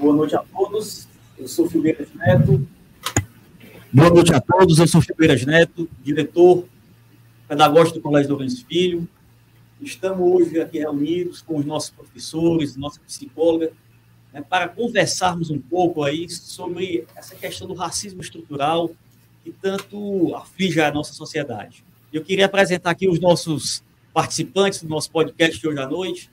Boa 0.00 0.16
noite 0.16 0.34
a 0.34 0.38
todos. 0.38 1.06
Eu 1.36 1.46
sou 1.46 1.68
Filgueiras 1.68 2.08
Neto. 2.14 2.66
Boa 3.92 4.08
noite 4.08 4.32
a 4.32 4.40
todos. 4.40 4.78
Eu 4.78 4.86
sou 4.86 5.02
Filgueiras 5.02 5.44
Neto, 5.44 5.86
diretor 6.02 6.64
pedagógico 7.46 7.98
do 7.98 8.02
Colégio 8.02 8.30
Lourenço 8.30 8.64
Filho. 8.64 9.06
Estamos 9.78 10.26
hoje 10.26 10.58
aqui 10.58 10.78
reunidos 10.78 11.42
com 11.42 11.58
os 11.58 11.66
nossos 11.66 11.90
professores, 11.90 12.76
nossa 12.76 12.98
psicóloga, 13.00 13.72
né, 14.32 14.40
para 14.40 14.68
conversarmos 14.68 15.50
um 15.50 15.60
pouco 15.60 16.02
aí 16.02 16.30
sobre 16.30 17.06
essa 17.14 17.34
questão 17.34 17.68
do 17.68 17.74
racismo 17.74 18.22
estrutural 18.22 18.90
que 19.44 19.52
tanto 19.52 20.34
aflige 20.34 20.80
a 20.80 20.90
nossa 20.90 21.12
sociedade. 21.12 21.84
Eu 22.10 22.24
queria 22.24 22.46
apresentar 22.46 22.92
aqui 22.92 23.06
os 23.06 23.20
nossos 23.20 23.84
participantes 24.14 24.82
do 24.82 24.88
nosso 24.88 25.10
podcast 25.10 25.60
de 25.60 25.68
hoje 25.68 25.78
à 25.78 25.86
noite. 25.86 26.30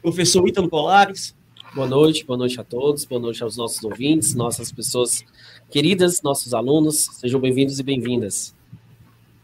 Professor 0.00 0.48
Ítalo 0.48 0.70
Colares. 0.70 1.34
Boa 1.74 1.88
noite, 1.88 2.24
boa 2.24 2.38
noite 2.38 2.60
a 2.60 2.62
todos, 2.62 3.04
boa 3.04 3.20
noite 3.20 3.42
aos 3.42 3.56
nossos 3.56 3.82
ouvintes, 3.82 4.32
nossas 4.32 4.70
pessoas 4.70 5.24
queridas, 5.68 6.22
nossos 6.22 6.54
alunos, 6.54 7.08
sejam 7.14 7.40
bem-vindos 7.40 7.80
e 7.80 7.82
bem-vindas. 7.82 8.54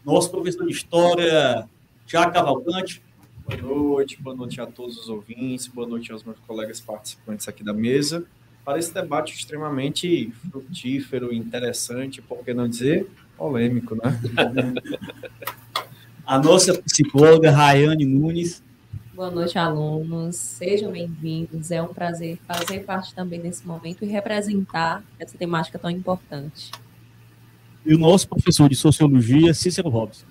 Nosso 0.05 0.31
professor 0.31 0.65
de 0.65 0.71
História, 0.71 1.67
Tiago 2.07 2.31
Cavalcante. 2.31 3.03
Boa 3.45 3.61
noite, 3.61 4.21
boa 4.21 4.33
noite 4.33 4.61
a 4.61 4.65
todos 4.65 4.97
os 4.97 5.09
ouvintes, 5.09 5.67
boa 5.67 5.85
noite 5.85 6.09
aos 6.13 6.23
meus 6.23 6.39
colegas 6.47 6.79
participantes 6.79 7.49
aqui 7.49 7.65
da 7.65 7.73
mesa, 7.73 8.25
para 8.63 8.79
esse 8.79 8.93
debate 8.93 9.35
extremamente 9.35 10.31
frutífero, 10.49 11.33
interessante, 11.33 12.21
por 12.21 12.45
que 12.45 12.53
não 12.53 12.69
dizer 12.69 13.09
polêmico, 13.37 13.93
né? 13.93 14.17
a 16.25 16.39
nossa 16.39 16.81
psicóloga, 16.81 17.51
Rayane 17.51 18.05
Nunes. 18.05 18.63
Boa 19.21 19.29
noite, 19.29 19.55
alunos. 19.55 20.35
Sejam 20.35 20.91
bem-vindos. 20.91 21.69
É 21.69 21.79
um 21.79 21.93
prazer 21.93 22.39
fazer 22.47 22.79
parte 22.79 23.13
também 23.13 23.39
desse 23.39 23.67
momento 23.67 24.03
e 24.03 24.07
representar 24.07 25.03
essa 25.19 25.37
temática 25.37 25.77
tão 25.77 25.91
importante. 25.91 26.71
E 27.85 27.93
o 27.93 27.99
nosso 27.99 28.27
professor 28.27 28.67
de 28.67 28.75
Sociologia, 28.75 29.53
Cícero 29.53 29.89
Robson. 29.89 30.25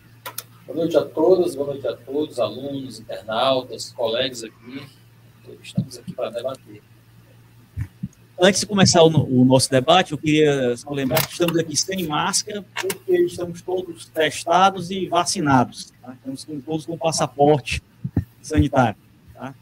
Boa 0.67 0.79
noite 0.79 0.97
a 0.97 1.05
todas, 1.05 1.55
boa 1.55 1.69
noite 1.69 1.87
a 1.87 1.95
todos, 1.95 2.41
alunos, 2.41 2.99
internautas, 2.99 3.93
colegas 3.93 4.43
aqui. 4.43 4.83
Estamos 5.63 5.97
aqui 5.97 6.13
para 6.13 6.31
debater. 6.31 6.83
Antes 8.41 8.63
de 8.63 8.67
começar 8.67 9.05
o, 9.05 9.07
o, 9.07 9.45
nosso 9.45 9.71
debate, 9.71 10.11
eu 10.11 10.19
queria 10.19 10.77
só 10.77 10.91
lembrar 10.91 11.25
que 11.25 11.33
estamos 11.35 11.57
aqui 11.57 11.77
sem 11.77 12.09
máscara, 12.09 12.65
porque 12.75 13.13
estamos 13.23 13.63
todos 13.63 14.07
testados 14.07 14.91
e 14.91 15.07
vacinados. 15.07 15.93
Tá? 16.03 16.13
Estamos 16.15 16.65
todos 16.65 16.87
com 16.87 16.99
passaporte 16.99 17.81
sanitário. 18.41 18.97
Tá? 19.35 19.55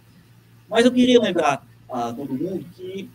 Mas 0.69 0.85
eu 0.85 0.93
queria 0.93 1.21
lembrar 1.21 1.67
a 1.89 2.13
todo 2.13 2.35
mundo 2.35 2.65
que 2.75 3.09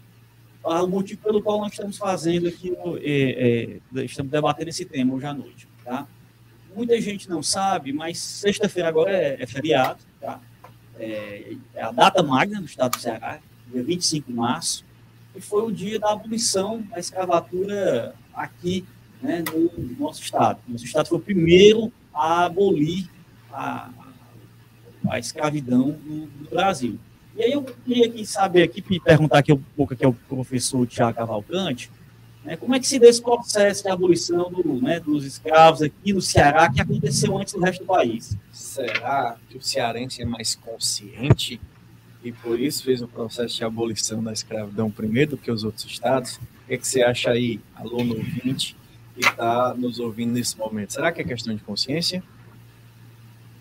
ah, 0.63 0.83
o 0.83 0.87
motivo 0.87 1.21
pelo 1.21 1.41
qual 1.41 1.59
nós 1.59 1.73
estamos 1.73 1.97
fazendo 1.97 2.47
aqui, 2.47 2.73
é, 3.01 3.81
é, 3.95 4.03
estamos 4.03 4.31
debatendo 4.31 4.69
esse 4.69 4.85
tema 4.85 5.13
hoje 5.13 5.25
à 5.25 5.33
noite. 5.33 5.67
Tá? 5.83 6.07
Muita 6.75 6.99
gente 7.01 7.29
não 7.29 7.43
sabe, 7.43 7.91
mas 7.91 8.17
sexta-feira 8.17 8.87
agora 8.87 9.11
é, 9.11 9.37
é 9.41 9.45
feriado, 9.45 9.99
tá? 10.19 10.39
É, 10.97 11.55
é, 11.73 11.83
a 11.83 11.91
data 11.91 12.23
magna 12.23 12.59
do 12.59 12.65
estado 12.65 12.95
do 12.95 13.01
Ceará, 13.01 13.39
dia 13.71 13.83
25 13.83 14.27
de 14.27 14.33
março, 14.33 14.85
e 15.35 15.41
foi 15.41 15.63
o 15.63 15.71
dia 15.71 15.99
da 15.99 16.11
abolição 16.13 16.81
da 16.83 16.99
escravatura 16.99 18.15
aqui 18.33 18.85
né, 19.21 19.43
no 19.51 19.95
nosso 19.99 20.21
estado. 20.21 20.59
Nosso 20.67 20.85
estado 20.85 21.07
foi 21.07 21.17
o 21.17 21.21
primeiro 21.21 21.91
a 22.13 22.45
abolir 22.45 23.09
a, 23.51 23.89
a 25.09 25.19
escravidão 25.19 25.99
no, 26.05 26.27
Brasil. 26.49 26.99
E 27.35 27.43
aí 27.43 27.51
eu 27.51 27.63
queria 27.63 28.07
aqui 28.07 28.25
saber, 28.25 28.63
aqui, 28.63 28.81
perguntar 28.99 29.39
aqui 29.39 29.51
um 29.51 29.61
pouco 29.75 29.93
aqui 29.93 30.05
ao 30.05 30.13
professor 30.13 30.85
Tiago 30.85 31.17
Cavalcante, 31.17 31.89
né, 32.43 32.57
como 32.57 32.75
é 32.75 32.79
que 32.79 32.87
se 32.87 32.99
deu 32.99 33.09
esse 33.09 33.21
processo 33.21 33.83
de 33.83 33.89
abolição 33.89 34.51
do, 34.51 34.81
né, 34.81 34.99
dos 34.99 35.25
escravos 35.25 35.81
aqui 35.81 36.13
no 36.13 36.21
Ceará, 36.21 36.69
que 36.69 36.81
aconteceu 36.81 37.37
antes 37.37 37.53
no 37.53 37.61
resto 37.61 37.79
do 37.79 37.87
país? 37.87 38.37
Será 38.51 39.37
que 39.49 39.57
o 39.57 39.61
cearense 39.61 40.21
é 40.21 40.25
mais 40.25 40.53
consciente 40.53 41.59
e 42.23 42.31
por 42.31 42.59
isso 42.59 42.83
fez 42.83 43.01
o 43.01 43.07
processo 43.07 43.55
de 43.55 43.63
abolição 43.63 44.21
da 44.23 44.33
escravidão 44.33 44.91
primeiro 44.91 45.31
do 45.31 45.37
que 45.37 45.51
os 45.51 45.63
outros 45.63 45.85
estados? 45.85 46.35
O 46.35 46.67
que, 46.67 46.73
é 46.73 46.77
que 46.77 46.87
você 46.87 47.01
acha 47.01 47.31
aí, 47.31 47.59
aluno 47.75 48.15
ouvinte, 48.15 48.75
que 49.15 49.25
está 49.25 49.73
nos 49.73 49.99
ouvindo 49.99 50.33
nesse 50.33 50.57
momento? 50.57 50.93
Será 50.93 51.11
que 51.11 51.21
é 51.21 51.23
questão 51.23 51.55
de 51.55 51.61
consciência? 51.63 52.23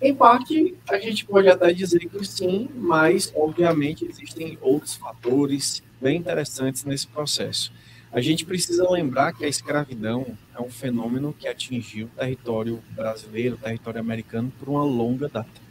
Em 0.02 0.12
parte, 0.12 0.74
a 0.90 0.98
gente 0.98 1.24
pode 1.24 1.48
até 1.48 1.72
dizer 1.72 2.00
que 2.00 2.24
sim, 2.24 2.68
mas, 2.74 3.32
obviamente, 3.36 4.04
existem 4.04 4.58
outros 4.60 4.96
fatores 4.96 5.80
bem 6.00 6.18
interessantes 6.18 6.84
nesse 6.84 7.06
processo. 7.06 7.72
A 8.10 8.20
gente 8.20 8.44
precisa 8.44 8.90
lembrar 8.90 9.32
que 9.32 9.44
a 9.44 9.48
escravidão 9.48 10.36
é 10.52 10.60
um 10.60 10.68
fenômeno 10.68 11.32
que 11.32 11.46
atingiu 11.46 12.06
o 12.06 12.18
território 12.18 12.82
brasileiro, 12.90 13.54
o 13.54 13.58
território 13.58 14.00
americano, 14.00 14.52
por 14.58 14.68
uma 14.68 14.82
longa 14.82 15.28
data. 15.28 15.62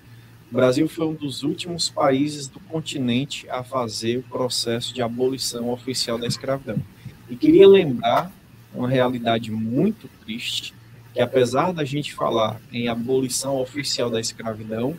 O 0.50 0.56
Brasil 0.56 0.88
foi 0.88 1.08
um 1.08 1.14
dos 1.14 1.44
últimos 1.44 1.90
países 1.90 2.48
do 2.48 2.62
continente 2.62 3.50
a 3.50 3.66
fazer 3.66 4.20
o 4.20 4.24
processo 4.24 4.94
de 4.94 5.02
abolição 5.02 5.70
oficial 5.70 6.18
da 6.18 6.26
escravidão. 6.26 6.82
E 7.30 7.36
queria 7.36 7.68
lembrar 7.68 8.32
uma 8.74 8.88
realidade 8.88 9.52
muito 9.52 10.10
triste, 10.24 10.74
que 11.14 11.22
apesar 11.22 11.74
da 11.74 11.84
gente 11.84 12.14
falar 12.14 12.60
em 12.72 12.88
abolição 12.88 13.58
oficial 13.58 14.10
da 14.10 14.20
escravidão, 14.20 14.96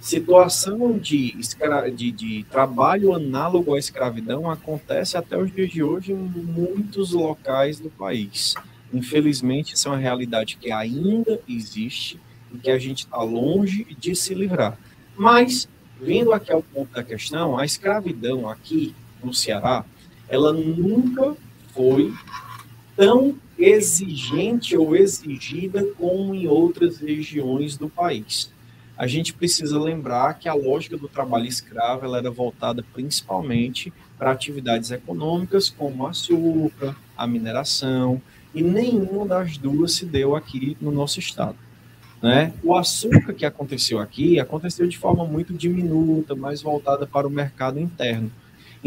situação 0.00 0.98
de, 0.98 1.34
escra 1.38 1.90
de, 1.90 2.12
de, 2.12 2.44
trabalho 2.44 3.14
análogo 3.14 3.74
à 3.74 3.78
escravidão 3.78 4.50
acontece 4.50 5.16
até 5.16 5.36
os 5.36 5.52
dias 5.52 5.70
de 5.70 5.82
hoje 5.82 6.12
em 6.12 6.16
muitos 6.16 7.12
locais 7.12 7.80
do 7.80 7.90
país. 7.90 8.54
Infelizmente, 8.92 9.74
isso 9.74 9.88
é 9.88 9.90
uma 9.90 9.98
realidade 9.98 10.56
que 10.56 10.70
ainda 10.70 11.40
existe 11.48 12.20
e 12.54 12.58
que 12.58 12.70
a 12.70 12.78
gente 12.78 13.00
está 13.00 13.20
longe 13.22 13.84
de 13.98 14.14
se 14.14 14.34
livrar. 14.34 14.78
Mas, 15.16 15.68
vindo 16.00 16.32
aqui 16.32 16.52
ao 16.52 16.62
ponto 16.62 16.92
da 16.92 17.02
questão, 17.02 17.58
a 17.58 17.64
escravidão 17.64 18.48
aqui 18.48 18.94
no 19.24 19.34
Ceará, 19.34 19.84
ela 20.28 20.52
nunca 20.52 21.36
foi 21.74 22.12
tão 22.96 23.36
exigente 23.58 24.76
ou 24.76 24.96
exigida 24.96 25.84
como 25.98 26.34
em 26.34 26.46
outras 26.46 26.98
regiões 26.98 27.76
do 27.76 27.88
país. 27.88 28.50
A 28.96 29.06
gente 29.06 29.34
precisa 29.34 29.78
lembrar 29.78 30.38
que 30.38 30.48
a 30.48 30.54
lógica 30.54 30.96
do 30.96 31.06
trabalho 31.06 31.44
escravo 31.44 32.06
ela 32.06 32.16
era 32.16 32.30
voltada 32.30 32.82
principalmente 32.94 33.92
para 34.18 34.32
atividades 34.32 34.90
econômicas 34.90 35.68
como 35.68 36.06
açúcar, 36.06 36.96
a 37.14 37.26
mineração, 37.26 38.20
e 38.54 38.62
nenhuma 38.62 39.26
das 39.26 39.58
duas 39.58 39.92
se 39.92 40.06
deu 40.06 40.34
aqui 40.34 40.78
no 40.80 40.90
nosso 40.90 41.20
estado. 41.20 41.58
Né? 42.22 42.54
O 42.64 42.74
açúcar 42.74 43.34
que 43.34 43.44
aconteceu 43.44 43.98
aqui 43.98 44.40
aconteceu 44.40 44.88
de 44.88 44.96
forma 44.96 45.26
muito 45.26 45.52
diminuta, 45.52 46.34
mais 46.34 46.62
voltada 46.62 47.06
para 47.06 47.26
o 47.26 47.30
mercado 47.30 47.78
interno. 47.78 48.32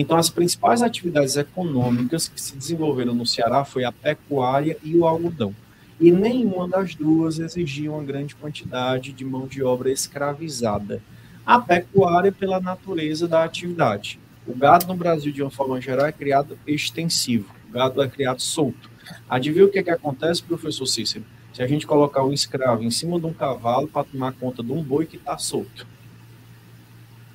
Então, 0.01 0.15
as 0.15 0.29
principais 0.29 0.81
atividades 0.81 1.35
econômicas 1.35 2.29
que 2.29 2.39
se 2.39 2.55
desenvolveram 2.55 3.13
no 3.13 3.25
Ceará 3.25 3.65
foi 3.65 3.83
a 3.83 3.91
pecuária 3.91 4.77
e 4.81 4.95
o 4.95 5.05
algodão. 5.05 5.53
E 5.99 6.09
nenhuma 6.09 6.69
das 6.69 6.95
duas 6.95 7.37
exigia 7.37 7.91
uma 7.91 8.01
grande 8.01 8.33
quantidade 8.33 9.11
de 9.11 9.25
mão 9.25 9.45
de 9.45 9.61
obra 9.61 9.91
escravizada. 9.91 11.01
A 11.45 11.59
pecuária, 11.59 12.31
pela 12.31 12.61
natureza 12.61 13.27
da 13.27 13.43
atividade. 13.43 14.21
O 14.47 14.55
gado 14.55 14.87
no 14.87 14.95
Brasil, 14.95 15.33
de 15.33 15.41
uma 15.41 15.51
forma 15.51 15.81
geral, 15.81 16.05
é 16.05 16.13
criado 16.13 16.57
extensivo. 16.65 17.53
O 17.67 17.73
gado 17.73 18.01
é 18.01 18.07
criado 18.07 18.41
solto. 18.41 18.89
Adivinha 19.29 19.65
o 19.65 19.69
que, 19.69 19.79
é 19.79 19.83
que 19.83 19.91
acontece, 19.91 20.41
professor 20.41 20.85
Cícero? 20.85 21.25
Se 21.51 21.61
a 21.61 21.67
gente 21.67 21.85
colocar 21.85 22.23
um 22.23 22.31
escravo 22.31 22.83
em 22.83 22.91
cima 22.91 23.19
de 23.19 23.25
um 23.25 23.33
cavalo 23.33 23.89
para 23.89 24.05
tomar 24.05 24.31
conta 24.31 24.63
de 24.63 24.71
um 24.71 24.81
boi 24.81 25.05
que 25.05 25.17
está 25.17 25.37
solto. 25.37 25.85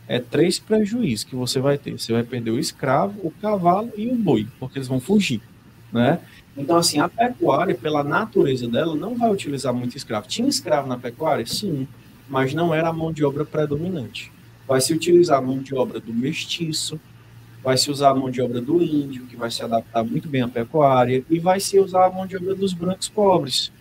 É 0.06 0.18
três 0.18 0.58
prejuízos 0.58 1.24
que 1.24 1.34
você 1.34 1.60
vai 1.60 1.78
ter. 1.78 1.92
Você 1.92 2.12
vai 2.12 2.22
perder 2.22 2.50
o 2.50 2.58
escravo, 2.58 3.18
o 3.22 3.30
cavalo 3.30 3.90
e 3.96 4.08
o 4.08 4.14
boi, 4.14 4.46
porque 4.60 4.78
eles 4.78 4.88
vão 4.88 5.00
fugir, 5.00 5.40
né? 5.92 6.20
Então, 6.56 6.76
assim, 6.76 7.00
a 7.00 7.08
pecuária, 7.08 7.74
pela 7.74 8.04
natureza 8.04 8.68
dela, 8.68 8.94
não 8.94 9.16
vai 9.16 9.30
utilizar 9.30 9.74
muito 9.74 9.96
escravo. 9.96 10.28
Tinha 10.28 10.48
escravo 10.48 10.86
na 10.86 10.96
pecuária? 10.96 11.44
Sim, 11.46 11.88
mas 12.28 12.54
não 12.54 12.72
era 12.72 12.88
a 12.88 12.92
mão 12.92 13.12
de 13.12 13.24
obra 13.24 13.44
predominante. 13.44 14.30
Vai 14.66 14.80
se 14.80 14.92
utilizar 14.92 15.38
a 15.38 15.42
mão 15.42 15.58
de 15.58 15.74
obra 15.74 15.98
do 15.98 16.12
mestiço, 16.12 17.00
vai 17.62 17.76
se 17.76 17.90
usar 17.90 18.10
a 18.10 18.14
mão 18.14 18.30
de 18.30 18.40
obra 18.40 18.60
do 18.60 18.82
índio, 18.82 19.26
que 19.26 19.36
vai 19.36 19.50
se 19.50 19.62
adaptar 19.62 20.04
muito 20.04 20.28
bem 20.28 20.42
à 20.42 20.48
pecuária, 20.48 21.24
e 21.28 21.38
vai 21.38 21.58
se 21.58 21.78
usar 21.78 22.06
a 22.06 22.10
mão 22.10 22.26
de 22.26 22.36
obra 22.36 22.54
dos 22.54 22.72
brancos 22.72 23.08
pobres, 23.08 23.72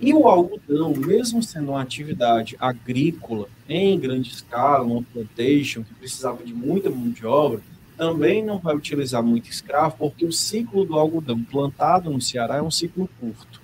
e 0.00 0.14
o 0.14 0.26
algodão, 0.26 0.94
mesmo 0.94 1.42
sendo 1.42 1.72
uma 1.72 1.82
atividade 1.82 2.56
agrícola 2.58 3.48
em 3.68 4.00
grande 4.00 4.30
escala, 4.30 4.82
uma 4.82 5.02
plantation 5.02 5.82
que 5.82 5.92
precisava 5.92 6.42
de 6.42 6.54
muita 6.54 6.88
mão 6.88 7.10
de 7.10 7.26
obra, 7.26 7.60
também 7.98 8.42
não 8.42 8.58
vai 8.58 8.74
utilizar 8.74 9.22
muito 9.22 9.50
escravo, 9.50 9.96
porque 9.98 10.24
o 10.24 10.32
ciclo 10.32 10.86
do 10.86 10.98
algodão 10.98 11.44
plantado 11.44 12.08
no 12.08 12.18
Ceará 12.18 12.56
é 12.56 12.62
um 12.62 12.70
ciclo 12.70 13.10
curto. 13.20 13.60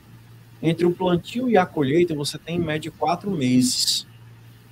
Entre 0.62 0.84
o 0.84 0.92
plantio 0.92 1.48
e 1.48 1.56
a 1.56 1.64
colheita, 1.64 2.14
você 2.14 2.36
tem 2.36 2.56
em 2.56 2.64
média 2.64 2.92
quatro 2.98 3.30
meses. 3.30 4.06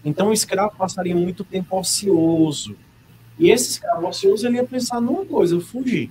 Então, 0.04 0.28
o 0.28 0.32
escravo 0.34 0.76
passaria 0.76 1.16
muito 1.16 1.44
tempo 1.44 1.78
ocioso. 1.78 2.76
E 3.38 3.50
esse 3.50 3.70
escravo 3.70 4.06
ocioso 4.06 4.46
ele 4.46 4.56
ia 4.56 4.64
pensar 4.64 5.00
numa 5.00 5.24
coisa, 5.24 5.58
fugir. 5.58 6.10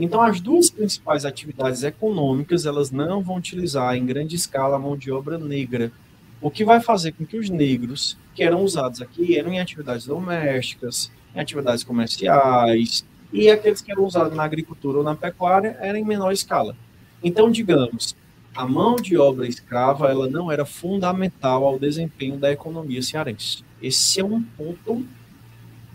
Então, 0.00 0.22
as 0.22 0.40
duas 0.40 0.70
principais 0.70 1.26
atividades 1.26 1.82
econômicas, 1.82 2.64
elas 2.64 2.90
não 2.90 3.22
vão 3.22 3.36
utilizar 3.36 3.94
em 3.94 4.06
grande 4.06 4.34
escala 4.34 4.76
a 4.76 4.78
mão 4.78 4.96
de 4.96 5.12
obra 5.12 5.36
negra, 5.36 5.92
o 6.40 6.50
que 6.50 6.64
vai 6.64 6.80
fazer 6.80 7.12
com 7.12 7.26
que 7.26 7.36
os 7.36 7.50
negros 7.50 8.16
que 8.34 8.42
eram 8.42 8.64
usados 8.64 9.02
aqui 9.02 9.36
eram 9.36 9.52
em 9.52 9.60
atividades 9.60 10.06
domésticas, 10.06 11.12
em 11.36 11.40
atividades 11.40 11.84
comerciais, 11.84 13.04
e 13.30 13.50
aqueles 13.50 13.82
que 13.82 13.92
eram 13.92 14.06
usados 14.06 14.34
na 14.34 14.42
agricultura 14.42 14.96
ou 14.96 15.04
na 15.04 15.14
pecuária 15.14 15.76
eram 15.80 15.98
em 15.98 16.04
menor 16.04 16.32
escala. 16.32 16.74
Então, 17.22 17.50
digamos, 17.50 18.16
a 18.54 18.66
mão 18.66 18.96
de 18.96 19.18
obra 19.18 19.46
escrava 19.46 20.08
ela 20.08 20.30
não 20.30 20.50
era 20.50 20.64
fundamental 20.64 21.66
ao 21.66 21.78
desempenho 21.78 22.38
da 22.38 22.50
economia 22.50 23.02
cearense. 23.02 23.62
Esse 23.82 24.20
é 24.20 24.24
um 24.24 24.42
ponto 24.42 25.04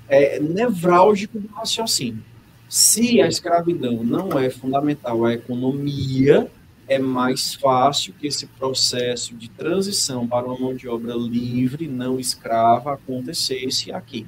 é, 0.07 0.39
nevrálgico 0.39 1.39
do 1.39 1.47
raciocínio. 1.47 2.23
Se 2.67 3.21
a 3.21 3.27
escravidão 3.27 4.03
não 4.03 4.37
é 4.39 4.49
fundamental 4.49 5.25
à 5.25 5.33
economia, 5.33 6.49
é 6.87 6.99
mais 6.99 7.55
fácil 7.55 8.13
que 8.13 8.27
esse 8.27 8.45
processo 8.45 9.35
de 9.35 9.49
transição 9.49 10.27
para 10.27 10.45
uma 10.45 10.57
mão 10.57 10.75
de 10.75 10.87
obra 10.87 11.13
livre, 11.15 11.87
não 11.87 12.19
escrava, 12.19 12.93
acontecesse 12.93 13.91
aqui, 13.91 14.25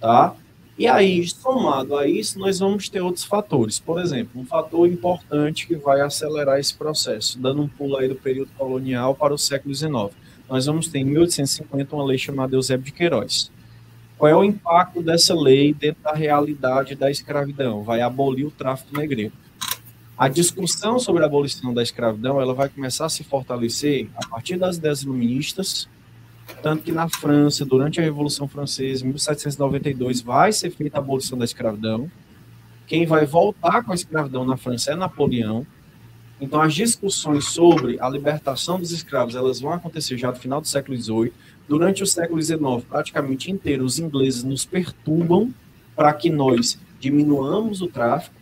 tá? 0.00 0.34
E 0.78 0.86
aí, 0.86 1.26
somado 1.26 1.96
a 1.96 2.06
isso, 2.06 2.38
nós 2.38 2.58
vamos 2.58 2.88
ter 2.90 3.00
outros 3.00 3.24
fatores. 3.24 3.78
Por 3.78 3.98
exemplo, 3.98 4.38
um 4.38 4.44
fator 4.44 4.86
importante 4.86 5.66
que 5.66 5.74
vai 5.74 6.02
acelerar 6.02 6.60
esse 6.60 6.74
processo, 6.74 7.38
dando 7.38 7.62
um 7.62 7.68
pulo 7.68 7.96
aí 7.96 8.08
do 8.08 8.14
período 8.14 8.50
colonial 8.58 9.14
para 9.14 9.32
o 9.32 9.38
século 9.38 9.74
XIX. 9.74 10.14
Nós 10.48 10.66
vamos 10.66 10.88
ter 10.88 10.98
em 10.98 11.04
1850 11.04 11.96
uma 11.96 12.04
lei 12.04 12.18
chamada 12.18 12.54
Eusébio 12.54 12.84
de 12.84 12.92
Queiroz. 12.92 13.50
Qual 14.18 14.30
é 14.30 14.34
o 14.34 14.44
impacto 14.44 15.02
dessa 15.02 15.34
lei 15.34 15.74
dentro 15.74 16.02
da 16.02 16.12
realidade 16.12 16.94
da 16.94 17.10
escravidão? 17.10 17.82
Vai 17.82 18.00
abolir 18.00 18.46
o 18.46 18.50
tráfico 18.50 18.96
negreiro. 18.96 19.32
A 20.16 20.28
discussão 20.28 20.98
sobre 20.98 21.22
a 21.22 21.26
abolição 21.26 21.74
da 21.74 21.82
escravidão 21.82 22.40
ela 22.40 22.54
vai 22.54 22.70
começar 22.70 23.04
a 23.04 23.10
se 23.10 23.22
fortalecer 23.22 24.08
a 24.16 24.26
partir 24.26 24.56
das 24.56 24.78
ideias 24.78 25.02
iluministas, 25.02 25.86
tanto 26.62 26.84
que 26.84 26.92
na 26.92 27.06
França, 27.06 27.66
durante 27.66 28.00
a 28.00 28.02
Revolução 28.02 28.48
Francesa, 28.48 29.04
em 29.04 29.08
1792, 29.08 30.22
vai 30.22 30.52
ser 30.52 30.70
feita 30.70 30.96
a 30.96 31.00
abolição 31.00 31.36
da 31.36 31.44
escravidão. 31.44 32.10
Quem 32.86 33.04
vai 33.04 33.26
voltar 33.26 33.84
com 33.84 33.92
a 33.92 33.94
escravidão 33.94 34.46
na 34.46 34.56
França 34.56 34.92
é 34.92 34.96
Napoleão. 34.96 35.66
Então, 36.40 36.62
as 36.62 36.74
discussões 36.74 37.46
sobre 37.46 37.98
a 38.00 38.08
libertação 38.08 38.78
dos 38.78 38.92
escravos 38.92 39.34
elas 39.34 39.60
vão 39.60 39.72
acontecer 39.72 40.16
já 40.16 40.30
no 40.30 40.36
final 40.36 40.60
do 40.60 40.66
século 40.66 40.96
XVIII. 40.96 41.32
Durante 41.68 42.02
o 42.02 42.06
século 42.06 42.40
XIX, 42.40 42.60
praticamente 42.88 43.50
inteiro, 43.50 43.84
os 43.84 43.98
ingleses 43.98 44.44
nos 44.44 44.64
perturbam 44.64 45.52
para 45.96 46.12
que 46.12 46.30
nós 46.30 46.78
diminuamos 47.00 47.82
o 47.82 47.88
tráfico 47.88 48.36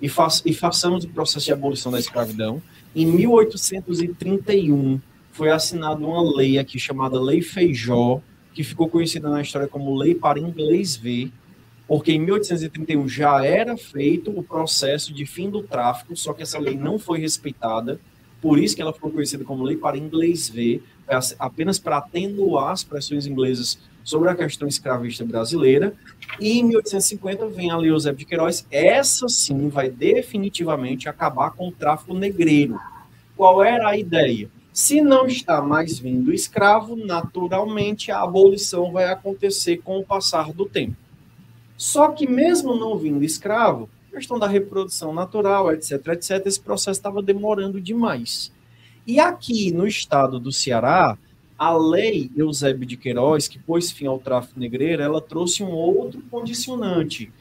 e, 0.00 0.08
fa 0.08 0.28
e 0.44 0.52
façamos 0.52 1.04
o 1.04 1.08
processo 1.08 1.46
de 1.46 1.52
abolição 1.52 1.90
da 1.90 1.98
escravidão. 1.98 2.60
Em 2.94 3.06
1831, 3.06 5.00
foi 5.30 5.50
assinada 5.50 6.04
uma 6.04 6.36
lei 6.36 6.58
aqui 6.58 6.78
chamada 6.78 7.20
Lei 7.20 7.40
Feijó, 7.40 8.20
que 8.52 8.62
ficou 8.62 8.88
conhecida 8.88 9.30
na 9.30 9.40
história 9.40 9.66
como 9.66 9.96
Lei 9.96 10.14
para 10.14 10.38
Inglês 10.38 10.94
Ver, 10.94 11.32
porque 11.88 12.12
em 12.12 12.18
1831 12.18 13.08
já 13.08 13.44
era 13.44 13.76
feito 13.76 14.30
o 14.30 14.42
processo 14.42 15.12
de 15.12 15.24
fim 15.24 15.48
do 15.48 15.62
tráfico, 15.62 16.14
só 16.16 16.32
que 16.34 16.42
essa 16.42 16.58
lei 16.58 16.76
não 16.76 16.98
foi 16.98 17.18
respeitada, 17.18 17.98
por 18.42 18.58
isso 18.58 18.74
que 18.76 18.82
ela 18.82 18.92
ficou 18.92 19.10
conhecida 19.10 19.44
como 19.44 19.64
Lei 19.64 19.76
para 19.76 19.96
Inglês 19.96 20.48
Ver, 20.48 20.82
apenas 21.38 21.78
para 21.78 21.98
atenuar 21.98 22.72
as 22.72 22.84
pressões 22.84 23.26
inglesas 23.26 23.78
sobre 24.04 24.28
a 24.28 24.34
questão 24.34 24.66
escravista 24.66 25.24
brasileira. 25.24 25.94
E 26.40 26.58
em 26.58 26.64
1850 26.64 27.46
vem 27.48 27.70
a 27.70 27.76
Lei 27.76 27.90
Eusébio 27.90 28.18
de 28.18 28.24
Queiroz, 28.24 28.66
essa 28.70 29.28
sim 29.28 29.68
vai 29.68 29.90
definitivamente 29.90 31.08
acabar 31.08 31.50
com 31.50 31.68
o 31.68 31.72
tráfico 31.72 32.14
negreiro. 32.14 32.78
Qual 33.36 33.62
era 33.62 33.88
a 33.88 33.96
ideia? 33.96 34.48
Se 34.72 35.02
não 35.02 35.26
está 35.26 35.60
mais 35.60 35.98
vindo 35.98 36.32
escravo, 36.32 36.96
naturalmente 36.96 38.10
a 38.10 38.22
abolição 38.22 38.90
vai 38.90 39.04
acontecer 39.04 39.78
com 39.78 39.98
o 39.98 40.04
passar 40.04 40.52
do 40.52 40.64
tempo. 40.64 40.96
Só 41.76 42.08
que 42.08 42.26
mesmo 42.26 42.74
não 42.74 42.96
vindo 42.96 43.22
escravo, 43.22 43.88
questão 44.10 44.38
da 44.38 44.46
reprodução 44.46 45.12
natural, 45.12 45.72
etc, 45.72 46.06
etc, 46.08 46.46
esse 46.46 46.60
processo 46.60 46.98
estava 46.98 47.22
demorando 47.22 47.80
demais. 47.80 48.52
E 49.06 49.18
aqui 49.18 49.72
no 49.72 49.86
estado 49.86 50.38
do 50.38 50.52
Ceará, 50.52 51.18
a 51.58 51.76
lei 51.76 52.30
Eusébio 52.36 52.86
de 52.86 52.96
Queiroz, 52.96 53.48
que 53.48 53.58
pôs 53.58 53.90
fim 53.90 54.06
ao 54.06 54.18
tráfico 54.18 54.58
negreiro, 54.58 55.02
ela 55.02 55.20
trouxe 55.20 55.62
um 55.62 55.70
outro 55.70 56.22
condicionante, 56.30 57.32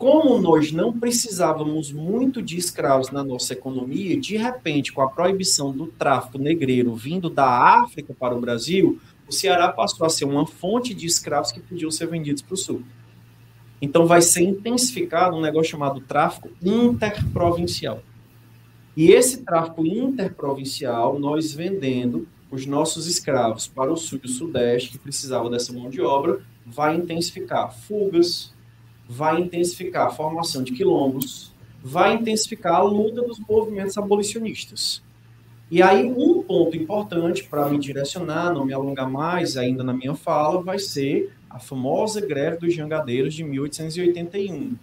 como 0.00 0.38
nós 0.38 0.72
não 0.72 0.98
precisávamos 0.98 1.92
muito 1.92 2.40
de 2.40 2.56
escravos 2.56 3.10
na 3.10 3.22
nossa 3.22 3.52
economia, 3.52 4.18
de 4.18 4.34
repente, 4.34 4.94
com 4.94 5.02
a 5.02 5.10
proibição 5.10 5.72
do 5.72 5.88
tráfico 5.88 6.38
negreiro 6.38 6.94
vindo 6.94 7.28
da 7.28 7.82
África 7.82 8.14
para 8.18 8.34
o 8.34 8.40
Brasil, 8.40 8.98
o 9.28 9.32
Ceará 9.32 9.68
passou 9.68 10.06
a 10.06 10.08
ser 10.08 10.24
uma 10.24 10.46
fonte 10.46 10.94
de 10.94 11.04
escravos 11.04 11.52
que 11.52 11.60
podiam 11.60 11.90
ser 11.90 12.06
vendidos 12.06 12.40
para 12.40 12.54
o 12.54 12.56
Sul. 12.56 12.82
Então, 13.82 14.06
vai 14.06 14.22
ser 14.22 14.40
intensificado 14.40 15.36
um 15.36 15.42
negócio 15.42 15.72
chamado 15.72 16.00
tráfico 16.00 16.48
interprovincial. 16.62 18.02
E 18.96 19.12
esse 19.12 19.44
tráfico 19.44 19.86
interprovincial, 19.86 21.18
nós 21.18 21.52
vendendo 21.52 22.26
os 22.50 22.66
nossos 22.66 23.06
escravos 23.06 23.68
para 23.68 23.92
o 23.92 23.96
Sul 23.96 24.20
e 24.22 24.26
o 24.26 24.30
Sudeste, 24.30 24.90
que 24.90 24.98
precisavam 24.98 25.50
dessa 25.50 25.72
mão 25.72 25.88
de 25.88 26.00
obra, 26.00 26.40
vai 26.66 26.96
intensificar 26.96 27.72
fugas, 27.72 28.52
vai 29.08 29.40
intensificar 29.40 30.08
a 30.08 30.10
formação 30.10 30.62
de 30.62 30.72
quilombos, 30.72 31.54
vai 31.82 32.14
intensificar 32.14 32.76
a 32.76 32.82
luta 32.82 33.22
dos 33.22 33.38
movimentos 33.38 33.96
abolicionistas. 33.96 35.02
E 35.70 35.80
aí, 35.82 36.04
um 36.04 36.42
ponto 36.42 36.76
importante 36.76 37.44
para 37.44 37.68
me 37.68 37.78
direcionar, 37.78 38.52
não 38.52 38.64
me 38.64 38.72
alongar 38.72 39.08
mais 39.08 39.56
ainda 39.56 39.84
na 39.84 39.92
minha 39.92 40.14
fala, 40.14 40.60
vai 40.60 40.80
ser 40.80 41.32
a 41.48 41.60
famosa 41.60 42.20
greve 42.20 42.58
dos 42.58 42.74
jangadeiros 42.74 43.34
de 43.34 43.44
1881, 43.44 44.76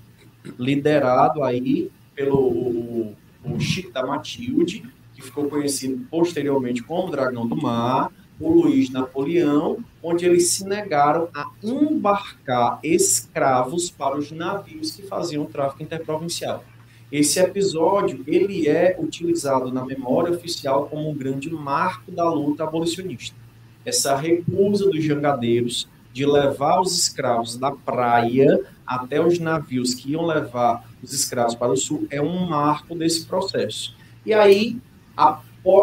liderado 0.58 1.43
aí 1.43 1.91
pelo 2.15 3.12
o, 3.44 3.60
Chico 3.60 3.91
da 3.91 4.06
Matilde, 4.06 4.84
que 5.13 5.22
ficou 5.22 5.50
conhecido 5.50 6.06
posteriormente 6.10 6.84
como 6.84 7.12
Dragão 7.12 7.48
do 7.48 7.56
Mar, 7.56 8.12
o 8.39 8.51
Luiz 8.51 8.89
Napoleão, 8.89 9.84
onde 10.01 10.25
eles 10.25 10.50
se 10.51 10.65
negaram 10.65 11.27
a 11.34 11.50
embarcar 11.63 12.79
escravos 12.84 13.89
para 13.89 14.17
os 14.17 14.32
navios 14.32 14.91
que 14.91 15.01
faziam 15.01 15.46
tráfico 15.46 15.84
interprovincial. 15.84 16.63
Esse 17.12 17.39
episódio 17.39 18.24
ele 18.27 18.67
é 18.67 18.96
utilizado 19.00 19.72
na 19.72 19.86
memória 19.86 20.36
oficial 20.36 20.88
como 20.88 21.10
um 21.10 21.15
grande 21.15 21.50
marco 21.50 22.12
da 22.12 22.29
luta 22.29 22.65
abolicionista. 22.65 23.36
Essa 23.86 24.15
recusa 24.15 24.89
dos 24.89 25.03
jangadeiros 25.03 25.88
de 26.17 26.25
levar 26.25 26.81
os 26.81 26.97
escravos 26.97 27.57
da 27.57 27.69
praia 27.69 28.59
até 28.88 29.24
os 29.24 29.38
navios 29.38 29.93
que 29.93 30.13
iam 30.13 30.25
levar 30.25 30.89
os 31.03 31.13
escravos 31.13 31.53
para 31.53 31.71
o 31.71 31.77
sul 31.77 32.07
é 32.09 32.19
um 32.19 32.47
marco 32.47 32.95
desse 32.95 33.24
processo. 33.27 33.93
E 34.25 34.33
aí 34.33 34.81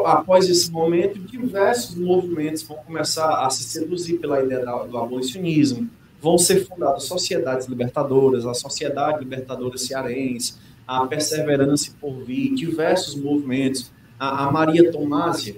após 0.04 0.48
esse 0.48 0.72
momento, 0.72 1.20
diversos 1.20 1.94
movimentos 1.94 2.64
vão 2.64 2.78
começar 2.78 3.46
a 3.46 3.50
se 3.50 3.62
seduzir 3.62 4.18
pela 4.18 4.42
ideia 4.42 4.64
do 4.64 4.98
abolicionismo. 4.98 5.88
Vão 6.20 6.36
ser 6.36 6.66
fundadas 6.66 7.04
sociedades 7.04 7.68
libertadoras, 7.68 8.44
a 8.44 8.54
Sociedade 8.54 9.20
Libertadora 9.20 9.78
Cearense, 9.78 10.54
a 10.84 11.06
Perseverança 11.06 11.92
por 12.00 12.24
Vir, 12.24 12.56
diversos 12.56 13.14
movimentos. 13.14 13.92
A 14.18 14.50
Maria 14.50 14.90
Tomásia, 14.90 15.56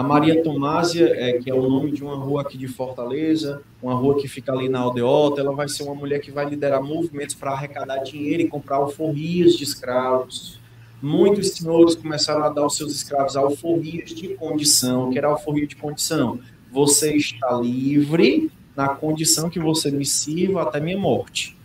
a 0.00 0.02
Maria 0.02 0.42
Tomásia, 0.42 1.12
é, 1.14 1.34
que 1.34 1.50
é 1.50 1.54
o 1.54 1.68
nome 1.68 1.92
de 1.92 2.02
uma 2.02 2.16
rua 2.16 2.42
aqui 2.42 2.56
de 2.56 2.66
Fortaleza, 2.66 3.62
uma 3.82 3.94
rua 3.94 4.16
que 4.20 4.26
fica 4.26 4.50
ali 4.52 4.68
na 4.68 4.80
Aldeota, 4.80 5.40
ela 5.40 5.52
vai 5.52 5.68
ser 5.68 5.82
uma 5.82 5.94
mulher 5.94 6.20
que 6.20 6.30
vai 6.30 6.48
liderar 6.48 6.82
movimentos 6.82 7.34
para 7.34 7.52
arrecadar 7.52 7.98
dinheiro 7.98 8.42
e 8.42 8.48
comprar 8.48 8.76
alforrias 8.76 9.54
de 9.54 9.64
escravos 9.64 10.60
muitos 11.02 11.52
senhores 11.52 11.94
começaram 11.94 12.44
a 12.44 12.48
dar 12.48 12.62
aos 12.62 12.76
seus 12.76 12.94
escravos 12.94 13.36
alforrias 13.36 14.10
de 14.10 14.28
condição, 14.34 15.10
que 15.10 15.18
era 15.18 15.28
alforria 15.28 15.66
de 15.66 15.76
condição. 15.76 16.38
Você 16.70 17.16
está 17.16 17.52
livre 17.52 18.50
na 18.76 18.88
condição 18.88 19.48
que 19.48 19.58
você 19.58 19.90
me 19.90 20.04
sirva 20.04 20.62
até 20.62 20.80
minha 20.80 20.98
morte. 20.98 21.56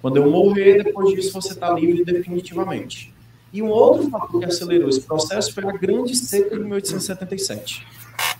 Quando 0.00 0.16
eu 0.16 0.28
morrer, 0.30 0.82
depois 0.82 1.14
disso 1.14 1.32
você 1.32 1.52
está 1.52 1.72
livre 1.72 2.04
definitivamente. 2.04 3.11
E 3.52 3.60
um 3.62 3.68
outro 3.68 4.08
fator 4.08 4.40
que 4.40 4.46
acelerou 4.46 4.88
esse 4.88 5.02
processo 5.02 5.52
foi 5.52 5.64
a 5.64 5.72
grande 5.72 6.16
seca 6.16 6.56
de 6.56 6.62
1877. 6.62 7.86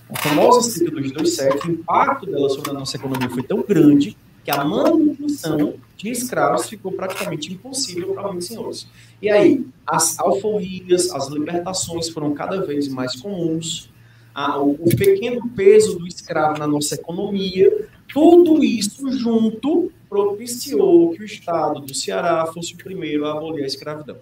A 0.09 0.19
famosa 0.19 0.71
seca 0.71 0.91
dos 0.91 1.11
27, 1.11 1.69
o 1.69 1.71
impacto 1.73 2.27
dela 2.27 2.49
sobre 2.49 2.71
a 2.71 2.75
nossa 2.75 2.97
economia 2.97 3.29
foi 3.29 3.43
tão 3.43 3.63
grande 3.63 4.17
que 4.45 4.51
a 4.51 4.65
manutenção 4.65 5.75
de 5.97 6.11
escravos 6.11 6.69
ficou 6.69 6.93
praticamente 6.93 7.53
impossível 7.53 8.13
para 8.13 8.29
muitos 8.29 8.49
senhores. 8.49 8.89
E 9.21 9.31
aí, 9.31 9.65
as 9.87 10.19
alforrias, 10.19 11.11
as 11.13 11.29
libertações 11.29 12.09
foram 12.09 12.35
cada 12.35 12.61
vez 12.65 12.89
mais 12.89 13.15
comuns, 13.21 13.91
a, 14.35 14.59
o, 14.59 14.73
o, 14.73 14.97
pequeno 14.97 15.49
peso 15.51 15.99
do 15.99 16.07
escravo 16.07 16.59
na 16.59 16.67
nossa 16.67 16.95
economia 16.95 17.87
Tudo 18.11 18.65
isso 18.65 19.11
junto 19.13 19.93
propiciou 20.09 21.11
que 21.11 21.23
o 21.23 21.25
estado 21.25 21.81
do 21.81 21.95
Ceará 21.95 22.47
fosse 22.47 22.75
o 22.75 22.77
primeiro 22.79 23.27
a 23.27 23.33
abolir 23.33 23.65
a 23.65 23.67
escravidão. 23.67 24.17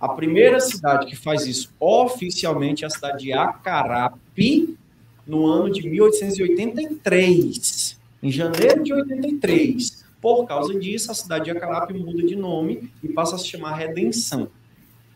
A 0.00 0.08
primeira 0.10 0.60
cidade 0.60 1.06
que 1.06 1.16
faz 1.16 1.46
isso 1.46 1.70
oficialmente 1.80 2.84
é 2.84 2.86
a 2.86 2.90
cidade 2.90 3.24
de 3.24 3.32
Acarape, 3.32 4.76
no 5.26 5.46
ano 5.46 5.72
de 5.72 5.88
1883, 5.88 7.98
em 8.22 8.30
janeiro 8.30 8.84
de 8.84 8.92
83. 8.92 10.04
Por 10.20 10.44
causa 10.46 10.78
disso, 10.78 11.10
a 11.10 11.14
cidade 11.14 11.46
de 11.46 11.50
Acarape 11.50 11.94
muda 11.94 12.22
de 12.22 12.36
nome 12.36 12.92
e 13.02 13.08
passa 13.08 13.36
a 13.36 13.38
se 13.38 13.48
chamar 13.48 13.74
Redenção. 13.74 14.48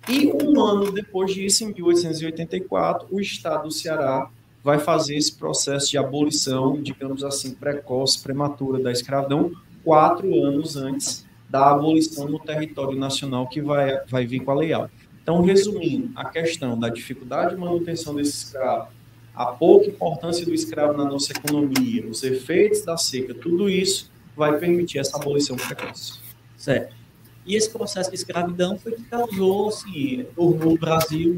E 0.09 0.29
um 0.29 0.59
ano 0.61 0.91
depois 0.91 1.31
disso, 1.33 1.65
em 1.65 1.75
1884, 1.75 3.07
o 3.11 3.21
estado 3.21 3.65
do 3.65 3.71
Ceará 3.71 4.31
vai 4.65 4.79
fazer 4.79 5.17
esse 5.17 5.35
processo 5.35 5.91
de 5.91 5.99
abolição, 5.99 6.81
digamos 6.81 7.23
assim, 7.23 7.55
precoce, 7.55 8.23
prematura 8.23 8.83
da 8.83 8.91
escravidão, 8.91 9.53
quatro 9.85 10.43
anos 10.43 10.77
antes 10.77 11.29
da 11.51 11.73
abolição 11.73 12.29
no 12.29 12.39
território 12.39 12.97
nacional 12.97 13.49
que 13.49 13.61
vai, 13.61 14.01
vai 14.07 14.25
vir 14.25 14.41
com 14.41 14.53
a 14.53 14.55
Lei 14.55 14.73
Áurea. 14.73 14.91
Então, 15.23 15.43
resumindo, 15.43 16.11
a 16.15 16.25
questão 16.25 16.79
da 16.79 16.89
dificuldade 16.89 17.55
de 17.55 17.61
manutenção 17.61 18.15
desse 18.15 18.45
escravo, 18.45 18.89
a 19.35 19.47
pouca 19.47 19.87
importância 19.89 20.47
do 20.47 20.55
escravo 20.55 20.97
na 20.97 21.05
nossa 21.05 21.33
economia, 21.33 22.07
os 22.07 22.23
efeitos 22.23 22.83
da 22.83 22.97
seca, 22.97 23.35
tudo 23.35 23.69
isso 23.69 24.11
vai 24.37 24.59
permitir 24.59 24.99
essa 24.99 25.17
abolição 25.17 25.57
precoce. 25.57 26.19
Certo. 26.57 26.95
E 27.45 27.57
esse 27.57 27.69
processo 27.71 28.11
de 28.11 28.17
escravidão 28.17 28.79
foi 28.79 28.93
que 28.93 29.03
causou, 29.05 29.69
assim, 29.69 30.27
tornou 30.37 30.75
o 30.75 30.79
Brasil, 30.79 31.37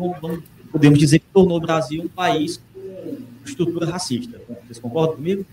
podemos 0.71 0.99
dizer 0.99 1.21
que 1.21 1.27
tornou 1.33 1.57
o 1.57 1.61
Brasil 1.61 2.03
um 2.03 2.09
país 2.09 2.63
com 2.75 3.19
estrutura 3.45 3.87
racista. 3.87 4.41
Vocês 4.65 4.79
concordam 4.79 5.17
comigo? 5.17 5.47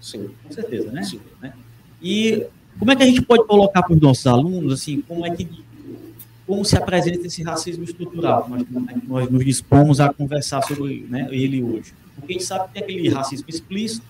Sim. 0.00 0.30
Com 0.42 0.52
certeza, 0.52 0.90
né? 0.90 1.02
Sim. 1.04 1.20
Né? 1.40 1.54
E 2.02 2.46
como 2.78 2.90
é 2.90 2.96
que 2.96 3.02
a 3.02 3.06
gente 3.06 3.22
pode 3.22 3.46
colocar 3.46 3.82
para 3.82 3.94
os 3.94 4.00
nossos 4.00 4.26
alunos, 4.26 4.72
assim, 4.72 5.00
como 5.02 5.26
é 5.26 5.30
que 5.30 5.48
como 6.46 6.64
se 6.64 6.76
apresenta 6.76 7.26
esse 7.26 7.42
racismo 7.42 7.84
estrutural? 7.84 8.48
Nós, 8.48 8.64
nós 9.06 9.30
nos 9.30 9.44
dispomos 9.44 10.00
a 10.00 10.12
conversar 10.12 10.62
sobre 10.62 11.06
né, 11.08 11.28
ele 11.30 11.62
hoje. 11.62 11.94
Porque 12.14 12.34
a 12.34 12.38
gente 12.38 12.44
sabe 12.44 12.66
que 12.68 12.74
tem 12.74 12.82
aquele 12.82 13.08
racismo 13.08 13.46
explícito, 13.48 14.04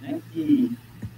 né, 0.00 0.18
que 0.32 0.70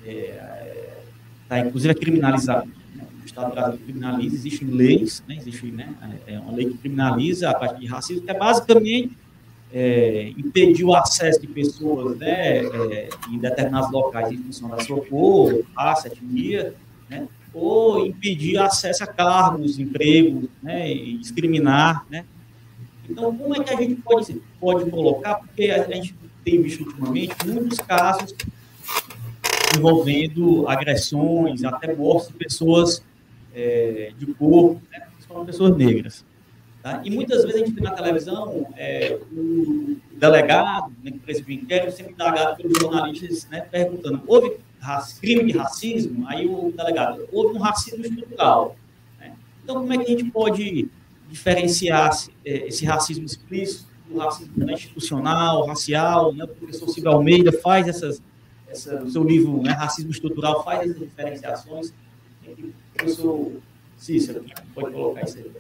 está, 0.02 0.10
é, 0.10 1.02
tá, 1.48 1.60
inclusive, 1.60 1.92
é 1.92 1.94
criminalizado. 1.94 2.66
Né? 2.94 3.04
O 3.22 3.26
Estado 3.26 3.52
brasileiro 3.52 3.84
criminaliza, 3.84 4.34
existem 4.34 4.68
leis, 4.68 5.22
né, 5.28 5.36
existe 5.36 5.66
né, 5.66 5.94
é 6.26 6.38
uma 6.38 6.52
lei 6.52 6.66
que 6.66 6.78
criminaliza 6.78 7.50
a 7.50 7.54
parte 7.54 7.80
de 7.80 7.86
racismo, 7.86 8.22
que 8.22 8.30
é 8.30 8.38
basicamente 8.38 9.16
é, 9.72 10.32
impedir 10.36 10.84
o 10.84 10.94
acesso 10.94 11.40
de 11.40 11.46
pessoas 11.46 12.16
né, 12.18 12.64
é, 12.64 13.08
em 13.30 13.38
determinados 13.38 13.90
locais 13.90 14.32
em 14.32 14.38
função 14.38 14.68
da 14.68 14.80
sua 14.80 15.04
cor, 15.04 15.64
raça, 15.76 16.08
etnia, 16.08 16.74
né, 17.08 17.28
ou 17.52 18.06
impedir 18.06 18.58
acesso 18.58 19.04
a 19.04 19.06
cargos, 19.06 19.78
empregos, 19.78 20.48
né, 20.62 20.90
e 20.92 21.16
discriminar, 21.18 22.04
né. 22.10 22.24
Então, 23.08 23.36
como 23.36 23.54
é 23.54 23.62
que 23.62 23.72
a 23.72 23.76
gente 23.76 23.96
pode, 23.96 24.40
pode 24.58 24.90
colocar? 24.90 25.34
Porque 25.34 25.70
a 25.70 25.82
gente 25.82 26.14
tem 26.44 26.62
visto 26.62 26.84
ultimamente 26.84 27.34
muitos 27.46 27.78
casos 27.78 28.34
envolvendo 29.76 30.68
agressões, 30.68 31.64
até 31.64 31.94
mortes 31.94 32.28
de 32.28 32.34
pessoas 32.34 33.02
é, 33.54 34.12
de 34.18 34.26
cor, 34.34 34.78
né, 34.90 35.06
pessoas 35.46 35.76
negras. 35.76 36.24
Tá? 36.82 37.00
E 37.02 37.10
muitas 37.10 37.44
vezes 37.44 37.62
a 37.62 37.64
gente 37.64 37.74
vê 37.74 37.80
na 37.80 37.92
televisão 37.92 38.66
é, 38.76 39.18
o 39.32 39.96
delegado, 40.12 40.92
né, 41.02 41.12
que 41.12 41.18
preside 41.18 41.54
inquérito, 41.54 41.96
sempre 41.96 42.12
indagado 42.12 42.56
pelos 42.56 42.78
jornalistas, 42.78 43.48
né, 43.48 43.62
perguntando: 43.62 44.22
houve 44.26 44.58
crime 45.20 45.52
de 45.52 45.58
racismo? 45.58 46.26
Aí 46.28 46.46
o 46.46 46.72
delegado: 46.76 47.26
houve 47.32 47.56
um 47.56 47.60
racismo 47.60 48.04
estrutural. 48.04 48.76
Né? 49.18 49.34
Então, 49.62 49.76
como 49.76 49.92
é 49.92 49.98
que 49.98 50.04
a 50.04 50.16
gente 50.18 50.30
pode 50.30 50.88
diferenciar 51.28 52.10
é, 52.44 52.68
esse 52.68 52.84
racismo 52.84 53.24
explícito 53.24 53.86
do 54.08 54.18
racismo 54.18 54.52
né, 54.56 54.74
institucional, 54.74 55.66
racial? 55.66 56.32
Né? 56.34 56.44
O 56.44 56.48
professor 56.48 56.88
Silvio 56.88 57.10
Almeida 57.10 57.52
faz 57.52 57.88
essas, 57.88 58.22
essa, 58.68 59.08
seu 59.10 59.24
livro 59.24 59.62
né, 59.62 59.72
Racismo 59.72 60.10
Estrutural 60.10 60.64
faz 60.64 60.90
essas 60.90 60.98
diferenciações. 60.98 61.92
Professor 62.94 63.52
Cícero, 63.96 64.44
pode 64.74 64.92
colocar 64.92 65.22
isso 65.22 65.38
aí. 65.38 65.50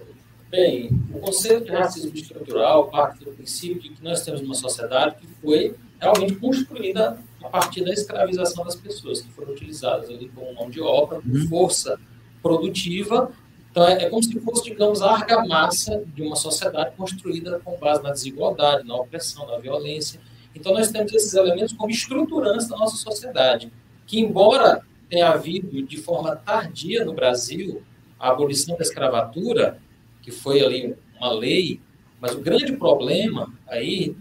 Bem, 0.50 0.90
o 1.12 1.18
conceito 1.18 1.64
de 1.64 1.72
racismo 1.72 2.14
estrutural 2.14 2.88
parte 2.88 3.24
do 3.24 3.32
princípio 3.32 3.82
de 3.82 3.88
que 3.88 4.04
nós 4.04 4.22
temos 4.22 4.40
uma 4.40 4.54
sociedade 4.54 5.16
que 5.16 5.26
foi 5.42 5.74
realmente 6.00 6.36
construída 6.36 7.18
a 7.44 7.48
partir 7.48 7.84
da 7.84 7.92
escravização 7.92 8.64
das 8.64 8.74
pessoas, 8.74 9.20
que 9.20 9.30
foram 9.30 9.52
utilizadas 9.52 10.08
ali 10.08 10.30
como 10.34 10.54
mão 10.54 10.70
de 10.70 10.80
obra, 10.80 11.20
uhum. 11.24 11.46
força 11.48 12.00
produtiva. 12.42 13.30
Então, 13.70 13.86
é, 13.86 14.04
é, 14.04 14.10
como 14.10 14.22
se 14.22 14.38
fosse, 14.40 14.64
digamos, 14.64 15.02
a 15.02 15.12
argamassa 15.12 16.02
de 16.14 16.22
uma 16.22 16.36
sociedade 16.36 16.96
construída 16.96 17.60
com 17.62 17.76
base 17.78 18.02
na 18.02 18.12
desigualdade, 18.12 18.86
na 18.86 18.96
opressão, 18.96 19.46
na 19.46 19.58
violência. 19.58 20.20
Então, 20.54 20.72
nós 20.72 20.90
temos 20.90 21.12
esses 21.12 21.34
elementos 21.34 21.74
como 21.74 21.90
estruturantes 21.90 22.68
da 22.68 22.76
nossa 22.76 22.96
sociedade, 22.96 23.70
que, 24.06 24.18
embora 24.18 24.82
tenha 25.08 25.28
havido 25.28 25.82
de 25.82 25.96
forma 25.98 26.34
tardia 26.34 27.04
no 27.04 27.12
Brasil 27.12 27.82
a 28.18 28.30
abolição 28.30 28.76
da 28.76 28.82
escravatura, 28.82 29.78
que 30.22 30.30
foi 30.30 30.64
ali 30.64 30.96
uma 31.18 31.32
lei, 31.32 31.80
mas 32.20 32.32
o 32.34 32.40
grande 32.40 32.72
problema 32.72 33.52
aí 33.68 34.16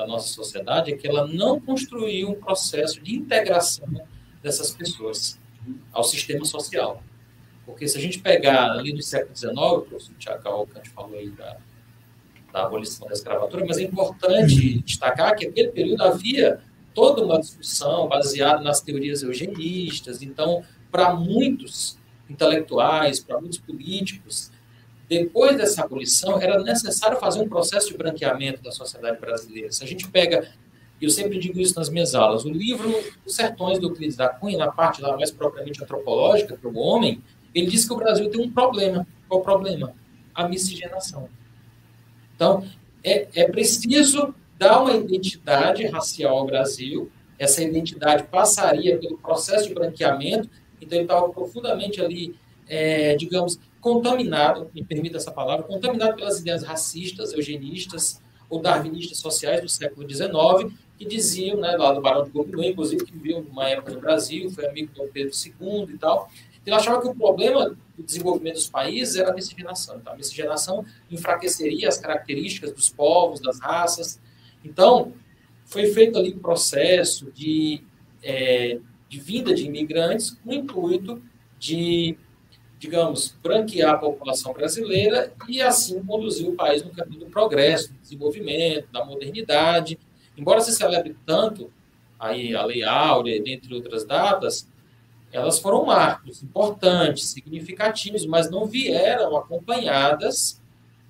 da 0.00 0.06
nossa 0.06 0.28
sociedade 0.28 0.92
é 0.92 0.96
que 0.96 1.06
ela 1.06 1.26
não 1.26 1.60
construiu 1.60 2.30
um 2.30 2.34
processo 2.34 3.02
de 3.02 3.14
integração 3.14 3.86
dessas 4.42 4.70
pessoas 4.70 5.38
ao 5.92 6.02
sistema 6.02 6.44
social. 6.44 7.02
Porque 7.66 7.86
se 7.86 7.98
a 7.98 8.00
gente 8.00 8.18
pegar 8.18 8.72
ali 8.72 8.92
no 8.92 9.02
século 9.02 9.36
XIX, 9.36 9.52
o 9.54 9.80
professor 9.82 10.14
Tiago 10.18 10.42
Cavalcante 10.42 10.88
falou 10.90 11.18
aí 11.18 11.30
da, 11.30 11.58
da 12.50 12.64
abolição 12.64 13.06
da 13.06 13.12
escravatura, 13.12 13.64
mas 13.66 13.76
é 13.76 13.82
importante 13.82 14.80
destacar 14.80 15.36
que 15.36 15.46
naquele 15.46 15.68
período 15.68 16.02
havia 16.02 16.60
toda 16.94 17.22
uma 17.22 17.38
discussão 17.38 18.08
baseada 18.08 18.62
nas 18.62 18.80
teorias 18.80 19.22
eugenistas. 19.22 20.22
Então, 20.22 20.64
para 20.90 21.14
muitos 21.14 21.98
intelectuais, 22.28 23.20
para 23.20 23.38
muitos 23.38 23.58
políticos, 23.58 24.49
depois 25.10 25.56
dessa 25.56 25.82
abolição, 25.82 26.40
era 26.40 26.62
necessário 26.62 27.18
fazer 27.18 27.40
um 27.40 27.48
processo 27.48 27.88
de 27.88 27.98
branqueamento 27.98 28.62
da 28.62 28.70
sociedade 28.70 29.20
brasileira. 29.20 29.72
Se 29.72 29.82
a 29.82 29.86
gente 29.86 30.08
pega, 30.08 30.48
eu 31.02 31.10
sempre 31.10 31.36
digo 31.36 31.58
isso 31.58 31.74
nas 31.74 31.88
minhas 31.88 32.14
aulas, 32.14 32.44
o 32.44 32.48
livro 32.48 32.94
Os 33.26 33.34
Sertões 33.34 33.80
do 33.80 33.88
Euclides 33.88 34.14
da 34.14 34.28
Cunha, 34.28 34.56
na 34.56 34.70
parte 34.70 35.02
lá 35.02 35.16
mais 35.16 35.32
propriamente 35.32 35.82
antropológica 35.82 36.56
para 36.56 36.70
o 36.70 36.78
homem, 36.78 37.20
ele 37.52 37.66
diz 37.66 37.84
que 37.84 37.92
o 37.92 37.96
Brasil 37.96 38.30
tem 38.30 38.40
um 38.40 38.48
problema. 38.52 39.04
Qual 39.26 39.40
o 39.40 39.42
problema? 39.42 39.92
A 40.32 40.48
miscigenação. 40.48 41.28
Então, 42.36 42.64
é, 43.02 43.26
é 43.34 43.48
preciso 43.48 44.32
dar 44.56 44.80
uma 44.80 44.92
identidade 44.92 45.84
racial 45.86 46.38
ao 46.38 46.46
Brasil, 46.46 47.10
essa 47.36 47.64
identidade 47.64 48.22
passaria 48.28 48.96
pelo 48.96 49.18
processo 49.18 49.66
de 49.66 49.74
branqueamento, 49.74 50.48
então 50.80 50.96
ele 50.96 51.06
estava 51.06 51.28
profundamente 51.30 52.00
ali, 52.00 52.36
é, 52.68 53.16
digamos, 53.16 53.58
contaminado, 53.80 54.70
me 54.74 54.84
permita 54.84 55.16
essa 55.16 55.30
palavra, 55.30 55.64
contaminado 55.64 56.16
pelas 56.16 56.40
ideias 56.40 56.62
racistas, 56.62 57.32
eugenistas 57.32 58.20
ou 58.48 58.60
darwinistas 58.60 59.18
sociais 59.18 59.60
do 59.62 59.68
século 59.68 60.08
XIX, 60.08 60.74
que 60.98 61.06
diziam, 61.06 61.58
né, 61.58 61.76
lá 61.76 61.92
do 61.92 62.00
Barão 62.00 62.24
de 62.24 62.30
Gobineau, 62.30 62.70
inclusive, 62.70 63.04
que 63.04 63.12
viveu 63.12 63.38
uma 63.50 63.68
época 63.68 63.92
no 63.92 64.00
Brasil, 64.00 64.50
foi 64.50 64.66
amigo 64.66 64.92
do 64.92 65.08
Pedro 65.08 65.32
II 65.34 65.94
e 65.94 65.98
tal, 65.98 66.30
ele 66.66 66.76
achava 66.76 67.00
que 67.00 67.08
o 67.08 67.14
problema 67.14 67.76
do 67.96 68.02
desenvolvimento 68.02 68.54
dos 68.54 68.68
países 68.68 69.16
era 69.16 69.30
a 69.30 69.34
miscigenação. 69.34 69.96
Então, 69.96 70.12
a 70.12 70.16
miscigenação 70.16 70.84
enfraqueceria 71.10 71.88
as 71.88 71.98
características 71.98 72.72
dos 72.72 72.90
povos, 72.90 73.40
das 73.40 73.58
raças. 73.60 74.20
Então, 74.64 75.14
foi 75.64 75.86
feito 75.86 76.18
ali 76.18 76.34
um 76.34 76.38
processo 76.38 77.30
de, 77.32 77.82
é, 78.22 78.78
de 79.08 79.20
vinda 79.20 79.54
de 79.54 79.64
imigrantes 79.64 80.30
com 80.30 80.50
o 80.50 80.54
intuito 80.54 81.22
de 81.58 82.16
digamos, 82.80 83.36
branquear 83.42 83.90
a 83.90 83.98
população 83.98 84.54
brasileira 84.54 85.30
e 85.46 85.60
assim 85.60 86.02
conduzir 86.02 86.48
o 86.48 86.56
país 86.56 86.82
no 86.82 86.90
caminho 86.90 87.20
do 87.20 87.26
progresso, 87.26 87.92
do 87.92 87.98
desenvolvimento, 87.98 88.90
da 88.90 89.04
modernidade. 89.04 89.98
Embora 90.34 90.62
se 90.62 90.72
celebre 90.72 91.14
tanto 91.26 91.70
aí 92.18 92.54
a 92.54 92.64
Lei 92.64 92.82
Áurea, 92.82 93.40
dentre 93.42 93.74
outras 93.74 94.06
datas, 94.06 94.66
elas 95.30 95.58
foram 95.58 95.84
marcos 95.84 96.42
importantes, 96.42 97.28
significativos, 97.28 98.24
mas 98.24 98.50
não 98.50 98.64
vieram 98.64 99.36
acompanhadas 99.36 100.58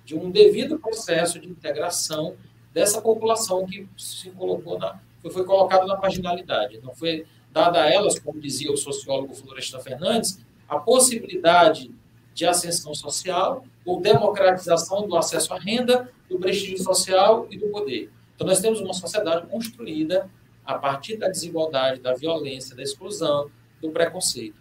de 0.03 0.13
um 0.13 0.29
devido 0.29 0.77
processo 0.77 1.39
de 1.39 1.47
integração 1.47 2.35
dessa 2.73 3.01
população 3.01 3.65
que 3.65 3.87
se 3.97 4.29
colocou 4.31 4.77
na 4.77 4.99
foi, 5.29 5.45
colocada 5.45 5.85
na 5.85 5.95
marginalidade. 5.95 6.81
Não 6.83 6.93
foi 6.93 7.25
dada 7.53 7.83
a 7.83 7.89
elas, 7.89 8.19
como 8.19 8.41
dizia 8.41 8.71
o 8.71 8.77
sociólogo 8.77 9.33
Florestan 9.33 9.79
Fernandes, 9.79 10.39
a 10.71 10.79
possibilidade 10.79 11.91
de 12.33 12.45
ascensão 12.45 12.95
social 12.95 13.65
ou 13.85 13.99
democratização 13.99 15.05
do 15.05 15.17
acesso 15.17 15.53
à 15.53 15.59
renda, 15.59 16.09
do 16.29 16.39
prestígio 16.39 16.81
social 16.81 17.45
e 17.51 17.57
do 17.57 17.67
poder. 17.67 18.09
Então, 18.33 18.47
nós 18.47 18.61
temos 18.61 18.79
uma 18.79 18.93
sociedade 18.93 19.47
construída 19.47 20.29
a 20.65 20.75
partir 20.75 21.17
da 21.17 21.27
desigualdade, 21.27 21.99
da 21.99 22.13
violência, 22.13 22.73
da 22.73 22.81
exclusão, 22.81 23.51
do 23.81 23.91
preconceito, 23.91 24.55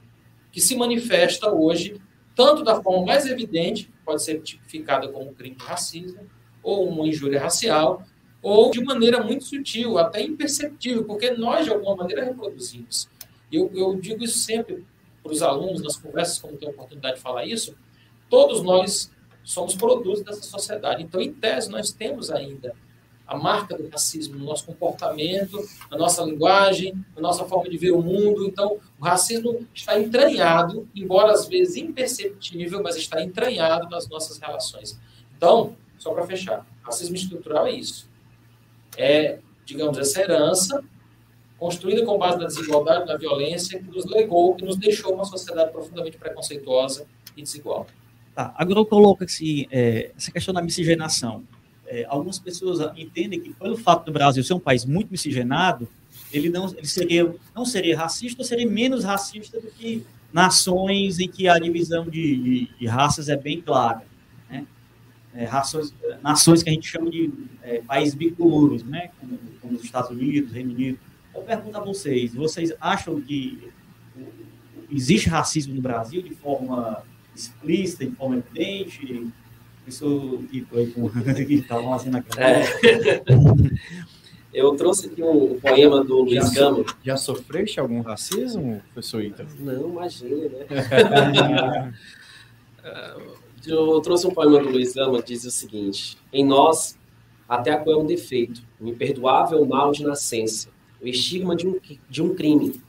que 0.51 0.61
se 0.61 0.75
manifesta 0.75 1.49
hoje 1.49 2.01
tanto 2.35 2.65
da 2.65 2.83
forma 2.83 3.07
mais 3.07 3.27
evidente, 3.27 3.89
pode 4.05 4.25
ser 4.25 4.41
tipificada 4.41 5.07
como 5.09 5.33
crime 5.33 5.55
de 5.55 5.65
racismo, 5.65 6.27
ou 6.61 6.89
uma 6.89 7.07
injúria 7.07 7.41
racial, 7.41 8.03
ou 8.43 8.73
de 8.73 8.83
maneira 8.83 9.23
muito 9.23 9.45
sutil, 9.45 9.97
até 9.97 10.23
imperceptível, 10.23 11.05
porque 11.05 11.31
nós, 11.31 11.67
de 11.67 11.71
alguma 11.71 11.95
maneira, 11.95 12.25
reproduzimos. 12.25 13.09
Eu, 13.53 13.71
eu 13.75 13.95
digo 13.95 14.25
isso 14.25 14.39
sempre 14.39 14.85
para 15.23 15.33
os 15.33 15.43
alunos, 15.43 15.83
nas 15.83 15.97
conversas, 15.97 16.39
como 16.39 16.57
tenho 16.57 16.73
a 16.73 16.75
oportunidade 16.75 17.17
de 17.17 17.23
falar 17.23 17.45
isso, 17.45 17.75
todos 18.29 18.63
nós 18.63 19.11
somos 19.43 19.75
produtos 19.75 20.23
dessa 20.23 20.43
sociedade. 20.43 21.03
Então, 21.03 21.21
em 21.21 21.33
tese, 21.33 21.71
nós 21.71 21.93
temos 21.93 22.31
ainda 22.31 22.75
a 23.27 23.39
marca 23.39 23.77
do 23.77 23.89
racismo 23.89 24.37
no 24.37 24.45
nosso 24.45 24.67
comportamento, 24.67 25.65
na 25.89 25.97
nossa 25.97 26.25
linguagem, 26.25 26.95
na 27.15 27.23
nossa 27.23 27.45
forma 27.45 27.71
de 27.71 27.79
ver 27.79 27.93
o 27.93 28.03
mundo. 28.03 28.45
Então, 28.45 28.79
o 28.99 29.05
racismo 29.05 29.65
está 29.73 29.99
entranhado, 30.01 30.89
embora 30.95 31.33
às 31.33 31.47
vezes 31.47 31.77
imperceptível, 31.77 32.83
mas 32.83 32.97
está 32.97 33.23
entranhado 33.23 33.89
nas 33.89 34.09
nossas 34.09 34.39
relações. 34.39 34.99
Então, 35.37 35.77
só 35.97 36.13
para 36.13 36.27
fechar, 36.27 36.67
racismo 36.83 37.15
estrutural 37.15 37.69
é 37.69 37.73
isso. 37.73 38.11
É, 38.97 39.39
digamos, 39.65 39.97
essa 39.97 40.21
herança 40.21 40.83
construída 41.61 42.07
com 42.07 42.17
base 42.17 42.39
na 42.39 42.47
desigualdade, 42.47 43.05
na 43.07 43.19
violência, 43.19 43.79
que 43.79 43.85
nos 43.85 44.07
legou, 44.07 44.55
que 44.55 44.65
nos 44.65 44.77
deixou 44.77 45.15
uma 45.15 45.27
sociedade 45.27 45.71
profundamente 45.71 46.17
preconceituosa 46.17 47.07
e 47.37 47.43
desigual. 47.43 47.87
Tá, 48.35 48.55
agora 48.57 48.81
assim, 49.23 49.67
é, 49.71 50.11
essa 50.17 50.33
questão 50.33 50.55
da 50.55 50.63
miscigenação. 50.63 51.45
É, 51.87 52.07
algumas 52.09 52.39
pessoas 52.39 52.81
entendem 52.97 53.39
que, 53.39 53.53
pelo 53.53 53.77
fato 53.77 54.07
do 54.07 54.13
Brasil 54.13 54.43
ser 54.43 54.55
um 54.55 54.61
país 54.61 54.87
muito 54.87 55.11
miscigenado, 55.11 55.87
ele 56.33 56.49
não, 56.49 56.67
ele 56.71 56.87
seria, 56.87 57.35
não 57.55 57.67
seria 57.67 57.99
racista, 57.99 58.43
seria 58.43 58.67
menos 58.67 59.05
racista 59.05 59.61
do 59.61 59.67
que 59.67 60.07
nações 60.33 61.19
em 61.19 61.29
que 61.29 61.47
a 61.47 61.59
divisão 61.59 62.05
de, 62.09 62.37
de, 62.37 62.69
de 62.79 62.87
raças 62.87 63.29
é 63.29 63.37
bem 63.37 63.61
clara. 63.61 64.03
Né? 64.49 64.65
É, 65.35 65.47
nações 66.23 66.63
que 66.63 66.71
a 66.71 66.73
gente 66.73 66.89
chama 66.89 67.11
de 67.11 67.31
é, 67.63 67.83
países 67.83 68.15
bicolores, 68.15 68.83
né? 68.83 69.11
como, 69.21 69.39
como 69.61 69.75
os 69.75 69.85
Estados 69.85 70.11
Unidos, 70.11 70.53
Reino 70.53 70.73
Unido. 70.73 71.10
Eu 71.35 71.43
pergunto 71.43 71.77
a 71.77 71.81
vocês, 71.81 72.35
vocês 72.35 72.73
acham 72.81 73.21
que 73.21 73.71
existe 74.91 75.29
racismo 75.29 75.75
no 75.75 75.83
Brasil 75.83 76.23
de 76.23 76.35
forma 76.35 77.03
explícita, 77.35 78.05
de 78.05 78.13
forma 78.17 78.37
evidente? 78.37 79.29
Isso 79.87 80.45
que 80.51 80.63
foi 80.63 80.91
com 80.91 81.09
que 81.09 81.55
estavam 81.55 81.93
assim 81.95 82.11
na 82.11 82.23
é. 82.37 83.23
Eu 84.53 84.75
trouxe 84.75 85.07
aqui 85.07 85.23
um 85.23 85.61
poema 85.61 86.03
do 86.03 86.23
Luiz 86.23 86.53
Gama. 86.53 86.85
Já 87.05 87.17
sofreste 87.17 87.79
algum 87.79 88.01
racismo, 88.01 88.83
professor 88.93 89.23
Ita? 89.23 89.47
Não, 89.61 89.91
imagina, 89.91 90.49
né? 90.49 91.95
Eu 93.67 94.01
trouxe 94.01 94.27
um 94.27 94.31
poema 94.31 94.59
do 94.61 94.71
Luiz 94.71 94.95
Gama 94.95 95.23
que 95.23 95.35
diz 95.35 95.45
o 95.45 95.51
seguinte: 95.51 96.17
Em 96.33 96.45
nós, 96.45 96.99
até 97.49 97.73
a 97.73 97.79
cor 97.79 97.95
é 97.95 97.97
um 97.97 98.07
defeito, 98.07 98.63
um 98.81 98.89
imperdoável 98.89 99.65
mal 99.67 99.93
de 99.93 100.03
nascença, 100.03 100.69
o 101.03 101.07
estigma 101.07 101.57
de 101.57 101.67
um, 101.67 101.79
de 102.09 102.23
um 102.23 102.35
crime. 102.35 102.81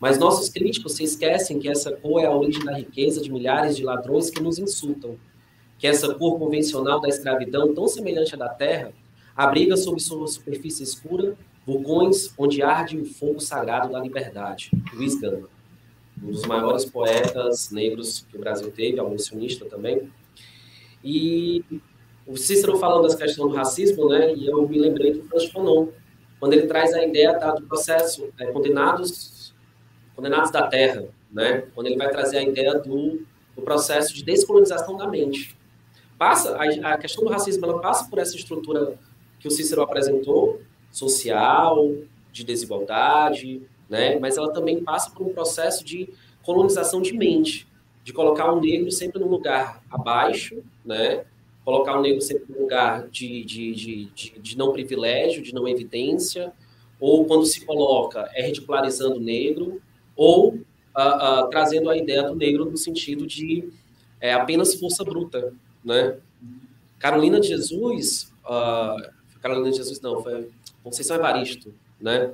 Mas 0.00 0.18
nossos 0.18 0.48
críticos 0.48 0.94
se 0.94 1.04
esquecem 1.04 1.58
que 1.58 1.68
essa 1.68 1.92
cor 1.92 2.20
é 2.20 2.26
a 2.26 2.34
origem 2.34 2.64
da 2.64 2.76
riqueza 2.76 3.20
de 3.20 3.32
milhares 3.32 3.76
de 3.76 3.82
ladrões 3.82 4.28
que 4.28 4.42
nos 4.42 4.58
insultam, 4.58 5.16
que 5.78 5.86
essa 5.86 6.14
cor 6.14 6.38
convencional 6.38 7.00
da 7.00 7.08
escravidão, 7.08 7.74
tão 7.74 7.86
semelhante 7.88 8.34
à 8.34 8.38
da 8.38 8.48
terra, 8.48 8.92
abriga 9.36 9.76
sob 9.76 10.00
sua 10.00 10.26
superfície 10.26 10.82
escura 10.82 11.36
vulcões 11.66 12.32
onde 12.36 12.62
arde 12.62 12.98
o 12.98 13.06
fogo 13.06 13.40
sagrado 13.40 13.92
da 13.92 14.00
liberdade. 14.00 14.70
Luiz 14.92 15.14
Gama, 15.18 15.48
um 16.22 16.30
dos 16.30 16.44
maiores 16.44 16.84
poetas 16.84 17.70
negros 17.70 18.26
que 18.30 18.36
o 18.36 18.40
Brasil 18.40 18.70
teve, 18.70 19.00
abolicionista 19.00 19.64
também. 19.64 20.10
E 21.02 21.64
o 22.26 22.36
Cícero 22.36 22.76
falando 22.78 23.02
das 23.02 23.14
questões 23.14 23.50
do 23.50 23.56
racismo, 23.56 24.08
né, 24.08 24.34
e 24.34 24.46
eu 24.46 24.66
me 24.68 24.78
lembrei 24.78 25.14
do 25.14 25.22
Franz 25.24 25.46
Fanon, 25.46 25.88
quando 26.44 26.52
ele 26.52 26.66
traz 26.66 26.92
a 26.92 27.02
ideia 27.02 27.32
do 27.32 27.62
processo 27.62 28.28
é, 28.38 28.46
condenados 28.48 29.54
condenados 30.14 30.50
da 30.50 30.66
terra, 30.66 31.06
né, 31.32 31.64
quando 31.74 31.86
ele 31.86 31.96
vai 31.96 32.10
trazer 32.10 32.36
a 32.36 32.42
ideia 32.42 32.74
do, 32.74 33.24
do 33.56 33.62
processo 33.62 34.12
de 34.12 34.22
descolonização 34.22 34.94
da 34.94 35.08
mente 35.08 35.56
passa 36.18 36.54
a, 36.56 36.92
a 36.92 36.98
questão 36.98 37.24
do 37.24 37.30
racismo 37.30 37.64
ela 37.64 37.80
passa 37.80 38.10
por 38.10 38.18
essa 38.18 38.36
estrutura 38.36 38.98
que 39.40 39.48
o 39.48 39.50
Cícero 39.50 39.80
apresentou, 39.80 40.60
social, 40.90 41.90
de 42.30 42.44
desigualdade, 42.44 43.62
né? 43.88 44.18
Mas 44.18 44.36
ela 44.36 44.52
também 44.52 44.84
passa 44.84 45.10
por 45.10 45.26
um 45.26 45.32
processo 45.32 45.82
de 45.82 46.12
colonização 46.42 47.00
de 47.00 47.14
mente, 47.14 47.66
de 48.02 48.12
colocar 48.12 48.52
o 48.52 48.60
negro 48.60 48.90
sempre 48.90 49.18
num 49.18 49.28
lugar 49.28 49.82
abaixo, 49.90 50.62
né? 50.84 51.24
Colocar 51.64 51.98
o 51.98 52.02
negro 52.02 52.20
sempre 52.20 52.44
num 52.52 52.62
lugar 52.62 53.08
de, 53.08 53.44
de, 53.44 53.72
de, 53.74 54.04
de, 54.06 54.38
de 54.38 54.58
não 54.58 54.72
privilégio, 54.72 55.42
de 55.42 55.54
não 55.54 55.66
evidência, 55.66 56.52
ou 57.00 57.24
quando 57.24 57.46
se 57.46 57.64
coloca 57.64 58.30
é 58.34 58.46
ridicularizando 58.46 59.16
o 59.16 59.20
negro, 59.20 59.80
ou 60.16 60.54
uh, 60.54 60.56
uh, 60.56 61.50
trazendo 61.50 61.88
a 61.90 61.96
ideia 61.96 62.22
do 62.22 62.34
negro 62.34 62.64
no 62.64 62.76
sentido 62.76 63.26
de 63.26 63.68
é, 64.20 64.32
apenas 64.32 64.74
força 64.74 65.04
bruta, 65.04 65.52
né? 65.84 66.16
Carolina 66.98 67.40
de 67.40 67.48
Jesus, 67.48 68.32
uh, 68.44 69.10
Carolina 69.40 69.70
de 69.70 69.76
Jesus 69.76 70.00
não, 70.00 70.22
foi 70.22 70.50
Conceição 70.82 71.16
Evaristo, 71.16 71.74
né? 72.00 72.32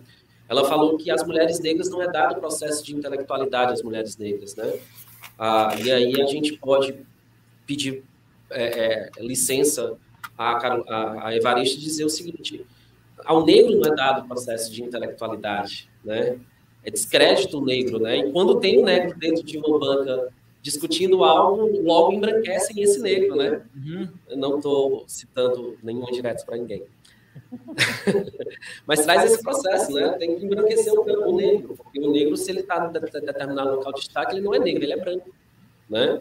Ela 0.48 0.64
falou 0.64 0.96
que 0.96 1.10
as 1.10 1.24
mulheres 1.24 1.60
negras 1.60 1.88
não 1.88 2.02
é 2.02 2.10
dado 2.10 2.36
o 2.36 2.40
processo 2.40 2.84
de 2.84 2.94
intelectualidade 2.94 3.72
às 3.72 3.82
mulheres 3.82 4.16
negras, 4.16 4.56
né? 4.56 4.78
Ah, 5.38 5.74
e 5.80 5.90
aí 5.90 6.20
a 6.20 6.26
gente 6.26 6.56
pode 6.58 6.94
pedir 7.66 8.02
é, 8.50 8.64
é, 8.64 9.10
licença 9.18 9.96
a, 10.36 10.66
a, 10.66 11.28
a 11.28 11.36
Evaristo 11.36 11.78
dizer 11.80 12.04
o 12.04 12.10
seguinte: 12.10 12.64
ao 13.24 13.44
negro 13.44 13.76
não 13.76 13.92
é 13.92 13.94
dado 13.94 14.24
o 14.24 14.28
processo 14.28 14.72
de 14.72 14.82
intelectualidade, 14.82 15.88
né? 16.04 16.38
É 16.82 16.90
descrédito 16.90 17.58
o 17.58 17.64
negro, 17.64 17.98
né? 17.98 18.18
E 18.18 18.32
quando 18.32 18.58
tem 18.58 18.80
um 18.80 18.84
negro 18.84 19.18
dentro 19.18 19.42
de 19.44 19.58
uma 19.58 19.78
banca 19.78 20.32
discutindo 20.62 21.24
algo, 21.24 21.82
logo 21.82 22.12
embranquecem 22.12 22.82
esse 22.82 23.00
negro, 23.00 23.36
né? 23.36 23.62
Uhum. 23.74 24.08
Não 24.36 24.56
estou 24.56 25.04
citando 25.06 25.78
nenhum 25.82 26.06
direto 26.06 26.44
para 26.44 26.56
ninguém. 26.56 26.84
Mas 28.86 29.04
traz 29.04 29.24
esse 29.24 29.42
processo, 29.42 29.92
né? 29.92 30.10
Tem 30.18 30.38
que 30.38 30.44
embranquecer 30.44 30.92
o, 30.92 31.28
o 31.28 31.36
negro, 31.36 31.76
porque 31.76 32.00
o 32.00 32.10
negro, 32.10 32.36
se 32.36 32.50
ele 32.50 32.60
está 32.60 32.86
em 32.86 32.92
determinado 32.92 33.76
local 33.76 33.92
de 33.92 34.00
destaque, 34.00 34.34
ele 34.34 34.44
não 34.44 34.54
é 34.54 34.58
negro, 34.58 34.82
ele 34.82 34.92
é 34.92 34.96
branco, 34.96 35.30
né? 35.88 36.20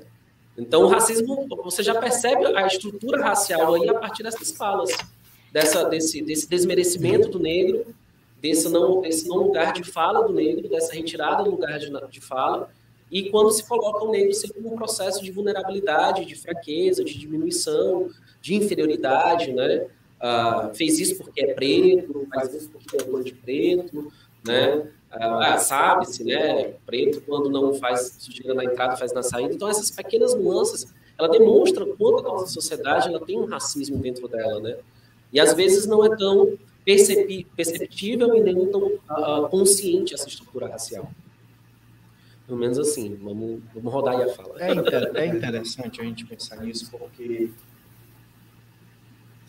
Então, 0.59 0.83
o 0.83 0.87
racismo, 0.87 1.47
você 1.63 1.81
já 1.81 1.95
percebe 1.95 2.45
a 2.55 2.67
estrutura 2.67 3.23
racial 3.23 3.75
aí 3.75 3.87
a 3.89 3.93
partir 3.93 4.23
dessas 4.23 4.51
falas, 4.51 4.89
dessa, 5.51 5.85
desse, 5.85 6.21
desse 6.21 6.49
desmerecimento 6.49 7.29
do 7.29 7.39
negro, 7.39 7.85
desse 8.41 8.67
não, 8.69 9.01
desse 9.01 9.27
não 9.27 9.37
lugar 9.37 9.73
de 9.73 9.83
fala 9.83 10.27
do 10.27 10.33
negro, 10.33 10.67
dessa 10.69 10.93
retirada 10.93 11.43
do 11.43 11.51
lugar 11.51 11.79
de, 11.79 11.89
de 12.09 12.21
fala, 12.21 12.69
e 13.11 13.29
quando 13.29 13.51
se 13.51 13.67
coloca 13.67 14.03
o 14.03 14.11
negro 14.11 14.33
sempre 14.33 14.61
num 14.61 14.75
processo 14.75 15.23
de 15.23 15.31
vulnerabilidade, 15.31 16.25
de 16.25 16.35
fraqueza, 16.35 17.03
de 17.03 17.17
diminuição, 17.17 18.09
de 18.41 18.55
inferioridade, 18.55 19.51
né? 19.51 19.87
Ah, 20.19 20.71
fez 20.75 20.99
isso 20.99 21.15
porque 21.15 21.41
é 21.41 21.53
preto, 21.53 22.27
faz 22.31 22.53
isso 22.53 22.69
porque 22.69 22.97
é 22.97 23.03
cor 23.03 23.23
de 23.23 23.33
preto, 23.33 24.11
né? 24.45 24.87
Ah, 25.11 25.57
Sabe-se, 25.57 26.23
né? 26.23 26.73
Preto 26.85 27.21
quando 27.21 27.49
não 27.49 27.73
faz 27.73 28.15
sujeira 28.19 28.53
na 28.53 28.63
entrada, 28.63 28.95
faz 28.95 29.11
na 29.11 29.23
saída. 29.23 29.53
Então, 29.53 29.67
essas 29.67 29.89
pequenas 29.89 30.35
nuances, 30.35 30.93
ela 31.17 31.27
demonstra 31.27 31.85
quanto 31.85 32.19
a 32.19 32.29
nossa 32.29 32.47
sociedade 32.47 33.07
ela 33.07 33.19
tem 33.19 33.39
um 33.39 33.45
racismo 33.45 33.97
dentro 33.97 34.27
dela, 34.27 34.59
né? 34.59 34.77
E 35.33 35.39
às 35.39 35.53
vezes 35.53 35.85
não 35.85 36.05
é 36.05 36.15
tão 36.15 36.57
perceptível 37.55 38.35
e 38.35 38.41
nem 38.41 38.65
tão 38.67 38.81
uh, 38.81 39.47
consciente 39.49 40.13
essa 40.13 40.27
estrutura 40.27 40.67
racial. 40.67 41.11
Pelo 42.47 42.57
menos 42.57 42.79
assim, 42.79 43.15
vamos, 43.15 43.61
vamos 43.75 43.93
rodar 43.93 44.15
aí 44.15 44.23
a 44.23 44.33
fala. 44.33 44.55
É, 44.59 44.73
inter, 44.73 45.11
é 45.15 45.25
interessante 45.27 46.01
a 46.01 46.03
gente 46.03 46.25
pensar 46.25 46.57
nisso, 46.63 46.89
porque 46.89 47.51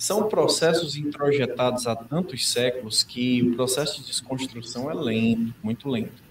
são 0.01 0.31
processos 0.31 0.97
introjetados 0.97 1.87
há 1.87 1.95
tantos 1.95 2.49
séculos 2.49 3.03
que 3.03 3.43
o 3.43 3.55
processo 3.55 4.01
de 4.01 4.07
desconstrução 4.07 4.91
é 4.91 4.95
lento, 4.95 5.53
muito 5.63 5.91
lento. 5.91 6.23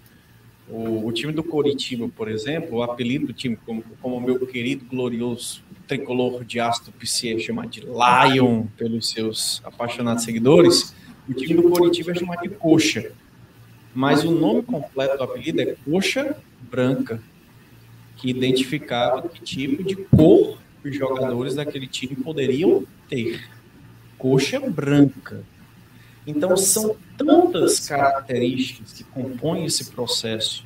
O, 0.67 1.05
o 1.05 1.11
time 1.11 1.31
do 1.31 1.43
Coritiba, 1.43 2.09
por 2.09 2.27
exemplo, 2.27 2.79
o 2.79 2.83
apelido 2.83 3.27
do 3.27 3.33
time, 3.33 3.55
como, 3.57 3.83
o 4.01 4.19
meu 4.19 4.43
querido, 4.47 4.85
glorioso 4.85 5.63
tricolor 5.87 6.43
de 6.43 6.59
Astro 6.59 6.91
é 7.25 7.37
chamado 7.37 7.69
de 7.69 7.81
Lion 7.81 8.65
pelos 8.75 9.11
seus 9.11 9.61
apaixonados 9.63 10.23
seguidores, 10.23 10.95
o 11.29 11.33
time 11.35 11.61
do 11.61 11.69
Coritiba 11.69 12.09
é 12.09 12.15
chamado 12.15 12.41
de 12.41 12.49
Coxa. 12.49 13.11
Mas 13.93 14.23
o 14.23 14.31
nome 14.31 14.63
completo 14.63 15.15
do 15.17 15.23
apelido 15.23 15.61
é 15.61 15.75
Coxa 15.85 16.35
branca, 16.59 17.21
que 18.15 18.31
identificava 18.31 19.29
que 19.29 19.39
tipo 19.43 19.83
de 19.83 19.95
cor 19.95 20.57
os 20.83 20.95
jogadores 20.95 21.53
daquele 21.53 21.85
time 21.85 22.15
poderiam 22.15 22.83
ter. 23.07 23.58
Coxa 24.19 24.59
branca. 24.59 25.43
Então 26.27 26.55
são 26.55 26.95
tantas 27.17 27.87
características 27.87 28.93
que 28.93 29.03
compõem 29.03 29.65
esse 29.65 29.85
processo 29.85 30.63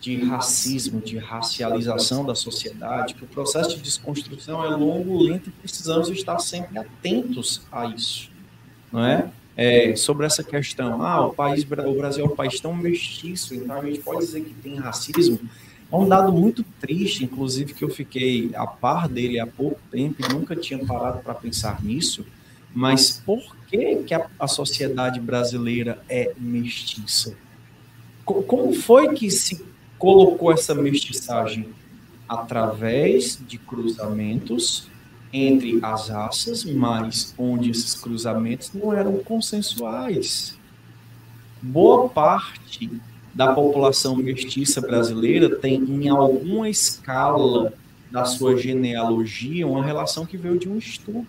de 0.00 0.24
racismo, 0.24 1.00
de 1.00 1.18
racialização 1.18 2.24
da 2.24 2.34
sociedade, 2.34 3.14
que 3.14 3.24
o 3.24 3.26
processo 3.26 3.76
de 3.76 3.82
desconstrução 3.82 4.64
é 4.64 4.68
longo, 4.68 5.20
lento 5.20 5.48
e 5.48 5.52
precisamos 5.52 6.08
estar 6.08 6.38
sempre 6.38 6.78
atentos 6.78 7.62
a 7.72 7.86
isso, 7.86 8.30
não 8.92 9.04
é? 9.04 9.28
é 9.56 9.96
sobre 9.96 10.24
essa 10.24 10.44
questão, 10.44 11.02
ah, 11.02 11.26
o 11.26 11.34
país, 11.34 11.64
o 11.64 11.94
Brasil 11.94 12.24
é 12.24 12.28
um 12.28 12.36
país 12.36 12.60
tão 12.60 12.74
mestiço, 12.74 13.54
então 13.54 13.80
a 13.80 13.84
gente 13.84 14.00
pode 14.00 14.20
dizer 14.20 14.42
que 14.42 14.54
tem 14.54 14.76
racismo. 14.76 15.40
É 15.90 15.96
um 15.96 16.06
dado 16.06 16.32
muito 16.32 16.64
triste, 16.80 17.24
inclusive 17.24 17.72
que 17.72 17.84
eu 17.84 17.88
fiquei 17.88 18.50
a 18.54 18.66
par 18.66 19.08
dele 19.08 19.38
há 19.38 19.46
pouco 19.46 19.80
tempo 19.90 20.16
e 20.24 20.32
nunca 20.32 20.54
tinha 20.56 20.84
parado 20.84 21.20
para 21.20 21.34
pensar 21.34 21.82
nisso. 21.82 22.24
Mas 22.76 23.22
por 23.24 23.56
que, 23.68 23.96
que 24.04 24.12
a, 24.12 24.28
a 24.38 24.46
sociedade 24.46 25.18
brasileira 25.18 25.98
é 26.10 26.34
mestiça? 26.38 27.34
Como 28.22 28.74
foi 28.74 29.14
que 29.14 29.30
se 29.30 29.64
colocou 29.98 30.52
essa 30.52 30.74
mestiçagem 30.74 31.70
através 32.28 33.40
de 33.48 33.56
cruzamentos 33.56 34.88
entre 35.32 35.78
as 35.82 36.10
raças, 36.10 36.66
mas 36.66 37.34
onde 37.38 37.70
esses 37.70 37.94
cruzamentos 37.94 38.70
não 38.74 38.92
eram 38.92 39.16
consensuais. 39.20 40.58
Boa 41.62 42.10
parte 42.10 42.90
da 43.32 43.54
população 43.54 44.16
mestiça 44.16 44.82
brasileira 44.82 45.56
tem, 45.56 45.76
em 45.76 46.10
alguma 46.10 46.68
escala 46.68 47.72
da 48.10 48.26
sua 48.26 48.54
genealogia, 48.54 49.66
uma 49.66 49.82
relação 49.82 50.26
que 50.26 50.36
veio 50.36 50.58
de 50.58 50.68
um 50.68 50.76
estupro. 50.76 51.26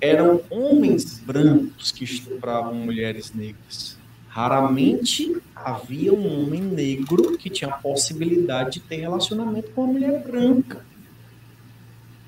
Eram 0.00 0.42
homens 0.50 1.18
brancos 1.18 1.90
que 1.90 2.04
estupravam 2.04 2.74
mulheres 2.74 3.32
negras. 3.32 3.96
Raramente 4.28 5.36
havia 5.54 6.12
um 6.12 6.42
homem 6.42 6.60
negro 6.60 7.38
que 7.38 7.48
tinha 7.48 7.70
a 7.70 7.78
possibilidade 7.78 8.72
de 8.72 8.80
ter 8.80 8.96
relacionamento 8.96 9.70
com 9.70 9.84
uma 9.84 9.92
mulher 9.94 10.22
branca. 10.22 10.84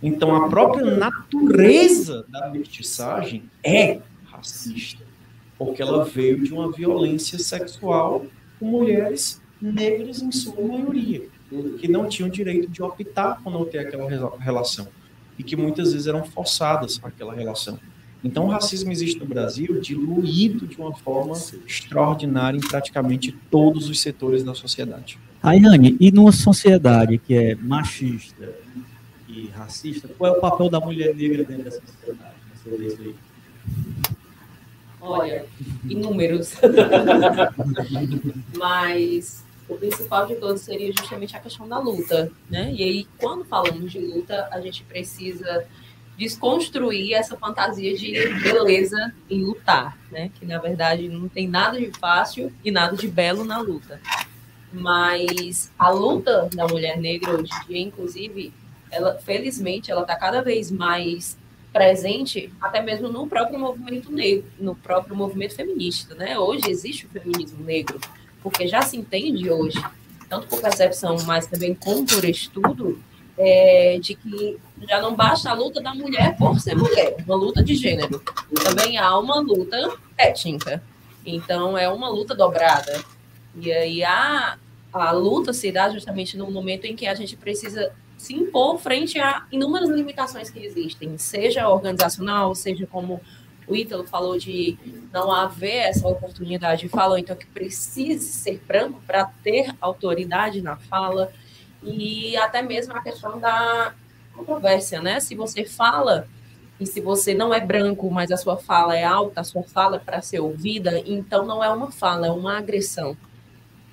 Então, 0.03 0.35
a 0.35 0.49
própria 0.49 0.97
natureza 0.97 2.25
da 2.29 2.49
mestiçagem 2.49 3.43
é 3.63 4.01
racista, 4.25 5.05
porque 5.59 5.83
ela 5.83 6.05
veio 6.05 6.43
de 6.43 6.53
uma 6.53 6.71
violência 6.71 7.39
sexual 7.39 8.25
com 8.59 8.67
mulheres 8.67 9.43
negras 9.61 10.23
em 10.23 10.31
sua 10.31 10.63
maioria, 10.63 11.29
que 11.79 11.89
não 11.89 12.09
tinham 12.09 12.29
direito 12.29 12.69
de 12.69 12.83
optar 12.83 13.43
por 13.43 13.53
não 13.53 13.65
ter 13.65 13.81
aquela 13.81 14.09
relação 14.39 14.87
e 15.39 15.43
que 15.43 15.57
muitas 15.57 15.93
vezes 15.93 16.07
eram 16.07 16.25
forçadas 16.25 17.01
àquela 17.03 17.35
relação. 17.35 17.79
Então, 18.23 18.47
o 18.47 18.49
racismo 18.49 18.91
existe 18.91 19.21
no 19.21 19.27
Brasil 19.27 19.81
diluído 19.81 20.67
de 20.67 20.77
uma 20.77 20.93
forma 20.93 21.35
extraordinária 21.67 22.59
em 22.59 22.61
praticamente 22.61 23.33
todos 23.49 23.89
os 23.89 24.01
setores 24.01 24.43
da 24.43 24.55
sociedade. 24.55 25.19
Ayane, 25.41 25.97
e 26.01 26.11
numa 26.11 26.33
sociedade 26.33 27.19
que 27.19 27.35
é 27.35 27.55
machista 27.55 28.53
e 29.29 29.47
racista, 29.49 30.09
qual 30.19 30.35
é 30.35 30.37
o 30.37 30.41
papel 30.41 30.69
da 30.69 30.81
mulher 30.81 31.15
negra 31.15 31.45
dentro 31.45 31.65
dessa 31.65 31.81
sociedade? 31.81 32.35
Aí? 32.67 33.15
Olha, 35.01 35.47
inúmeros. 35.89 36.55
Mas 38.59 39.45
o 39.69 39.77
principal 39.77 40.27
de 40.27 40.37
todos 40.37 40.63
seria 40.63 40.93
justamente 40.93 41.37
a 41.37 41.41
questão 41.41 41.69
da 41.69 41.79
luta, 41.79 42.33
né? 42.49 42.73
E 42.73 42.83
aí, 42.83 43.07
quando 43.19 43.45
falamos 43.45 43.93
de 43.93 43.99
luta, 43.99 44.49
a 44.51 44.61
gente 44.61 44.83
precisa 44.85 45.67
desconstruir 46.17 47.15
essa 47.15 47.37
fantasia 47.37 47.97
de 47.97 48.13
beleza 48.43 49.15
em 49.31 49.45
lutar, 49.45 49.97
né? 50.11 50.31
Que 50.35 50.45
na 50.45 50.59
verdade 50.59 51.09
não 51.09 51.29
tem 51.29 51.47
nada 51.47 51.79
de 51.79 51.91
fácil 51.99 52.53
e 52.65 52.71
nada 52.71 52.97
de 52.97 53.07
belo 53.07 53.45
na 53.45 53.61
luta. 53.61 54.01
Mas 54.73 55.71
a 55.79 55.91
luta 55.91 56.49
da 56.53 56.67
mulher 56.67 56.99
negra 56.99 57.33
hoje 57.33 57.51
em 57.53 57.67
dia, 57.69 57.81
inclusive, 57.81 58.53
ela 58.91 59.19
felizmente 59.19 59.91
ela 59.91 60.03
está 60.03 60.17
cada 60.17 60.43
vez 60.43 60.71
mais 60.71 61.39
presente 61.73 62.53
até 62.61 62.83
mesmo 62.83 63.09
no 63.09 63.27
próprio 63.27 63.59
movimento 63.59 64.11
negro, 64.11 64.45
no 64.59 64.75
próprio 64.75 65.15
movimento 65.15 65.55
feminista, 65.55 66.15
né? 66.15 66.39
Hoje 66.39 66.69
existe 66.69 67.07
o 67.07 67.09
feminismo 67.09 67.63
negro, 67.65 68.01
porque 68.49 68.67
já 68.67 68.81
se 68.81 68.97
entende 68.97 69.51
hoje, 69.51 69.79
tanto 70.27 70.47
por 70.47 70.61
percepção, 70.61 71.19
mas 71.27 71.47
também 71.47 71.75
como 71.75 72.07
por 72.07 72.25
estudo, 72.25 72.99
é, 73.37 73.99
de 74.01 74.15
que 74.15 74.59
já 74.89 75.03
não 75.03 75.15
basta 75.15 75.51
a 75.51 75.53
luta 75.53 75.83
da 75.83 75.95
mulher 75.95 76.35
por 76.39 76.59
ser 76.59 76.75
mulher, 76.75 77.15
uma 77.27 77.37
luta 77.37 77.63
de 77.63 77.75
gênero. 77.75 78.23
Também 78.65 78.97
há 78.97 79.17
uma 79.19 79.39
luta 79.39 79.77
étnica. 80.17 80.83
Então, 81.27 81.77
é 81.77 81.89
uma 81.91 82.09
luta 82.09 82.35
dobrada. 82.35 83.05
E 83.55 83.71
aí 83.71 84.03
a, 84.03 84.57
a 84.93 85.11
luta 85.13 85.53
se 85.53 85.71
dá 85.71 85.91
justamente 85.91 86.37
no 86.39 86.51
momento 86.51 86.87
em 86.87 86.97
que 86.97 87.07
a 87.07 87.15
gente 87.15 87.37
precisa 87.37 87.93
se 88.17 88.35
impor 88.35 88.79
frente 88.79 89.21
a 89.21 89.47
inúmeras 89.53 89.91
limitações 89.91 90.49
que 90.49 90.59
existem, 90.59 91.19
seja 91.19 91.69
organizacional, 91.69 92.55
seja 92.55 92.87
como 92.87 93.21
o 93.69 93.77
Ítalo 93.77 94.07
falou 94.07 94.39
de 94.39 94.79
não 95.13 95.31
haver 95.31 95.89
essa 95.89 96.09
oportunidade, 96.09 96.89
falou 96.89 97.19
então 97.19 97.37
que 97.37 97.47
precise 97.47 98.33
ser 98.33 98.63
branco 98.67 99.01
para 99.07 99.27
ter 99.43 99.75
autoridade 99.81 100.63
na 100.63 100.77
fala, 100.77 101.31
e 101.83 102.37
até 102.37 102.63
mesmo 102.63 102.95
a 102.95 103.03
questão 103.03 103.39
da 103.39 103.95
controvérsia, 104.35 105.01
né? 105.01 105.21
Se 105.21 105.35
você 105.35 105.65
fala 105.65 106.27
e 106.81 106.87
se 106.87 107.01
você 107.01 107.35
não 107.35 107.53
é 107.53 107.61
branco, 107.61 108.11
mas 108.11 108.31
a 108.31 108.37
sua 108.37 108.57
fala 108.57 108.97
é 108.97 109.05
alta, 109.05 109.41
a 109.41 109.45
sua 109.45 109.63
fala 109.63 109.97
é 109.97 109.99
para 109.99 110.23
ser 110.23 110.41
ouvida, 110.41 111.03
então 111.05 111.45
não 111.45 111.63
é 111.63 111.69
uma 111.69 111.91
fala, 111.91 112.29
é 112.29 112.31
uma 112.31 112.57
agressão. 112.59 113.17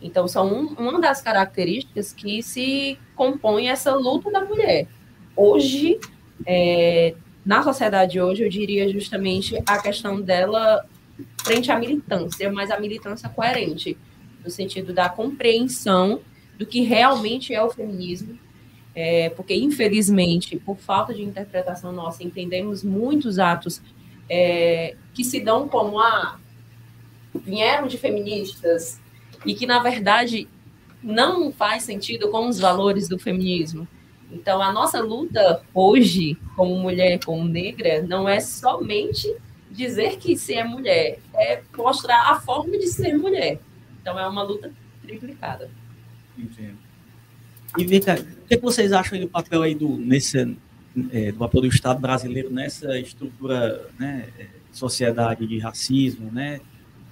Então, 0.02 0.28
são 0.28 0.48
um, 0.54 0.68
uma 0.78 1.02
das 1.02 1.22
características 1.22 2.14
que 2.14 2.44
se 2.44 3.00
compõe 3.16 3.70
essa 3.70 3.94
luta 3.96 4.30
da 4.30 4.46
mulher. 4.46 4.88
Hoje, 5.36 6.00
é, 6.46 7.16
na 7.46 7.62
sociedade 7.62 8.20
hoje, 8.20 8.44
eu 8.44 8.50
diria 8.50 8.90
justamente 8.90 9.56
a 9.68 9.78
questão 9.78 10.20
dela 10.20 10.86
frente 11.44 11.72
à 11.72 11.78
militância, 11.78 12.52
mas 12.52 12.72
a 12.72 12.80
militância 12.80 13.30
coerente, 13.30 13.98
no 14.44 14.50
sentido 14.50 14.94
da 14.94 15.08
compreensão 15.08 16.22
do 16.58 16.66
que 16.66 16.82
realmente 16.82 17.54
é 17.54 17.62
o 17.62 17.70
feminismo, 17.70 18.38
é, 18.96 19.30
porque 19.30 19.54
infelizmente, 19.54 20.58
por 20.58 20.78
falta 20.78 21.14
de 21.14 21.22
interpretação 21.22 21.92
nossa, 21.92 22.24
entendemos 22.24 22.84
muitos 22.84 23.38
atos 23.38 23.82
é, 24.30 24.96
que 25.14 25.24
se 25.24 25.40
dão 25.40 25.68
como 25.68 26.00
ah, 26.00 26.40
vieram 27.34 27.88
de 27.88 27.98
feministas 27.98 29.00
e 29.46 29.54
que 29.54 29.68
na 29.68 29.80
verdade 29.80 30.48
não 31.04 31.52
faz 31.52 31.84
sentido 31.84 32.30
com 32.30 32.48
os 32.48 32.58
valores 32.58 33.08
do 33.08 33.20
feminismo. 33.20 33.88
Então, 34.32 34.62
a 34.62 34.72
nossa 34.72 35.02
luta 35.02 35.62
hoje, 35.74 36.38
como 36.56 36.78
mulher, 36.78 37.20
como 37.24 37.46
negra, 37.46 38.02
não 38.02 38.28
é 38.28 38.40
somente 38.40 39.34
dizer 39.70 40.18
que 40.18 40.36
se 40.38 40.54
é 40.54 40.64
mulher, 40.64 41.20
é 41.34 41.62
mostrar 41.78 42.32
a 42.32 42.40
forma 42.40 42.78
de 42.78 42.88
ser 42.88 43.18
mulher. 43.18 43.60
Então, 44.02 44.18
é 44.20 44.28
uma 44.28 44.44
luta 44.44 44.72
triplicada. 45.02 45.70
Entendo. 46.38 46.78
E 47.78 47.86
vem 47.86 48.00
cá, 48.00 48.16
o 48.16 48.48
que, 48.48 48.58
vocês 48.58 48.92
acham 48.94 49.20
do 49.20 49.28
papel 49.28 49.62
aí 49.62 49.76
do, 49.76 49.98
nesse, 49.98 50.58
é, 51.12 51.32
do 51.32 51.38
papel 51.38 51.62
do 51.62 51.68
Estado 51.68 52.00
brasileiro 52.00 52.50
nessa 52.50 52.98
estrutura, 52.98 53.90
né, 54.00 54.30
sociedade 54.72 55.46
de 55.46 55.60
racismo, 55.60 56.32
né, 56.32 56.62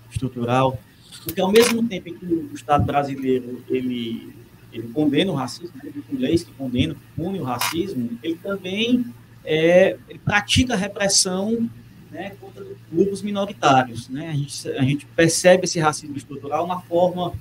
estrutural? 0.10 0.80
Porque 1.23 1.41
ao 1.41 1.52
mesmo 1.52 1.88
tempo 1.88 2.13
que 2.13 2.26
o 2.26 2.54
Estado 2.54 2.86
brasileiro 2.86 3.63
ele, 3.69 4.34
ele 4.73 4.88
condena 4.89 5.31
o 5.31 5.36
racismo, 5.36 5.75
né, 5.75 5.89
ele 5.93 6.01
tem 6.01 6.19
leis 6.19 6.43
que 6.43 6.51
condenam, 6.53 6.95
que 6.95 7.21
o 7.21 7.43
racismo, 7.43 8.17
ele 8.21 8.36
também 8.36 9.05
é, 9.45 9.97
ele 10.09 10.19
pratica 10.19 10.75
repressão 10.75 11.69
né, 12.12 12.33
contra 12.41 12.65
grupos 12.91 13.21
minoritários. 13.21 14.09
Né? 14.09 14.29
A, 14.29 14.33
gente, 14.33 14.69
a 14.69 14.83
gente 14.83 15.05
percebe 15.05 15.65
esse 15.65 15.79
racismo 15.79 16.17
estrutural 16.17 16.67
na 16.67 16.79
forma 16.79 17.33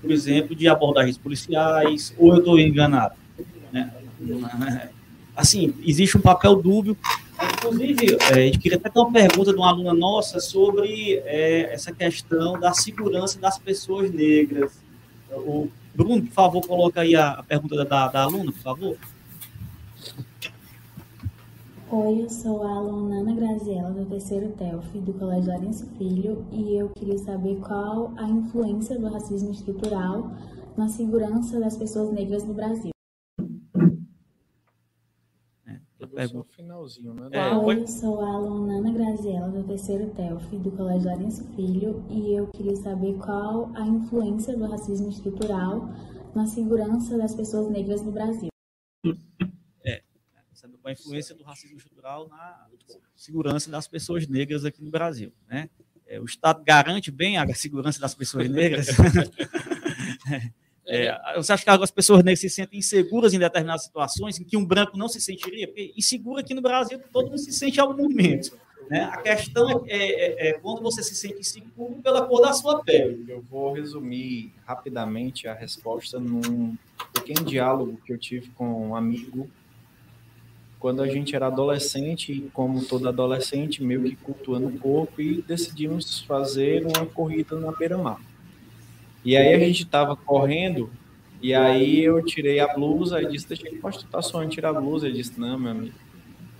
por 0.00 0.10
exemplo, 0.10 0.54
de 0.54 0.68
abordagens 0.68 1.18
policiais, 1.18 2.14
ou 2.16 2.32
eu 2.32 2.38
estou 2.38 2.58
enganado? 2.58 3.14
Né? 3.72 3.92
Assim, 5.36 5.74
existe 5.84 6.16
um 6.16 6.20
papel 6.20 6.56
dúbio. 6.56 6.96
Inclusive, 7.58 8.16
é, 8.30 8.34
a 8.34 8.46
gente 8.46 8.58
queria 8.58 8.78
até 8.78 8.88
ter 8.88 8.98
uma 8.98 9.12
pergunta 9.12 9.52
de 9.52 9.58
uma 9.58 9.68
aluna 9.68 9.94
nossa 9.94 10.40
sobre 10.40 11.20
é, 11.24 11.72
essa 11.72 11.92
questão 11.92 12.58
da 12.58 12.72
segurança 12.72 13.38
das 13.38 13.58
pessoas 13.58 14.10
negras. 14.10 14.72
Bruno, 15.98 16.22
por 16.22 16.32
favor, 16.32 16.64
coloca 16.64 17.00
aí 17.00 17.16
a, 17.16 17.42
pergunta 17.42 17.84
da, 17.84 18.06
da 18.06 18.22
aluna, 18.22 18.52
por 18.52 18.60
favor. 18.60 18.96
Oi, 21.90 22.22
eu 22.22 22.30
sou 22.30 22.62
a 22.62 22.70
aluna 22.70 23.16
Ana 23.16 23.34
Graziela, 23.34 23.90
do 23.90 24.06
terceiro 24.06 24.52
TELF, 24.52 24.96
do 25.00 25.12
Colégio 25.14 25.52
Arenso 25.52 25.86
Filho, 25.98 26.46
e 26.52 26.76
eu 26.76 26.90
queria 26.90 27.18
saber 27.18 27.56
qual 27.56 28.12
a 28.16 28.28
influência 28.28 28.96
do 28.96 29.08
racismo 29.08 29.50
estrutural 29.50 30.30
na 30.76 30.88
segurança 30.88 31.58
das 31.58 31.76
pessoas 31.76 32.12
negras 32.12 32.44
no 32.44 32.54
Brasil. 32.54 32.92
É, 35.66 35.80
pergunta. 36.18 36.52
finalzinho, 36.54 37.14
né? 37.14 37.28
É, 37.32 37.52
eu 37.52 37.86
sou 37.86 38.20
a 38.20 38.28
aluna 38.28 38.78
Ana 38.78 38.92
Graziela, 38.92 39.48
do 39.48 39.62
terceiro 39.64 40.10
TELF, 40.10 40.56
do 40.58 40.70
Colégio 40.72 41.10
Arenso 41.10 41.44
Filho, 41.54 42.04
e 42.10 42.34
eu 42.34 42.48
queria 42.48 42.76
saber 42.76 43.14
qual 43.18 43.70
a 43.74 43.86
influência 43.86 44.56
do 44.56 44.66
racismo 44.66 45.08
estrutural 45.08 45.88
na 46.34 46.46
segurança 46.46 47.16
das 47.16 47.34
pessoas 47.34 47.70
negras 47.70 48.02
no 48.02 48.10
Brasil. 48.10 48.48
sabe, 50.52 50.76
com 50.78 50.88
a 50.88 50.92
influência 50.92 51.34
do 51.34 51.44
racismo 51.44 51.76
estrutural 51.76 52.28
na 52.28 52.66
segurança 53.14 53.70
das 53.70 53.86
pessoas 53.86 54.26
negras 54.26 54.64
aqui 54.64 54.82
no 54.82 54.90
Brasil. 54.90 55.32
Né? 55.46 55.70
É, 56.04 56.20
o 56.20 56.24
Estado 56.24 56.64
garante 56.64 57.10
bem 57.10 57.38
a 57.38 57.54
segurança 57.54 58.00
das 58.00 58.14
pessoas 58.14 58.48
negras. 58.48 58.88
É, 60.88 61.36
você 61.36 61.52
acha 61.52 61.62
que 61.64 61.70
as 61.70 61.90
pessoas 61.90 62.24
negras 62.24 62.40
se 62.40 62.48
sentem 62.48 62.78
inseguras 62.78 63.34
em 63.34 63.38
determinadas 63.38 63.84
situações 63.84 64.40
em 64.40 64.44
que 64.44 64.56
um 64.56 64.64
branco 64.64 64.96
não 64.96 65.08
se 65.08 65.20
sentiria? 65.20 65.66
Porque 65.66 65.92
inseguro 65.96 66.40
aqui 66.40 66.54
no 66.54 66.62
Brasil 66.62 66.98
todo 67.12 67.26
mundo 67.26 67.38
se 67.38 67.52
sente 67.52 67.76
em 67.78 67.80
algum 67.80 68.02
momento. 68.02 68.56
Né? 68.88 69.02
A 69.12 69.18
questão 69.18 69.84
é, 69.86 69.98
é- 69.98 70.48
é 70.48 70.52
quando 70.54 70.80
você 70.80 71.02
se 71.02 71.14
sente 71.14 71.38
inseguro 71.40 71.96
pela 72.02 72.22
cor 72.26 72.40
da 72.40 72.54
sua 72.54 72.82
pele. 72.82 73.26
Eu 73.28 73.42
vou 73.50 73.74
resumir 73.74 74.50
rapidamente 74.64 75.46
a 75.46 75.52
resposta 75.52 76.18
num 76.18 76.74
pequeno 77.12 77.44
diálogo 77.44 78.00
que 78.06 78.12
eu 78.12 78.18
tive 78.18 78.48
com 78.50 78.88
um 78.88 78.96
amigo 78.96 79.48
quando 80.78 81.02
a 81.02 81.08
gente 81.08 81.34
era 81.34 81.48
adolescente, 81.48 82.32
e 82.32 82.40
como 82.50 82.84
todo 82.84 83.08
adolescente, 83.08 83.82
meio 83.82 84.04
que 84.04 84.14
cultuando 84.14 84.68
o 84.68 84.78
corpo, 84.78 85.20
e 85.20 85.42
decidimos 85.42 86.20
fazer 86.20 86.86
uma 86.86 87.04
corrida 87.04 87.58
na 87.58 87.72
beira-mar. 87.72 88.20
E 89.28 89.36
aí 89.36 89.52
a 89.52 89.58
gente 89.58 89.82
estava 89.82 90.16
correndo, 90.16 90.88
e 91.42 91.52
aí 91.52 92.02
eu 92.02 92.24
tirei 92.24 92.60
a 92.60 92.72
blusa, 92.72 93.20
e 93.20 93.26
disse, 93.26 93.46
deixa 93.46 93.68
eu 93.68 93.78
posso 93.78 93.98
estar 93.98 94.22
sonhando 94.22 94.52
tirar 94.52 94.70
a 94.70 94.80
blusa? 94.80 95.06
Ele 95.06 95.18
disse, 95.18 95.38
não, 95.38 95.58
meu 95.58 95.70
amigo, 95.70 95.94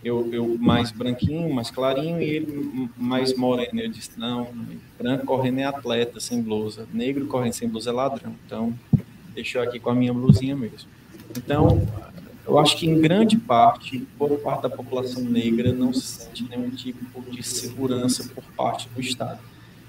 eu, 0.05 0.29
eu 0.35 0.59
mais 0.59 0.93
branquinho, 0.93 1.49
mais 1.49 1.71
clarinho, 1.71 2.21
e 2.21 2.25
ele 2.25 2.91
mais 2.95 3.35
moreno. 3.35 3.81
Eu 3.81 3.89
disse, 3.89 4.21
não, 4.21 4.49
branco 4.99 5.25
correndo 5.25 5.61
é 5.61 5.65
atleta, 5.65 6.21
sem 6.21 6.43
blusa. 6.43 6.87
Negro 6.93 7.25
correndo 7.25 7.55
sem 7.55 7.67
blusa 7.67 7.89
é 7.89 7.93
ladrão. 7.95 8.35
Então, 8.45 8.79
deixou 9.35 9.63
aqui 9.63 9.81
com 9.81 9.89
a 9.89 9.95
minha 9.95 10.13
blusinha 10.13 10.55
mesmo. 10.55 10.91
Então, 11.39 11.89
eu 12.47 12.59
acho 12.59 12.77
que 12.77 12.87
em 12.87 13.01
grande 13.01 13.39
parte, 13.39 14.07
boa 14.19 14.37
parte 14.37 14.65
da 14.65 14.69
população 14.69 15.23
negra 15.23 15.73
não 15.73 15.91
se 15.95 16.03
sente 16.03 16.45
nenhum 16.51 16.69
tipo 16.69 17.23
de 17.31 17.43
segurança 17.43 18.29
por 18.35 18.45
parte 18.55 18.91
do 18.95 19.01
Estado. 19.01 19.41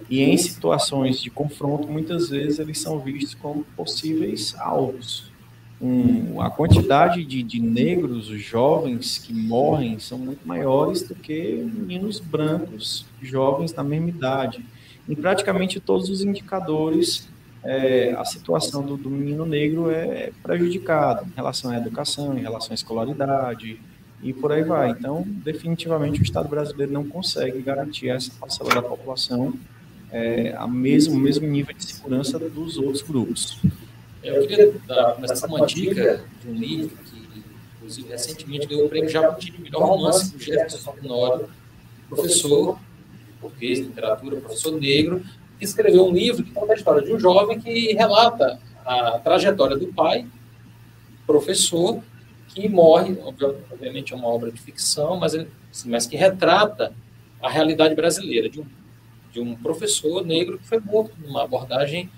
E 0.10 0.22
em 0.22 0.38
situações 0.38 1.22
de 1.22 1.30
confronto, 1.30 1.88
muitas 1.88 2.30
vezes 2.30 2.60
eles 2.60 2.80
são 2.80 3.00
vistos 3.00 3.34
como 3.34 3.64
possíveis 3.76 4.56
alvos. 4.58 5.32
Um, 5.82 6.42
a 6.42 6.50
quantidade 6.50 7.24
de, 7.24 7.42
de 7.42 7.60
negros 7.60 8.26
jovens 8.26 9.18
que 9.18 9.34
morrem 9.34 9.98
são 9.98 10.18
muito 10.18 10.46
maiores 10.46 11.04
do 11.04 11.16
que 11.16 11.54
meninos 11.74 12.20
brancos 12.20 13.06
jovens 13.22 13.72
da 13.72 13.84
mesma 13.84 14.10
idade. 14.10 14.66
Em 15.08 15.16
praticamente 15.16 15.80
todos 15.80 16.10
os 16.10 16.22
indicadores, 16.22 17.30
é, 17.64 18.14
a 18.18 18.26
situação 18.26 18.84
do, 18.84 18.98
do 18.98 19.10
menino 19.10 19.46
negro 19.46 19.90
é 19.90 20.32
prejudicada 20.44 21.24
em 21.26 21.36
relação 21.36 21.72
à 21.72 21.78
educação, 21.78 22.38
em 22.38 22.42
relação 22.42 22.72
à 22.72 22.76
escolaridade 22.76 23.80
e 24.22 24.34
por 24.34 24.52
aí 24.52 24.64
vai. 24.64 24.92
Então, 24.92 25.24
definitivamente, 25.26 26.20
o 26.20 26.24
Estado 26.24 26.50
brasileiro 26.50 26.92
não 26.92 27.08
consegue 27.08 27.62
garantir 27.62 28.10
essa 28.10 28.32
parcela 28.38 28.76
da 28.76 28.82
população 28.82 29.54
é, 30.12 30.54
a 30.58 30.68
mesmo, 30.68 31.16
o 31.16 31.20
mesmo 31.20 31.48
nível 31.48 31.76
de 31.76 31.86
segurança 31.86 32.38
dos 32.40 32.78
outros 32.78 33.02
grupos. 33.02 33.60
Eu 34.24 34.48
queria 34.48 34.74
dar, 34.86 35.16
começar 35.16 35.48
com 35.48 35.56
uma 35.56 35.66
dica 35.66 36.24
de 36.42 36.50
um 36.50 36.54
livro 36.54 36.98
que, 37.06 37.44
inclusive, 37.78 38.10
recentemente 38.10 38.68
ganhou 38.68 38.86
o 38.86 38.90
prêmio 38.90 39.10
Jabuti 39.10 39.52
de 39.52 39.62
melhor 39.62 39.84
romance 39.84 40.32
do 40.32 40.40
Jefferson 40.40 40.92
Tenório, 40.94 41.50
professor 42.10 42.78
português 43.40 43.80
literatura, 43.80 44.38
professor 44.38 44.80
negro, 44.80 45.24
que 45.58 45.66
escreveu 45.66 46.06
um 46.06 46.12
livro 46.12 46.44
que 46.44 46.52
conta 46.52 46.74
a 46.74 46.76
história 46.76 47.02
de 47.02 47.14
um 47.14 47.20
jovem 47.20 47.60
que 47.60 47.94
relata 47.94 48.60
a 48.86 49.20
trajetória 49.20 49.78
do 49.78 49.88
pai, 49.88 50.26
professor, 51.26 52.02
que 52.48 52.68
morre, 52.68 53.18
obviamente 53.72 54.14
é 54.14 54.16
uma 54.16 54.28
obra 54.28 54.52
de 54.52 54.60
ficção, 54.60 55.18
mas, 55.18 55.34
ele, 55.34 55.48
mas 55.86 56.08
que 56.08 56.18
retrata 56.18 56.94
a 57.42 57.50
realidade 57.50 57.96
brasileira 57.96 58.50
de 58.50 58.60
um, 58.60 58.66
de 59.32 59.40
um 59.40 59.56
professor 59.56 60.26
negro 60.26 60.58
que 60.58 60.68
foi 60.68 60.80
morto 60.80 61.16
numa 61.20 61.44
abordagem 61.44 62.10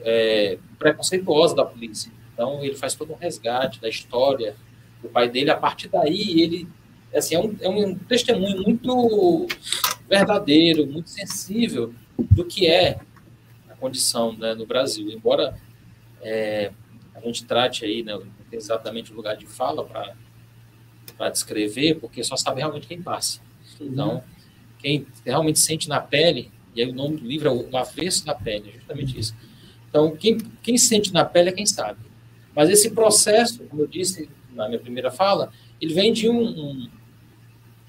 é, 0.00 0.58
preconceituosa 0.78 1.54
da 1.54 1.64
polícia. 1.64 2.12
Então, 2.32 2.64
ele 2.64 2.74
faz 2.74 2.94
todo 2.94 3.12
um 3.12 3.16
resgate 3.16 3.80
da 3.80 3.88
história 3.88 4.56
do 5.02 5.08
pai 5.08 5.28
dele. 5.28 5.50
A 5.50 5.56
partir 5.56 5.88
daí, 5.88 6.40
ele 6.40 6.68
assim, 7.14 7.34
é, 7.34 7.40
um, 7.40 7.56
é 7.60 7.68
um 7.68 7.94
testemunho 7.94 8.62
muito 8.62 9.46
verdadeiro, 10.08 10.86
muito 10.86 11.10
sensível 11.10 11.94
do 12.18 12.44
que 12.44 12.66
é 12.66 13.00
a 13.68 13.74
condição 13.74 14.32
né, 14.32 14.54
no 14.54 14.66
Brasil. 14.66 15.10
Embora 15.10 15.58
é, 16.22 16.72
a 17.14 17.20
gente 17.20 17.44
trate 17.44 17.84
aí 17.84 18.02
né, 18.02 18.18
exatamente 18.52 19.12
o 19.12 19.16
lugar 19.16 19.36
de 19.36 19.46
fala 19.46 19.84
para 19.84 21.30
descrever, 21.30 21.96
porque 21.96 22.22
só 22.22 22.36
sabe 22.36 22.60
realmente 22.60 22.86
quem 22.86 23.02
passa. 23.02 23.40
Então, 23.80 24.22
quem 24.80 25.06
realmente 25.24 25.58
sente 25.58 25.88
na 25.88 26.00
pele, 26.00 26.50
e 26.74 26.82
aí 26.82 26.90
o 26.90 26.94
nome 26.94 27.16
do 27.16 27.26
livro 27.26 27.48
é 27.48 27.52
O 27.52 27.76
Avesso 27.76 28.24
da 28.24 28.34
Pele, 28.34 28.70
é 28.70 28.72
justamente 28.72 29.18
isso. 29.18 29.34
Então, 29.88 30.16
quem, 30.16 30.38
quem 30.62 30.78
sente 30.78 31.12
na 31.12 31.24
pele 31.24 31.48
é 31.48 31.52
quem 31.52 31.66
sabe. 31.66 31.98
Mas 32.54 32.70
esse 32.70 32.90
processo, 32.90 33.64
como 33.64 33.82
eu 33.82 33.86
disse 33.86 34.28
na 34.52 34.68
minha 34.68 34.80
primeira 34.80 35.10
fala, 35.10 35.52
ele 35.80 35.94
vem 35.94 36.12
de, 36.12 36.28
um, 36.28 36.42
um, 36.42 36.88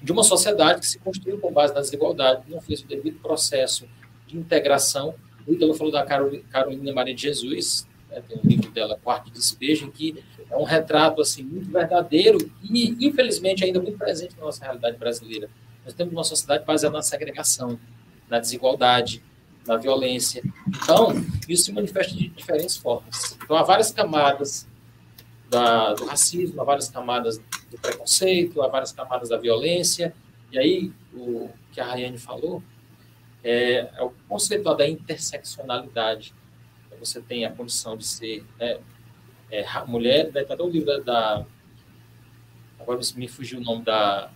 de 0.02 0.10
uma 0.10 0.24
sociedade 0.24 0.80
que 0.80 0.86
se 0.86 0.98
construiu 0.98 1.38
com 1.38 1.52
base 1.52 1.74
na 1.74 1.80
desigualdade, 1.80 2.42
não 2.48 2.60
fez 2.60 2.80
o 2.80 2.86
devido 2.86 3.20
processo 3.20 3.86
de 4.26 4.36
integração. 4.36 5.14
O 5.46 5.52
Ítalo 5.52 5.74
falou 5.74 5.92
da 5.92 6.04
Carolina 6.04 6.92
Maria 6.92 7.14
de 7.14 7.22
Jesus, 7.22 7.86
né, 8.10 8.22
tem 8.26 8.38
um 8.38 8.48
livro 8.48 8.70
dela, 8.70 8.98
Quarto 9.02 9.26
de 9.26 9.32
Despejo, 9.32 9.90
que 9.90 10.22
é 10.50 10.56
um 10.56 10.64
retrato 10.64 11.20
assim, 11.20 11.42
muito 11.42 11.70
verdadeiro 11.70 12.38
e, 12.62 13.06
infelizmente, 13.06 13.64
ainda 13.64 13.80
muito 13.80 13.98
presente 13.98 14.36
na 14.36 14.44
nossa 14.44 14.64
realidade 14.64 14.96
brasileira. 14.98 15.48
Nós 15.84 15.94
temos 15.94 16.12
uma 16.12 16.24
sociedade 16.24 16.64
baseada 16.64 16.96
na 16.96 17.02
segregação, 17.02 17.78
na 18.28 18.38
desigualdade, 18.38 19.22
na 19.66 19.76
violência. 19.76 20.42
Então, 20.68 21.12
isso 21.48 21.64
se 21.64 21.72
manifesta 21.72 22.14
de 22.14 22.28
diferentes 22.28 22.76
formas. 22.76 23.36
Então, 23.42 23.56
há 23.56 23.62
várias 23.62 23.90
camadas 23.90 24.68
da, 25.48 25.94
do 25.94 26.06
racismo, 26.06 26.60
há 26.60 26.64
várias 26.64 26.88
camadas 26.88 27.38
do 27.70 27.78
preconceito, 27.80 28.62
há 28.62 28.68
várias 28.68 28.92
camadas 28.92 29.28
da 29.28 29.36
violência. 29.36 30.14
E 30.50 30.58
aí, 30.58 30.92
o 31.12 31.50
que 31.72 31.80
a 31.80 31.84
Rayane 31.84 32.18
falou 32.18 32.62
é, 33.42 33.90
é 33.96 34.02
o 34.02 34.10
conceito 34.28 34.74
da 34.74 34.88
interseccionalidade. 34.88 36.34
Você 36.98 37.20
tem 37.20 37.44
a 37.44 37.50
condição 37.50 37.96
de 37.96 38.06
ser 38.06 38.44
né, 38.58 38.78
é, 39.50 39.64
mulher, 39.86 40.30
né, 40.32 40.42
até 40.42 40.62
o 40.62 40.68
livro 40.68 41.02
da, 41.02 41.44
Agora 42.82 42.98
me 43.16 43.28
fugiu 43.28 43.60
o 43.60 43.62
nome 43.62 43.84
da, 43.84 44.30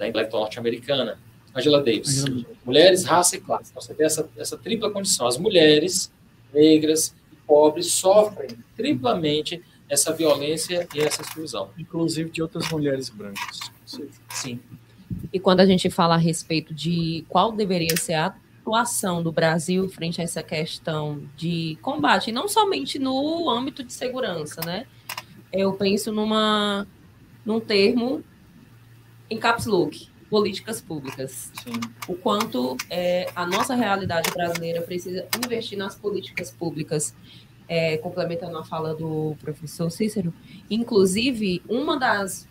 da 0.00 0.08
intelectual 0.08 0.44
norte-americana, 0.44 1.18
Angela 1.54 1.82
Davis. 1.82 2.24
Angela. 2.24 2.46
Mulheres, 2.64 3.04
raça 3.04 3.36
e 3.36 3.40
classe. 3.40 3.70
Então, 3.70 3.82
você 3.82 3.92
tem 3.92 4.06
essa, 4.06 4.28
essa 4.36 4.56
tripla 4.56 4.90
condição. 4.90 5.26
As 5.26 5.36
mulheres 5.36 6.10
negras 6.52 7.14
e 7.30 7.36
pobres 7.46 7.92
sofrem 7.92 8.48
triplamente 8.74 9.62
essa 9.90 10.12
violência 10.12 10.88
e 10.94 11.00
essa 11.00 11.20
exclusão. 11.20 11.68
Inclusive 11.78 12.30
de 12.30 12.40
outras 12.40 12.70
mulheres 12.70 13.10
brancas. 13.10 13.60
Sim. 14.30 14.58
E 15.32 15.38
quando 15.38 15.60
a 15.60 15.66
gente 15.66 15.90
fala 15.90 16.14
a 16.14 16.18
respeito 16.18 16.72
de 16.72 17.24
qual 17.28 17.52
deveria 17.52 17.94
ser 17.96 18.14
a 18.14 18.34
atuação 18.60 19.22
do 19.22 19.30
Brasil 19.30 19.86
frente 19.88 20.20
a 20.20 20.24
essa 20.24 20.42
questão 20.42 21.22
de 21.36 21.76
combate, 21.82 22.32
não 22.32 22.48
somente 22.48 22.98
no 22.98 23.50
âmbito 23.50 23.84
de 23.84 23.92
segurança, 23.92 24.62
né? 24.64 24.86
Eu 25.52 25.72
penso 25.72 26.12
numa, 26.12 26.86
num 27.44 27.58
termo 27.60 28.24
em 29.30 29.38
caps 29.38 29.66
look, 29.66 30.08
políticas 30.28 30.80
públicas. 30.80 31.50
Sim. 31.62 31.72
O 32.08 32.14
quanto 32.14 32.76
é, 32.90 33.30
a 33.34 33.46
nossa 33.46 33.74
realidade 33.74 34.30
brasileira 34.30 34.82
precisa 34.82 35.26
investir 35.44 35.78
nas 35.78 35.94
políticas 35.94 36.50
públicas, 36.50 37.14
é, 37.68 37.96
complementando 37.98 38.58
a 38.58 38.64
fala 38.64 38.94
do 38.94 39.36
professor 39.40 39.90
Cícero. 39.90 40.34
Inclusive, 40.70 41.62
uma 41.68 41.98
das, 41.98 42.48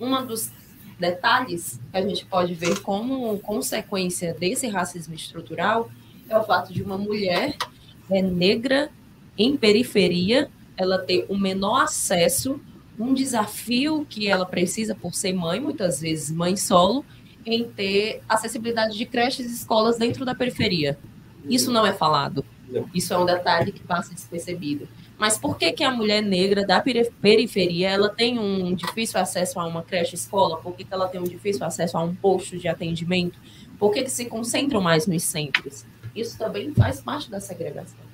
uma 0.00 0.22
dos 0.22 0.50
detalhes 0.98 1.80
que 1.90 1.96
a 1.96 2.02
gente 2.02 2.24
pode 2.26 2.54
ver 2.54 2.80
como 2.80 3.38
consequência 3.40 4.34
desse 4.34 4.68
racismo 4.68 5.14
estrutural 5.14 5.90
é 6.28 6.38
o 6.38 6.44
fato 6.44 6.72
de 6.72 6.82
uma 6.82 6.96
mulher 6.96 7.56
é, 8.10 8.22
negra 8.22 8.90
em 9.36 9.56
periferia 9.56 10.50
ela 10.76 10.98
ter 10.98 11.26
o 11.28 11.36
menor 11.36 11.82
acesso, 11.82 12.60
um 13.02 13.14
desafio 13.14 14.06
que 14.08 14.28
ela 14.28 14.46
precisa 14.46 14.94
por 14.94 15.14
ser 15.14 15.32
mãe, 15.32 15.60
muitas 15.60 16.00
vezes 16.00 16.30
mãe 16.30 16.56
solo, 16.56 17.04
em 17.44 17.64
ter 17.64 18.22
acessibilidade 18.28 18.96
de 18.96 19.04
creches 19.04 19.50
e 19.50 19.54
escolas 19.54 19.98
dentro 19.98 20.24
da 20.24 20.34
periferia. 20.34 20.98
Isso 21.48 21.72
não 21.72 21.84
é 21.84 21.92
falado. 21.92 22.44
Isso 22.94 23.12
é 23.12 23.18
um 23.18 23.26
detalhe 23.26 23.72
que 23.72 23.80
passa 23.80 24.14
despercebido. 24.14 24.88
Mas 25.18 25.36
por 25.36 25.58
que, 25.58 25.72
que 25.72 25.84
a 25.84 25.90
mulher 25.90 26.22
negra 26.22 26.64
da 26.64 26.80
peri- 26.80 27.10
periferia 27.20 27.90
ela 27.90 28.08
tem 28.08 28.38
um 28.38 28.74
difícil 28.74 29.20
acesso 29.20 29.58
a 29.60 29.66
uma 29.66 29.82
creche 29.82 30.14
escola? 30.14 30.56
Por 30.56 30.74
que, 30.74 30.84
que 30.84 30.94
ela 30.94 31.08
tem 31.08 31.20
um 31.20 31.24
difícil 31.24 31.64
acesso 31.64 31.98
a 31.98 32.02
um 32.02 32.14
posto 32.14 32.56
de 32.56 32.68
atendimento? 32.68 33.38
Por 33.78 33.92
que, 33.92 34.04
que 34.04 34.10
se 34.10 34.26
concentram 34.26 34.80
mais 34.80 35.06
nos 35.06 35.22
centros? 35.24 35.84
Isso 36.14 36.38
também 36.38 36.72
faz 36.72 37.00
parte 37.00 37.30
da 37.30 37.40
segregação. 37.40 38.11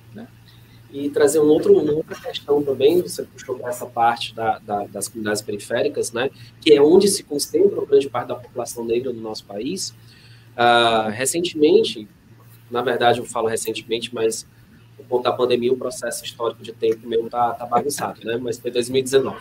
E 0.90 1.10
trazer 1.10 1.38
um 1.40 1.46
outro, 1.48 1.72
uma 1.78 1.92
outra 1.92 2.14
questão 2.18 2.62
também, 2.62 3.02
você 3.02 3.22
puxou 3.22 3.60
essa 3.68 3.84
parte 3.84 4.34
da, 4.34 4.58
da- 4.58 4.86
das 4.86 5.06
comunidades 5.08 5.42
periféricas, 5.42 6.12
né, 6.12 6.30
que 6.60 6.72
é 6.72 6.80
onde 6.80 7.08
se 7.08 7.22
concentra 7.22 7.84
grande 7.84 8.08
parte 8.08 8.28
da 8.28 8.34
população 8.36 8.84
negra 8.84 9.12
no 9.12 9.20
nosso 9.20 9.44
país. 9.44 9.94
Ah, 10.56 11.08
recentemente, 11.10 12.08
na 12.70 12.82
verdade 12.82 13.18
eu 13.20 13.24
falo 13.26 13.48
recentemente, 13.48 14.14
mas 14.14 14.46
por 14.96 15.06
conta 15.06 15.30
da 15.30 15.36
pandemia, 15.36 15.72
o 15.72 15.76
processo 15.76 16.24
histórico 16.24 16.62
de 16.62 16.72
tempo 16.72 17.06
meu 17.06 17.28
tá, 17.28 17.52
tá 17.54 17.66
bagunçado, 17.66 18.24
né, 18.24 18.36
mas 18.40 18.58
foi 18.58 18.70
2019. 18.70 19.40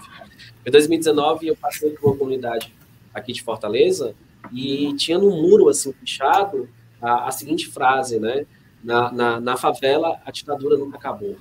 Em 0.66 0.72
2019 0.72 1.48
eu 1.48 1.56
passei 1.56 1.92
por 1.92 2.10
uma 2.12 2.18
comunidade 2.18 2.74
aqui 3.14 3.34
de 3.34 3.42
Fortaleza 3.42 4.14
e 4.54 4.94
tinha 4.96 5.18
no 5.18 5.30
muro, 5.32 5.70
assim, 5.70 5.92
pichado, 5.94 6.70
a, 7.02 7.28
a 7.28 7.32
seguinte 7.32 7.68
frase, 7.68 8.20
né, 8.20 8.46
na, 8.84 9.12
na, 9.12 9.40
na 9.40 9.58
favela 9.58 10.20
a 10.26 10.32
ditadura 10.32 10.78
nunca 10.78 10.98
acabou, 10.98 11.36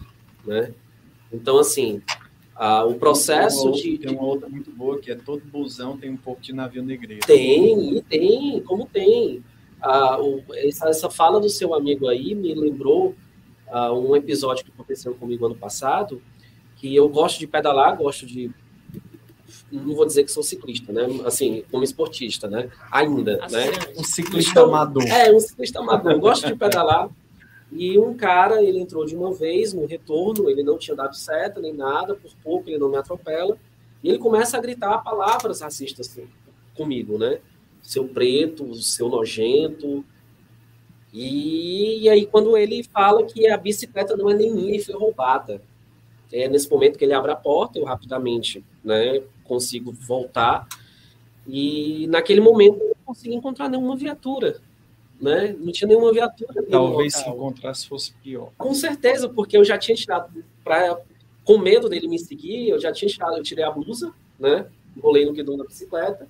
né? 0.45 0.73
Então, 1.33 1.59
assim, 1.59 2.01
ah, 2.55 2.85
o 2.85 2.95
processo 2.95 3.61
tem 3.63 3.69
uma, 3.71 3.77
de, 3.83 3.99
Tem 3.99 4.15
uma 4.17 4.25
outra 4.27 4.49
muito 4.49 4.71
boa, 4.71 4.99
que 4.99 5.11
é 5.11 5.15
todo 5.15 5.43
busão 5.45 5.97
tem 5.97 6.11
um 6.11 6.17
pouco 6.17 6.41
de 6.41 6.53
navio 6.53 6.83
negreiro. 6.83 7.27
Tem, 7.27 8.01
tem, 8.09 8.61
como 8.63 8.87
tem. 8.87 9.43
Ah, 9.83 10.19
o- 10.21 10.43
essa, 10.55 10.89
essa 10.89 11.11
fala 11.11 11.39
do 11.41 11.49
seu 11.51 11.75
amigo 11.75 12.09
aí 12.09 12.35
me 12.35 12.55
lembrou 12.55 13.15
ah, 13.69 13.93
um 13.93 14.15
episódio 14.17 14.65
que 14.65 14.71
aconteceu 14.71 15.15
comigo 15.15 15.45
ano 15.47 15.55
passado, 15.57 16.23
que 16.77 16.95
eu 16.95 17.09
gosto 17.09 17.39
de 17.39 17.47
pedalar, 17.47 17.97
gosto 17.97 18.25
de... 18.25 18.51
Não 19.71 19.95
vou 19.95 20.07
dizer 20.07 20.23
que 20.25 20.31
sou 20.31 20.43
ciclista, 20.43 20.93
né? 20.93 21.03
Assim, 21.25 21.65
como 21.71 21.83
esportista, 21.83 22.49
né? 22.49 22.71
Ainda, 22.91 23.37
né? 23.51 23.67
Um 23.97 24.05
ciclista 24.05 24.53
Então, 24.53 24.67
amador. 24.69 25.03
É, 25.09 25.33
um 25.33 25.41
ciclista 25.41 25.81
amador. 25.81 26.13
Eu 26.13 26.21
gosto 26.21 26.47
de 26.47 26.55
pedalar. 26.55 27.09
E 27.71 27.99
um 27.99 28.17
cara, 28.17 28.63
ele 28.63 28.79
entrou 28.79 29.05
de 29.05 29.17
uma 29.17 29.33
vez 29.33 29.73
no 29.73 29.87
retorno, 29.87 30.49
ele 30.49 30.63
não 30.63 30.79
tinha 30.79 30.97
dado 30.97 31.17
seta 31.17 31.61
nem 31.61 31.73
nada, 31.73 32.15
por 32.15 32.31
pouco 32.43 32.69
ele 32.69 32.79
não 32.79 32.89
me 32.89 32.97
atropela. 32.97 33.59
E 34.03 34.09
ele 34.09 34.19
começa 34.19 34.57
a 34.57 34.61
gritar 34.61 34.99
palavras 34.99 35.61
racistas 35.61 36.17
comigo, 36.77 37.19
né? 37.19 37.41
Seu 37.83 38.07
preto, 38.07 38.75
seu 38.75 39.09
nojento. 39.09 40.05
E, 41.13 42.03
e 42.03 42.09
aí, 42.09 42.27
quando 42.27 42.57
ele 42.57 42.85
fala 42.85 43.25
que 43.25 43.49
a 43.49 43.57
bicicleta 43.57 44.17
não 44.17 44.31
é 44.31 44.35
nem 44.35 44.53
minha 44.55 44.77
e 44.77 44.83
foi 44.83 44.95
roubada. 44.95 45.63
É 46.33 46.49
nesse 46.49 46.71
momento 46.71 46.99
que 46.99 47.05
ele 47.05 47.15
abre 47.15 47.31
a 47.31 47.37
porta, 47.37 47.79
eu 47.79 47.85
rapidamente 47.85 48.65
né, 48.85 49.23
consigo 49.45 49.93
voltar. 49.93 50.67
E 51.47 52.07
naquele 52.09 52.41
momento 52.41 52.81
eu 52.81 52.89
não 52.89 53.05
consegui 53.07 53.35
encontrar 53.35 53.69
nenhuma 53.69 53.97
viatura. 53.97 54.61
Né? 55.21 55.57
Não 55.59 55.73
tinha 55.73 55.89
nenhuma 55.89 56.13
viatura. 56.13 56.63
Talvez 56.71 57.15
se 57.15 57.29
encontrasse 57.29 57.87
fosse 57.89 58.13
pior. 58.23 58.51
Com 58.59 58.75
certeza, 58.75 59.29
porque 59.29 59.57
eu 59.57 59.65
já 59.65 59.79
tinha 59.79 59.97
tirado, 59.97 60.45
pra, 60.63 60.99
com 61.45 61.57
medo 61.59 61.89
dele 61.89 62.07
me 62.07 62.19
seguir, 62.19 62.69
eu 62.69 62.79
já 62.79 62.93
tinha 62.93 63.09
tirado, 63.09 63.37
eu 63.37 63.43
tirei 63.43 63.65
a 63.65 63.71
blusa, 63.71 64.13
né? 64.39 64.67
Enrolei 64.97 65.25
no 65.25 65.33
guidão 65.33 65.57
da 65.57 65.65
bicicleta, 65.65 66.29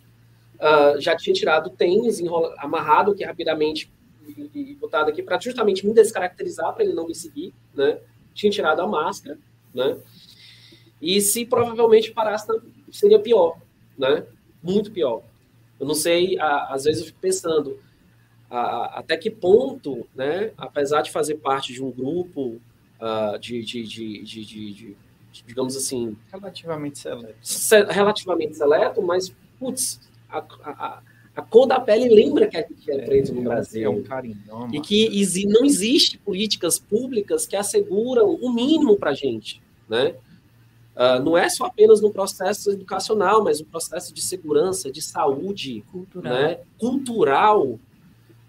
Ah, 0.59 0.95
já 0.99 1.15
tinha 1.17 1.35
tirado 1.35 1.67
o 1.67 1.71
tênis, 1.71 2.19
enrola- 2.19 2.55
amarrado 2.59 3.13
aqui 3.13 3.23
rapidamente 3.25 3.91
e, 4.27 4.49
e 4.55 4.75
botado 4.77 5.11
aqui 5.11 5.23
para 5.23 5.39
justamente 5.39 5.87
me 5.87 5.93
descaracterizar, 5.93 6.73
para 6.73 6.83
ele 6.85 6.95
não 6.95 7.07
me 7.07 7.15
seguir, 7.15 7.53
né? 7.75 7.99
Tinha 8.33 8.51
tirado 8.51 8.81
a 8.81 8.87
máscara, 8.87 9.39
né? 9.75 9.99
E 11.03 11.21
se 11.21 11.45
provavelmente 11.45 12.11
parasse, 12.13 12.47
seria 12.91 13.19
pior, 13.19 13.59
né? 13.99 14.25
Muito 14.63 14.91
pior. 14.91 15.23
Eu 15.79 15.87
não 15.87 15.95
sei, 15.95 16.39
a- 16.39 16.69
às 16.73 16.85
vezes 16.85 17.01
eu 17.03 17.07
fico 17.09 17.19
pensando, 17.21 17.79
a- 18.51 18.99
até 19.01 19.17
que 19.17 19.31
ponto, 19.31 20.07
né, 20.15 20.53
apesar 20.57 21.03
de 21.03 21.11
fazer 21.11 21.37
parte 21.37 21.73
de 21.73 21.83
um 21.83 21.91
grupo 21.91 22.61
ah, 23.01 23.37
de, 23.41 23.63
de, 23.63 23.83
de, 23.83 24.23
de, 24.23 24.97
digamos 25.47 25.77
assim, 25.77 26.17
Relativamente 26.33 26.99
seleto. 26.99 27.35
se- 27.43 27.85
relativamente 27.85 28.57
seleto, 28.57 29.03
mas, 29.03 29.35
putz, 29.59 30.01
a, 30.31 30.39
a, 30.65 31.03
a 31.37 31.43
cor 31.43 31.67
da 31.67 31.79
pele 31.79 32.09
lembra 32.09 32.47
que 32.47 32.57
a 32.57 32.63
gente 32.63 32.91
é 32.91 32.99
preto 33.05 33.33
no 33.35 33.39
É 33.39 33.43
um 33.43 33.45
Brasil. 33.45 34.05
carinho. 34.09 34.39
é 34.49 34.53
uma 34.55 34.75
E 34.75 34.81
que 34.81 35.45
não 35.47 35.65
existe 35.65 36.17
políticas 36.19 36.79
públicas 36.79 37.47
que 37.47 37.55
asseguram 37.57 38.31
o 38.35 38.51
mínimo 38.53 38.97
para 38.97 39.11
a 39.11 39.15
gente, 39.15 39.61
né? 39.89 40.15
Ah, 40.99 41.19
não 41.21 41.37
é 41.37 41.47
só 41.51 41.67
apenas 41.67 42.01
no 42.01 42.11
processo 42.11 42.71
educacional, 42.71 43.45
mas 43.45 43.61
no 43.61 43.67
processo 43.67 44.15
de 44.15 44.23
segurança, 44.23 44.91
de 44.91 45.03
saúde, 45.03 45.85
Cultural. 45.93 46.33
né, 46.33 46.59
cultural. 46.79 47.79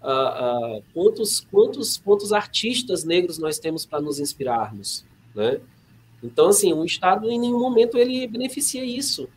Ah, 0.00 0.76
ah, 0.76 0.80
quantos, 0.94 1.40
quantos, 1.40 1.96
quantos 1.98 2.32
artistas 2.32 3.04
negros 3.04 3.38
nós 3.38 3.58
temos 3.58 3.84
para 3.84 4.00
nos 4.00 4.20
inspirarmos, 4.20 5.04
né? 5.34 5.60
Então, 6.22 6.48
assim, 6.48 6.72
o 6.72 6.84
Estado 6.84 7.30
em 7.30 7.38
nenhum 7.38 7.58
momento 7.60 7.98
ele 7.98 8.26
beneficia 8.26 8.84
isso. 8.84 9.28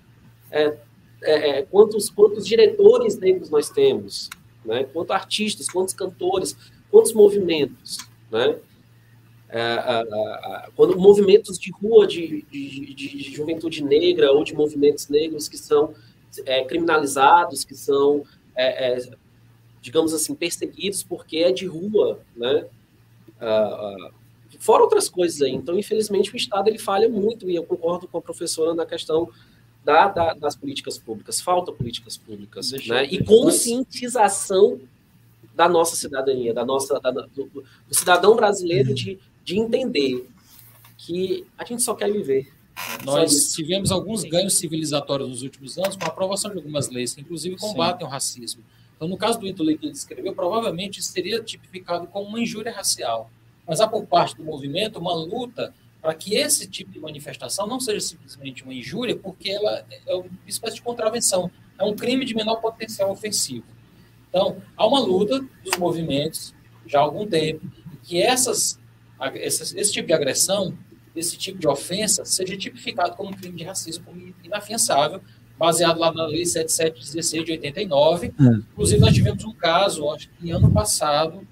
É, 0.52 0.78
é, 1.24 1.50
é, 1.60 1.64
quantos, 1.64 2.10
quantos 2.10 2.46
diretores 2.46 3.18
negros 3.20 3.50
nós 3.50 3.70
temos, 3.70 4.30
né? 4.66 4.84
Quantos 4.86 5.12
artistas, 5.16 5.68
quantos 5.68 5.94
cantores, 5.94 6.56
quantos 6.92 7.14
movimentos, 7.14 7.98
né? 8.32 8.58
É, 9.50 10.70
quando 10.76 10.98
movimentos 10.98 11.58
de 11.60 11.72
rua 11.72 12.08
de, 12.08 12.46
de, 12.52 12.94
de- 12.96 13.18
de 13.18 13.32
juventude 13.36 13.84
negra 13.84 14.32
ou 14.32 14.44
de 14.44 14.54
movimentos 14.56 15.08
negros 15.10 15.48
que 15.50 15.58
são 15.58 15.94
é, 16.46 16.64
criminalizados, 16.64 17.64
que 17.66 17.76
são, 17.76 18.24
é, 18.56 18.94
é, 18.98 19.10
digamos 19.82 20.14
assim, 20.14 20.36
perseguidos 20.36 21.04
porque 21.04 21.38
é 21.38 21.52
de 21.52 21.66
rua, 21.66 22.20
né? 22.36 22.66
Ah, 23.40 23.48
ah, 23.48 24.12
fora 24.60 24.84
outras 24.84 25.10
coisas 25.10 25.42
aí. 25.42 25.52
Então, 25.52 25.78
infelizmente, 25.78 26.32
o 26.34 26.38
Estado 26.38 26.68
ele 26.68 26.78
falha 26.78 27.10
muito 27.10 27.50
e 27.50 27.56
eu 27.56 27.64
concordo 27.64 28.08
com 28.08 28.18
a 28.18 28.22
professora 28.22 28.74
na 28.74 28.86
questão 28.86 29.30
da, 29.84 30.08
da- 30.08 30.34
das 30.36 30.56
políticas 30.56 31.00
públicas. 31.00 31.42
Falta 31.42 31.72
políticas 31.72 32.16
públicas, 32.18 32.70
Deixa 32.70 32.94
né? 32.94 33.06
E 33.06 33.24
conscientização 33.24 34.80
da 35.56 35.68
nossa 35.68 35.96
cidadania, 35.96 36.54
da 36.54 36.64
nossa, 36.64 37.00
da- 37.00 37.10
do, 37.12 37.28
do 37.46 37.66
cidadão 37.90 38.36
brasileiro 38.36 38.94
de, 38.94 39.18
de 39.44 39.58
entender 39.58 40.28
que 40.98 41.46
a 41.58 41.66
gente 41.66 41.82
só 41.82 41.96
quer 41.96 42.12
viver. 42.12 42.48
Nós 43.04 43.52
tivemos 43.54 43.92
alguns 43.92 44.24
ganhos 44.24 44.54
civilizatórios 44.56 45.28
nos 45.30 45.42
últimos 45.42 45.78
anos 45.78 45.96
com 45.98 46.04
a 46.06 46.08
aprovação 46.08 46.52
de 46.52 46.58
algumas 46.58 46.90
leis 46.90 47.14
que, 47.14 47.22
inclusive, 47.22 47.56
Sim. 47.60 47.68
combatem 47.68 48.06
o 48.06 48.10
racismo. 48.10 48.64
Então, 49.02 49.10
no 49.10 49.18
caso 49.18 49.40
do 49.40 49.48
Ítalo 49.48 49.76
que 49.76 49.84
ele 49.88 49.94
descreveu, 49.94 50.32
provavelmente 50.32 51.00
isso 51.00 51.12
seria 51.12 51.42
tipificado 51.42 52.06
como 52.06 52.28
uma 52.28 52.40
injúria 52.40 52.72
racial. 52.72 53.32
Mas 53.68 53.82
há 53.82 53.88
por 53.88 54.06
parte 54.06 54.38
do 54.38 54.44
movimento 54.44 55.00
uma 55.00 55.12
luta 55.16 55.74
para 56.00 56.14
que 56.14 56.36
esse 56.36 56.68
tipo 56.68 56.92
de 56.92 57.00
manifestação 57.00 57.66
não 57.66 57.80
seja 57.80 58.00
simplesmente 58.00 58.64
uma 58.64 58.76
injúria, 58.76 59.18
porque 59.18 59.50
ela 59.50 59.84
é 60.06 60.14
uma 60.14 60.30
espécie 60.46 60.76
de 60.76 60.84
contravenção, 60.84 61.50
é 61.80 61.84
um 61.84 61.96
crime 61.96 62.24
de 62.24 62.36
menor 62.36 62.58
potencial 62.58 63.10
ofensivo. 63.10 63.66
Então, 64.30 64.62
há 64.78 64.86
uma 64.86 65.00
luta 65.00 65.44
dos 65.64 65.80
movimentos 65.80 66.54
já 66.86 67.00
há 67.00 67.02
algum 67.02 67.26
tempo 67.26 67.66
que 68.04 68.22
essas, 68.22 68.80
esse 69.76 69.92
tipo 69.92 70.06
de 70.06 70.14
agressão, 70.14 70.78
esse 71.16 71.40
tipo 71.40 71.58
de 71.58 71.68
ofensa, 71.68 72.24
seja 72.24 72.56
tipificado 72.56 73.16
como 73.16 73.32
um 73.32 73.34
crime 73.34 73.58
de 73.58 73.64
racismo 73.64 74.06
inafiançável, 74.44 75.24
baseado 75.62 76.00
lá 76.00 76.12
na 76.12 76.26
Lei 76.26 76.44
7716 76.44 77.46
de 77.46 77.52
89. 77.52 78.28
É. 78.28 78.44
Inclusive, 78.74 79.00
nós 79.00 79.14
tivemos 79.14 79.46
um 79.46 79.54
caso, 79.54 80.10
acho 80.10 80.28
que 80.32 80.50
ano 80.50 80.72
passado, 80.72 81.48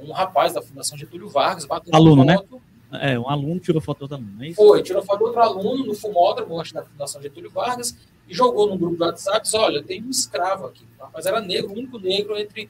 um 0.00 0.10
rapaz 0.10 0.52
da 0.52 0.60
Fundação 0.60 0.98
Getúlio 0.98 1.28
Vargas 1.28 1.64
bateu 1.64 1.94
Aluno, 1.94 2.24
né? 2.24 2.36
foto, 2.36 2.60
É, 2.92 3.16
um 3.16 3.28
aluno 3.28 3.60
tirou 3.60 3.80
foto 3.80 3.98
do 3.98 4.02
outro 4.02 4.16
aluno, 4.16 4.44
é 4.44 4.52
foi, 4.52 4.82
tirou 4.82 5.00
foto 5.04 5.22
outro 5.22 5.40
aluno 5.40 5.86
no 5.86 5.94
fumódromo, 5.94 6.60
acho, 6.60 6.74
da 6.74 6.82
Fundação 6.82 7.22
Getúlio 7.22 7.52
Vargas, 7.52 7.96
e 8.28 8.34
jogou 8.34 8.68
num 8.68 8.76
grupo 8.76 8.96
do 8.96 9.04
WhatsApp, 9.04 9.42
disse, 9.42 9.56
olha, 9.56 9.80
tem 9.80 10.02
um 10.02 10.10
escravo 10.10 10.66
aqui. 10.66 10.84
O 10.98 11.02
rapaz 11.04 11.24
era 11.24 11.40
negro, 11.40 11.70
o 11.70 11.78
único 11.78 12.00
negro 12.00 12.36
entre 12.36 12.68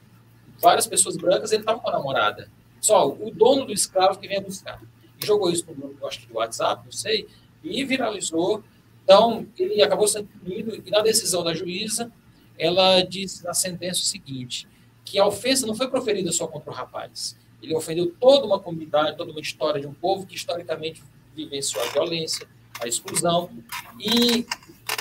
várias 0.59 0.85
pessoas 0.85 1.17
brancas, 1.17 1.51
ele 1.51 1.63
estava 1.63 1.79
com 1.79 1.89
a 1.89 1.93
namorada. 1.93 2.47
Só 2.79 3.09
o 3.09 3.31
dono 3.31 3.65
do 3.65 3.73
escravo 3.73 4.19
que 4.19 4.27
vinha 4.27 4.39
buscar. 4.39 4.79
E 5.19 5.25
jogou 5.25 5.49
isso 5.49 5.65
no 5.67 5.73
grupo, 5.73 6.05
acho 6.05 6.19
que 6.21 6.27
do 6.27 6.35
WhatsApp, 6.35 6.83
não 6.85 6.91
sei, 6.91 7.27
e 7.63 7.83
viralizou. 7.83 8.63
Então, 9.03 9.47
ele 9.57 9.81
acabou 9.81 10.07
sendo 10.07 10.27
punido, 10.27 10.81
e 10.85 10.89
na 10.89 11.01
decisão 11.01 11.43
da 11.43 11.53
juíza, 11.53 12.11
ela 12.57 13.01
disse 13.01 13.43
na 13.43 13.53
sentença 13.53 13.99
o 13.99 14.03
seguinte, 14.03 14.67
que 15.03 15.19
a 15.19 15.25
ofensa 15.25 15.65
não 15.65 15.75
foi 15.75 15.89
proferida 15.89 16.31
só 16.31 16.47
contra 16.47 16.69
o 16.69 16.73
rapaz. 16.73 17.35
Ele 17.61 17.75
ofendeu 17.75 18.13
toda 18.19 18.45
uma 18.45 18.59
comunidade, 18.59 19.17
toda 19.17 19.31
uma 19.31 19.41
história 19.41 19.81
de 19.81 19.87
um 19.87 19.93
povo 19.93 20.25
que 20.25 20.35
historicamente 20.35 21.03
vivenciou 21.35 21.83
a 21.83 21.87
violência, 21.87 22.47
a 22.79 22.87
exclusão, 22.87 23.49
e 23.99 24.45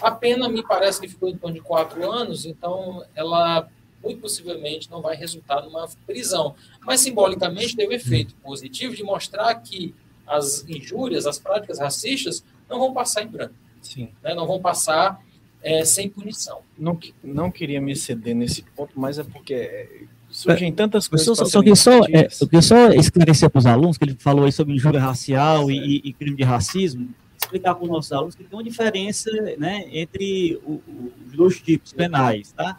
a 0.03 0.11
pena 0.11 0.49
me 0.49 0.63
parece 0.63 1.01
que 1.01 1.09
ficou 1.09 1.29
em 1.29 1.37
torno 1.37 1.55
de 1.55 1.61
quatro 1.61 2.11
anos, 2.11 2.45
então 2.47 3.05
ela 3.15 3.69
muito 4.03 4.21
possivelmente 4.21 4.91
não 4.91 5.03
vai 5.03 5.15
resultar 5.15 5.63
numa 5.63 5.89
prisão. 6.07 6.55
Mas 6.81 7.01
simbolicamente 7.01 7.77
teve 7.77 7.93
um 7.93 7.97
efeito 7.97 8.35
positivo 8.37 8.95
de 8.95 9.03
mostrar 9.03 9.55
que 9.57 9.95
as 10.27 10.65
injúrias, 10.69 11.27
as 11.27 11.39
práticas 11.39 11.79
racistas 11.79 12.43
não 12.69 12.79
vão 12.79 12.95
passar 12.95 13.23
em 13.23 13.27
branco, 13.27 13.55
Sim. 13.83 14.09
né? 14.23 14.35
não 14.35 14.47
vão 14.47 14.61
passar 14.61 15.21
é, 15.63 15.85
sem 15.85 16.09
punição. 16.09 16.61
Não, 16.79 16.97
que- 16.97 17.15
não 17.23 17.51
queria 17.51 17.81
me 17.81 17.93
exceder 17.93 18.35
nesse 18.35 18.63
ponto, 18.75 18.93
mas 18.99 19.19
é 19.19 19.25
porque 19.25 19.55
é, 19.55 19.89
surgem 20.31 20.73
tantas 20.73 21.05
Eu 21.07 21.11
coisas. 21.11 21.37
só, 21.39 21.45
só, 21.45 21.59
queria 21.61 21.77
só, 21.77 21.93
é, 22.09 22.29
eu 22.41 22.47
queria 22.47 22.63
só 22.63 22.89
esclarecer 22.93 23.51
para 23.51 23.59
os 23.59 23.67
alunos, 23.67 23.99
que 23.99 24.05
ele 24.05 24.17
falou 24.19 24.45
aí 24.45 24.53
sobre 24.53 24.75
injúria 24.75 25.01
racial 25.01 25.71
e, 25.71 25.77
e- 25.77 26.01
e 26.05 26.13
crime 26.13 26.37
de 26.37 26.45
racismo, 26.45 27.09
explicar 27.41 27.75
para 27.75 27.85
os 27.85 27.91
nossos 27.91 28.13
alunos 28.13 28.35
que 28.35 28.45
tem 28.45 28.57
uma 28.57 28.65
diferença 28.65 29.31
né, 29.59 29.85
entre 29.93 30.59
o- 30.65 30.75
o- 30.75 31.13
os 31.27 31.33
dois 31.37 31.61
tipos 31.61 31.93
penais, 31.93 32.53
tá? 32.53 32.79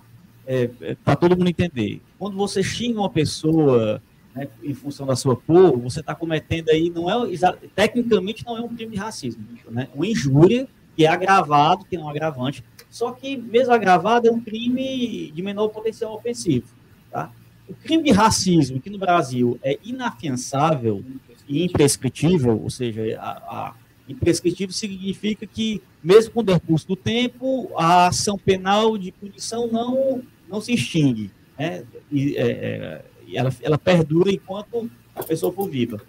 para 1.06 1.16
todo 1.16 1.38
mundo 1.38 1.48
entender. 1.50 2.02
Quando 2.20 2.36
você 2.36 2.62
xinga 2.64 3.00
uma 3.00 3.10
pessoa 3.10 4.02
né, 4.36 4.48
em 4.64 4.74
função 4.74 5.06
da 5.06 5.16
sua 5.16 5.36
cor, 5.36 5.78
você 5.78 6.00
está 6.00 6.16
cometendo 6.16 6.70
aí, 6.70 6.90
não 6.90 7.10
é, 7.10 7.30
tecnicamente 7.76 8.46
não 8.46 8.58
é 8.58 8.62
um 8.62 8.68
crime 8.70 8.92
de 8.94 8.98
racismo, 8.98 9.46
né? 9.70 9.88
Uma 9.94 10.08
injúria 10.08 10.68
que 10.96 11.06
é 11.06 11.08
agravado, 11.08 11.86
que 11.86 11.96
é 11.96 12.00
um 12.00 12.10
agravante, 12.10 12.64
só 12.90 13.12
que 13.12 13.38
mesmo 13.38 13.74
agravado 13.74 14.28
é 14.28 14.32
um 14.32 14.42
crime 14.42 15.32
de 15.32 15.42
menor 15.42 15.70
potencial 15.70 16.14
ofensivo, 16.14 16.68
tá? 17.10 17.32
O 17.68 17.74
crime 17.74 18.04
de 18.04 18.12
racismo 18.12 18.78
aqui 18.78 18.90
no 18.90 18.98
Brasil 18.98 19.58
é 19.64 19.80
inafiançável 19.84 21.04
e 21.48 21.64
imprescritível, 21.64 22.62
ou 22.62 22.70
seja, 22.70 23.18
a, 23.18 23.30
a 23.30 23.74
imprescritível 24.10 24.74
significa 24.74 25.48
que, 25.48 25.82
mesmo 26.04 26.34
com 26.34 26.40
o 26.42 26.44
decurso 26.44 26.88
do 26.88 26.96
tempo, 26.96 27.72
a 27.78 28.08
ação 28.08 28.38
penal 28.38 28.98
de 28.98 29.12
punição 29.14 29.68
não, 29.68 30.22
não 30.50 30.60
se 30.60 30.74
extingue. 30.74 31.32
Né? 31.58 31.86
E, 32.12 32.36
é, 32.36 32.42
é, 32.42 33.06
ela, 33.34 33.54
ela 33.62 33.78
perdura 33.78 34.32
enquanto 34.32 34.92
a 35.16 35.24
pessoa 35.24 35.54
for 35.54 35.70
viva. 35.70 36.02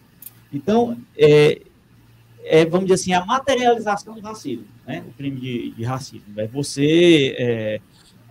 Então, 0.52 0.98
é, 1.16 1.62
é, 2.44 2.64
vamos 2.64 2.86
dizer 2.86 2.94
assim, 2.94 3.12
a 3.12 3.24
materialização 3.24 4.14
do 4.14 4.20
racismo, 4.20 4.66
né? 4.86 5.04
o 5.08 5.12
crime 5.12 5.40
de, 5.40 5.70
de 5.70 5.84
racismo. 5.84 6.24
É 6.36 6.46
você 6.46 7.34
é, 7.38 7.80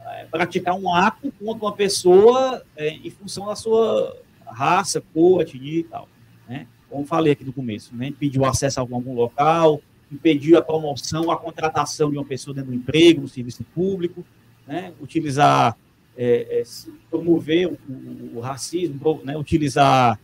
é, 0.05 0.26
praticar 0.26 0.76
um 0.76 0.93
ato 0.93 1.32
contra 1.39 1.66
uma 1.66 1.74
pessoa 1.74 2.64
é, 2.76 2.89
em 2.89 3.09
função 3.09 3.45
da 3.47 3.55
sua 3.55 4.18
raça, 4.45 5.01
cor, 5.14 5.41
etnia 5.41 5.80
e 5.80 5.84
tal. 5.84 6.07
Né? 6.47 6.68
Como 6.89 7.05
falei 7.05 7.34
aqui 7.34 7.45
no 7.45 7.53
começo, 7.53 7.95
né? 7.95 8.14
o 8.38 8.45
acesso 8.45 8.80
a 8.80 8.84
algum, 8.84 8.95
algum 8.95 9.14
local, 9.14 9.82
impedir 10.12 10.57
a 10.57 10.62
promoção, 10.62 11.32
a 11.32 11.38
contratação 11.38 12.12
de 12.12 12.18
uma 12.18 12.26
pessoa 12.26 12.53
dentro 12.53 12.72
do 12.72 12.76
emprego, 12.76 13.22
no 13.22 13.28
serviço 13.30 13.64
público, 13.74 14.26
né? 14.68 14.91
utilizar, 15.01 15.78
é, 16.18 16.59
é, 16.59 16.64
promover 17.09 17.68
o, 17.68 17.78
o- 17.89 18.38
o 18.38 18.39
racismo, 18.41 19.22
né? 19.24 19.38
utilizar, 19.38 20.20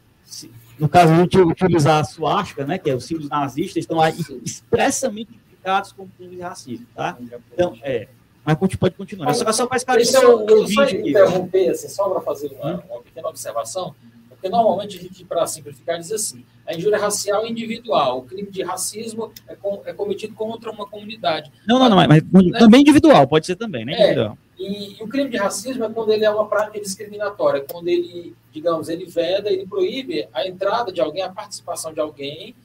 no 0.80 0.88
caso, 0.90 1.14
uti- 1.22 1.40
utilizar 1.40 2.00
a 2.00 2.04
suástica, 2.04 2.66
né? 2.66 2.78
que 2.78 2.90
é 2.90 2.96
os 2.96 3.06
símbolos 3.06 3.30
nazistas, 3.30 3.78
estão 3.78 4.00
aí 4.02 4.16
expressamente 4.44 5.32
indicados 5.48 5.92
como 5.92 6.10
crime 6.18 6.36
de 6.36 6.42
racismo. 6.42 6.86
Tá? 6.96 7.18
Então, 7.54 7.78
é. 7.82 8.08
Mas 8.46 8.58
pode 8.78 8.96
continuar. 8.96 9.30
É 9.30 9.34
só, 9.34 9.68
para 9.68 9.76
esclarecer 9.78 10.22
eu, 10.22 10.48
eu 10.48 10.58
ouvinte 10.60 10.74
só 10.74 10.84
aqui. 10.84 11.10
interromper, 11.10 11.70
assim, 11.70 11.90
só 11.90 12.08
para 12.10 12.22
fazer 12.22 12.48
uma, 12.58 12.82
uma 12.90 13.02
pequena 13.02 13.28
observação, 13.28 13.94
porque 14.30 14.48
normalmente 14.48 14.98
a 14.98 15.02
gente, 15.02 15.26
para 15.26 15.46
simplificar, 15.48 16.00
diz 16.00 16.12
assim, 16.14 16.46
a 16.66 16.74
injúria 16.74 16.98
racial 16.98 17.44
é 17.44 17.50
individual, 17.50 18.20
o 18.20 18.22
crime 18.22 18.50
de 18.50 18.64
racismo 18.64 19.34
é, 19.50 19.56
com- 19.56 19.82
é 19.86 19.92
cometido 19.92 20.34
contra 20.34 20.72
uma 20.72 20.88
comunidade. 20.88 21.52
Não, 21.68 21.78
não, 21.78 21.90
não, 21.90 21.98
mas, 21.98 22.24
mas 22.32 22.52
também 22.58 22.82
individual, 22.82 23.28
pode 23.28 23.46
ser 23.46 23.58
também, 23.58 23.84
né? 23.84 23.94
É. 24.14 24.32
E, 24.58 24.98
e 24.98 25.04
o 25.04 25.08
crime 25.10 25.30
de 25.30 25.38
racismo 25.38 25.84
é 25.84 25.90
quando 25.90 26.12
ele 26.14 26.24
é 26.24 26.30
uma 26.30 26.48
prática 26.48 26.80
discriminatória, 26.80 27.66
quando 27.70 27.90
ele, 27.90 28.34
digamos, 28.58 28.90
ele 28.90 29.06
veda, 29.06 29.52
ele 29.52 29.68
proíbe 29.68 30.28
a 30.34 30.48
entrada 30.48 30.92
de 30.92 31.00
alguém, 31.00 31.22
a 31.22 31.30
participação 31.30 31.94
de 31.94 32.00
alguém, 32.00 32.56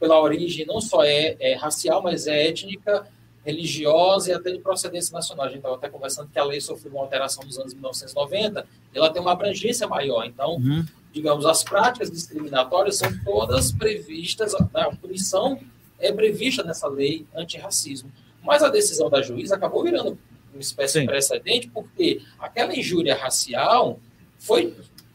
pela 0.00 0.18
origem 0.20 0.64
não 0.66 0.80
só 0.80 1.04
é, 1.04 1.36
é 1.38 1.54
racial, 1.54 2.02
mas 2.02 2.26
é 2.26 2.48
étnica, 2.48 3.06
religiosa 3.44 4.30
e 4.30 4.32
até 4.32 4.50
de 4.50 4.58
procedência 4.60 5.12
nacional. 5.12 5.44
A 5.46 5.48
gente 5.48 5.58
estava 5.58 5.74
até 5.74 5.90
conversando 5.90 6.30
que 6.32 6.38
a 6.38 6.44
lei 6.44 6.60
sofreu 6.60 6.92
uma 6.92 7.02
alteração 7.02 7.44
nos 7.44 7.58
anos 7.58 7.74
1990, 7.74 8.66
e 8.94 8.98
ela 8.98 9.10
tem 9.10 9.20
uma 9.20 9.32
abrangência 9.32 9.86
maior. 9.86 10.24
Então, 10.24 10.54
Uhum. 10.54 10.84
digamos, 11.12 11.44
as 11.44 11.62
práticas 11.62 12.10
discriminatórias 12.10 12.96
são 12.96 13.12
todas 13.24 13.70
previstas, 13.72 14.54
né, 14.54 14.68
a 14.74 14.90
punição 14.96 15.58
é 15.98 16.10
prevista 16.10 16.62
nessa 16.64 16.88
lei 16.88 17.26
antirracismo. 17.34 18.10
Mas 18.42 18.62
a 18.62 18.70
decisão 18.70 19.10
da 19.10 19.20
juíza 19.20 19.54
acabou 19.54 19.84
virando 19.84 20.18
uma 20.52 20.60
espécie 20.60 20.94
Sim. 20.94 21.00
de 21.00 21.06
precedente, 21.06 21.68
porque 21.68 22.22
aquela 22.38 22.74
injúria 22.74 23.14
racial 23.14 24.00
foi 24.38 24.74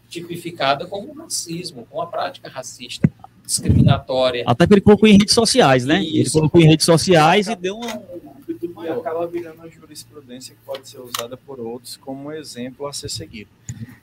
tipificada 0.09 0.85
como 0.85 1.13
racismo, 1.13 1.85
como 1.89 2.01
uma 2.01 2.07
prática 2.09 2.49
racista, 2.49 3.09
discriminatória. 3.45 4.43
Até 4.45 4.67
que 4.67 4.73
ele 4.73 4.81
colocou 4.81 5.07
em 5.07 5.17
redes 5.17 5.33
sociais, 5.33 5.85
né? 5.85 6.03
Ele 6.03 6.21
Isso. 6.21 6.33
colocou 6.33 6.61
em 6.61 6.65
redes 6.67 6.85
sociais 6.85 7.47
e 7.47 7.55
deu 7.55 7.77
um 7.77 7.83
amplitude 7.83 8.73
E 8.83 8.89
acaba 8.89 9.25
virando 9.25 9.55
uma 9.55 9.69
jurisprudência 9.69 10.53
que 10.53 10.61
pode 10.65 10.87
ser 10.87 10.99
usada 10.99 11.37
por 11.37 11.59
outros 11.59 11.97
como 11.97 12.31
exemplo 12.31 12.85
a 12.87 12.93
ser 12.93 13.09
seguido. 13.09 13.49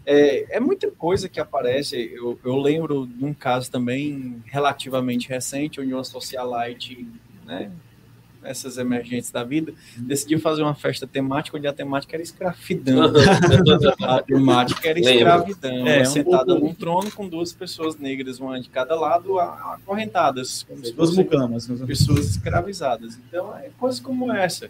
É, 0.07 0.57
é 0.57 0.61
muita 0.61 0.91
coisa 0.91 1.29
que 1.29 1.41
aparece. 1.41 1.97
Eu, 2.15 2.39
eu 2.45 2.57
lembro 2.57 3.07
de 3.07 3.25
um 3.25 3.35
caso 3.35 3.71
também 3.71 4.43
relativamente 4.47 5.29
recente, 5.29 5.81
onde 5.81 5.93
uma 5.93 6.05
socialite, 6.05 7.07
né, 7.45 7.71
essas 8.45 8.79
emergentes 8.79 9.31
da 9.31 9.43
vida, 9.43 9.73
decidiu 9.97 10.39
fazer 10.41 10.63
uma 10.63 10.75
festa 10.75 11.07
temática 11.07 11.57
onde 11.57 11.67
a 11.67 11.73
temática 11.73 12.15
era 12.17 12.23
escravidão. 12.23 13.05
A 14.03 14.23
temática 14.23 14.89
era 14.89 14.99
escravidão. 15.01 15.87
É, 15.87 16.03
um 16.03 16.05
sentada 16.05 16.55
num 16.55 16.75
trono 16.75 17.11
com 17.11 17.29
duas 17.29 17.53
pessoas 17.53 17.97
negras, 17.97 18.39
uma 18.41 18.61
de 18.61 18.69
cada 18.69 18.95
lado, 18.95 19.39
a- 19.39 19.75
acorrentadas. 19.75 20.63
Como 20.65 20.85
se 20.85 20.93
Duas 20.93 21.11
fossem 21.11 21.25
mucamas. 21.25 21.67
pessoas 21.87 22.27
escravizadas. 22.31 23.19
Então, 23.29 23.57
é 23.57 23.71
coisa 23.79 24.03
como 24.03 24.33
essa. 24.33 24.69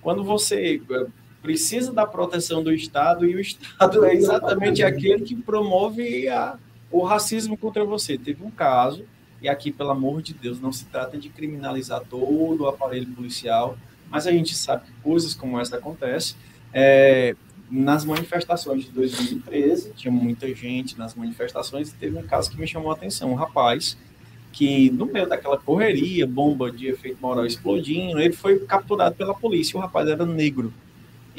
Quando 0.00 0.24
você 0.24 0.80
eh, 0.90 1.06
precisa 1.42 1.92
da 1.92 2.06
proteção 2.06 2.62
do 2.62 2.72
Estado 2.72 3.26
e 3.26 3.34
o 3.36 3.40
Estado 3.40 4.04
é 4.04 4.14
exatamente 4.14 4.82
aquele 4.82 5.22
que 5.22 5.34
promove 5.36 6.28
a- 6.28 6.56
o 6.90 7.02
racismo 7.04 7.56
contra 7.56 7.84
você. 7.84 8.16
Teve 8.18 8.42
um 8.44 8.50
caso, 8.50 9.04
e 9.42 9.48
aqui, 9.48 9.70
pelo 9.70 9.90
amor 9.90 10.22
de 10.22 10.34
Deus, 10.34 10.60
não 10.60 10.72
se 10.72 10.84
trata 10.86 11.16
de 11.16 11.28
criminalizar 11.28 12.02
todo 12.08 12.64
o 12.64 12.68
aparelho 12.68 13.06
policial, 13.08 13.76
mas 14.10 14.26
a 14.26 14.32
gente 14.32 14.54
sabe 14.54 14.86
que 14.86 14.92
coisas 15.02 15.34
como 15.34 15.58
essa 15.58 15.76
acontecem. 15.76 16.36
É, 16.72 17.34
nas 17.70 18.04
manifestações 18.04 18.84
de 18.84 18.90
2013, 18.90 19.92
tinha 19.94 20.12
muita 20.12 20.52
gente 20.54 20.98
nas 20.98 21.14
manifestações, 21.14 21.90
e 21.90 21.94
teve 21.94 22.18
um 22.18 22.22
caso 22.22 22.50
que 22.50 22.60
me 22.60 22.66
chamou 22.66 22.90
a 22.90 22.94
atenção. 22.94 23.32
Um 23.32 23.36
rapaz 23.36 23.96
que 24.52 24.90
no 24.90 25.06
meio 25.06 25.28
daquela 25.28 25.56
correria, 25.56 26.26
bomba 26.26 26.70
de 26.70 26.88
efeito 26.88 27.18
moral 27.20 27.46
explodindo, 27.46 28.20
ele 28.20 28.34
foi 28.34 28.58
capturado 28.60 29.14
pela 29.14 29.32
polícia. 29.32 29.78
O 29.78 29.80
rapaz 29.80 30.08
era 30.08 30.26
negro. 30.26 30.72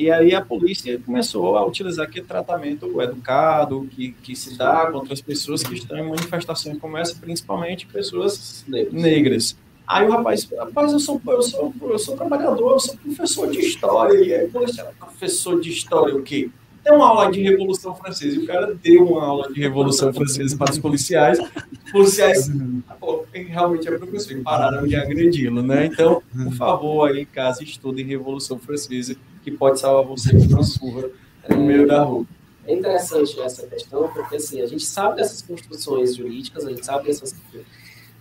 E 0.01 0.09
aí 0.09 0.33
a 0.33 0.41
polícia 0.41 0.99
começou 1.05 1.55
a 1.55 1.63
utilizar 1.63 2.07
aquele 2.07 2.25
tratamento 2.25 2.99
educado 3.03 3.87
que, 3.91 4.13
que 4.23 4.35
se 4.35 4.57
dá 4.57 4.87
contra 4.91 5.13
as 5.13 5.21
pessoas 5.21 5.61
que 5.61 5.75
estão 5.75 5.95
em 5.95 6.09
manifestações 6.09 6.79
como 6.79 6.97
essa, 6.97 7.15
principalmente 7.21 7.85
pessoas 7.85 8.65
negras. 8.91 9.55
Aí 9.85 10.07
o 10.07 10.09
rapaz, 10.09 10.49
rapaz, 10.57 10.91
eu 10.91 10.99
sou, 10.99 11.21
eu 11.27 11.41
sou, 11.43 11.71
eu 11.83 11.99
sou 11.99 12.17
trabalhador, 12.17 12.71
eu 12.71 12.79
sou 12.79 12.97
professor 12.97 13.51
de 13.51 13.59
história. 13.59 14.19
E 14.25 14.33
aí, 14.33 14.47
poxa, 14.47 14.91
professor 14.97 15.61
de 15.61 15.69
história 15.69 16.15
o 16.15 16.23
quê? 16.23 16.49
Tem 16.83 16.91
uma 16.91 17.07
aula 17.07 17.31
de 17.31 17.39
Revolução 17.43 17.93
Francesa. 17.93 18.35
E 18.37 18.39
o 18.39 18.47
cara 18.47 18.73
deu 18.73 19.05
uma 19.05 19.23
aula 19.23 19.53
de 19.53 19.61
Revolução 19.61 20.11
Francesa 20.11 20.57
para 20.57 20.71
os 20.71 20.79
policiais. 20.79 21.37
Os 21.39 21.91
policiais, 21.91 22.51
pô, 22.99 23.23
realmente 23.31 23.87
é 23.87 23.95
professor, 23.99 24.35
e 24.35 24.41
pararam 24.41 24.87
de 24.87 24.95
agredi-lo, 24.95 25.61
né? 25.61 25.85
Então, 25.85 26.23
por 26.43 26.53
favor, 26.55 27.07
aí, 27.07 27.23
caso 27.23 27.61
estude 27.61 28.01
Revolução 28.01 28.57
Francesa, 28.57 29.15
que 29.43 29.51
pode 29.51 29.79
salvar 29.79 30.05
você 30.05 30.35
de 30.35 30.53
uma 30.53 30.63
surra 30.63 31.09
no 31.49 31.63
meio 31.63 31.87
da 31.87 32.03
rua. 32.03 32.25
É 32.65 32.73
interessante 32.73 33.39
essa 33.39 33.65
questão, 33.65 34.07
porque 34.13 34.35
assim, 34.35 34.61
a 34.61 34.67
gente 34.67 34.85
sabe 34.85 35.15
dessas 35.15 35.41
construções 35.41 36.15
jurídicas, 36.15 36.65
a 36.65 36.69
gente 36.69 36.85
sabe 36.85 37.05
dessas. 37.05 37.35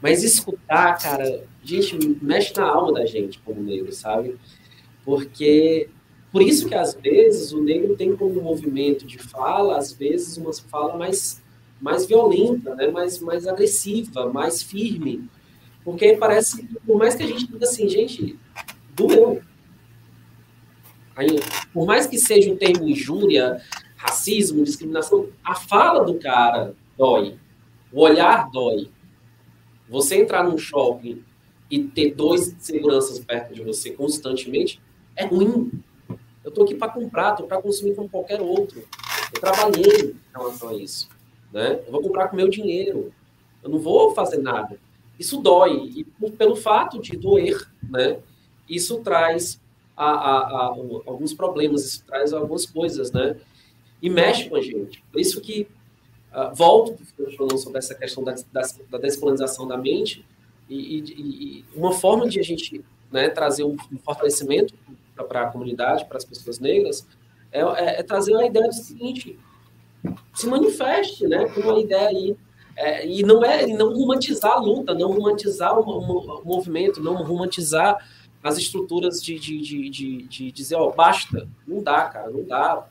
Mas 0.00 0.22
escutar, 0.22 0.98
cara, 0.98 1.44
gente, 1.62 1.96
mexe 2.22 2.54
na 2.56 2.66
alma 2.66 2.94
da 2.94 3.06
gente 3.06 3.38
como 3.40 3.62
negro, 3.62 3.92
sabe? 3.92 4.36
Porque. 5.04 5.88
Por 6.32 6.42
isso 6.42 6.68
que 6.68 6.76
às 6.76 6.94
vezes 6.94 7.52
o 7.52 7.60
negro 7.60 7.96
tem 7.96 8.14
como 8.14 8.40
movimento 8.40 9.04
de 9.04 9.18
fala, 9.18 9.76
às 9.76 9.92
vezes, 9.92 10.36
uma 10.36 10.52
fala 10.52 10.96
mais, 10.96 11.42
mais 11.80 12.06
violenta, 12.06 12.72
né? 12.76 12.86
mais, 12.86 13.18
mais 13.18 13.48
agressiva, 13.48 14.32
mais 14.32 14.62
firme. 14.62 15.28
Porque 15.82 16.16
parece, 16.16 16.68
por 16.86 16.96
mais 16.96 17.16
que 17.16 17.24
a 17.24 17.26
gente 17.26 17.48
diga 17.48 17.64
assim, 17.64 17.88
gente, 17.88 18.38
doeu. 18.94 19.42
Por 21.72 21.86
mais 21.86 22.06
que 22.06 22.18
seja 22.18 22.52
um 22.52 22.56
termo 22.56 22.88
injúria, 22.88 23.60
racismo, 23.96 24.64
discriminação, 24.64 25.28
a 25.44 25.54
fala 25.54 26.04
do 26.04 26.14
cara 26.14 26.74
dói. 26.96 27.38
O 27.92 28.00
olhar 28.00 28.50
dói. 28.50 28.90
Você 29.88 30.16
entrar 30.16 30.44
num 30.44 30.56
shopping 30.56 31.22
e 31.70 31.82
ter 31.82 32.14
dois 32.14 32.54
seguranças 32.58 33.18
perto 33.18 33.52
de 33.54 33.62
você 33.62 33.90
constantemente 33.90 34.80
é 35.16 35.24
ruim. 35.24 35.70
Eu 36.42 36.50
tô 36.50 36.62
aqui 36.62 36.74
para 36.74 36.92
comprar, 36.92 37.32
tô 37.32 37.44
para 37.44 37.60
consumir 37.60 37.94
como 37.94 38.08
qualquer 38.08 38.40
outro. 38.40 38.82
Eu 39.34 39.40
trabalhei 39.40 40.12
em 40.12 40.16
relação 40.32 40.70
a 40.70 40.74
isso, 40.74 41.08
né? 41.52 41.80
Eu 41.86 41.92
vou 41.92 42.02
comprar 42.02 42.28
com 42.28 42.36
meu 42.36 42.48
dinheiro. 42.48 43.12
Eu 43.62 43.68
não 43.68 43.78
vou 43.78 44.14
fazer 44.14 44.38
nada. 44.38 44.78
isso 45.18 45.40
dói. 45.40 45.90
E 45.94 46.04
pelo 46.30 46.56
fato 46.56 46.98
de 46.98 47.16
doer, 47.16 47.68
né, 47.82 48.18
isso 48.68 49.00
traz 49.00 49.60
a, 50.04 50.10
a- 50.12 50.66
a- 50.66 50.74
alguns 51.06 51.34
problemas, 51.34 51.84
isso 51.84 52.04
traz 52.06 52.32
algumas 52.32 52.66
coisas, 52.66 53.12
né? 53.12 53.36
E 54.02 54.08
mexe 54.08 54.48
com 54.48 54.56
a 54.56 54.60
gente. 54.62 55.02
Por 55.12 55.20
isso 55.20 55.40
que 55.40 55.66
ah, 56.32 56.52
volto 56.54 56.96
falando 57.36 57.58
sobre 57.58 57.78
essa 57.78 57.94
questão 57.94 58.22
da, 58.24 58.34
da, 58.52 58.62
da 58.90 58.98
descolonização 58.98 59.66
da 59.66 59.76
mente 59.76 60.24
e, 60.68 60.98
e- 60.98 61.04
e 61.58 61.64
uma 61.74 61.92
forma 61.92 62.28
de 62.28 62.38
a 62.38 62.42
gente 62.42 62.84
né, 63.12 63.28
trazer 63.28 63.64
um, 63.64 63.76
um 63.92 63.98
fortalecimento 63.98 64.72
para 65.28 65.42
a 65.42 65.46
comunidade, 65.50 66.04
para 66.06 66.16
as 66.16 66.24
pessoas 66.24 66.58
negras, 66.60 67.06
é, 67.52 67.60
é- 67.60 68.00
é 68.00 68.02
trazer 68.02 68.34
a 68.36 68.46
ideia 68.46 68.68
do 68.68 68.72
seguinte: 68.74 69.38
se 70.34 70.46
manifeste, 70.46 71.26
né, 71.26 71.46
com 71.48 71.60
uma 71.60 71.78
ideia 71.80 72.08
aí. 72.08 72.36
É, 72.76 73.06
e 73.06 73.22
não 73.22 73.44
é 73.44 73.66
não 73.66 73.92
romantizar 73.92 74.52
a 74.52 74.58
luta, 74.60 74.94
não 74.94 75.12
romantizar 75.12 75.78
o, 75.78 75.84
mo- 75.84 76.40
o 76.42 76.46
movimento, 76.48 77.02
não 77.02 77.14
romantizar 77.16 77.98
as 78.42 78.58
estruturas 78.58 79.22
de, 79.22 79.38
de, 79.38 79.60
de, 79.60 79.90
de, 79.90 80.22
de 80.22 80.52
dizer, 80.52 80.76
ó, 80.76 80.90
basta, 80.90 81.48
não 81.66 81.82
dá, 81.82 82.04
cara, 82.04 82.30
não 82.30 82.44
dá. 82.44 82.86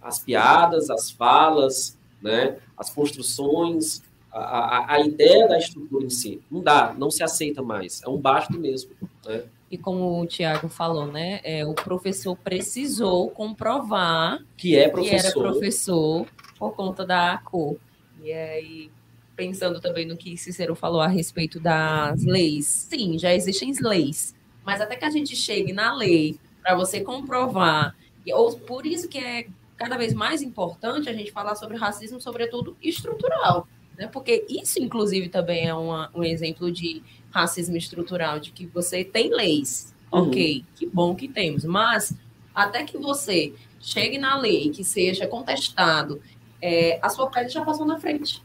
As 0.00 0.18
piadas, 0.18 0.88
as 0.90 1.10
falas, 1.10 1.98
né, 2.22 2.58
as 2.76 2.90
construções, 2.90 4.02
a, 4.32 4.40
a, 4.40 4.94
a 4.94 5.00
ideia 5.00 5.48
da 5.48 5.58
estrutura 5.58 6.04
em 6.04 6.10
si, 6.10 6.40
não 6.50 6.62
dá, 6.62 6.94
não 6.96 7.10
se 7.10 7.22
aceita 7.22 7.62
mais, 7.62 8.02
é 8.02 8.08
um 8.08 8.18
basta 8.18 8.56
mesmo. 8.56 8.92
Né? 9.24 9.44
E 9.68 9.76
como 9.76 10.20
o 10.20 10.26
Tiago 10.26 10.68
falou, 10.68 11.06
né? 11.06 11.40
é, 11.42 11.66
o 11.66 11.74
professor 11.74 12.36
precisou 12.36 13.30
comprovar 13.30 14.38
Que 14.56 14.76
é 14.76 14.88
que 14.88 15.08
era 15.08 15.32
professor, 15.32 15.42
professor 15.42 16.26
por 16.56 16.72
conta 16.72 17.04
da 17.04 17.38
cor. 17.44 17.76
E 18.22 18.32
aí, 18.32 18.90
pensando 19.34 19.80
também 19.80 20.06
no 20.06 20.16
que 20.16 20.36
Cícero 20.36 20.74
falou 20.74 21.00
a 21.00 21.08
respeito 21.08 21.58
das 21.58 22.24
leis. 22.24 22.66
Sim, 22.88 23.18
já 23.18 23.34
existem 23.34 23.72
leis. 23.80 24.35
Mas 24.66 24.80
até 24.80 24.96
que 24.96 25.04
a 25.04 25.10
gente 25.10 25.36
chegue 25.36 25.72
na 25.72 25.94
lei 25.94 26.38
para 26.60 26.74
você 26.74 27.00
comprovar, 27.00 27.94
ou 28.34 28.58
por 28.58 28.84
isso 28.84 29.08
que 29.08 29.16
é 29.16 29.46
cada 29.76 29.96
vez 29.96 30.12
mais 30.12 30.42
importante 30.42 31.08
a 31.08 31.12
gente 31.12 31.30
falar 31.30 31.54
sobre 31.54 31.76
racismo, 31.76 32.20
sobretudo 32.20 32.76
estrutural. 32.82 33.68
Né? 33.96 34.08
Porque 34.08 34.44
isso, 34.48 34.82
inclusive, 34.82 35.28
também 35.28 35.68
é 35.68 35.74
uma- 35.74 36.10
um 36.12 36.24
exemplo 36.24 36.72
de 36.72 37.00
racismo 37.30 37.76
estrutural, 37.76 38.40
de 38.40 38.50
que 38.50 38.66
você 38.66 39.04
tem 39.04 39.30
leis. 39.30 39.94
Uhum. 40.12 40.28
Ok, 40.28 40.64
que 40.74 40.86
bom 40.86 41.14
que 41.14 41.28
temos. 41.28 41.64
Mas 41.64 42.12
até 42.54 42.84
que 42.84 42.98
você 42.98 43.52
chegue 43.80 44.18
na 44.18 44.36
lei, 44.36 44.70
que 44.70 44.82
seja 44.82 45.26
contestado, 45.26 46.20
é, 46.60 46.98
a 47.00 47.08
sua 47.08 47.30
pele 47.30 47.48
já 47.48 47.64
passou 47.64 47.86
na 47.86 48.00
frente. 48.00 48.42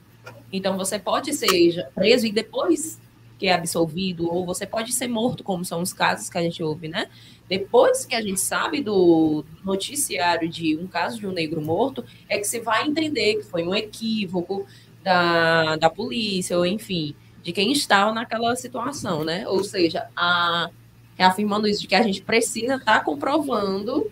Então 0.53 0.77
você 0.77 0.99
pode 0.99 1.33
ser 1.33 1.87
preso 1.95 2.27
e 2.27 2.31
depois 2.31 2.99
que 3.41 3.47
é 3.47 3.53
absolvido, 3.53 4.31
ou 4.31 4.45
você 4.45 4.67
pode 4.67 4.93
ser 4.93 5.07
morto, 5.07 5.43
como 5.43 5.65
são 5.65 5.81
os 5.81 5.91
casos 5.91 6.29
que 6.29 6.37
a 6.37 6.43
gente 6.43 6.61
ouve, 6.61 6.87
né? 6.87 7.09
Depois 7.49 8.05
que 8.05 8.13
a 8.13 8.21
gente 8.21 8.39
sabe 8.39 8.83
do 8.83 9.43
noticiário 9.65 10.47
de 10.47 10.77
um 10.77 10.85
caso 10.85 11.19
de 11.19 11.25
um 11.25 11.31
negro 11.31 11.59
morto, 11.59 12.05
é 12.29 12.37
que 12.37 12.43
você 12.43 12.59
vai 12.59 12.85
entender 12.87 13.37
que 13.37 13.41
foi 13.41 13.63
um 13.63 13.73
equívoco 13.73 14.67
da, 15.03 15.75
da 15.75 15.89
polícia, 15.89 16.55
ou 16.55 16.67
enfim, 16.67 17.15
de 17.41 17.51
quem 17.51 17.71
estava 17.71 18.13
naquela 18.13 18.55
situação, 18.55 19.23
né? 19.23 19.47
Ou 19.47 19.63
seja, 19.63 20.07
a, 20.15 20.69
reafirmando 21.15 21.67
isso 21.67 21.81
de 21.81 21.87
que 21.87 21.95
a 21.95 22.03
gente 22.03 22.21
precisa 22.21 22.75
estar 22.75 23.03
comprovando 23.03 24.11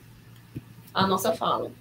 a 0.91 1.05
nossa 1.05 1.34
fala. 1.34 1.71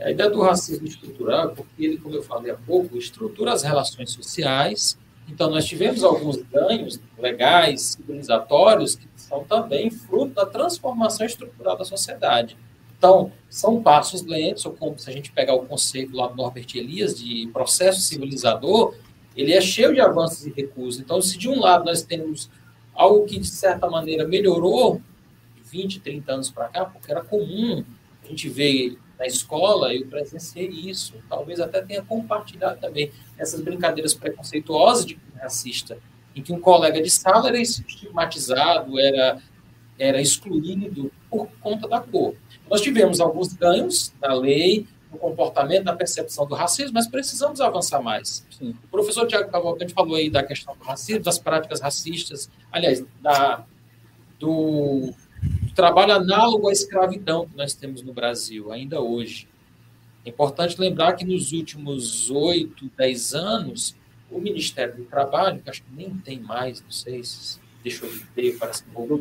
A 0.00 0.10
ideia 0.10 0.30
do 0.30 0.40
racismo 0.40 0.86
estrutural, 0.86 1.50
porque 1.50 1.84
ele, 1.84 1.98
como 1.98 2.14
eu 2.14 2.22
falei 2.22 2.50
há 2.50 2.56
pouco, 2.56 2.96
estrutura 2.96 3.52
as 3.52 3.62
relações 3.62 4.12
sociais. 4.12 4.98
Então, 5.30 5.48
nós 5.48 5.64
tivemos 5.64 6.02
alguns 6.02 6.36
ganhos 6.36 7.00
legais, 7.18 7.96
civilizatórios, 7.96 8.96
que 8.96 9.06
são 9.16 9.44
também 9.44 9.90
fruto 9.90 10.34
da 10.34 10.44
transformação 10.44 11.24
estrutural 11.24 11.76
da 11.76 11.84
sociedade. 11.84 12.56
Então, 12.98 13.32
são 13.48 13.82
passos 13.82 14.22
lentos, 14.26 14.66
ou 14.66 14.72
como 14.72 14.98
se 14.98 15.08
a 15.08 15.12
gente 15.12 15.32
pegar 15.32 15.54
o 15.54 15.64
conceito 15.64 16.14
lá 16.14 16.26
do 16.26 16.36
Norbert 16.36 16.66
Elias 16.74 17.18
de 17.18 17.48
processo 17.52 18.00
civilizador, 18.00 18.94
ele 19.36 19.52
é 19.52 19.60
cheio 19.60 19.94
de 19.94 20.00
avanços 20.00 20.46
e 20.46 20.50
recursos. 20.50 21.00
Então, 21.00 21.22
se 21.22 21.38
de 21.38 21.48
um 21.48 21.60
lado 21.60 21.84
nós 21.84 22.02
temos 22.02 22.50
algo 22.94 23.24
que, 23.24 23.38
de 23.38 23.46
certa 23.46 23.88
maneira, 23.88 24.26
melhorou 24.26 25.00
de 25.56 25.62
20, 25.62 26.00
30 26.00 26.32
anos 26.32 26.50
para 26.50 26.68
cá, 26.68 26.84
porque 26.84 27.10
era 27.10 27.22
comum 27.22 27.84
a 28.22 28.28
gente 28.28 28.48
ver 28.48 28.98
na 29.20 29.26
escola, 29.26 29.94
eu 29.94 30.06
presenciei 30.06 30.66
isso, 30.66 31.14
talvez 31.28 31.60
até 31.60 31.82
tenha 31.82 32.02
compartilhado 32.02 32.80
também 32.80 33.12
essas 33.36 33.60
brincadeiras 33.60 34.14
preconceituosas 34.14 35.04
de 35.04 35.18
racista, 35.38 35.98
em 36.34 36.42
que 36.42 36.54
um 36.54 36.58
colega 36.58 37.02
de 37.02 37.10
sala 37.10 37.48
era 37.48 37.60
estigmatizado, 37.60 38.98
era, 38.98 39.42
era 39.98 40.22
excluído 40.22 41.12
por 41.28 41.48
conta 41.60 41.86
da 41.86 42.00
cor. 42.00 42.34
Nós 42.70 42.80
tivemos 42.80 43.20
alguns 43.20 43.52
ganhos 43.52 44.10
na 44.22 44.32
lei, 44.32 44.86
no 45.12 45.18
comportamento, 45.18 45.84
na 45.84 45.94
percepção 45.94 46.46
do 46.46 46.54
racismo, 46.54 46.94
mas 46.94 47.06
precisamos 47.06 47.60
avançar 47.60 48.00
mais. 48.00 48.46
Sim. 48.50 48.74
O 48.84 48.88
professor 48.88 49.26
Tiago 49.26 49.50
Cavalcante 49.50 49.92
falou 49.92 50.14
aí 50.14 50.30
da 50.30 50.42
questão 50.42 50.74
do 50.74 50.82
racismo, 50.82 51.22
das 51.22 51.38
práticas 51.38 51.82
racistas, 51.82 52.48
aliás, 52.72 53.04
da, 53.20 53.66
do 54.38 55.12
trabalho 55.74 56.12
análogo 56.12 56.68
à 56.68 56.72
escravidão 56.72 57.46
que 57.46 57.56
nós 57.56 57.74
temos 57.74 58.02
no 58.02 58.12
Brasil, 58.12 58.72
ainda 58.72 59.00
hoje. 59.00 59.48
É 60.24 60.28
importante 60.28 60.78
lembrar 60.78 61.14
que 61.14 61.24
nos 61.24 61.52
últimos 61.52 62.30
oito, 62.30 62.90
dez 62.96 63.34
anos, 63.34 63.94
o 64.30 64.38
Ministério 64.38 64.96
do 64.96 65.04
Trabalho, 65.04 65.60
que 65.60 65.70
acho 65.70 65.82
que 65.82 65.92
nem 65.94 66.10
tem 66.18 66.38
mais, 66.38 66.82
não 66.82 66.90
sei 66.90 67.24
se 67.24 67.58
deixou 67.82 68.10
de 68.10 68.20
ter, 68.26 68.58
parece 68.58 68.84
que 68.84 68.90
voltou, 68.90 69.20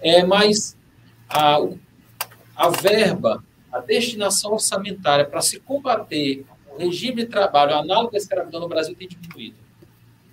é, 0.00 0.22
mas 0.24 0.76
a, 1.28 1.58
a 2.54 2.68
verba, 2.70 3.42
a 3.72 3.80
destinação 3.80 4.52
orçamentária 4.52 5.24
para 5.24 5.40
se 5.40 5.58
combater 5.58 6.44
o 6.68 6.78
regime 6.78 7.22
de 7.22 7.26
trabalho 7.26 7.74
análogo 7.74 8.14
à 8.14 8.18
escravidão 8.18 8.60
no 8.60 8.68
Brasil 8.68 8.94
tem 8.94 9.08
diminuído. 9.08 9.56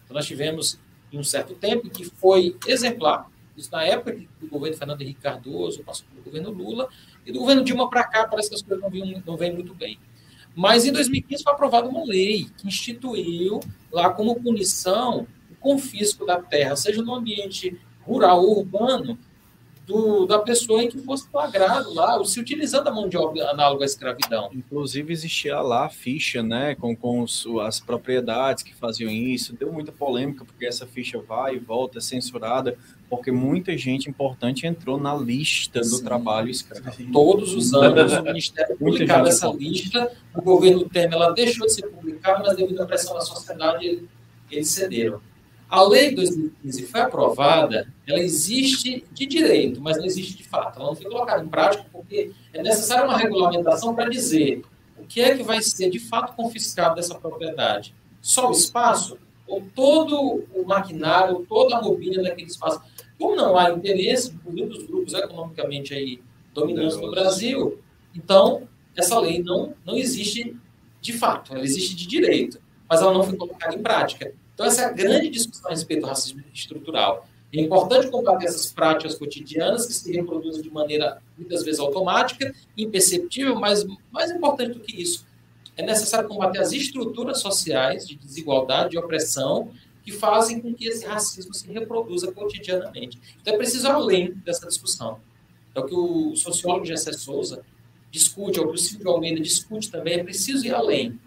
Então, 0.04 0.16
nós 0.16 0.26
tivemos, 0.26 0.80
em 1.12 1.18
um 1.18 1.24
certo 1.24 1.54
tempo, 1.54 1.90
que 1.90 2.04
foi 2.06 2.56
exemplar, 2.68 3.31
isso 3.62 3.72
na 3.72 3.84
época 3.84 4.20
do 4.40 4.48
governo 4.48 4.78
Fernando 4.78 5.02
Henrique 5.02 5.22
Cardoso, 5.22 5.84
passou 5.84 6.06
pelo 6.08 6.24
governo 6.24 6.52
Lula, 6.52 6.90
e 7.26 7.32
do 7.32 7.40
governo 7.40 7.64
Dilma 7.64 7.90
para 7.90 8.04
cá 8.04 8.28
parece 8.28 8.50
que 8.50 8.56
as 8.56 8.62
coisas 8.62 8.82
não, 8.82 8.90
vinham, 8.90 9.24
não 9.26 9.38
vêm 9.38 9.54
muito 9.54 9.74
bem. 9.74 10.00
Mas 10.56 10.86
em 10.86 10.92
2015 10.92 11.44
foi 11.44 11.54
aprovada 11.54 11.88
uma 11.88 12.04
lei 12.04 12.50
que 12.58 12.68
instituiu 12.68 13.62
lá 13.92 14.10
como 14.10 14.36
punição 14.36 15.26
o 15.50 15.56
confisco 15.56 16.26
da 16.26 16.42
terra, 16.42 16.76
seja 16.76 17.02
no 17.02 17.16
ambiente 17.16 17.80
rural 18.02 18.44
ou 18.44 18.60
urbano, 18.60 19.18
do, 19.86 20.26
da 20.26 20.40
pessoa 20.40 20.84
em 20.84 20.90
que 20.90 20.98
fosse 21.00 21.28
flagrado 21.30 21.94
lá, 21.94 22.24
se 22.24 22.40
utilizando 22.40 22.88
a 22.88 22.92
mão 22.92 23.10
de 23.10 23.18
obra 23.18 23.50
análoga 23.50 23.84
à 23.84 23.86
escravidão. 23.86 24.50
Inclusive 24.54 25.12
existia 25.12 25.60
lá 25.60 25.86
a 25.86 25.90
ficha, 25.90 26.44
né, 26.44 26.76
com, 26.76 26.96
com 26.96 27.26
as 27.60 27.80
propriedades 27.80 28.64
que 28.64 28.76
faziam 28.76 29.10
isso. 29.12 29.56
Deu 29.56 29.72
muita 29.72 29.92
polêmica 29.92 30.46
porque 30.46 30.66
essa 30.66 30.86
ficha 30.86 31.20
vai 31.20 31.56
e 31.56 31.60
volta, 31.60 31.98
é 31.98 32.02
censurada, 32.02 32.78
porque 33.10 33.32
muita 33.32 33.78
gente 33.78 34.10
importante 34.10 34.66
entrou 34.66 35.00
na 35.00 35.16
lista 35.16 35.80
do 35.80 35.86
Sim. 35.86 36.04
trabalho 36.04 36.50
escravo. 36.50 37.12
Todos 37.12 37.54
os 37.54 37.74
anos 37.74 38.14
o 38.14 38.24
Ministério 38.24 38.78
publicava 38.78 39.28
essa 39.28 39.48
lista, 39.50 40.12
o 40.34 40.42
governo 40.42 40.88
Temer 40.88 41.14
ela 41.14 41.32
deixou 41.32 41.66
de 41.66 41.74
ser 41.74 41.88
publicada, 41.88 42.44
mas 42.46 42.56
devido 42.56 42.82
à 42.82 42.86
pressão 42.86 43.14
da 43.14 43.22
sociedade 43.22 44.08
eles 44.50 44.70
cederam. 44.70 45.22
A 45.72 45.84
lei 45.84 46.10
de 46.10 46.16
2015 46.16 46.86
foi 46.88 47.00
aprovada, 47.00 47.88
ela 48.06 48.20
existe 48.20 49.06
de 49.14 49.26
direito, 49.26 49.80
mas 49.80 49.96
não 49.96 50.04
existe 50.04 50.36
de 50.36 50.44
fato. 50.44 50.78
Ela 50.78 50.90
não 50.90 50.96
foi 50.96 51.10
colocada 51.10 51.42
em 51.42 51.48
prática 51.48 51.86
porque 51.94 52.34
é 52.52 52.62
necessária 52.62 53.06
uma 53.06 53.18
regulamentação 53.18 53.96
para 53.96 54.10
dizer 54.10 54.64
o 54.98 55.06
que 55.06 55.22
é 55.22 55.34
que 55.34 55.44
vai 55.44 55.62
ser 55.62 55.90
de 55.90 55.98
fato 55.98 56.36
confiscado 56.36 56.96
dessa 56.96 57.16
propriedade. 57.16 57.96
Só 58.22 58.50
o 58.50 58.52
espaço 58.52 59.18
ou 59.48 59.64
todo 59.74 60.44
o 60.54 60.66
maquinário, 60.66 61.46
toda 61.48 61.78
a 61.78 61.82
mobília 61.82 62.22
daquele 62.22 62.50
espaço. 62.50 62.82
Como 63.18 63.38
não 63.38 63.58
há 63.58 63.72
interesse, 63.72 64.34
inclusive 64.34 64.68
dos 64.68 64.84
grupos 64.84 65.14
economicamente 65.14 65.94
aí 65.94 66.22
dominantes 66.54 66.98
no 66.98 67.10
Brasil, 67.12 67.80
então 68.14 68.68
essa 68.94 69.18
lei 69.18 69.42
não, 69.42 69.74
não 69.86 69.96
existe 69.96 70.54
de 71.00 71.14
fato, 71.14 71.56
ela 71.56 71.64
existe 71.64 71.96
de 71.96 72.06
direito, 72.06 72.62
mas 72.90 73.02
ela 73.02 73.14
não 73.14 73.24
foi 73.24 73.38
colocada 73.38 73.74
em 73.74 73.82
prática. 73.82 74.34
Então, 74.62 74.70
essa 74.70 74.82
é 74.84 74.86
a 74.86 74.92
grande 74.92 75.28
discussão 75.30 75.72
a 75.72 75.74
respeito 75.74 76.02
do 76.02 76.08
racismo 76.08 76.44
estrutural. 76.54 77.28
É 77.52 77.60
importante 77.60 78.12
combater 78.12 78.46
essas 78.46 78.72
práticas 78.72 79.16
cotidianas 79.16 79.88
que 79.88 79.94
se 79.94 80.12
reproduzem 80.12 80.62
de 80.62 80.70
maneira 80.70 81.20
muitas 81.36 81.64
vezes 81.64 81.80
automática, 81.80 82.54
imperceptível, 82.78 83.56
mas 83.56 83.84
mais 84.12 84.30
importante 84.30 84.74
do 84.74 84.80
que 84.80 85.02
isso, 85.02 85.26
é 85.76 85.84
necessário 85.84 86.30
combater 86.30 86.60
as 86.60 86.72
estruturas 86.72 87.42
sociais 87.42 88.08
de 88.08 88.16
desigualdade, 88.16 88.92
de 88.92 89.00
opressão, 89.00 89.72
que 90.06 90.12
fazem 90.12 90.62
com 90.62 90.76
que 90.76 90.88
esse 90.88 91.06
racismo 91.08 91.56
se 91.56 91.68
reproduza 91.72 92.32
cotidianamente. 92.32 93.20
Então, 93.42 93.56
é 93.56 93.58
preciso 93.58 93.88
ir 93.88 93.92
além 93.92 94.34
dessa 94.46 94.68
discussão. 94.68 95.20
É 95.74 95.80
o 95.80 95.86
que 95.86 95.96
o 95.96 96.36
sociólogo 96.36 96.86
Gessé 96.86 97.14
Souza 97.14 97.64
discute, 98.12 98.60
é 98.60 98.62
o 98.62 98.68
que 98.68 98.76
o 98.76 98.78
Silvio 98.78 99.10
Almeida 99.10 99.42
discute 99.42 99.90
também, 99.90 100.20
é 100.20 100.24
preciso 100.24 100.68
ir 100.68 100.74
além. 100.74 101.20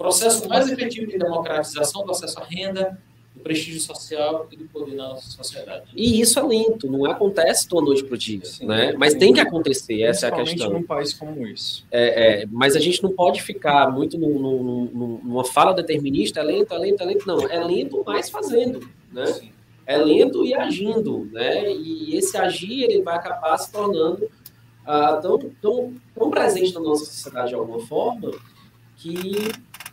Processo 0.00 0.48
mais 0.48 0.66
efetivo 0.72 1.06
de 1.10 1.18
democratização 1.18 2.02
do 2.06 2.10
acesso 2.10 2.40
à 2.40 2.44
renda, 2.44 2.98
do 3.34 3.40
prestígio 3.42 3.80
social 3.82 4.48
e 4.50 4.56
do 4.56 4.64
poder 4.64 4.94
na 4.94 5.08
nossa 5.10 5.28
sociedade. 5.30 5.90
E 5.94 6.18
isso 6.22 6.38
é 6.38 6.42
lento, 6.42 6.90
não 6.90 7.04
acontece 7.04 7.68
uma 7.70 7.82
noite 7.82 8.02
para 8.04 8.14
o 8.14 8.18
dia, 8.18 8.42
Sim. 8.42 8.64
né? 8.64 8.94
Mas 8.96 9.12
tem 9.12 9.30
que 9.34 9.40
acontecer, 9.40 10.00
essa 10.00 10.24
é 10.26 10.30
a 10.30 10.32
Principalmente 10.32 10.56
questão. 10.58 10.72
num 10.80 10.82
país 10.86 11.12
como 11.12 11.46
esse. 11.46 11.82
É, 11.90 12.42
é, 12.42 12.46
mas 12.50 12.74
a 12.76 12.80
gente 12.80 13.02
não 13.02 13.12
pode 13.12 13.42
ficar 13.42 13.92
muito 13.92 14.16
num- 14.16 14.38
num- 14.38 14.84
num- 14.90 15.20
numa 15.22 15.44
fala 15.44 15.74
determinista, 15.74 16.40
é 16.40 16.44
lento, 16.44 16.72
é 16.72 16.78
lento, 16.78 17.02
é 17.02 17.04
lento. 17.04 17.26
Não, 17.26 17.46
é 17.46 17.62
lento, 17.62 18.02
mas 18.06 18.30
fazendo, 18.30 18.80
né? 19.12 19.50
É 19.86 19.98
lento 19.98 20.46
e 20.46 20.54
agindo, 20.54 21.28
né? 21.30 21.70
E 21.70 22.16
esse 22.16 22.38
agir, 22.38 22.84
ele 22.84 23.02
vai 23.02 23.16
acabar 23.16 23.58
se 23.58 23.70
tornando 23.70 24.30
ah, 24.86 25.18
tão, 25.20 25.38
tão, 25.60 25.94
tão 26.14 26.30
presente 26.30 26.72
na 26.72 26.80
nossa 26.80 27.04
sociedade 27.04 27.50
de 27.50 27.54
alguma 27.54 27.80
forma 27.80 28.30
que 28.96 29.50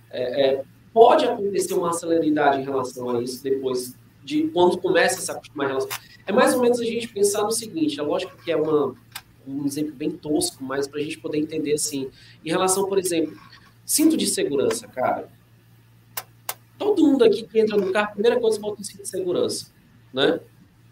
é, 0.09 0.47
é, 0.47 0.63
pode 0.93 1.25
acontecer 1.25 1.73
uma 1.73 1.93
celeridade 1.93 2.61
em 2.61 2.63
relação 2.63 3.09
a 3.09 3.21
isso 3.21 3.43
depois 3.43 3.95
de 4.23 4.47
quando 4.49 4.77
começa 4.77 5.19
a 5.19 5.21
se 5.21 5.31
acostumar 5.31 5.67
em 5.67 5.69
relação. 5.69 5.89
É 6.25 6.31
mais 6.31 6.53
ou 6.53 6.61
menos 6.61 6.79
a 6.79 6.83
gente 6.83 7.07
pensar 7.07 7.43
no 7.43 7.51
seguinte, 7.51 7.99
é 7.99 8.03
lógico 8.03 8.35
que 8.43 8.51
é 8.51 8.57
uma, 8.57 8.93
um 9.47 9.65
exemplo 9.65 9.93
bem 9.93 10.11
tosco, 10.11 10.63
mas 10.63 10.87
para 10.87 10.99
a 10.99 11.03
gente 11.03 11.17
poder 11.19 11.37
entender 11.37 11.73
assim, 11.73 12.09
em 12.43 12.49
relação, 12.49 12.87
por 12.87 12.99
exemplo, 12.99 13.37
cinto 13.85 14.17
de 14.17 14.27
segurança, 14.27 14.87
cara. 14.87 15.29
Todo 16.77 17.03
mundo 17.03 17.23
aqui 17.23 17.43
que 17.43 17.59
entra 17.59 17.77
no 17.77 17.91
carro, 17.91 18.09
a 18.09 18.11
primeira 18.11 18.39
coisa 18.39 18.59
bota 18.59 18.81
um 18.81 18.83
cinto 18.83 19.03
de 19.03 19.07
segurança, 19.07 19.67
né? 20.13 20.39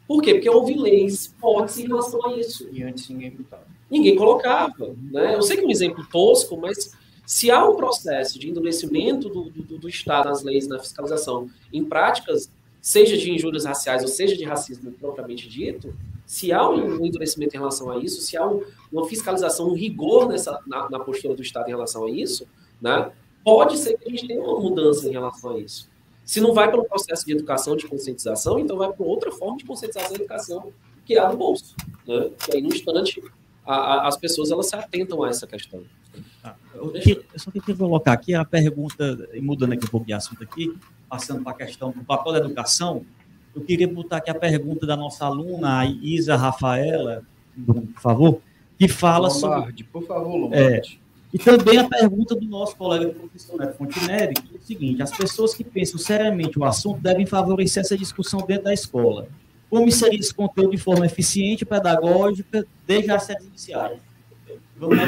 Por 0.07 0.21
quê? 0.21 0.35
Porque 0.35 0.49
houve 0.49 0.75
leis 0.75 1.33
fortes 1.39 1.79
em 1.79 1.87
relação 1.87 2.23
a 2.27 2.37
isso 2.37 2.69
E 2.71 2.83
antes 2.83 3.09
ninguém 3.09 3.31
botava. 3.31 3.65
ninguém 3.89 4.15
colocava. 4.15 4.95
Né? 5.11 5.33
Eu 5.33 5.41
sei 5.41 5.57
que 5.57 5.63
é 5.63 5.65
um 5.65 5.71
exemplo 5.71 6.05
tosco, 6.11 6.55
mas 6.57 6.95
se 7.25 7.49
há 7.51 7.67
um 7.67 7.75
processo 7.75 8.37
de 8.39 8.49
endurecimento 8.49 9.29
do, 9.29 9.49
do, 9.49 9.77
do 9.77 9.89
Estado 9.89 10.29
nas 10.29 10.43
leis, 10.43 10.67
na 10.67 10.79
fiscalização, 10.79 11.49
em 11.73 11.83
práticas, 11.83 12.49
seja 12.81 13.17
de 13.17 13.31
injúrias 13.31 13.65
raciais 13.65 14.03
ou 14.03 14.07
seja 14.07 14.35
de 14.35 14.43
racismo 14.43 14.91
propriamente 14.91 15.49
dito, 15.49 15.95
se 16.25 16.51
há 16.51 16.67
um 16.69 17.03
endurecimento 17.05 17.55
em 17.55 17.59
relação 17.59 17.89
a 17.91 17.97
isso, 17.97 18.21
se 18.21 18.35
há 18.37 18.45
um, 18.47 18.63
uma 18.91 19.07
fiscalização, 19.07 19.69
um 19.69 19.73
rigor 19.73 20.27
nessa, 20.27 20.59
na, 20.67 20.89
na 20.89 20.99
postura 20.99 21.35
do 21.35 21.41
Estado 21.41 21.67
em 21.67 21.71
relação 21.71 22.05
a 22.05 22.09
isso, 22.11 22.47
né? 22.81 23.11
pode 23.43 23.77
ser 23.77 23.97
que 23.97 24.07
a 24.07 24.09
gente 24.09 24.27
tenha 24.27 24.41
uma 24.41 24.59
mudança 24.59 25.07
em 25.07 25.11
relação 25.11 25.51
a 25.51 25.59
isso. 25.59 25.87
Se 26.23 26.41
não 26.41 26.53
vai 26.53 26.69
pelo 26.69 26.83
processo 26.85 27.23
de 27.25 27.33
educação, 27.33 27.75
de 27.75 27.87
conscientização, 27.87 28.57
então 28.57 28.75
vai 28.77 28.91
para 28.91 29.05
outra 29.05 29.31
forma 29.31 29.57
de 29.57 29.65
conscientização 29.65 30.11
e 30.13 30.15
educação, 30.15 30.73
que 31.05 31.13
é 31.15 31.19
a 31.19 31.29
do 31.29 31.37
bolso. 31.37 31.75
Né? 32.07 32.31
E 32.51 32.55
aí, 32.55 32.61
no 32.63 32.69
instante, 32.69 33.21
a- 33.63 33.75
a- 33.75 34.07
as 34.07 34.17
pessoas 34.17 34.49
elas 34.49 34.67
se 34.67 34.75
atentam 34.75 35.21
a 35.23 35.29
essa 35.29 35.45
questão. 35.45 35.83
Eu, 36.75 36.91
que- 36.91 37.21
eu 37.33 37.39
só 37.39 37.51
queria 37.51 37.75
colocar 37.75 38.13
aqui 38.13 38.33
a 38.33 38.43
pergunta, 38.45 39.27
mudando 39.41 39.73
aqui 39.73 39.85
um 39.85 39.89
pouco 39.89 40.05
de 40.05 40.13
assunto 40.13 40.43
aqui, 40.43 40.75
passando 41.09 41.41
para 41.43 41.53
a 41.53 41.55
questão 41.55 41.91
do 41.91 42.03
papel 42.03 42.33
da 42.33 42.39
educação, 42.39 43.03
eu 43.55 43.61
queria 43.61 43.87
botar 43.87 44.17
aqui 44.17 44.29
a 44.29 44.35
pergunta 44.35 44.85
da 44.85 44.97
nossa 44.97 45.25
aluna, 45.25 45.79
a 45.79 45.85
Isa 45.85 46.35
Rafaela, 46.35 47.23
por 47.65 48.01
favor, 48.01 48.41
que 48.77 48.87
fala 48.87 49.29
sobre 49.29 49.55
Lombardi, 49.57 49.83
por 49.85 50.05
favor, 50.05 50.35
Lombardi. 50.35 50.99
E 51.33 51.37
também 51.37 51.77
a 51.77 51.87
pergunta 51.87 52.33
do 52.35 52.45
nosso 52.45 52.75
colega 52.77 53.07
professor 53.09 53.57
Neto 53.59 53.77
Fontinelli, 53.77 54.33
que 54.35 54.55
é 54.55 54.57
o 54.57 54.61
seguinte: 54.61 55.01
as 55.01 55.11
pessoas 55.11 55.53
que 55.53 55.63
pensam 55.63 55.97
seriamente 55.97 56.57
o 56.57 56.63
assunto 56.63 56.99
devem 57.01 57.25
favorecer 57.25 57.81
essa 57.81 57.97
discussão 57.97 58.39
dentro 58.45 58.65
da 58.65 58.73
escola. 58.73 59.27
Como 59.69 59.85
inserir 59.87 60.17
esse 60.19 60.33
conteúdo 60.33 60.71
de 60.71 60.77
forma 60.77 61.05
eficiente 61.05 61.65
pedagógica 61.65 62.65
desde 62.87 63.11
as 63.11 63.23
séries 63.23 63.45
iniciais? 63.47 63.97
Vamos 64.77 64.97
lá. 64.97 65.03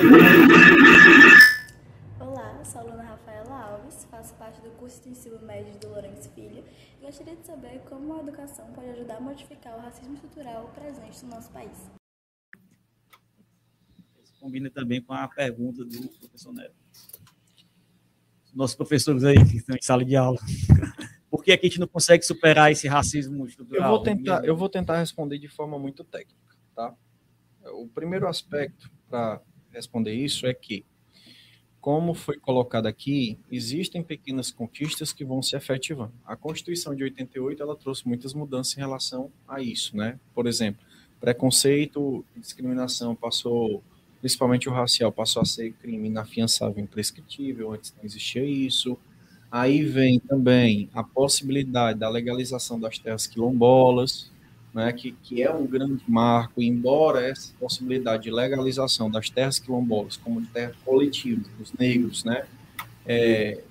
Olá, 2.58 2.66
sou 2.66 2.82
a 2.82 2.84
aluna 2.86 3.04
Rafaela 3.04 3.56
Alves, 3.56 4.06
faço 4.06 4.34
parte 4.34 4.60
do 4.62 4.72
curso 4.72 5.04
de 5.04 5.10
ensino 5.10 5.40
médio 5.42 5.78
do 5.80 5.90
Lourenço 5.90 6.28
Filho 6.32 6.64
e 7.00 7.06
gostaria 7.06 7.36
de 7.36 7.46
saber 7.46 7.82
como 7.82 8.16
a 8.16 8.20
educação 8.20 8.66
pode 8.74 8.90
ajudar 8.90 9.18
a 9.18 9.22
modificar 9.22 9.78
o 9.78 9.80
racismo 9.80 10.16
estrutural 10.16 10.68
presente 10.74 11.24
no 11.24 11.30
nosso 11.30 11.52
país. 11.52 11.88
Combina 14.40 14.72
também 14.72 15.00
com 15.04 15.14
a 15.14 15.28
pergunta 15.28 15.86
do 15.86 16.10
professor 16.20 16.52
Neto. 16.52 16.74
Nossos 18.56 18.76
professores 18.76 19.24
aí 19.24 19.36
que 19.36 19.58
estão 19.58 19.76
em 19.76 19.82
sala 19.84 20.04
de 20.04 20.16
aula. 20.16 20.40
Por 21.30 21.44
que, 21.44 21.52
é 21.52 21.58
que 21.58 21.68
a 21.68 21.70
gente 21.70 21.80
não 21.80 21.88
consegue 21.88 22.24
superar 22.24 22.72
esse 22.72 22.88
racismo 22.88 23.44
Eu 23.44 23.48
estrutural? 23.50 23.92
vou 23.92 24.02
tentar, 24.02 24.44
eu 24.44 24.58
vou 24.58 24.68
tentar 24.68 24.98
responder 24.98 25.38
de 25.38 25.48
forma 25.48 25.78
muito 25.78 26.04
técnica, 26.04 26.56
tá? 26.76 26.92
O 27.66 27.88
primeiro 27.88 28.28
aspecto 28.28 28.90
para 29.08 29.44
responder 29.70 30.16
isso 30.16 30.48
é 30.48 30.56
que, 30.56 30.84
como 31.88 32.14
foi 32.14 32.36
colocado 32.36 32.86
aqui, 32.86 33.40
existem 33.50 34.04
pequenas 34.04 34.52
conquistas 34.52 35.14
que 35.14 35.24
vão 35.24 35.42
se 35.42 35.56
efetivando. 35.56 36.12
A 36.26 36.36
Constituição 36.36 36.94
de 36.94 37.02
88 37.02 37.64
ela 37.64 37.78
trouxe 37.78 38.06
muitas 38.06 38.34
mudanças 38.34 38.76
em 38.76 38.82
relação 38.82 39.32
a 39.48 39.62
isso, 39.62 39.96
né? 39.96 40.20
Por 40.36 40.48
exemplo, 40.48 40.82
preconceito 41.18 42.26
discriminação 42.36 43.16
passou, 43.16 43.82
principalmente 44.20 44.68
o 44.68 44.72
racial, 44.74 45.14
passou 45.14 45.42
a 45.42 45.46
ser 45.46 45.72
crime 45.82 46.10
inafiançável, 46.10 46.84
imprescritível. 46.84 47.72
Antes 47.72 47.94
não 47.98 48.04
existia 48.04 48.44
isso. 48.44 48.98
Aí 49.50 49.82
vem 49.82 50.20
também 50.20 50.90
a 50.94 51.02
possibilidade 51.06 51.98
da 51.98 52.10
legalização 52.10 52.78
das 52.78 53.00
terras 53.00 53.28
quilombolas, 53.28 54.30
né, 54.74 54.92
que, 54.94 55.12
que 55.24 55.42
é 55.42 55.52
um 55.52 55.66
grande 55.66 56.04
marco, 56.08 56.62
embora 56.62 57.28
essa 57.28 57.54
possibilidade 57.60 58.24
de 58.24 58.32
legalização 58.32 59.10
das 59.10 59.30
terras 59.30 59.60
quilombolas 59.60 60.18
como 60.18 60.46
terra 60.48 60.74
coletiva 60.86 61.44
dos 61.58 61.74
negros, 61.74 62.24
né, 62.24 62.46
é, 63.06 63.62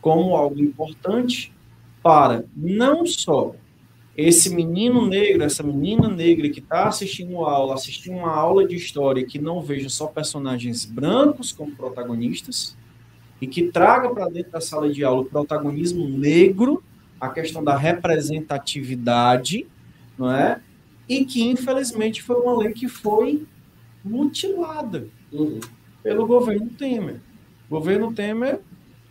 como 0.00 0.34
algo 0.34 0.60
importante 0.60 1.52
para 2.02 2.44
não 2.56 3.06
só 3.06 3.54
esse 4.20 4.54
menino 4.54 5.06
negro, 5.06 5.42
essa 5.44 5.62
menina 5.62 6.08
negra 6.08 6.48
que 6.48 6.58
está 6.60 6.88
assistindo 6.88 7.38
aula, 7.38 7.74
assistindo 7.74 8.16
uma 8.16 8.30
aula 8.30 8.66
de 8.66 8.74
história 8.76 9.24
que 9.24 9.38
não 9.38 9.60
veja 9.60 9.88
só 9.88 10.06
personagens 10.06 10.84
brancos 10.84 11.52
como 11.52 11.74
protagonistas 11.76 12.76
e 13.40 13.46
que 13.46 13.64
traga 13.70 14.10
para 14.10 14.28
dentro 14.28 14.52
da 14.52 14.60
sala 14.60 14.90
de 14.92 15.02
aula 15.04 15.22
o 15.22 15.24
protagonismo 15.24 16.06
negro, 16.08 16.82
a 17.20 17.28
questão 17.28 17.62
da 17.62 17.76
representatividade, 17.76 19.66
não 20.18 20.30
é? 20.30 20.60
E 21.08 21.24
que 21.24 21.42
infelizmente 21.42 22.22
foi 22.22 22.36
uma 22.36 22.56
lei 22.58 22.72
que 22.72 22.88
foi 22.88 23.44
mutilada 24.04 25.06
Uhum. 25.32 25.60
pelo 26.02 26.26
governo 26.26 26.66
Temer. 26.70 27.20
O 27.68 27.76
governo 27.76 28.12
Temer 28.12 28.60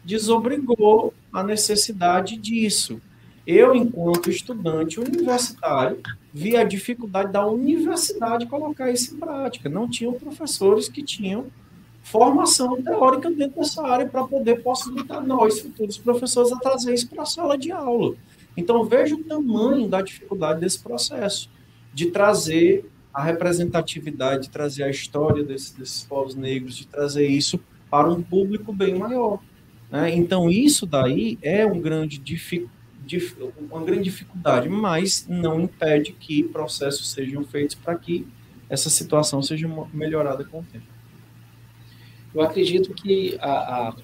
desobrigou 0.04 1.14
a 1.32 1.44
necessidade 1.44 2.36
disso. 2.36 3.02
Eu, 3.52 3.74
enquanto 3.74 4.30
estudante 4.30 5.00
universitário, 5.00 6.00
vi 6.32 6.56
a 6.56 6.64
dificuldade 6.64 7.34
da 7.34 7.48
universidade 7.48 8.46
colocar 8.46 8.92
isso 8.92 9.16
em 9.16 9.18
prática. 9.18 9.68
Não 9.68 9.90
tinham 9.90 10.14
professores 10.14 10.88
que 10.88 11.02
tinham 11.02 11.48
formação 12.04 12.80
teórica 12.80 13.32
dentro 13.32 13.60
dessa 13.60 13.82
área 13.84 14.08
para 14.08 14.24
poder 14.24 14.62
possibilitar 14.62 15.26
nós, 15.26 15.62
futuros 15.62 15.98
professores, 15.98 16.52
a 16.52 16.58
trazer 16.58 16.94
isso 16.94 17.10
para 17.10 17.24
a 17.24 17.26
sala 17.26 17.58
de 17.58 17.72
aula. 17.72 18.14
Então, 18.56 18.84
veja 18.84 19.16
o 19.16 19.24
tamanho 19.24 19.88
da 19.88 20.04
dificuldade 20.04 20.60
desse 20.60 20.78
processo, 20.78 21.50
de 21.92 22.12
trazer 22.12 22.88
a 23.12 23.24
representatividade, 23.24 24.44
de 24.44 24.50
trazer 24.52 24.84
a 24.84 24.92
história 24.92 25.44
desses, 25.44 25.72
desses 25.72 26.04
povos 26.04 26.36
negros, 26.36 26.76
de 26.76 26.86
trazer 26.86 27.26
isso 27.26 27.60
para 27.90 28.08
um 28.08 28.22
público 28.22 28.72
bem 28.72 28.94
maior. 28.94 29.40
Né? 29.90 30.16
Então, 30.16 30.52
isso 30.52 30.86
daí 30.86 31.40
é 31.42 31.66
um 31.66 31.82
grande 31.82 32.20
dific, 32.20 32.62
dif, 32.62 32.79
uma 33.70 33.84
grande 33.84 34.04
dificuldade, 34.04 34.70
mas 34.70 35.26
não 35.28 35.62
impede 35.62 36.14
que 36.14 36.44
processos 36.44 37.12
sejam 37.12 37.44
feitos 37.44 37.76
para 37.76 37.96
que 37.96 38.28
essa 38.70 38.90
situação 38.90 39.42
seja 39.42 39.68
melhorada 39.94 40.44
com 40.44 40.60
o 40.60 40.64
tempo. 40.64 40.86
Eu 42.34 42.42
acredito 42.42 42.94
que, 42.94 43.38
a, 43.42 43.90
a, 43.90 43.96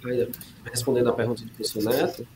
respondendo 0.66 1.10
à 1.10 1.14
pergunta 1.14 1.44
do 1.44 1.50
professor 1.50 1.84
Neto, 1.84 2.28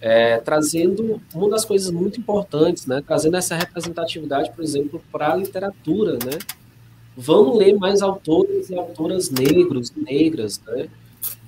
é, 0.00 0.38
trazendo 0.38 1.20
uma 1.34 1.48
das 1.48 1.64
coisas 1.64 1.90
muito 1.90 2.20
importantes, 2.20 2.86
né, 2.86 3.02
trazendo 3.04 3.36
essa 3.36 3.56
representatividade, 3.56 4.50
por 4.52 4.62
exemplo, 4.62 5.02
para 5.10 5.32
a 5.32 5.36
literatura, 5.36 6.12
né? 6.14 6.38
Vamos 7.16 7.58
ler 7.58 7.76
mais 7.76 8.00
autores 8.00 8.70
e 8.70 8.76
autoras 8.76 9.28
negros, 9.30 9.92
negras, 9.96 10.60
né? 10.66 10.88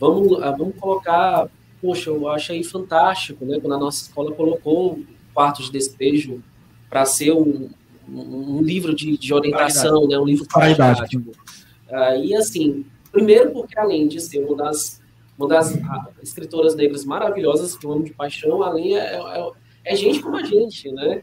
Vamos, 0.00 0.40
vamos 0.40 0.74
colocar, 0.80 1.48
poxa, 1.80 2.10
eu 2.10 2.28
achei 2.28 2.62
fantástico, 2.62 3.44
né? 3.44 3.58
Quando 3.60 3.74
a 3.74 3.78
nossa 3.78 4.02
escola 4.02 4.32
colocou 4.32 5.00
quarto 5.34 5.62
de 5.62 5.70
despejo 5.70 6.42
para 6.88 7.04
ser 7.04 7.32
um, 7.32 7.70
um, 8.08 8.60
livro 8.62 8.94
de, 8.94 9.16
de 9.16 9.32
orientação, 9.32 10.06
né? 10.06 10.18
Um 10.18 10.24
livro 10.24 10.46
prático. 10.46 11.30
Uh, 11.88 12.22
e 12.22 12.34
assim, 12.34 12.84
primeiro 13.10 13.52
porque 13.52 13.78
além 13.78 14.08
de 14.08 14.20
ser 14.20 14.44
uma 14.44 14.56
das, 14.56 15.00
uma 15.38 15.48
das 15.48 15.74
uh, 15.74 15.80
escritoras 16.22 16.74
negras 16.74 17.04
maravilhosas 17.04 17.76
que 17.76 17.86
eu 17.86 17.92
amo 17.92 18.04
de 18.04 18.12
paixão, 18.12 18.62
além 18.62 18.96
é, 18.96 19.16
é, 19.16 19.50
é 19.84 19.96
gente 19.96 20.20
como 20.20 20.36
a 20.36 20.44
gente, 20.44 20.90
né? 20.92 21.22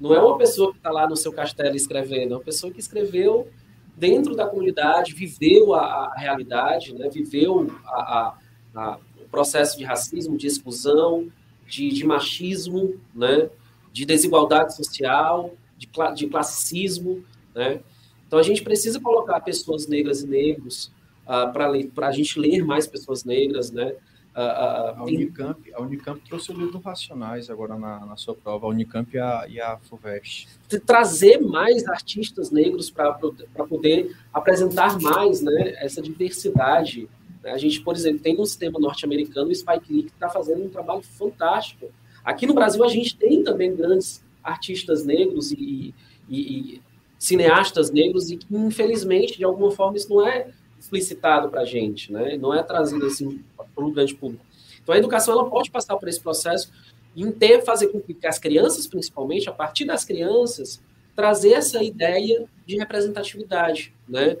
Não 0.00 0.14
é 0.14 0.20
uma 0.20 0.36
pessoa 0.36 0.72
que 0.72 0.78
está 0.78 0.90
lá 0.90 1.08
no 1.08 1.16
seu 1.16 1.32
castelo 1.32 1.74
escrevendo, 1.74 2.34
é 2.34 2.36
uma 2.36 2.42
pessoa 2.42 2.72
que 2.72 2.78
escreveu 2.78 3.48
dentro 3.96 4.36
da 4.36 4.46
comunidade, 4.46 5.14
viveu 5.14 5.74
a, 5.74 5.80
a 5.80 6.14
realidade, 6.18 6.92
né? 6.94 7.08
viveu 7.08 7.66
a, 7.86 8.34
a, 8.74 8.98
o 9.26 9.28
processo 9.28 9.76
de 9.76 9.84
racismo, 9.84 10.36
de 10.38 10.46
exclusão, 10.46 11.28
de, 11.66 11.88
de 11.90 12.04
machismo, 12.04 12.94
né? 13.14 13.50
de 13.92 14.04
desigualdade 14.04 14.74
social, 14.74 15.54
de, 15.76 15.88
de 16.14 16.26
classicismo. 16.28 17.24
Né? 17.54 17.80
Então, 18.26 18.38
a 18.38 18.42
gente 18.42 18.62
precisa 18.62 19.00
colocar 19.00 19.40
pessoas 19.40 19.86
negras 19.86 20.22
e 20.22 20.26
negros 20.26 20.92
uh, 21.24 21.52
para 21.52 22.08
a 22.08 22.12
gente 22.12 22.38
ler 22.38 22.64
mais 22.64 22.86
pessoas 22.86 23.24
negras, 23.24 23.70
né? 23.70 23.94
a, 24.36 25.02
Unicamp, 25.02 25.72
a 25.72 25.80
Unicamp 25.80 26.20
trouxe 26.28 26.52
o 26.52 26.54
livro 26.54 26.78
Racionais 26.78 27.48
agora 27.48 27.76
na, 27.78 28.04
na 28.04 28.16
sua 28.16 28.34
prova, 28.34 28.66
a 28.66 28.68
Unicamp 28.68 29.08
e 29.14 29.18
a, 29.18 29.46
e 29.48 29.58
a 29.58 29.78
FUVEST. 29.78 30.48
Trazer 30.84 31.40
mais 31.40 31.86
artistas 31.88 32.50
negros 32.50 32.90
para 32.90 33.14
poder 33.14 34.14
apresentar 34.32 35.00
mais 35.00 35.40
né, 35.40 35.74
essa 35.78 36.02
diversidade. 36.02 37.08
A 37.52 37.58
gente, 37.58 37.80
por 37.80 37.94
exemplo, 37.94 38.20
tem 38.20 38.36
no 38.36 38.44
sistema 38.46 38.78
norte-americano 38.78 39.50
o 39.50 39.54
Spike 39.54 39.92
Lee, 39.92 40.02
que 40.04 40.10
está 40.10 40.28
fazendo 40.28 40.64
um 40.64 40.68
trabalho 40.68 41.02
fantástico. 41.02 41.88
Aqui 42.24 42.46
no 42.46 42.54
Brasil, 42.54 42.82
a 42.84 42.88
gente 42.88 43.16
tem 43.16 43.42
também 43.42 43.74
grandes 43.74 44.24
artistas 44.42 45.04
negros 45.04 45.52
e, 45.52 45.94
e, 46.28 46.40
e 46.40 46.82
cineastas 47.18 47.90
negros, 47.90 48.30
e 48.30 48.36
que, 48.36 48.46
infelizmente, 48.50 49.36
de 49.36 49.44
alguma 49.44 49.70
forma, 49.70 49.96
isso 49.96 50.08
não 50.08 50.26
é 50.26 50.48
explicitado 50.78 51.48
para 51.48 51.62
a 51.62 51.64
gente, 51.64 52.12
né? 52.12 52.36
não 52.36 52.54
é 52.54 52.62
trazido 52.62 53.06
assim 53.06 53.42
para 53.56 53.84
o 53.84 53.90
grande 53.90 54.14
público. 54.14 54.44
Então, 54.82 54.94
a 54.94 54.98
educação 54.98 55.34
ela 55.34 55.48
pode 55.50 55.70
passar 55.70 55.96
por 55.96 56.08
esse 56.08 56.20
processo 56.20 56.70
e 57.14 57.24
ter, 57.32 57.64
fazer 57.64 57.88
com 57.88 58.00
que 58.00 58.14
as 58.26 58.38
crianças, 58.38 58.86
principalmente, 58.86 59.48
a 59.48 59.52
partir 59.52 59.84
das 59.84 60.04
crianças, 60.04 60.80
trazer 61.14 61.54
essa 61.54 61.82
ideia 61.82 62.44
de 62.66 62.76
representatividade. 62.76 63.92
Né? 64.06 64.36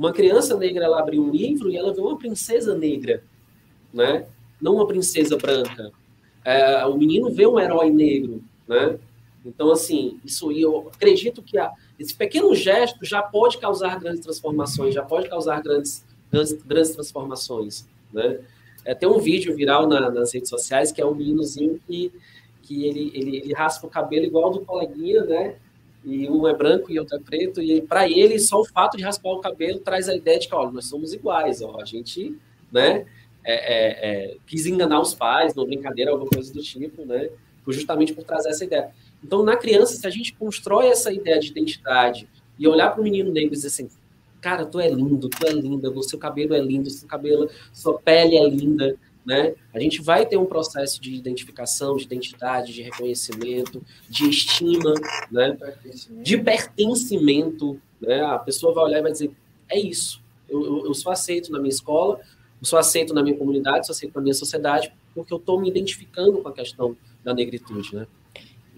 Uma 0.00 0.14
criança 0.14 0.56
negra, 0.56 0.86
ela 0.86 0.98
abre 0.98 1.18
um 1.18 1.30
livro 1.30 1.70
e 1.70 1.76
ela 1.76 1.92
vê 1.92 2.00
uma 2.00 2.16
princesa 2.16 2.74
negra, 2.74 3.22
né? 3.92 4.26
não 4.58 4.76
uma 4.76 4.86
princesa 4.86 5.36
branca. 5.36 5.92
É, 6.42 6.86
o 6.86 6.96
menino 6.96 7.30
vê 7.30 7.46
um 7.46 7.60
herói 7.60 7.90
negro, 7.90 8.42
né? 8.66 8.98
Então, 9.44 9.70
assim, 9.70 10.18
isso 10.24 10.50
eu 10.50 10.88
acredito 10.94 11.42
que 11.42 11.58
a, 11.58 11.70
esse 11.98 12.14
pequeno 12.14 12.54
gesto 12.54 13.04
já 13.04 13.20
pode 13.20 13.58
causar 13.58 14.00
grandes 14.00 14.22
transformações, 14.22 14.94
já 14.94 15.02
pode 15.02 15.28
causar 15.28 15.62
grandes, 15.62 16.02
grandes, 16.32 16.54
grandes 16.54 16.92
transformações, 16.92 17.86
né? 18.10 18.40
É, 18.86 18.94
tem 18.94 19.06
um 19.06 19.18
vídeo 19.18 19.54
viral 19.54 19.86
na, 19.86 20.10
nas 20.10 20.32
redes 20.32 20.48
sociais 20.48 20.90
que 20.90 21.02
é 21.02 21.04
um 21.04 21.14
meninozinho 21.14 21.78
que, 21.86 22.10
que 22.62 22.86
ele, 22.86 23.12
ele, 23.14 23.36
ele 23.36 23.52
raspa 23.52 23.86
o 23.86 23.90
cabelo 23.90 24.24
igual 24.24 24.50
do 24.50 24.64
coleguinha, 24.64 25.24
né? 25.24 25.56
E 26.04 26.28
um 26.28 26.48
é 26.48 26.54
branco 26.54 26.90
e 26.90 26.98
outro 26.98 27.16
é 27.16 27.20
preto, 27.20 27.60
e 27.60 27.82
para 27.82 28.08
ele 28.08 28.38
só 28.38 28.60
o 28.60 28.64
fato 28.64 28.96
de 28.96 29.02
raspar 29.02 29.30
o 29.30 29.40
cabelo 29.40 29.78
traz 29.80 30.08
a 30.08 30.16
ideia 30.16 30.38
de 30.38 30.48
que, 30.48 30.54
olha, 30.54 30.70
nós 30.70 30.86
somos 30.86 31.12
iguais, 31.12 31.60
ó, 31.60 31.80
a 31.80 31.84
gente, 31.84 32.34
né? 32.72 33.06
É, 33.42 33.54
é, 33.54 33.88
é, 34.32 34.36
quis 34.46 34.66
enganar 34.66 35.00
os 35.00 35.14
pais, 35.14 35.54
não 35.54 35.64
brincadeira, 35.64 36.10
alguma 36.10 36.30
coisa 36.30 36.52
do 36.52 36.62
tipo, 36.62 37.04
né? 37.04 37.30
Justamente 37.68 38.12
por 38.12 38.24
trazer 38.24 38.50
essa 38.50 38.64
ideia. 38.64 38.90
Então, 39.22 39.42
na 39.42 39.56
criança, 39.56 39.94
se 39.94 40.06
a 40.06 40.10
gente 40.10 40.34
constrói 40.34 40.88
essa 40.88 41.12
ideia 41.12 41.38
de 41.38 41.48
identidade 41.48 42.28
e 42.58 42.66
olhar 42.66 42.90
para 42.90 43.00
o 43.00 43.04
menino 43.04 43.30
negro 43.30 43.52
e 43.52 43.56
dizer 43.56 43.68
assim, 43.68 43.88
cara, 44.40 44.64
tu 44.64 44.80
é 44.80 44.88
lindo, 44.88 45.28
tu 45.28 45.46
é 45.46 45.52
linda, 45.52 45.90
o 45.90 46.02
seu 46.02 46.18
cabelo 46.18 46.54
é 46.54 46.60
lindo, 46.60 46.90
seu 46.90 47.06
cabelo, 47.06 47.48
sua 47.72 47.98
pele 47.98 48.36
é 48.36 48.48
linda, 48.48 48.96
né? 49.24 49.54
A 49.72 49.78
gente 49.78 50.00
vai 50.02 50.26
ter 50.26 50.36
um 50.36 50.46
processo 50.46 51.00
de 51.00 51.14
identificação, 51.14 51.96
de 51.96 52.04
identidade, 52.04 52.72
de 52.72 52.82
reconhecimento, 52.82 53.82
de 54.08 54.28
estima, 54.28 54.94
né? 55.30 55.56
De 56.22 56.38
pertencimento, 56.38 57.80
né? 58.00 58.22
A 58.22 58.38
pessoa 58.38 58.74
vai 58.74 58.84
olhar 58.84 58.98
e 58.98 59.02
vai 59.02 59.12
dizer, 59.12 59.30
é 59.68 59.78
isso, 59.78 60.22
eu, 60.48 60.64
eu, 60.64 60.86
eu 60.86 60.94
sou 60.94 61.12
aceito 61.12 61.52
na 61.52 61.58
minha 61.58 61.70
escola, 61.70 62.20
eu 62.60 62.66
sou 62.66 62.78
aceito 62.78 63.14
na 63.14 63.22
minha 63.22 63.36
comunidade, 63.36 63.86
sou 63.86 63.92
aceito 63.92 64.14
na 64.14 64.20
minha 64.20 64.34
sociedade, 64.34 64.92
porque 65.14 65.32
eu 65.32 65.38
estou 65.38 65.60
me 65.60 65.68
identificando 65.68 66.42
com 66.42 66.48
a 66.48 66.52
questão 66.52 66.96
da 67.22 67.34
negritude, 67.34 67.94
né? 67.94 68.06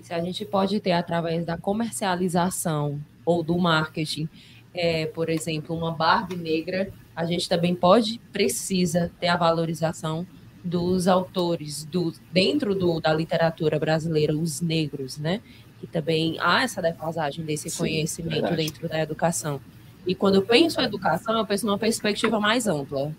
se 0.02 0.12
a 0.12 0.20
gente 0.20 0.44
pode 0.44 0.80
ter 0.80 0.92
através 0.92 1.44
da 1.44 1.56
comercialização 1.56 3.00
ou 3.24 3.42
do 3.42 3.56
marketing, 3.56 4.28
é, 4.74 5.06
por 5.06 5.28
exemplo, 5.28 5.76
uma 5.76 5.92
Barbie 5.92 6.36
negra, 6.36 6.92
a 7.14 7.24
gente 7.24 7.48
também 7.48 7.74
pode, 7.74 8.20
precisa 8.32 9.10
ter 9.20 9.28
a 9.28 9.36
valorização 9.36 10.26
dos 10.64 11.08
autores 11.08 11.84
do, 11.84 12.12
dentro 12.32 12.74
do, 12.74 13.00
da 13.00 13.12
literatura 13.12 13.78
brasileira, 13.78 14.36
os 14.36 14.60
negros, 14.60 15.18
né? 15.18 15.40
Que 15.80 15.86
também 15.86 16.36
há 16.40 16.62
essa 16.62 16.80
defasagem 16.80 17.44
desse 17.44 17.68
Sim, 17.68 17.78
conhecimento 17.78 18.32
verdade. 18.32 18.56
dentro 18.56 18.88
da 18.88 19.00
educação. 19.00 19.60
E 20.06 20.14
quando 20.14 20.36
eu 20.36 20.42
penso 20.42 20.80
em 20.80 20.84
educação, 20.84 21.36
eu 21.36 21.46
penso 21.46 21.66
numa 21.66 21.78
perspectiva 21.78 22.40
mais 22.40 22.66
ampla. 22.66 23.12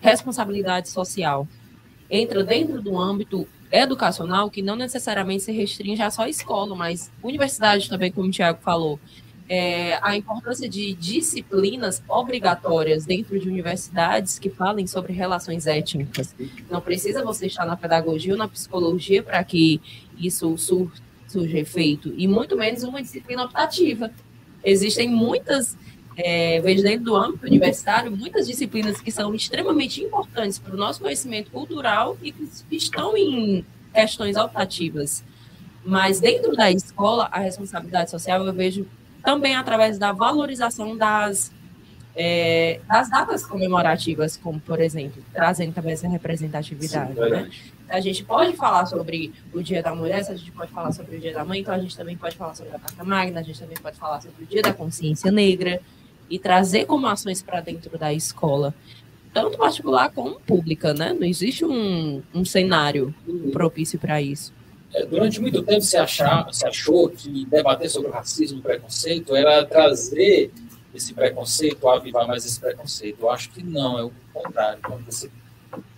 Responsabilidade 0.00 0.88
social. 0.88 1.48
Entra 2.10 2.44
dentro 2.44 2.80
do 2.80 2.98
âmbito 2.98 3.48
educacional 3.72 4.50
que 4.50 4.62
não 4.62 4.76
necessariamente 4.76 5.42
se 5.42 5.52
restringe 5.52 6.02
a 6.02 6.10
só 6.10 6.22
a 6.22 6.28
escola, 6.28 6.76
mas 6.76 7.10
universidade 7.22 7.88
também, 7.88 8.12
como 8.12 8.28
o 8.28 8.30
Tiago 8.30 8.60
falou. 8.62 9.00
É, 9.46 9.98
a 10.02 10.16
importância 10.16 10.66
de 10.66 10.94
disciplinas 10.94 12.02
obrigatórias 12.08 13.04
dentro 13.04 13.38
de 13.38 13.46
universidades 13.46 14.38
que 14.38 14.48
falem 14.48 14.86
sobre 14.86 15.12
relações 15.12 15.66
étnicas. 15.66 16.34
Não 16.70 16.80
precisa 16.80 17.22
você 17.22 17.46
estar 17.46 17.66
na 17.66 17.76
pedagogia 17.76 18.32
ou 18.32 18.38
na 18.38 18.48
psicologia 18.48 19.22
para 19.22 19.44
que 19.44 19.80
isso 20.18 20.56
sur 20.56 20.90
surja 21.26 21.58
efeito, 21.58 22.14
e 22.16 22.28
muito 22.28 22.56
menos 22.56 22.84
uma 22.84 23.02
disciplina 23.02 23.44
optativa. 23.44 24.10
Existem 24.62 25.08
muitas 25.08 25.76
é, 26.16 26.60
vejo 26.60 26.82
dentro 26.82 27.04
do 27.04 27.16
âmbito 27.16 27.44
universitário 27.46 28.10
muitas 28.10 28.46
disciplinas 28.46 29.00
que 29.00 29.10
são 29.10 29.34
extremamente 29.34 30.02
importantes 30.02 30.58
para 30.58 30.74
o 30.74 30.76
nosso 30.76 31.00
conhecimento 31.00 31.50
cultural 31.50 32.16
e 32.22 32.30
que 32.30 32.48
estão 32.70 33.16
em 33.16 33.64
questões 33.92 34.36
optativas. 34.36 35.24
Mas 35.84 36.20
dentro 36.20 36.52
da 36.52 36.70
escola, 36.70 37.28
a 37.30 37.40
responsabilidade 37.40 38.10
social 38.10 38.46
eu 38.46 38.52
vejo 38.52 38.86
também 39.24 39.56
através 39.56 39.98
da 39.98 40.12
valorização 40.12 40.96
das, 40.96 41.50
é, 42.14 42.80
das 42.86 43.08
datas 43.08 43.44
comemorativas, 43.44 44.36
como, 44.36 44.60
por 44.60 44.80
exemplo, 44.80 45.22
trazendo 45.32 45.72
também 45.72 45.94
essa 45.94 46.06
representatividade. 46.06 47.14
Sim, 47.14 47.20
né? 47.30 47.50
A 47.88 48.00
gente 48.00 48.24
pode 48.24 48.56
falar 48.56 48.86
sobre 48.86 49.32
o 49.52 49.62
Dia 49.62 49.82
da 49.82 49.94
Mulher, 49.94 50.20
a 50.20 50.34
gente 50.34 50.52
pode 50.52 50.70
falar 50.72 50.92
sobre 50.92 51.16
o 51.16 51.20
Dia 51.20 51.32
da 51.32 51.44
Mãe, 51.44 51.60
então 51.60 51.74
a 51.74 51.78
gente 51.78 51.96
também 51.96 52.16
pode 52.16 52.36
falar 52.36 52.54
sobre 52.54 52.74
a 52.74 52.78
Carta 52.78 53.04
Magna, 53.04 53.40
a 53.40 53.42
gente 53.42 53.58
também 53.58 53.76
pode 53.76 53.96
falar 53.96 54.20
sobre 54.20 54.44
o 54.44 54.46
Dia 54.46 54.62
da 54.62 54.72
Consciência 54.72 55.30
Negra, 55.30 55.80
e 56.28 56.38
trazer 56.38 56.86
como 56.86 57.06
ações 57.06 57.42
para 57.42 57.60
dentro 57.60 57.98
da 57.98 58.12
escola, 58.12 58.74
tanto 59.32 59.58
particular 59.58 60.10
como 60.10 60.40
pública, 60.40 60.94
né? 60.94 61.12
Não 61.12 61.26
existe 61.26 61.64
um, 61.64 62.22
um 62.32 62.44
cenário 62.44 63.14
propício 63.52 63.98
para 63.98 64.20
isso. 64.22 64.52
É, 64.94 65.04
durante 65.04 65.40
muito 65.40 65.60
tempo 65.62 65.80
se, 65.80 65.96
achar, 65.96 66.48
se 66.52 66.64
achou 66.64 67.08
que 67.08 67.44
debater 67.46 67.90
sobre 67.90 68.10
o 68.10 68.12
racismo 68.12 68.60
e 68.60 68.62
preconceito 68.62 69.34
era 69.34 69.64
trazer 69.66 70.52
esse 70.94 71.12
preconceito, 71.12 71.88
avivar 71.88 72.28
mais 72.28 72.46
esse 72.46 72.60
preconceito. 72.60 73.18
Eu 73.20 73.30
acho 73.30 73.50
que 73.50 73.60
não, 73.60 73.98
é 73.98 74.04
o 74.04 74.12
contrário. 74.32 74.80
Quando 74.82 75.04
você 75.04 75.28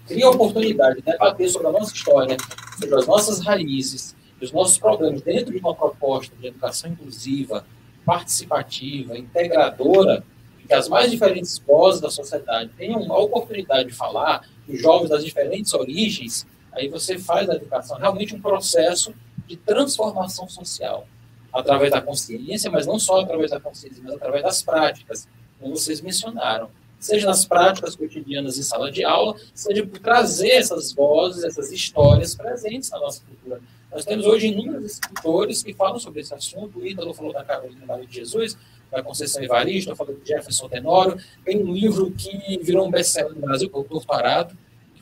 cria 0.06 0.24
a 0.24 0.30
oportunidade 0.30 0.96
de 0.96 1.02
debater 1.02 1.50
sobre 1.50 1.68
a 1.68 1.72
nossa 1.72 1.92
história, 1.92 2.38
sobre 2.80 2.94
as 2.94 3.06
nossas 3.06 3.40
raízes, 3.40 4.16
os 4.40 4.50
nossos 4.50 4.78
problemas 4.78 5.20
dentro 5.20 5.52
de 5.52 5.58
uma 5.58 5.74
proposta 5.74 6.34
de 6.34 6.46
educação 6.46 6.90
inclusiva, 6.90 7.66
participativa, 8.04 9.18
integradora, 9.18 10.24
que 10.66 10.72
as 10.72 10.88
mais 10.88 11.10
diferentes 11.10 11.58
vozes 11.58 12.00
da 12.00 12.10
sociedade 12.10 12.70
tenham 12.78 13.12
a 13.12 13.18
oportunidade 13.18 13.90
de 13.90 13.94
falar, 13.94 14.48
os 14.66 14.80
jovens 14.80 15.10
das 15.10 15.24
diferentes 15.24 15.74
origens, 15.74 16.46
aí 16.76 16.88
você 16.88 17.18
faz 17.18 17.48
a 17.48 17.54
educação. 17.54 17.96
Realmente 17.96 18.34
um 18.34 18.40
processo 18.40 19.14
de 19.46 19.56
transformação 19.56 20.48
social, 20.48 21.06
através 21.52 21.90
da 21.90 22.00
consciência, 22.00 22.70
mas 22.70 22.86
não 22.86 22.98
só 22.98 23.20
através 23.20 23.50
da 23.50 23.58
consciência, 23.58 24.02
mas 24.04 24.14
através 24.14 24.42
das 24.42 24.62
práticas, 24.62 25.26
como 25.58 25.74
vocês 25.74 26.00
mencionaram. 26.00 26.68
Seja 26.98 27.26
nas 27.26 27.44
práticas 27.44 27.94
cotidianas 27.94 28.58
em 28.58 28.62
sala 28.62 28.90
de 28.90 29.04
aula, 29.04 29.36
seja 29.54 29.86
por 29.86 29.98
trazer 29.98 30.50
essas 30.50 30.92
vozes, 30.92 31.44
essas 31.44 31.70
histórias 31.70 32.34
presentes 32.34 32.90
na 32.90 32.98
nossa 32.98 33.22
cultura. 33.22 33.60
Nós 33.90 34.04
temos 34.04 34.26
hoje 34.26 34.48
inúmeros 34.48 34.92
escritores 34.92 35.62
que 35.62 35.72
falam 35.72 35.98
sobre 35.98 36.20
esse 36.20 36.34
assunto. 36.34 36.78
O 36.78 36.86
Ítalo 36.86 37.14
falou 37.14 37.32
da 37.32 37.44
Carolina 37.44 37.86
Maria 37.86 38.06
de 38.06 38.16
Jesus, 38.16 38.56
da 38.90 39.02
Conceição 39.02 39.42
Evaristo, 39.42 39.94
falei 39.94 40.16
do 40.16 40.26
Jefferson 40.26 40.68
Tenório, 40.68 41.18
tem 41.44 41.62
um 41.62 41.72
livro 41.72 42.10
que 42.12 42.58
virou 42.62 42.86
um 42.86 42.90
best-seller 42.90 43.34
no 43.34 43.40
Brasil, 43.40 43.68
que 43.68 43.76
é 43.76 43.78
o 43.78 43.84
Torto 43.84 44.06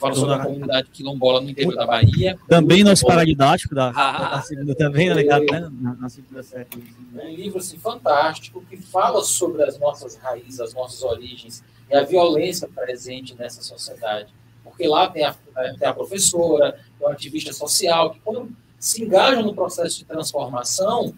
Fala 0.05 0.15
sobre 0.15 0.35
a 0.35 0.39
comunidade 0.39 0.91
quilombola 0.91 1.41
no 1.41 1.49
interior 1.49 1.75
da 1.75 1.87
Bahia. 1.87 2.39
Também 2.47 2.85
nosso 2.85 3.07
paradidático 3.07 3.75
da, 3.75 3.91
Ah. 3.95 4.37
da 4.37 4.43
segunda 4.43 4.75
também, 4.75 5.09
né, 5.09 5.15
ligado, 5.15 5.47
né? 5.51 5.71
Na, 5.81 5.95
na 5.95 6.09
segunda 6.11 6.43
série. 6.43 6.67
Um 7.15 7.35
livro 7.35 7.59
assim, 7.59 7.79
fantástico 7.79 8.63
que 8.69 8.77
fala 8.77 9.23
sobre 9.23 9.63
as 9.63 9.79
nossas 9.79 10.17
raízes, 10.17 10.61
as 10.61 10.75
nossas 10.75 11.03
origens 11.03 11.65
e 11.91 11.97
a 11.97 12.03
violência 12.03 12.69
presente 12.69 13.35
nessa 13.35 13.63
sociedade. 13.63 14.29
Porque 14.63 14.87
lá 14.87 15.09
tem 15.09 15.25
a, 15.25 15.35
tem 15.79 15.89
a 15.89 15.95
professora, 15.95 16.73
tem 16.99 17.09
o 17.09 17.11
ativista 17.11 17.53
social, 17.55 18.11
que 18.11 18.21
quando 18.21 18.51
se 18.79 19.03
engajam 19.03 19.43
no 19.43 19.55
processo 19.55 19.99
de 19.99 20.05
transformação, 20.05 21.15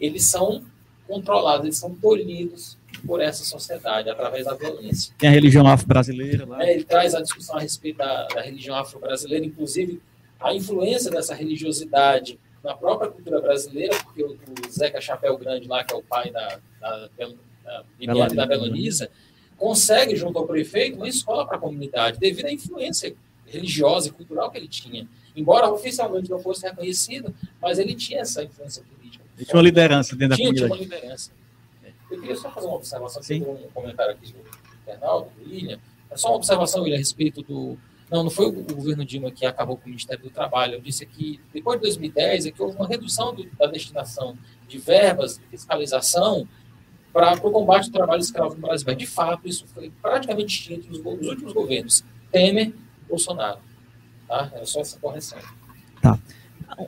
eles 0.00 0.24
são 0.24 0.64
controlados, 1.06 1.64
eles 1.66 1.78
são 1.78 1.94
tolhidos 1.94 2.76
por 3.06 3.20
essa 3.20 3.44
sociedade 3.44 4.10
através 4.10 4.44
da 4.44 4.54
violência. 4.54 5.14
Tem 5.18 5.28
a 5.28 5.32
religião 5.32 5.66
afro-brasileira 5.66 6.46
lá. 6.46 6.62
É, 6.64 6.74
ele 6.74 6.84
traz 6.84 7.14
a 7.14 7.20
discussão 7.20 7.56
a 7.56 7.60
respeito 7.60 7.98
da, 7.98 8.26
da 8.28 8.40
religião 8.40 8.76
afro-brasileira, 8.76 9.44
inclusive 9.44 10.00
a 10.40 10.54
influência 10.54 11.10
dessa 11.10 11.34
religiosidade 11.34 12.38
na 12.62 12.74
própria 12.74 13.10
cultura 13.10 13.40
brasileira, 13.40 13.94
porque 14.02 14.22
o, 14.22 14.32
o 14.32 14.70
Zeca 14.70 15.00
Chapéu 15.00 15.38
Grande 15.38 15.68
lá, 15.68 15.84
que 15.84 15.94
é 15.94 15.96
o 15.96 16.02
pai 16.02 16.30
da, 16.30 16.58
da, 16.80 17.08
da 17.16 17.84
e 17.98 18.06
da 18.06 18.46
Belonisa, 18.46 19.10
consegue, 19.56 20.14
junto 20.16 20.38
ao 20.38 20.46
prefeito, 20.46 20.96
uma 20.96 21.08
escola 21.08 21.46
para 21.46 21.56
a 21.56 21.60
comunidade, 21.60 22.18
devido 22.18 22.46
à 22.46 22.52
influência 22.52 23.14
religiosa 23.46 24.08
e 24.08 24.12
cultural 24.12 24.50
que 24.50 24.58
ele 24.58 24.68
tinha. 24.68 25.08
Embora 25.34 25.68
oficialmente 25.70 26.30
não 26.30 26.38
fosse 26.38 26.66
reconhecido, 26.66 27.34
mas 27.60 27.78
ele 27.78 27.94
tinha 27.94 28.20
essa 28.20 28.42
influência 28.42 28.82
política. 28.82 29.24
Ele 29.36 29.44
tinha 29.44 29.56
uma 29.56 29.62
liderança 29.62 30.16
dentro 30.16 30.30
da 30.30 30.36
Tinha, 30.36 30.52
tinha 30.52 30.66
uma 30.66 30.76
comunidade. 30.76 31.00
liderança. 31.02 31.30
Eu 32.10 32.20
queria 32.20 32.36
só 32.36 32.50
fazer 32.50 32.66
uma 32.66 32.76
observação, 32.76 33.22
Sim. 33.22 33.42
um 33.42 33.68
comentário 33.74 34.12
aqui 34.12 34.32
do 34.32 34.38
internauta, 34.82 35.30
do 35.38 35.50
William. 35.50 35.78
É 36.10 36.16
só 36.16 36.28
uma 36.28 36.36
observação, 36.36 36.82
William, 36.82 36.96
a 36.96 36.98
respeito 36.98 37.42
do. 37.42 37.76
Não, 38.08 38.22
não 38.22 38.30
foi 38.30 38.46
o 38.46 38.52
governo 38.52 39.04
Dilma 39.04 39.32
que 39.32 39.44
acabou 39.44 39.76
com 39.76 39.86
o 39.86 39.88
Ministério 39.88 40.22
do 40.22 40.30
Trabalho. 40.30 40.74
Eu 40.74 40.80
disse 40.80 41.04
que 41.04 41.40
depois 41.52 41.76
de 41.80 41.82
2010 41.86 42.46
é 42.46 42.50
que 42.52 42.62
houve 42.62 42.76
uma 42.76 42.86
redução 42.86 43.34
do- 43.34 43.44
da 43.58 43.66
destinação 43.66 44.38
de 44.68 44.78
verbas 44.78 45.38
de 45.38 45.44
fiscalização 45.46 46.46
para 47.12 47.32
o 47.44 47.50
combate 47.50 47.86
ao 47.86 47.90
trabalho 47.92 48.20
escravo 48.20 48.54
no 48.54 48.60
Brasil. 48.60 48.94
De 48.94 49.06
fato, 49.06 49.48
isso 49.48 49.66
foi 49.74 49.90
praticamente 50.00 50.54
extinto 50.54 50.88
nos, 50.88 51.02
nos 51.02 51.26
últimos 51.26 51.52
governos. 51.52 52.04
Temer, 52.30 52.72
Bolsonaro. 53.08 53.58
Tá? 54.28 54.52
Era 54.54 54.64
só 54.66 54.80
essa 54.80 55.00
correção. 55.00 55.38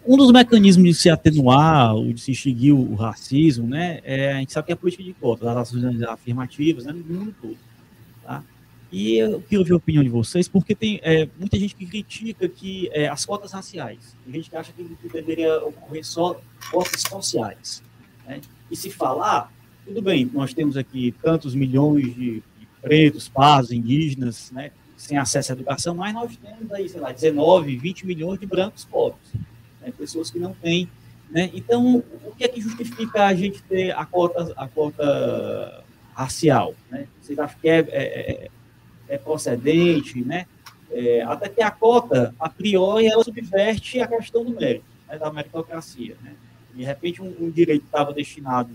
Um 0.07 0.17
dos 0.17 0.33
mecanismos 0.33 0.85
de 0.89 0.95
se 0.95 1.09
atenuar, 1.09 1.95
ou 1.95 2.13
de 2.13 2.21
se 2.21 2.33
extinguir 2.33 2.73
o 2.73 2.95
racismo, 2.95 3.67
né, 3.67 4.01
é, 4.05 4.33
a 4.33 4.39
gente 4.39 4.53
sabe 4.53 4.67
que 4.67 4.73
é 4.73 4.75
a 4.75 4.77
política 4.77 5.05
de 5.05 5.15
cotas, 5.15 5.49
as 5.49 5.57
ações 5.57 6.03
afirmativas, 6.03 6.85
né, 6.85 6.93
no 6.93 7.05
mundo 7.05 7.35
todo. 7.41 7.57
Tá? 8.23 8.43
E 8.91 9.17
eu 9.17 9.41
queria 9.41 9.59
ouvir 9.61 9.73
a 9.73 9.77
opinião 9.77 10.03
de 10.03 10.11
vocês, 10.11 10.49
porque 10.49 10.75
tem 10.75 11.01
é, 11.03 11.29
muita 11.39 11.59
gente 11.59 11.75
que 11.75 11.87
critica 11.87 12.49
que 12.49 12.91
é, 12.93 13.09
as 13.09 13.25
cotas 13.25 13.53
raciais, 13.53 14.17
tem 14.25 14.35
gente 14.35 14.51
que 14.51 14.57
acha 14.57 14.73
que, 14.73 14.83
deveria 15.13 15.59
ocorrer 15.65 16.05
só 16.05 16.41
cotas 16.71 17.03
sociais. 17.03 17.83
Né? 18.27 18.41
E 18.71 18.77
se 18.77 18.91
falar, 18.91 19.53
tudo 19.87 20.03
bem, 20.03 20.29
nós 20.33 20.53
temos 20.53 20.77
aqui 20.77 21.15
tantos 21.23 21.55
milhões 21.55 22.05
de, 22.15 22.43
de 22.59 22.69
pretos, 22.83 23.29
pardos, 23.29 23.71
indígenas, 23.73 24.51
né, 24.51 24.73
sem 24.97 25.17
acesso 25.17 25.53
à 25.53 25.55
educação, 25.55 25.95
mas 25.95 26.13
nós 26.13 26.37
temos 26.37 26.73
aí, 26.73 26.89
sei 26.89 27.01
lá, 27.01 27.13
19, 27.13 27.77
20 27.77 28.07
milhões 28.07 28.41
de 28.41 28.47
brancos 28.47 28.85
pobres 28.85 29.33
né, 29.89 29.95
pessoas 29.97 30.31
que 30.31 30.39
não 30.39 30.53
têm. 30.53 30.89
Né? 31.31 31.51
Então, 31.53 32.03
o 32.25 32.35
que 32.37 32.45
é 32.45 32.49
que 32.49 32.61
justifica 32.61 33.27
a 33.27 33.35
gente 33.35 33.63
ter 33.63 33.91
a 33.91 34.05
cota, 34.05 34.53
a 34.57 34.69
cota 34.69 35.85
racial? 36.15 36.75
Né? 36.91 37.07
Vocês 37.21 37.39
acham 37.39 37.59
que 37.61 37.69
é, 37.69 37.79
é, 37.79 38.31
é- 38.31 38.51
é 39.09 39.19
procedente? 39.19 40.23
Né? 40.23 40.47
É, 40.91 41.23
até 41.23 41.49
que 41.49 41.63
a 41.63 41.71
cota, 41.71 42.35
a 42.39 42.49
priori, 42.49 43.07
ela 43.07 43.25
subverte 43.25 44.01
a 44.01 44.07
questão 44.07 44.45
do 44.45 44.53
mérito, 44.53 44.85
né, 45.07 45.19
da 45.19 45.33
meritocracia. 45.33 46.17
Né? 46.23 46.35
De 46.75 46.85
repente, 46.85 47.21
um, 47.21 47.35
um 47.41 47.51
direito 47.51 47.83
que 47.83 47.89
estava 47.89 48.13
destinado, 48.13 48.71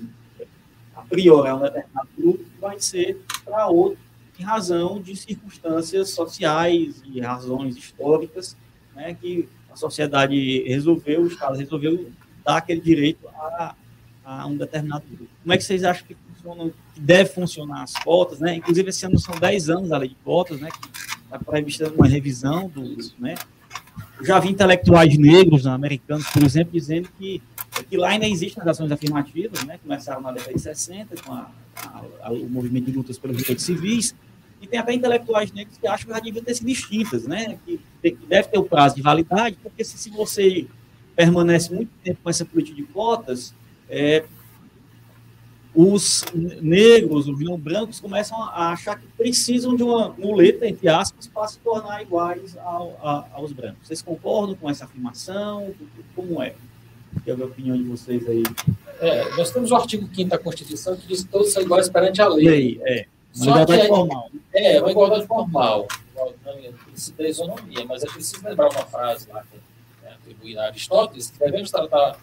a 0.95 1.01
priori, 1.01 1.49
a 1.49 1.55
um 1.55 1.61
determinado 1.61 2.09
grupo, 2.17 2.45
vai 2.59 2.79
ser 2.79 3.19
para 3.43 3.67
outro, 3.67 3.97
em 4.39 4.43
razão 4.43 5.01
de 5.01 5.15
circunstâncias 5.15 6.09
sociais 6.09 7.01
e 7.05 7.19
razões 7.19 7.77
históricas 7.77 8.57
né, 8.95 9.15
que 9.19 9.47
a 9.73 9.75
sociedade 9.75 10.63
resolveu, 10.67 11.23
o 11.23 11.27
Estado 11.27 11.57
resolveu 11.57 12.11
dar 12.45 12.57
aquele 12.57 12.79
direito 12.81 13.27
a, 13.27 13.75
a 14.23 14.47
um 14.47 14.55
determinado 14.55 15.03
grupo. 15.09 15.29
Como 15.41 15.53
é 15.53 15.57
que 15.57 15.63
vocês 15.63 15.83
acham 15.83 16.05
que 16.07 16.15
que 16.15 16.99
deve 16.99 17.29
funcionar 17.29 17.83
as 17.83 17.93
cotas, 17.93 18.39
né? 18.41 18.55
Inclusive, 18.57 18.89
esse 18.89 19.05
ano 19.05 19.17
são 19.17 19.33
10 19.39 19.69
anos 19.69 19.91
a 19.93 19.97
lei 19.97 20.09
de 20.09 20.15
cotas, 20.25 20.59
né? 20.59 20.67
Está 21.23 21.39
prevista 21.39 21.89
uma 21.93 22.05
revisão 22.05 22.67
do, 22.67 22.97
né? 23.17 23.35
Já 24.21 24.39
vi 24.39 24.49
intelectuais 24.49 25.17
negros, 25.17 25.65
americanos, 25.65 26.27
por 26.27 26.43
exemplo, 26.43 26.73
dizendo 26.73 27.07
que, 27.17 27.41
que 27.89 27.95
lá 27.95 28.09
ainda 28.09 28.27
existem 28.27 28.61
as 28.61 28.67
ações 28.67 28.91
afirmativas, 28.91 29.63
né? 29.63 29.79
Começaram 29.81 30.21
na 30.21 30.33
década 30.33 30.53
de 30.53 30.59
60 30.61 31.15
com 31.23 31.31
a, 31.31 31.49
a- 31.77 32.03
a- 32.23 32.31
o 32.33 32.49
movimento 32.49 32.91
de 32.91 32.97
lutas 32.97 33.17
pelos 33.17 33.37
direitos 33.37 33.63
civis, 33.63 34.13
e 34.63 34.67
tem 34.67 34.79
até 34.79 34.93
intelectuais 34.93 35.51
negros 35.51 35.77
que 35.77 35.85
acham 35.87 36.07
que 36.07 36.13
já 36.13 36.19
deviam 36.19 36.43
ter 36.43 36.55
sido 36.55 36.69
extintas, 36.69 37.27
né? 37.27 37.59
Que, 37.65 37.79
que 38.01 38.11
deve 38.27 38.47
ter 38.47 38.57
o 38.57 38.63
prazo 38.63 38.95
de 38.95 39.01
validade, 39.01 39.57
porque 39.61 39.83
se, 39.83 39.97
se 39.97 40.09
você 40.09 40.65
permanece 41.15 41.71
muito 41.73 41.91
tempo 42.03 42.19
com 42.23 42.29
essa 42.29 42.43
política 42.45 42.75
de 42.77 42.83
cotas, 42.83 43.53
é, 43.89 44.23
os 45.75 46.23
negros, 46.61 47.27
os 47.27 47.39
não 47.39 47.57
brancos, 47.57 47.99
começam 47.99 48.39
a 48.43 48.71
achar 48.73 48.99
que 48.99 49.07
precisam 49.17 49.75
de 49.75 49.81
uma 49.81 50.09
muleta, 50.09 50.67
entre 50.67 50.87
aspas, 50.87 51.25
para 51.27 51.47
se 51.47 51.57
tornar 51.59 52.01
iguais 52.03 52.55
ao- 52.57 52.95
a- 53.03 53.25
aos 53.33 53.51
brancos. 53.51 53.87
Vocês 53.87 54.01
concordam 54.01 54.55
com 54.55 54.69
essa 54.69 54.85
afirmação? 54.85 55.73
Como 56.15 56.41
é? 56.43 56.53
Quero 57.25 57.37
ver 57.37 57.43
a 57.43 57.47
opinião 57.47 57.75
de 57.75 57.83
vocês 57.83 58.27
aí. 58.27 58.43
É, 58.99 59.35
nós 59.35 59.49
temos 59.51 59.71
o 59.71 59.75
artigo 59.75 60.07
5 60.13 60.29
da 60.29 60.37
Constituição 60.37 60.95
que 60.95 61.07
diz 61.07 61.23
que 61.23 61.29
todos 61.31 61.51
são 61.51 61.61
iguais 61.63 61.89
perante 61.89 62.21
a 62.21 62.27
lei. 62.27 62.47
aí? 62.47 62.79
É, 62.83 63.05
uma 63.35 63.43
Só 63.45 63.51
igualdade 63.51 63.81
que- 63.81 63.87
formal. 63.87 64.29
É, 64.53 64.79
uma 64.81 64.91
igualdade 64.91 65.27
formal, 65.27 65.87
o 66.15 66.73
princípio 66.85 67.23
da 67.23 67.29
isonomia, 67.29 67.85
mas 67.85 68.03
é 68.03 68.07
preciso 68.07 68.45
lembrar 68.47 68.69
uma 68.71 68.85
frase 68.85 69.27
lá 69.31 69.43
que 69.43 69.57
é 70.05 70.11
atribuída 70.11 70.61
a 70.61 70.65
Aristóteles, 70.67 71.31
que 71.31 71.39
devemos 71.39 71.71
tratar 71.71 72.17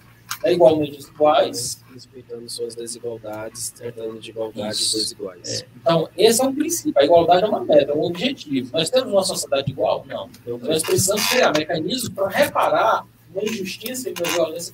né, 0.45 0.53
igualmente 0.53 0.99
os 0.99 1.09
iguais. 1.09 1.83
Respeitando 1.93 2.49
suas 2.49 2.75
desigualdades, 2.77 3.71
tratando 3.71 4.19
de 4.21 4.31
igualdades 4.31 4.79
Isso. 4.81 4.97
desiguais. 4.97 5.67
Então, 5.77 6.09
esse 6.17 6.41
é 6.41 6.45
um 6.45 6.55
princípio, 6.55 6.95
a 6.97 7.05
igualdade 7.05 7.45
é 7.45 7.49
uma 7.49 7.65
meta, 7.65 7.91
é 7.91 7.95
um 7.95 8.03
objetivo. 8.05 8.71
Nós 8.73 8.89
temos 8.89 9.13
uma 9.13 9.25
sociedade 9.25 9.71
igual? 9.71 10.05
Não. 10.09 10.31
Então, 10.41 10.57
nós 10.59 10.83
precisamos 10.85 11.27
criar 11.29 11.53
mecanismos 11.53 12.09
para 12.11 12.29
reparar 12.29 13.05
uma 13.35 13.43
injustiça 13.43 14.09
e 14.09 14.15
uma 14.15 14.33
violência 14.33 14.73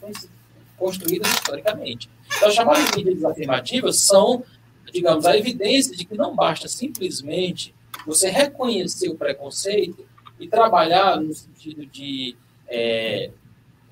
construídas 0.77 1.31
historicamente. 1.33 2.11
Então, 2.37 2.49
as 2.49 2.55
chamadas 2.55 2.91
medidas 2.95 3.25
afirmativas 3.25 3.97
são, 3.99 4.45
digamos, 4.93 5.27
a 5.27 5.37
evidência 5.37 5.97
de 5.97 6.05
que 6.05 6.17
não 6.17 6.35
basta 6.35 6.69
simplesmente 6.69 7.75
você 8.07 8.31
reconhecer 8.31 9.09
o 9.09 9.17
preconceito 9.17 10.07
e 10.39 10.49
trabalhar 10.49 11.21
no 11.21 11.33
sentido 11.33 11.87
de 11.87 12.37
é, 12.69 13.31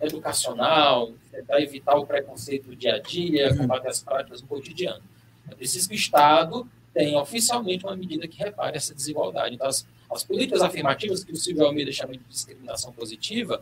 educacional, 0.00 1.12
tentar 1.30 1.60
evitar 1.60 1.96
o 1.96 2.06
preconceito 2.06 2.68
do 2.68 2.76
dia 2.76 2.96
a 2.96 2.98
dia, 2.98 3.56
combater 3.56 3.88
as 3.88 4.02
práticas 4.02 4.40
do 4.40 4.46
cotidiano. 4.46 5.02
É 5.50 5.54
preciso 5.54 5.88
que 5.88 5.94
o 5.94 5.96
Estado 5.96 6.68
tenha 6.92 7.18
oficialmente 7.20 7.84
uma 7.84 7.96
medida 7.96 8.28
que 8.28 8.38
repare 8.38 8.76
essa 8.76 8.94
desigualdade. 8.94 9.54
Então, 9.54 9.66
as, 9.66 9.86
as 10.10 10.22
políticas 10.22 10.62
afirmativas, 10.62 11.24
que 11.24 11.32
o 11.32 11.36
Silvio 11.36 11.66
Almeida 11.66 11.90
chama 11.90 12.12
de 12.12 12.20
discriminação 12.28 12.92
positiva, 12.92 13.60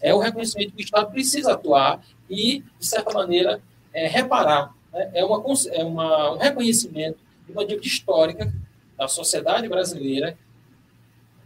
é 0.00 0.12
o 0.12 0.18
reconhecimento 0.18 0.72
que 0.72 0.82
o 0.82 0.84
Estado 0.84 1.10
precisa 1.12 1.52
atuar 1.52 2.04
e, 2.28 2.64
de 2.78 2.86
certa 2.86 3.12
maneira, 3.12 3.62
é, 3.92 4.08
reparar. 4.08 4.74
Né? 4.92 5.10
É, 5.14 5.24
uma, 5.24 5.42
é 5.72 5.84
uma, 5.84 6.32
um 6.32 6.38
reconhecimento 6.38 7.18
de 7.46 7.52
uma 7.52 7.64
dívida 7.64 7.86
histórica 7.86 8.52
da 8.96 9.08
sociedade 9.08 9.68
brasileira, 9.68 10.36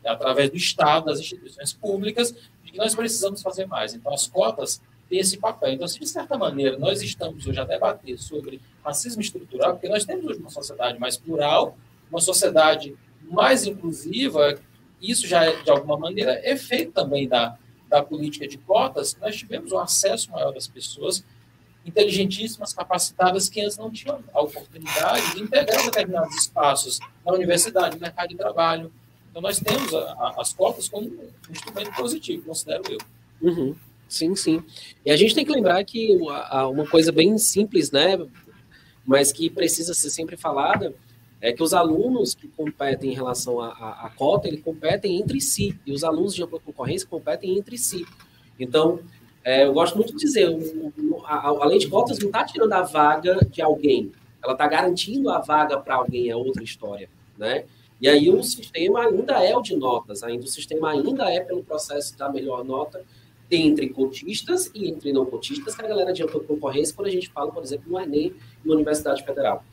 através 0.05 0.51
do 0.51 0.57
Estado, 0.57 1.07
das 1.07 1.19
instituições 1.19 1.73
públicas, 1.73 2.35
de 2.65 2.73
que 2.73 2.79
nós 2.79 2.95
precisamos 2.95 3.43
fazer 3.43 3.67
mais. 3.67 3.95
Então, 3.95 4.13
as 4.13 4.27
cotas 4.27 4.81
têm 5.09 5.19
esse 5.19 5.37
papel. 5.39 5.71
Então, 5.71 5.89
se 5.89 5.99
de 5.99 6.07
certa 6.07 6.37
maneira 6.37 6.79
nós 6.79 7.03
estamos 7.03 7.47
hoje 7.47 7.59
a 7.59 7.65
debater 7.65 8.19
sobre 8.19 8.61
racismo 8.85 9.21
estrutural, 9.21 9.73
porque 9.73 9.89
nós 9.89 10.05
temos 10.05 10.25
hoje 10.25 10.41
uma 10.41 10.51
sociedade 10.51 10.99
mais 10.99 11.17
plural, 11.17 11.77
uma 12.11 12.21
sociedade 12.21 12.97
mais 13.23 13.67
inclusiva, 13.67 14.59
isso 15.01 15.27
já 15.27 15.45
é, 15.45 15.63
de 15.63 15.71
alguma 15.71 15.99
maneira, 15.99 16.41
efeito 16.49 16.93
também 16.93 17.27
da, 17.29 17.59
da 17.89 18.03
política 18.03 18.47
de 18.47 18.59
cotas, 18.59 19.17
nós 19.21 19.37
tivemos 19.37 19.73
um 19.73 19.79
acesso 19.79 20.31
maior 20.31 20.53
das 20.53 20.67
pessoas 20.67 21.25
inteligentíssimas, 21.87 22.73
capacitadas, 22.73 23.49
que 23.49 23.61
antes 23.61 23.79
não 23.79 23.91
tinham 23.91 24.19
a 24.35 24.43
oportunidade 24.43 25.35
de 25.35 25.43
integrar 25.43 25.85
determinados 25.85 26.35
espaços 26.37 26.99
na 27.25 27.33
universidade, 27.33 27.95
no 27.97 28.01
mercado 28.03 28.29
de 28.29 28.37
trabalho. 28.37 28.93
Então, 29.31 29.41
nós 29.41 29.59
temos 29.61 29.95
a- 29.95 29.99
a- 29.99 30.35
as 30.39 30.53
cotas 30.53 30.89
como 30.89 31.07
um 31.07 31.29
instrumento 31.53 31.95
positivo, 31.95 32.43
considero 32.47 32.83
eu. 32.91 32.99
Uhum. 33.41 33.75
Sim, 34.09 34.35
sim. 34.35 34.63
E 35.05 35.11
a 35.11 35.17
gente 35.17 35.35
tem 35.35 35.45
que 35.45 35.51
lembrar 35.53 35.83
que 35.85 36.13
o- 36.17 36.71
uma 36.71 36.87
coisa 36.87 37.11
bem 37.13 37.37
simples, 37.39 37.91
né? 37.91 38.19
mas 39.09 39.31
que 39.31 39.49
precisa 39.49 39.95
ser 39.95 40.11
sempre 40.11 40.37
falada, 40.37 40.93
é 41.41 41.53
que 41.53 41.63
os 41.63 41.73
alunos 41.73 42.35
que 42.35 42.49
competem 42.49 43.13
em 43.13 43.15
relação 43.15 43.61
à, 43.61 44.11
cota, 44.17 44.49
eles 44.49 44.61
competem 44.63 45.21
entre 45.21 45.41
si, 45.41 45.79
e 45.87 45.93
os 45.93 46.03
alunos 46.03 46.35
de 46.35 46.43
ampla 46.43 46.59
concorrência 46.59 47.07
competem 47.07 47.57
entre 47.57 47.79
si. 47.79 48.05
Então, 48.59 48.99
é, 49.45 49.65
eu 49.65 49.73
gosto 49.73 49.95
muito 49.97 50.13
de 50.17 50.19
dizer, 50.19 50.49
a, 51.27 51.49
a 51.49 51.65
lei 51.67 51.79
de 51.79 51.89
cotas 51.89 52.19
não 52.19 52.27
está 52.27 52.45
tirando 52.45 52.73
a 52.73 52.83
vaga 52.83 53.39
de 53.51 53.61
alguém, 53.61 54.13
ela 54.43 54.53
está 54.53 54.67
garantindo 54.67 55.31
a 55.31 55.41
vaga 55.41 55.79
para 55.79 55.97
alguém, 55.97 56.31
é 56.31 56.37
outra 56.37 56.63
história, 56.63 57.09
né? 57.37 57.65
E 58.01 58.09
aí 58.09 58.31
o 58.31 58.43
sistema 58.43 59.01
ainda 59.01 59.43
é 59.43 59.57
o 59.57 59.63
de 59.63 59.75
notas, 59.75 60.23
ainda 60.23 60.45
o 60.45 60.49
sistema 60.49 60.91
ainda 60.91 61.31
é 61.33 61.41
pelo 61.41 61.65
processo 61.65 62.17
da 62.17 62.31
melhor 62.31 62.63
nota 62.65 63.03
entre 63.51 63.89
cotistas 63.89 64.71
e 64.75 64.89
entre 64.89 65.13
não 65.13 65.25
cotistas, 65.25 65.75
que 65.75 65.85
a 65.85 65.89
galera 65.89 66.13
de 66.13 66.23
ampla 66.23 66.41
concorrência, 66.41 66.95
quando 66.95 67.09
a 67.09 67.11
gente 67.11 67.31
fala, 67.31 67.51
por 67.51 67.63
exemplo, 67.63 67.91
no 67.91 68.01
Enem, 68.01 68.35
na 68.65 68.75
Universidade 68.75 69.25
Federal. 69.25 69.65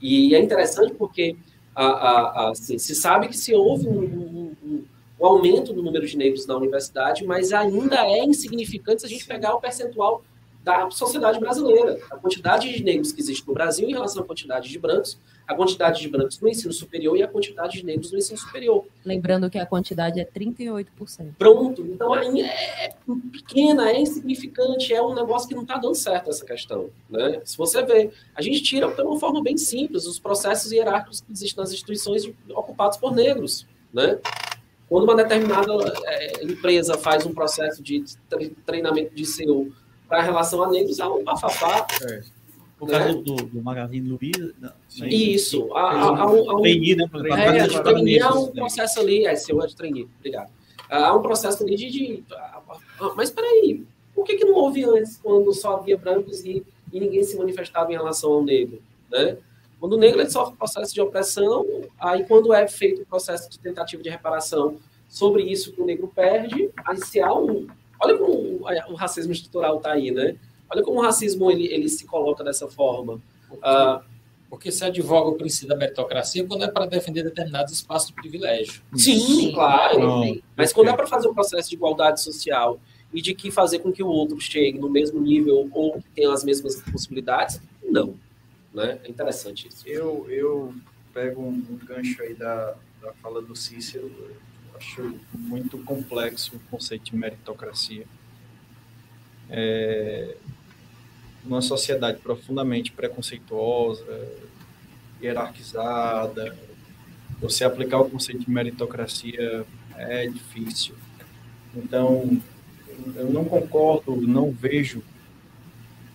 E 0.00 0.34
é 0.34 0.38
interessante 0.40 0.94
porque 0.94 1.36
a, 1.74 1.84
a, 1.84 2.20
a, 2.20 2.50
assim, 2.50 2.78
se 2.78 2.94
sabe 2.94 3.28
que 3.28 3.36
se 3.36 3.54
houve 3.54 3.86
um, 3.86 4.00
um, 4.00 4.56
um, 4.64 4.84
um, 5.20 5.26
aumento 5.26 5.72
do 5.72 5.82
número 5.82 6.06
de 6.06 6.16
negros 6.16 6.46
na 6.46 6.56
universidade, 6.56 7.24
mas 7.24 7.52
ainda 7.52 7.96
é 8.06 8.24
insignificante 8.24 9.02
se 9.02 9.06
a 9.06 9.10
gente 9.10 9.26
pegar 9.26 9.54
o 9.54 9.60
percentual 9.60 10.24
da 10.62 10.90
sociedade 10.90 11.40
brasileira. 11.40 11.98
A 12.10 12.16
quantidade 12.16 12.72
de 12.72 12.82
negros 12.82 13.12
que 13.12 13.20
existe 13.20 13.46
no 13.46 13.54
Brasil 13.54 13.88
em 13.88 13.92
relação 13.92 14.22
à 14.22 14.26
quantidade 14.26 14.68
de 14.68 14.78
brancos, 14.78 15.18
a 15.46 15.54
quantidade 15.54 16.00
de 16.00 16.08
brancos 16.08 16.38
no 16.38 16.48
ensino 16.48 16.72
superior 16.72 17.16
e 17.16 17.22
a 17.22 17.28
quantidade 17.28 17.78
de 17.78 17.84
negros 17.84 18.12
no 18.12 18.18
ensino 18.18 18.38
superior. 18.38 18.84
Lembrando 19.04 19.48
que 19.48 19.58
a 19.58 19.66
quantidade 19.66 20.20
é 20.20 20.24
38%. 20.24 21.34
Pronto. 21.38 21.82
Então, 21.82 22.12
aí 22.12 22.42
é 22.42 22.94
pequena, 23.32 23.90
é 23.90 24.00
insignificante, 24.00 24.92
é 24.92 25.02
um 25.02 25.14
negócio 25.14 25.48
que 25.48 25.54
não 25.54 25.62
está 25.62 25.78
dando 25.78 25.94
certo 25.94 26.30
essa 26.30 26.44
questão. 26.44 26.90
Né? 27.08 27.40
Se 27.44 27.56
você 27.56 27.82
vê, 27.82 28.10
a 28.34 28.42
gente 28.42 28.62
tira 28.62 28.88
de 28.88 29.02
uma 29.02 29.18
forma 29.18 29.42
bem 29.42 29.56
simples 29.56 30.06
os 30.06 30.18
processos 30.18 30.70
hierárquicos 30.72 31.20
que 31.20 31.32
existem 31.32 31.62
nas 31.62 31.72
instituições 31.72 32.30
ocupados 32.50 32.98
por 32.98 33.14
negros. 33.14 33.66
Né? 33.92 34.18
Quando 34.88 35.04
uma 35.04 35.16
determinada 35.16 35.72
é, 36.04 36.44
empresa 36.44 36.98
faz 36.98 37.24
um 37.24 37.32
processo 37.32 37.82
de 37.82 38.04
treinamento 38.66 39.14
de 39.14 39.24
CEO 39.24 39.72
para 40.10 40.22
relação 40.22 40.60
a 40.64 40.68
negros 40.68 40.98
é 40.98 41.06
um 41.06 41.22
bafafá. 41.22 41.86
É. 42.02 42.22
Por 42.76 42.88
causa 42.88 43.12
né? 43.12 43.22
do, 43.22 43.36
do 43.36 43.62
Magazine 43.62 44.08
Luiza. 44.08 44.74
Isso. 45.06 45.72
Há, 45.72 45.82
há, 45.82 46.22
há 46.22 46.26
um, 46.26 46.60
trainee, 46.60 46.96
né? 46.96 47.04
É, 47.58 47.68
de 47.68 47.80
trainee 47.80 48.20
há 48.20 48.34
um 48.34 48.48
processo 48.48 49.00
ali. 49.00 49.24
É, 49.24 49.36
seu 49.36 49.62
é 49.62 49.66
de 49.66 49.76
trainee, 49.76 50.08
obrigado. 50.18 50.50
Há 50.88 51.14
um 51.14 51.22
processo 51.22 51.62
ali 51.62 51.76
de. 51.76 51.90
de 51.90 52.24
mas 53.14 53.30
peraí, 53.30 53.84
por 54.14 54.24
que, 54.24 54.34
que 54.34 54.44
não 54.44 54.54
houve 54.54 54.84
antes, 54.84 55.16
quando 55.22 55.52
só 55.52 55.76
havia 55.76 55.96
brancos 55.96 56.44
e, 56.44 56.64
e 56.92 56.98
ninguém 56.98 57.22
se 57.22 57.36
manifestava 57.36 57.92
em 57.92 57.96
relação 57.96 58.32
ao 58.32 58.42
negro? 58.42 58.82
Né? 59.10 59.36
Quando 59.78 59.92
o 59.92 59.98
negro 59.98 60.20
ele 60.20 60.30
sofre 60.30 60.56
processo 60.56 60.92
de 60.92 61.00
opressão, 61.00 61.64
aí 61.98 62.24
quando 62.24 62.52
é 62.52 62.66
feito 62.66 63.02
o 63.02 63.06
processo 63.06 63.48
de 63.48 63.60
tentativa 63.60 64.02
de 64.02 64.08
reparação 64.08 64.76
sobre 65.08 65.42
isso 65.42 65.72
que 65.72 65.80
o 65.80 65.86
negro 65.86 66.10
perde, 66.12 66.70
aí 66.84 66.96
se 66.96 67.20
há 67.20 67.32
um, 67.32 67.68
Olha 68.02 68.16
como 68.16 68.60
o, 68.90 68.94
racismo 68.94 69.32
estrutural 69.32 69.76
está 69.76 69.92
aí, 69.92 70.10
né? 70.10 70.36
Olha 70.70 70.82
como 70.82 71.00
o 71.00 71.02
racismo 71.02 71.50
ele, 71.50 71.66
ele 71.66 71.88
se 71.88 72.06
coloca 72.06 72.42
dessa 72.42 72.68
forma. 72.68 73.20
Porque, 73.48 73.68
uh, 73.68 74.00
porque 74.48 74.72
se 74.72 74.84
advoga 74.84 75.30
o 75.30 75.34
princípio 75.34 75.68
da 75.68 75.76
meritocracia 75.76 76.44
quando 76.44 76.64
é 76.64 76.68
para 76.68 76.86
defender 76.86 77.22
determinados 77.22 77.72
espaços 77.72 78.08
de 78.08 78.14
privilégio. 78.14 78.82
Sim, 78.96 79.18
Sim 79.18 79.52
claro. 79.52 79.98
Não, 79.98 80.38
Mas 80.56 80.72
quando 80.72 80.88
é 80.88 80.96
para 80.96 81.06
fazer 81.06 81.28
um 81.28 81.34
processo 81.34 81.68
de 81.68 81.76
igualdade 81.76 82.20
social 82.22 82.80
e 83.12 83.20
de 83.20 83.34
que 83.34 83.50
fazer 83.50 83.80
com 83.80 83.92
que 83.92 84.02
o 84.02 84.08
outro 84.08 84.40
chegue 84.40 84.78
no 84.78 84.88
mesmo 84.88 85.20
nível 85.20 85.68
ou 85.72 86.00
que 86.00 86.08
tenha 86.14 86.32
as 86.32 86.44
mesmas 86.44 86.76
possibilidades, 86.82 87.60
não. 87.84 88.14
Né? 88.72 88.98
É 89.04 89.10
interessante 89.10 89.68
isso. 89.68 89.86
Eu, 89.86 90.26
eu 90.30 90.72
pego 91.12 91.42
um, 91.42 91.78
gancho 91.84 92.22
aí 92.22 92.34
da, 92.34 92.76
da 93.02 93.12
fala 93.14 93.42
do 93.42 93.54
Cícero 93.56 94.10
acho 94.80 95.14
muito 95.34 95.76
complexo 95.78 96.56
o 96.56 96.60
conceito 96.70 97.04
de 97.10 97.16
meritocracia. 97.16 98.06
É, 99.50 100.36
uma 101.44 101.60
sociedade 101.60 102.18
profundamente 102.18 102.90
preconceituosa, 102.90 104.26
hierarquizada, 105.22 106.56
você 107.40 107.64
aplicar 107.64 108.00
o 108.00 108.10
conceito 108.10 108.44
de 108.44 108.50
meritocracia 108.50 109.66
é 109.96 110.26
difícil. 110.26 110.94
Então, 111.74 112.40
eu 113.16 113.30
não 113.30 113.44
concordo, 113.44 114.16
não 114.16 114.50
vejo 114.50 115.02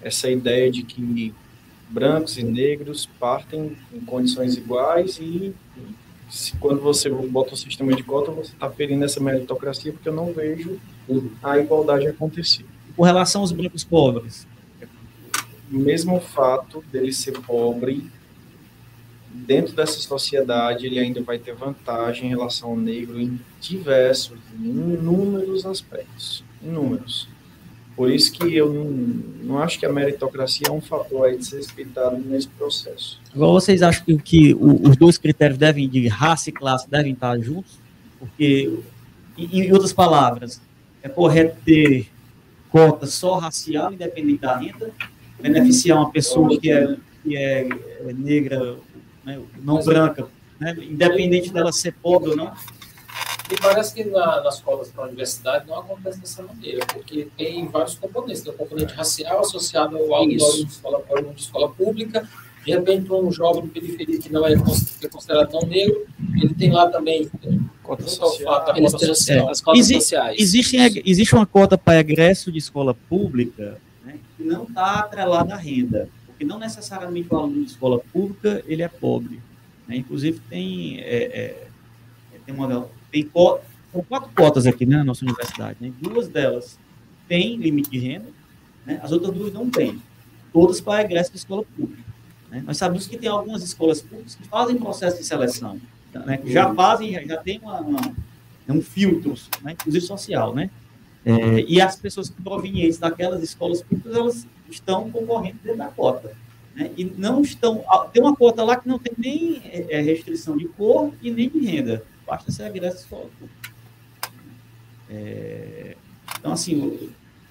essa 0.01 0.29
ideia 0.29 0.71
de 0.71 0.83
que 0.83 1.33
brancos 1.89 2.37
e 2.37 2.43
negros 2.43 3.05
partem 3.19 3.77
em 3.93 3.99
condições 4.01 4.57
iguais 4.57 5.17
e 5.19 5.53
se 6.29 6.55
quando 6.57 6.81
você 6.81 7.09
bota 7.09 7.53
o 7.53 7.57
sistema 7.57 7.93
de 7.95 8.03
cota, 8.03 8.31
você 8.31 8.53
está 8.53 8.69
ferindo 8.69 9.05
essa 9.05 9.19
meritocracia, 9.19 9.93
porque 9.93 10.09
eu 10.09 10.13
não 10.13 10.33
vejo 10.33 10.79
a 11.43 11.57
igualdade 11.57 12.07
acontecer. 12.07 12.65
Com 12.95 13.03
relação 13.03 13.41
aos 13.41 13.51
brancos 13.51 13.83
pobres? 13.83 14.47
Mesmo 15.69 16.17
o 16.17 16.21
fato 16.21 16.83
dele 16.91 17.11
ser 17.11 17.39
pobre, 17.41 18.09
dentro 19.29 19.73
dessa 19.73 19.99
sociedade, 19.99 20.85
ele 20.85 20.99
ainda 20.99 21.21
vai 21.21 21.37
ter 21.37 21.53
vantagem 21.53 22.27
em 22.27 22.29
relação 22.29 22.69
ao 22.69 22.77
negro 22.77 23.19
em 23.19 23.39
diversos, 23.59 24.37
em 24.59 24.69
inúmeros 24.69 25.65
aspectos. 25.65 26.43
Inúmeros. 26.63 27.27
Por 27.95 28.11
isso 28.11 28.33
que 28.33 28.53
eu 28.53 28.73
não, 28.73 28.83
não 29.43 29.59
acho 29.59 29.79
que 29.79 29.85
a 29.85 29.91
meritocracia 29.91 30.67
é 30.67 30.71
um 30.71 30.81
fator 30.81 31.25
aí 31.25 31.37
de 31.37 31.45
ser 31.45 31.57
respeitado 31.57 32.17
nesse 32.17 32.47
processo. 32.49 33.21
Agora, 33.33 33.53
vocês 33.53 33.81
acham 33.81 34.03
que, 34.03 34.17
que 34.17 34.53
os 34.53 34.97
dois 34.97 35.17
critérios 35.17 35.57
devem, 35.57 35.87
de 35.87 36.07
raça 36.07 36.49
e 36.49 36.53
classe, 36.53 36.89
devem 36.89 37.13
estar 37.13 37.39
juntos? 37.39 37.79
Porque, 38.19 38.79
em, 39.37 39.61
em 39.61 39.71
outras 39.71 39.93
palavras, 39.93 40.61
é 41.01 41.07
correto 41.07 41.55
ter 41.63 42.07
cota 42.69 43.05
só 43.05 43.37
racial, 43.37 43.93
independente 43.93 44.41
da 44.41 44.57
renda, 44.57 44.91
beneficiar 45.41 45.97
uma 45.97 46.11
pessoa 46.11 46.59
que 46.59 46.69
é, 46.69 46.97
que 47.23 47.37
é, 47.37 47.69
é 48.05 48.13
negra, 48.13 48.75
né, 49.23 49.39
não 49.63 49.81
branca, 49.81 50.27
né, 50.59 50.75
independente 50.81 51.53
dela 51.53 51.71
ser 51.71 51.93
pobre 51.93 52.31
ou 52.31 52.35
não, 52.35 52.51
e 53.51 53.55
parece 53.57 53.93
que 53.93 54.03
na, 54.03 54.41
nas 54.41 54.59
cotas 54.59 54.89
para 54.89 55.03
a 55.03 55.07
universidade 55.07 55.67
não 55.67 55.79
acontece 55.79 56.19
dessa 56.19 56.41
maneira, 56.41 56.85
porque 56.87 57.27
tem 57.37 57.67
vários 57.67 57.95
componentes. 57.95 58.41
Tem 58.41 58.51
o 58.51 58.55
componente 58.55 58.93
racial 58.93 59.39
associado 59.39 59.97
ao 59.97 60.13
alto 60.13 60.29
de 60.29 60.35
escola, 60.37 61.03
de 61.33 61.41
escola 61.41 61.69
pública. 61.69 62.27
De 62.65 62.71
repente, 62.71 63.11
um 63.11 63.31
jovem 63.31 63.63
de 63.63 63.69
periferia 63.69 64.19
que 64.19 64.31
não 64.31 64.47
é, 64.47 64.53
é 64.53 65.07
considerado 65.07 65.51
tão 65.51 65.61
negro, 65.67 66.07
ele 66.41 66.55
tem 66.55 66.71
lá 66.71 66.89
também 66.89 67.29
cota 67.83 68.07
social. 68.07 68.65
Cota 68.65 69.07
social. 69.07 69.47
É, 69.47 69.51
as 69.51 69.61
cotas 69.61 69.79
Exi 69.81 69.93
sociais. 69.93 70.41
Existe, 70.41 71.03
existe 71.05 71.35
uma 71.35 71.45
cota 71.45 71.77
para 71.77 71.99
egresso 71.99 72.51
de 72.51 72.57
escola 72.57 72.95
pública 72.95 73.79
né, 74.03 74.17
que 74.35 74.43
não 74.43 74.63
está 74.63 75.01
atrelada 75.01 75.53
à 75.53 75.57
renda, 75.57 76.09
porque 76.25 76.43
não 76.43 76.57
necessariamente 76.57 77.27
o 77.31 77.37
aluno 77.37 77.63
de 77.63 77.69
escola 77.69 77.99
pública 78.11 78.63
ele 78.65 78.81
é 78.81 78.87
pobre. 78.87 79.39
Né? 79.87 79.97
Inclusive, 79.97 80.41
tem, 80.49 80.99
é, 81.01 81.23
é, 81.23 81.67
tem 82.43 82.55
uma 82.55 82.89
tem 83.23 83.31
são 83.33 84.03
quatro 84.03 84.29
cotas 84.35 84.67
aqui 84.67 84.85
né, 84.85 84.97
na 84.97 85.05
nossa 85.05 85.23
universidade. 85.23 85.77
Né? 85.79 85.93
Duas 86.01 86.27
delas 86.27 86.77
têm 87.29 87.55
limite 87.55 87.89
de 87.89 87.99
renda, 87.99 88.27
né? 88.85 88.99
as 89.01 89.11
outras 89.11 89.33
duas 89.33 89.53
não 89.53 89.69
têm. 89.69 90.01
Todas 90.51 90.81
para 90.81 91.01
egresso 91.01 91.31
de 91.31 91.37
escola 91.37 91.63
pública. 91.63 92.03
Né? 92.49 92.61
Nós 92.65 92.77
sabemos 92.77 93.07
que 93.07 93.17
tem 93.17 93.29
algumas 93.29 93.63
escolas 93.63 94.01
públicas 94.01 94.35
que 94.35 94.45
fazem 94.47 94.77
processo 94.77 95.17
de 95.17 95.23
seleção, 95.23 95.79
né? 96.13 96.37
que 96.37 96.51
já 96.51 96.73
fazem, 96.73 97.13
já, 97.13 97.23
já 97.23 97.37
tem 97.37 97.59
uma, 97.59 97.79
uma, 97.79 98.15
um 98.67 98.81
filtro, 98.81 99.33
né? 99.61 99.71
inclusive 99.71 100.05
social. 100.05 100.53
Né? 100.53 100.69
É, 101.25 101.61
e 101.61 101.79
as 101.79 101.95
pessoas 101.95 102.29
provenientes 102.29 102.97
daquelas 102.97 103.41
escolas 103.41 103.81
públicas, 103.81 104.13
elas 104.13 104.47
estão 104.69 105.09
concorrendo 105.09 105.57
dentro 105.63 105.77
da 105.77 105.87
cota. 105.87 106.33
Né? 106.75 106.91
E 106.97 107.05
não 107.05 107.41
estão. 107.41 107.83
Tem 108.11 108.21
uma 108.21 108.35
cota 108.35 108.61
lá 108.61 108.75
que 108.75 108.87
não 108.87 108.99
tem 108.99 109.13
nem 109.17 109.61
é, 109.63 110.01
restrição 110.01 110.57
de 110.57 110.67
cor 110.67 111.13
e 111.21 111.31
nem 111.31 111.49
de 111.49 111.59
renda 111.65 112.03
basta 112.25 112.51
ser 112.51 112.63
agressa 112.63 112.97
escola 112.97 113.29
é, 115.09 115.95
Então, 116.39 116.51
assim, 116.51 117.09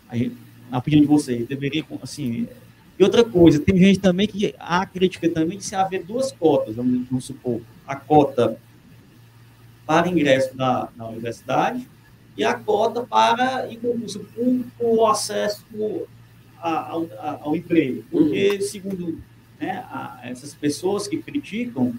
a, 0.08 0.16
gente, 0.16 0.36
a 0.70 0.78
opinião 0.78 1.02
de 1.02 1.06
vocês, 1.08 1.46
deveria, 1.46 1.84
assim... 2.02 2.48
E 2.96 3.02
outra 3.02 3.24
coisa, 3.24 3.58
tem 3.58 3.76
gente 3.76 3.98
também 3.98 4.26
que 4.26 4.54
há 4.56 4.86
crítica 4.86 5.28
também 5.28 5.58
de 5.58 5.64
se 5.64 5.74
haver 5.74 6.04
duas 6.04 6.30
cotas, 6.30 6.76
vamos, 6.76 7.08
vamos 7.08 7.24
supor, 7.24 7.60
a 7.84 7.96
cota 7.96 8.56
para 9.84 10.08
ingresso 10.08 10.56
na, 10.56 10.88
na 10.96 11.08
universidade 11.08 11.88
e 12.36 12.44
a 12.44 12.54
cota 12.54 13.02
para 13.02 13.68
concurso 13.76 14.20
público 14.20 14.70
o 14.80 15.06
acesso 15.06 15.64
ao, 16.58 17.06
ao, 17.42 17.56
emprego. 17.56 18.04
Porque, 18.10 18.52
uhum. 18.52 18.60
segundo 18.60 19.22
né, 19.60 19.84
a, 19.90 20.20
essas 20.22 20.54
pessoas 20.54 21.06
que 21.06 21.18
criticam, 21.18 21.94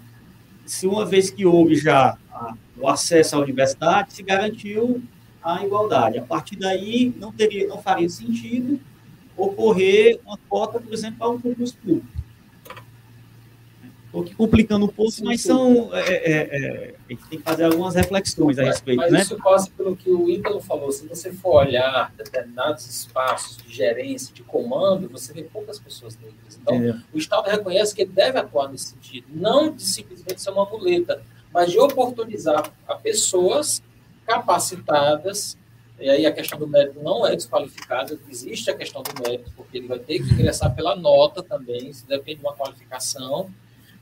se 0.64 0.86
uma 0.86 1.06
vez 1.06 1.30
que 1.30 1.46
houve 1.46 1.76
já 1.76 2.18
a, 2.30 2.54
o 2.78 2.88
acesso 2.88 3.36
à 3.36 3.38
universidade, 3.38 4.14
se 4.14 4.22
garantiu 4.22 5.02
a 5.42 5.64
igualdade. 5.64 6.18
A 6.18 6.22
partir 6.22 6.56
daí, 6.56 7.14
não, 7.16 7.32
teria, 7.32 7.66
não 7.68 7.80
faria 7.80 8.08
sentido 8.08 8.80
ocorrer 9.36 10.18
uma 10.24 10.38
cota, 10.48 10.80
por 10.80 10.92
exemplo, 10.92 11.18
para 11.18 11.28
um 11.28 11.40
concurso 11.40 11.76
público. 11.76 12.16
Estou 14.06 14.22
aqui 14.22 14.34
complicando 14.34 14.86
um 14.86 14.88
pouco, 14.88 15.12
mas 15.24 15.42
são. 15.42 15.94
É, 15.94 16.00
é, 16.00 16.32
é, 16.32 16.94
a 17.06 17.12
gente 17.12 17.28
tem 17.28 17.38
que 17.38 17.44
fazer 17.44 17.64
algumas 17.64 17.94
reflexões 17.94 18.58
a 18.58 18.62
respeito, 18.62 18.98
Mas 18.98 19.12
né? 19.12 19.20
isso 19.20 19.36
passa 19.36 19.70
pelo 19.76 19.94
que 19.94 20.08
o 20.08 20.30
Ítalo 20.30 20.60
falou. 20.60 20.90
Se 20.90 21.06
você 21.06 21.32
for 21.32 21.66
olhar 21.66 22.12
determinados 22.16 22.86
espaços 22.86 23.58
de 23.58 23.74
gerência, 23.74 24.34
de 24.34 24.42
comando, 24.42 25.08
você 25.08 25.34
vê 25.34 25.42
poucas 25.42 25.78
pessoas 25.78 26.16
negras. 26.16 26.58
Então, 26.60 26.76
Entendeu? 26.76 26.96
o 27.12 27.18
Estado 27.18 27.46
reconhece 27.48 27.94
que 27.94 28.02
ele 28.02 28.12
deve 28.12 28.38
atuar 28.38 28.70
nesse 28.70 28.86
sentido, 28.86 29.26
não 29.30 29.74
de 29.74 29.82
simplesmente 29.82 30.40
ser 30.40 30.50
uma 30.50 30.64
muleta, 30.64 31.22
mas 31.56 31.70
de 31.70 31.78
oportunizar 31.78 32.70
a 32.86 32.94
pessoas 32.96 33.82
capacitadas. 34.26 35.56
E 35.98 36.10
aí 36.10 36.26
a 36.26 36.30
questão 36.30 36.58
do 36.58 36.68
mérito 36.68 37.02
não 37.02 37.26
é 37.26 37.34
desqualificada, 37.34 38.20
existe 38.28 38.70
a 38.70 38.76
questão 38.76 39.02
do 39.02 39.22
mérito, 39.22 39.50
porque 39.56 39.78
ele 39.78 39.88
vai 39.88 39.98
ter 39.98 40.18
que 40.18 40.34
ingressar 40.34 40.74
pela 40.74 40.94
nota 40.94 41.42
também, 41.42 41.88
isso 41.88 42.06
depende 42.06 42.40
de 42.40 42.46
uma 42.46 42.54
qualificação, 42.54 43.50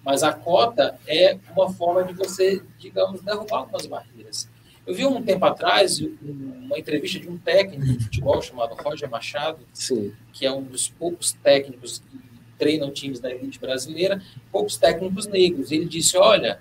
mas 0.05 0.24
a 0.24 0.32
cota 0.32 0.98
é 1.07 1.38
uma 1.55 1.72
forma 1.72 2.02
de 2.02 2.12
você, 2.14 2.61
digamos, 2.76 3.22
derrubar 3.22 3.59
algumas 3.59 3.86
barreiras. 3.86 4.48
Eu 4.84 4.92
vi 4.92 5.07
um 5.07 5.22
tempo 5.22 5.44
atrás 5.44 6.00
uma 6.00 6.76
entrevista 6.76 7.20
de 7.20 7.28
um 7.28 7.38
técnico 7.38 7.84
de 7.86 8.02
futebol 8.02 8.42
chamado 8.42 8.74
Roger 8.74 9.09
Machado, 9.09 9.61
Sim. 9.72 10.12
que 10.32 10.44
é 10.44 10.50
um 10.50 10.64
dos 10.64 10.88
poucos 10.88 11.30
técnicos 11.30 12.00
que 12.00 12.18
treinam 12.59 12.90
times 12.90 13.20
da 13.20 13.30
elite 13.30 13.61
brasileira, 13.61 14.20
poucos 14.50 14.76
técnicos 14.76 15.28
negros. 15.28 15.70
Ele 15.70 15.84
disse: 15.84 16.18
Olha, 16.18 16.61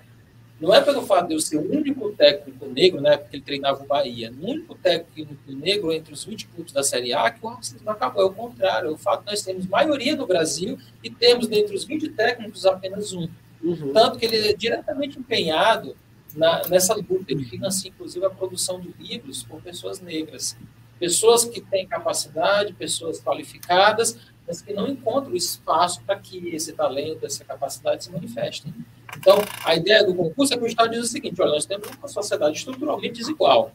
não 0.64 0.74
é 0.74 0.80
pelo 0.80 1.02
fato 1.02 1.28
de 1.28 1.34
eu 1.34 1.40
ser 1.40 1.58
o 1.58 1.70
único 1.70 2.10
técnico 2.12 2.66
negro, 2.66 3.00
né, 3.00 3.18
porque 3.18 3.36
ele 3.36 3.42
treinava 3.42 3.84
o 3.84 3.86
Bahia, 3.86 4.32
o 4.32 4.50
único 4.50 4.74
técnico 4.74 5.34
negro 5.46 5.92
entre 5.92 6.14
os 6.14 6.24
20 6.24 6.46
clubes 6.48 6.72
da 6.72 6.82
Série 6.82 7.12
A 7.12 7.30
que 7.30 7.44
o 7.44 7.48
racismo 7.48 7.90
acabou. 7.90 8.22
É 8.22 8.26
o 8.26 8.32
contrário, 8.32 8.88
é 8.88 8.90
o 8.90 8.96
fato 8.96 9.24
de 9.24 9.30
nós 9.30 9.42
temos 9.42 9.66
maioria 9.66 10.16
no 10.16 10.26
Brasil 10.26 10.78
e 11.02 11.10
temos 11.10 11.46
dentre 11.46 11.76
os 11.76 11.84
20 11.84 12.08
técnicos 12.10 12.64
apenas 12.64 13.12
um. 13.12 13.28
Uhum. 13.62 13.92
Tanto 13.92 14.18
que 14.18 14.24
ele 14.24 14.48
é 14.48 14.54
diretamente 14.54 15.18
empenhado 15.18 15.94
na, 16.34 16.66
nessa 16.68 16.94
luta. 16.94 17.24
Ele 17.28 17.44
financia, 17.44 17.90
inclusive, 17.90 18.24
a 18.24 18.30
produção 18.30 18.80
de 18.80 18.94
livros 18.98 19.42
por 19.42 19.60
pessoas 19.60 20.00
negras. 20.00 20.56
Pessoas 20.98 21.44
que 21.44 21.60
têm 21.60 21.86
capacidade, 21.86 22.72
pessoas 22.72 23.20
qualificadas, 23.20 24.18
mas 24.46 24.62
que 24.62 24.72
não 24.72 24.88
encontram 24.88 25.34
espaço 25.34 26.02
para 26.02 26.18
que 26.18 26.54
esse 26.54 26.72
talento, 26.72 27.26
essa 27.26 27.44
capacidade 27.44 28.04
se 28.04 28.12
manifestem. 28.12 28.72
Então, 29.16 29.38
a 29.64 29.74
ideia 29.74 30.04
do 30.04 30.14
concurso 30.14 30.54
é 30.54 30.56
que 30.56 30.64
o 30.64 30.66
Estado 30.66 30.90
diz 30.90 31.04
o 31.04 31.08
seguinte: 31.08 31.40
olha, 31.40 31.52
nós 31.52 31.66
temos 31.66 31.88
uma 31.88 32.08
sociedade 32.08 32.56
estruturalmente 32.56 33.14
desigual. 33.14 33.72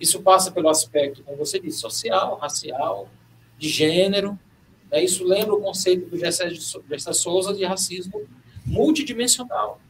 Isso 0.00 0.22
passa 0.22 0.50
pelo 0.50 0.68
aspecto, 0.68 1.22
como 1.22 1.36
você 1.36 1.58
disse, 1.58 1.78
social, 1.78 2.38
racial, 2.38 3.08
de 3.58 3.68
gênero. 3.68 4.38
Né? 4.90 5.02
Isso 5.02 5.24
lembra 5.24 5.54
o 5.54 5.60
conceito 5.60 6.08
do 6.08 6.16
Gessé 6.16 7.12
Souza 7.12 7.52
de 7.52 7.64
racismo 7.64 8.26
multidimensional. 8.64 9.80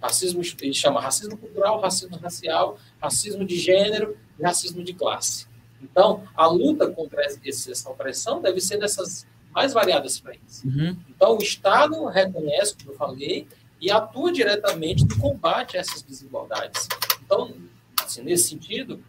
Racismo, 0.00 0.42
ele 0.60 0.72
chama 0.72 1.00
racismo 1.00 1.36
cultural, 1.36 1.80
racismo 1.80 2.16
racial, 2.18 2.78
racismo 3.00 3.44
de 3.44 3.58
gênero 3.58 4.16
e 4.38 4.44
racismo 4.44 4.84
de 4.84 4.92
classe. 4.92 5.48
Então, 5.82 6.22
a 6.36 6.46
luta 6.46 6.88
contra 6.88 7.24
essa 7.24 7.90
opressão 7.90 8.40
deve 8.40 8.60
ser 8.60 8.78
dessas 8.78 9.26
mais 9.52 9.72
variadas 9.72 10.18
frentes. 10.18 10.62
Uhum. 10.62 10.96
Então, 11.08 11.36
o 11.36 11.42
Estado 11.42 12.04
reconhece, 12.06 12.76
como 12.76 12.92
eu 12.92 12.96
falei, 12.96 13.48
e 13.80 13.90
atua 13.90 14.32
diretamente 14.32 15.04
no 15.04 15.18
combate 15.18 15.76
a 15.76 15.80
essas 15.80 16.02
desigualdades. 16.02 16.88
Então, 17.24 17.54
assim, 18.02 18.22
nesse 18.22 18.48
sentido, 18.48 19.02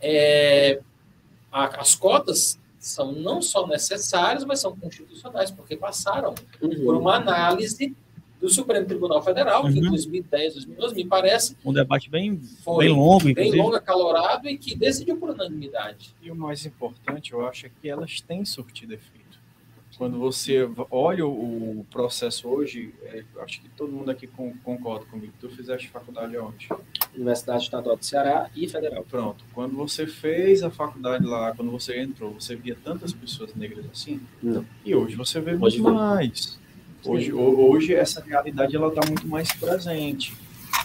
é, 0.00 0.80
a- 1.50 1.80
as 1.80 1.94
cotas 1.94 2.58
são 2.78 3.12
não 3.12 3.40
só 3.40 3.66
necessárias, 3.66 4.44
mas 4.44 4.60
são 4.60 4.76
constitucionais, 4.76 5.50
porque 5.50 5.76
passaram 5.76 6.34
por 6.84 6.96
uma 6.96 7.14
análise 7.16 7.94
do 8.40 8.48
Supremo 8.48 8.84
Tribunal 8.84 9.22
Federal, 9.22 9.62
que 9.62 9.78
em 9.78 9.84
Uhum. 9.84 9.90
2010, 9.90 10.54
2012, 10.54 10.94
me 10.96 11.04
parece, 11.06 11.56
Um 11.64 11.72
debate 11.72 12.10
bem, 12.10 12.40
foi 12.64 12.86
bem 12.86 12.94
longo, 12.96 13.20
bem 13.22 13.30
inclusive. 13.30 13.56
longo, 13.56 13.76
acalorado 13.76 14.48
e 14.48 14.58
que 14.58 14.74
decidiu 14.74 15.16
por 15.16 15.30
unanimidade. 15.30 16.12
E 16.20 16.28
o 16.28 16.34
mais 16.34 16.66
importante, 16.66 17.32
eu 17.32 17.46
acho, 17.46 17.66
é 17.66 17.70
que 17.80 17.88
elas 17.88 18.20
têm 18.20 18.44
surtido 18.44 18.94
efeito. 18.94 19.21
Quando 19.98 20.18
você 20.18 20.68
olha 20.90 21.26
o 21.26 21.86
processo 21.90 22.48
hoje, 22.48 22.94
é, 23.04 23.22
acho 23.40 23.60
que 23.60 23.68
todo 23.70 23.92
mundo 23.92 24.10
aqui 24.10 24.26
con- 24.26 24.54
concorda 24.64 25.04
comigo. 25.06 25.32
Tu 25.40 25.48
fizeste 25.50 25.88
faculdade 25.90 26.36
onde? 26.38 26.68
Universidade 27.14 27.64
Estadual 27.64 27.96
do 27.96 28.04
Ceará 28.04 28.50
e 28.56 28.66
Federal. 28.66 29.04
Pronto. 29.08 29.44
Quando 29.54 29.76
você 29.76 30.06
fez 30.06 30.62
a 30.62 30.70
faculdade 30.70 31.24
lá, 31.24 31.52
quando 31.54 31.70
você 31.70 32.00
entrou, 32.00 32.32
você 32.32 32.56
via 32.56 32.76
tantas 32.82 33.12
pessoas 33.12 33.54
negras 33.54 33.84
assim? 33.92 34.20
Não. 34.42 34.64
E 34.84 34.94
hoje 34.94 35.14
você 35.14 35.40
vê 35.40 35.54
Hoje 35.54 35.80
muito 35.80 35.94
mais. 35.94 36.58
Hoje, 37.04 37.32
ho- 37.32 37.70
hoje 37.70 37.94
essa 37.94 38.20
realidade 38.22 38.74
ela 38.74 38.88
está 38.88 39.02
muito 39.06 39.26
mais 39.28 39.52
presente. 39.52 40.34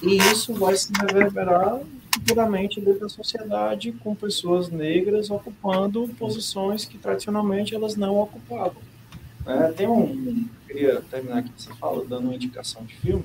E 0.04 0.18
isso 0.18 0.54
vai 0.54 0.76
se 0.76 0.92
reverberar 0.94 1.80
futuramente 2.14 2.82
dentro 2.82 3.02
da 3.02 3.10
sociedade 3.10 3.92
com 3.94 4.14
pessoas 4.14 4.70
negras 4.70 5.30
ocupando 5.32 6.08
posições 6.20 6.84
que 6.86 6.98
tradicionalmente 6.98 7.74
elas 7.74 7.96
não 7.96 8.18
ocupavam. 8.20 8.82
É, 9.48 9.72
tem 9.72 9.88
um. 9.88 10.46
Queria 10.68 11.02
terminar 11.10 11.38
aqui 11.38 11.52
essa 11.58 11.74
fala 11.76 12.04
dando 12.06 12.26
uma 12.26 12.36
indicação 12.36 12.84
de 12.84 12.96
filme, 12.96 13.24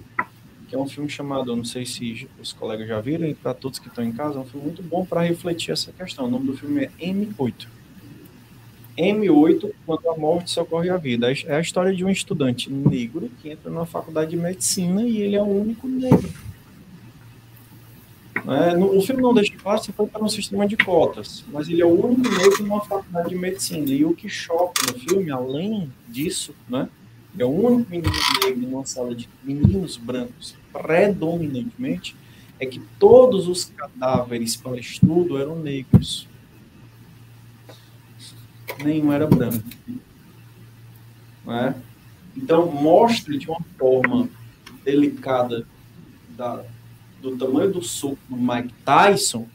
que 0.69 0.75
é 0.77 0.79
um 0.79 0.89
filme 0.89 1.11
chamado, 1.11 1.51
eu 1.51 1.57
não 1.57 1.65
sei 1.65 1.85
se 1.85 2.29
os 2.41 2.53
colegas 2.53 2.87
já 2.87 3.01
viram, 3.01 3.27
e 3.27 3.35
para 3.35 3.53
todos 3.53 3.81
que 3.81 3.89
estão 3.89 4.05
em 4.05 4.13
casa, 4.13 4.39
é 4.39 4.41
um 4.41 4.45
filme 4.45 4.67
muito 4.67 4.83
bom 4.83 5.05
para 5.05 5.23
refletir 5.23 5.73
essa 5.73 5.91
questão. 5.91 6.27
O 6.27 6.31
nome 6.31 6.47
do 6.47 6.57
filme 6.57 6.85
é 6.85 6.91
M8. 7.01 7.67
M8, 8.97 9.73
quando 9.85 10.09
a 10.09 10.17
morte 10.17 10.51
socorre 10.51 10.91
a 10.91 10.97
vida. 10.97 11.33
É 11.47 11.57
a 11.57 11.61
história 11.61 11.95
de 11.95 12.05
um 12.05 12.11
estudante 12.11 12.71
negro 12.71 13.31
que 13.41 13.51
entra 13.51 13.71
na 13.71 13.85
faculdade 13.85 14.31
de 14.31 14.37
medicina 14.37 15.03
e 15.03 15.21
ele 15.21 15.35
é 15.35 15.43
o 15.43 15.47
único 15.47 15.89
negro. 15.89 16.31
É, 18.47 18.77
no, 18.77 18.99
o 18.99 19.03
filme 19.03 19.23
não 19.23 19.33
deixa 19.33 19.55
claro 19.57 19.83
se 19.83 19.93
foi 19.93 20.07
para 20.07 20.23
um 20.23 20.29
sistema 20.29 20.67
de 20.67 20.77
cotas, 20.77 21.45
mas 21.53 21.69
ele 21.69 21.81
é 21.81 21.87
o 21.87 22.07
único 22.07 22.29
negro 22.29 22.63
numa 22.65 22.85
faculdade 22.85 23.29
de 23.29 23.35
medicina. 23.37 23.89
E 23.91 24.05
o 24.05 24.15
que 24.15 24.29
choca 24.29 24.93
no 24.93 24.99
filme, 24.99 25.31
além 25.31 25.93
disso, 26.09 26.55
né, 26.69 26.89
é 27.39 27.45
o 27.45 27.49
único 27.49 27.91
menino 27.91 28.13
negro 28.45 28.61
numa 28.61 28.85
sala 28.85 29.15
de 29.15 29.29
meninos 29.45 29.97
brancos, 29.97 30.57
predominantemente, 30.73 32.17
é 32.59 32.67
que 32.67 32.81
todos 32.99 33.49
os 33.49 33.67
cadáveres 33.67 34.57
para 34.57 34.79
estudo 34.79 35.39
eram 35.39 35.59
negros. 35.59 36.29
Nenhum 38.83 39.13
era 39.13 39.27
branco. 39.27 39.63
Né? 41.45 41.75
Então, 42.37 42.71
mostra 42.71 43.37
de 43.37 43.49
uma 43.49 43.61
forma 43.79 44.29
delicada 44.85 45.67
da, 46.31 46.65
do 47.23 47.37
tamanho 47.37 47.73
do 47.73 47.83
soco 47.83 48.19
do 48.29 48.37
Mike 48.37 48.75
Tyson 48.85 49.47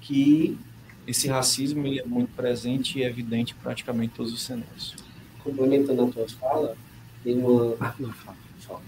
que 0.00 0.58
esse 1.06 1.28
racismo 1.28 1.86
ele 1.86 2.00
é 2.00 2.04
muito 2.04 2.30
presente 2.34 2.98
e 2.98 3.04
evidente 3.04 3.54
em 3.54 3.62
praticamente 3.62 4.14
todos 4.14 4.32
os 4.32 4.42
cenários. 4.42 4.96
Complementando 5.42 6.02
a 6.02 6.08
tua 6.08 6.28
fala, 6.28 6.76
tem 7.22 7.38
uma. 7.38 7.76
Ah, 7.80 7.94
não, 7.98 8.12
fala, 8.12 8.36
fala. 8.58 8.82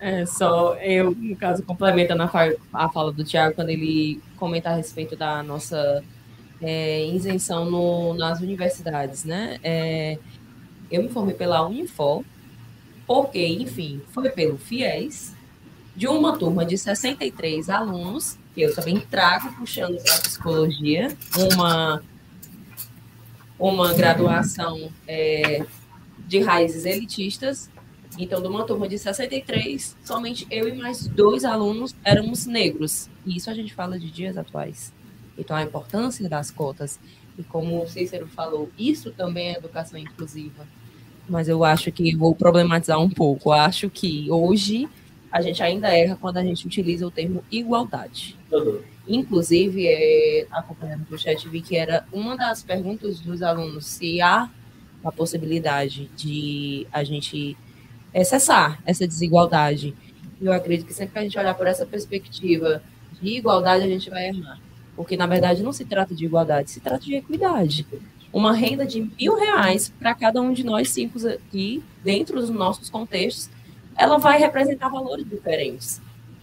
É, 0.00 0.26
só 0.26 0.74
eu, 0.76 1.14
no 1.14 1.36
caso, 1.36 1.62
complementando 1.62 2.22
a 2.22 2.28
fala, 2.28 2.54
a 2.72 2.88
fala 2.88 3.12
do 3.12 3.24
Tiago, 3.24 3.54
quando 3.54 3.70
ele 3.70 4.20
comenta 4.36 4.70
a 4.70 4.74
respeito 4.74 5.16
da 5.16 5.42
nossa 5.42 6.02
é, 6.60 7.06
isenção 7.06 7.70
no, 7.70 8.14
nas 8.14 8.40
universidades, 8.40 9.24
né? 9.24 9.58
É, 9.62 10.18
eu 10.90 11.02
me 11.02 11.08
formei 11.08 11.34
pela 11.34 11.66
Unifor, 11.66 12.24
porque, 13.06 13.46
enfim, 13.46 14.00
foi 14.12 14.30
pelo 14.30 14.58
FIES, 14.58 15.33
de 15.96 16.08
uma 16.08 16.36
turma 16.36 16.64
de 16.64 16.76
63 16.76 17.70
alunos, 17.70 18.36
que 18.54 18.62
eu 18.62 18.74
também 18.74 18.98
trago 18.98 19.52
puxando 19.54 20.02
para 20.02 20.18
psicologia, 20.18 21.16
uma, 21.52 22.02
uma 23.58 23.92
graduação 23.92 24.90
é, 25.06 25.64
de 26.26 26.40
raízes 26.40 26.84
elitistas, 26.84 27.70
então, 28.16 28.40
de 28.40 28.46
uma 28.46 28.64
turma 28.64 28.88
de 28.88 28.98
63, 28.98 29.96
somente 30.04 30.46
eu 30.50 30.68
e 30.68 30.72
mais 30.72 31.06
dois 31.06 31.44
alunos 31.44 31.94
éramos 32.04 32.46
negros. 32.46 33.08
E 33.26 33.36
isso 33.36 33.50
a 33.50 33.54
gente 33.54 33.74
fala 33.74 33.98
de 33.98 34.10
dias 34.10 34.36
atuais. 34.36 34.92
Então, 35.36 35.56
a 35.56 35.62
importância 35.62 36.28
das 36.28 36.50
cotas. 36.50 37.00
E 37.36 37.42
como 37.42 37.82
o 37.82 37.88
Cícero 37.88 38.28
falou, 38.28 38.70
isso 38.78 39.10
também 39.10 39.48
é 39.48 39.58
educação 39.58 39.98
inclusiva. 39.98 40.66
Mas 41.28 41.48
eu 41.48 41.64
acho 41.64 41.90
que 41.90 42.14
vou 42.14 42.34
problematizar 42.36 43.00
um 43.00 43.10
pouco. 43.10 43.48
Eu 43.48 43.54
acho 43.54 43.90
que 43.90 44.30
hoje 44.30 44.88
a 45.34 45.40
gente 45.40 45.60
ainda 45.64 45.88
erra 45.88 46.16
quando 46.20 46.36
a 46.36 46.44
gente 46.44 46.64
utiliza 46.64 47.04
o 47.04 47.10
termo 47.10 47.42
igualdade. 47.50 48.38
Inclusive, 49.08 49.84
é, 49.84 50.46
acompanhando 50.48 51.04
o 51.10 51.18
chat, 51.18 51.48
vi 51.48 51.60
que 51.60 51.76
era 51.76 52.06
uma 52.12 52.36
das 52.36 52.62
perguntas 52.62 53.18
dos 53.18 53.42
alunos 53.42 53.84
se 53.84 54.20
há 54.20 54.48
a 55.02 55.10
possibilidade 55.10 56.08
de 56.16 56.86
a 56.92 57.02
gente 57.02 57.56
cessar 58.24 58.80
essa 58.86 59.08
desigualdade. 59.08 59.92
E 60.40 60.46
eu 60.46 60.52
acredito 60.52 60.86
que 60.86 60.94
sempre 60.94 61.14
que 61.14 61.18
a 61.18 61.22
gente 61.22 61.36
olhar 61.36 61.54
por 61.54 61.66
essa 61.66 61.84
perspectiva 61.84 62.80
de 63.20 63.30
igualdade, 63.30 63.82
a 63.82 63.88
gente 63.88 64.08
vai 64.08 64.28
errar. 64.28 64.60
Porque, 64.94 65.16
na 65.16 65.26
verdade, 65.26 65.64
não 65.64 65.72
se 65.72 65.84
trata 65.84 66.14
de 66.14 66.26
igualdade, 66.26 66.70
se 66.70 66.78
trata 66.78 67.04
de 67.04 67.16
equidade. 67.16 67.84
Uma 68.32 68.52
renda 68.52 68.86
de 68.86 69.00
mil 69.18 69.34
reais 69.34 69.92
para 69.98 70.14
cada 70.14 70.40
um 70.40 70.52
de 70.52 70.62
nós 70.62 70.90
cinco 70.90 71.18
aqui, 71.26 71.82
dentro 72.04 72.40
dos 72.40 72.50
nossos 72.50 72.88
contextos, 72.88 73.50
ela 73.96 74.18
vai 74.18 74.38
representar 74.38 74.88
valores 74.88 75.28
diferentes. 75.28 76.00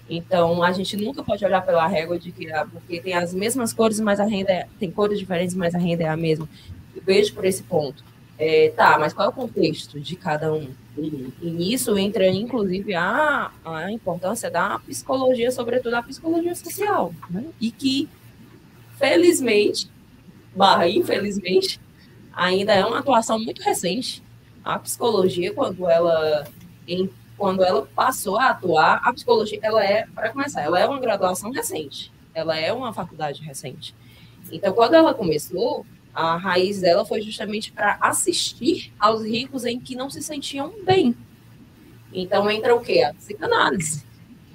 Então, 0.09 0.61
a 0.61 0.71
gente 0.73 0.97
nunca 0.97 1.23
pode 1.23 1.43
olhar 1.45 1.61
pela 1.61 1.87
régua 1.87 2.19
de 2.19 2.31
que 2.31 2.51
ah, 2.51 2.67
porque 2.69 2.99
tem 2.99 3.13
as 3.13 3.33
mesmas 3.33 3.71
cores, 3.71 3.99
mas 3.99 4.19
a 4.19 4.25
renda 4.25 4.51
é, 4.51 4.67
tem 4.77 4.91
cores 4.91 5.17
diferentes, 5.17 5.55
mas 5.55 5.73
a 5.73 5.77
renda 5.77 6.03
é 6.03 6.07
a 6.07 6.17
mesma. 6.17 6.49
Eu 6.93 7.01
vejo 7.01 7.33
por 7.33 7.45
esse 7.45 7.63
ponto. 7.63 8.03
É, 8.37 8.73
tá, 8.75 8.97
mas 8.99 9.13
qual 9.13 9.27
é 9.27 9.29
o 9.29 9.33
contexto 9.33 9.99
de 9.99 10.15
cada 10.15 10.51
um? 10.51 10.67
E 10.97 11.49
nisso 11.49 11.97
entra, 11.97 12.27
inclusive, 12.27 12.93
a, 12.93 13.51
a 13.63 13.91
importância 13.91 14.51
da 14.51 14.79
psicologia, 14.79 15.51
sobretudo 15.51 15.93
a 15.93 16.03
psicologia 16.03 16.53
social. 16.55 17.13
Né? 17.29 17.45
E 17.61 17.71
que, 17.71 18.09
felizmente, 18.97 19.89
barra 20.53 20.89
infelizmente, 20.89 21.79
ainda 22.33 22.73
é 22.73 22.85
uma 22.85 22.99
atuação 22.99 23.39
muito 23.39 23.61
recente. 23.61 24.21
A 24.63 24.77
psicologia, 24.77 25.53
quando 25.53 25.89
ela, 25.89 26.45
quando 27.41 27.63
ela 27.63 27.87
passou 27.95 28.37
a 28.37 28.51
atuar, 28.51 29.01
a 29.03 29.11
psicologia, 29.11 29.57
ela 29.63 29.83
é, 29.83 30.05
para 30.13 30.29
começar, 30.29 30.61
ela 30.61 30.79
é 30.79 30.87
uma 30.87 30.99
graduação 30.99 31.49
recente. 31.49 32.13
Ela 32.35 32.55
é 32.55 32.71
uma 32.71 32.93
faculdade 32.93 33.41
recente. 33.41 33.95
Então, 34.51 34.71
quando 34.73 34.93
ela 34.93 35.11
começou, 35.11 35.83
a 36.13 36.37
raiz 36.37 36.81
dela 36.81 37.03
foi 37.03 37.19
justamente 37.23 37.71
para 37.71 37.97
assistir 37.99 38.93
aos 38.99 39.25
ricos 39.25 39.65
em 39.65 39.79
que 39.79 39.95
não 39.95 40.07
se 40.07 40.21
sentiam 40.21 40.71
bem. 40.83 41.15
Então 42.13 42.47
entra 42.47 42.75
o 42.75 42.79
quê? 42.79 43.01
A 43.01 43.11
psicanálise. 43.11 44.05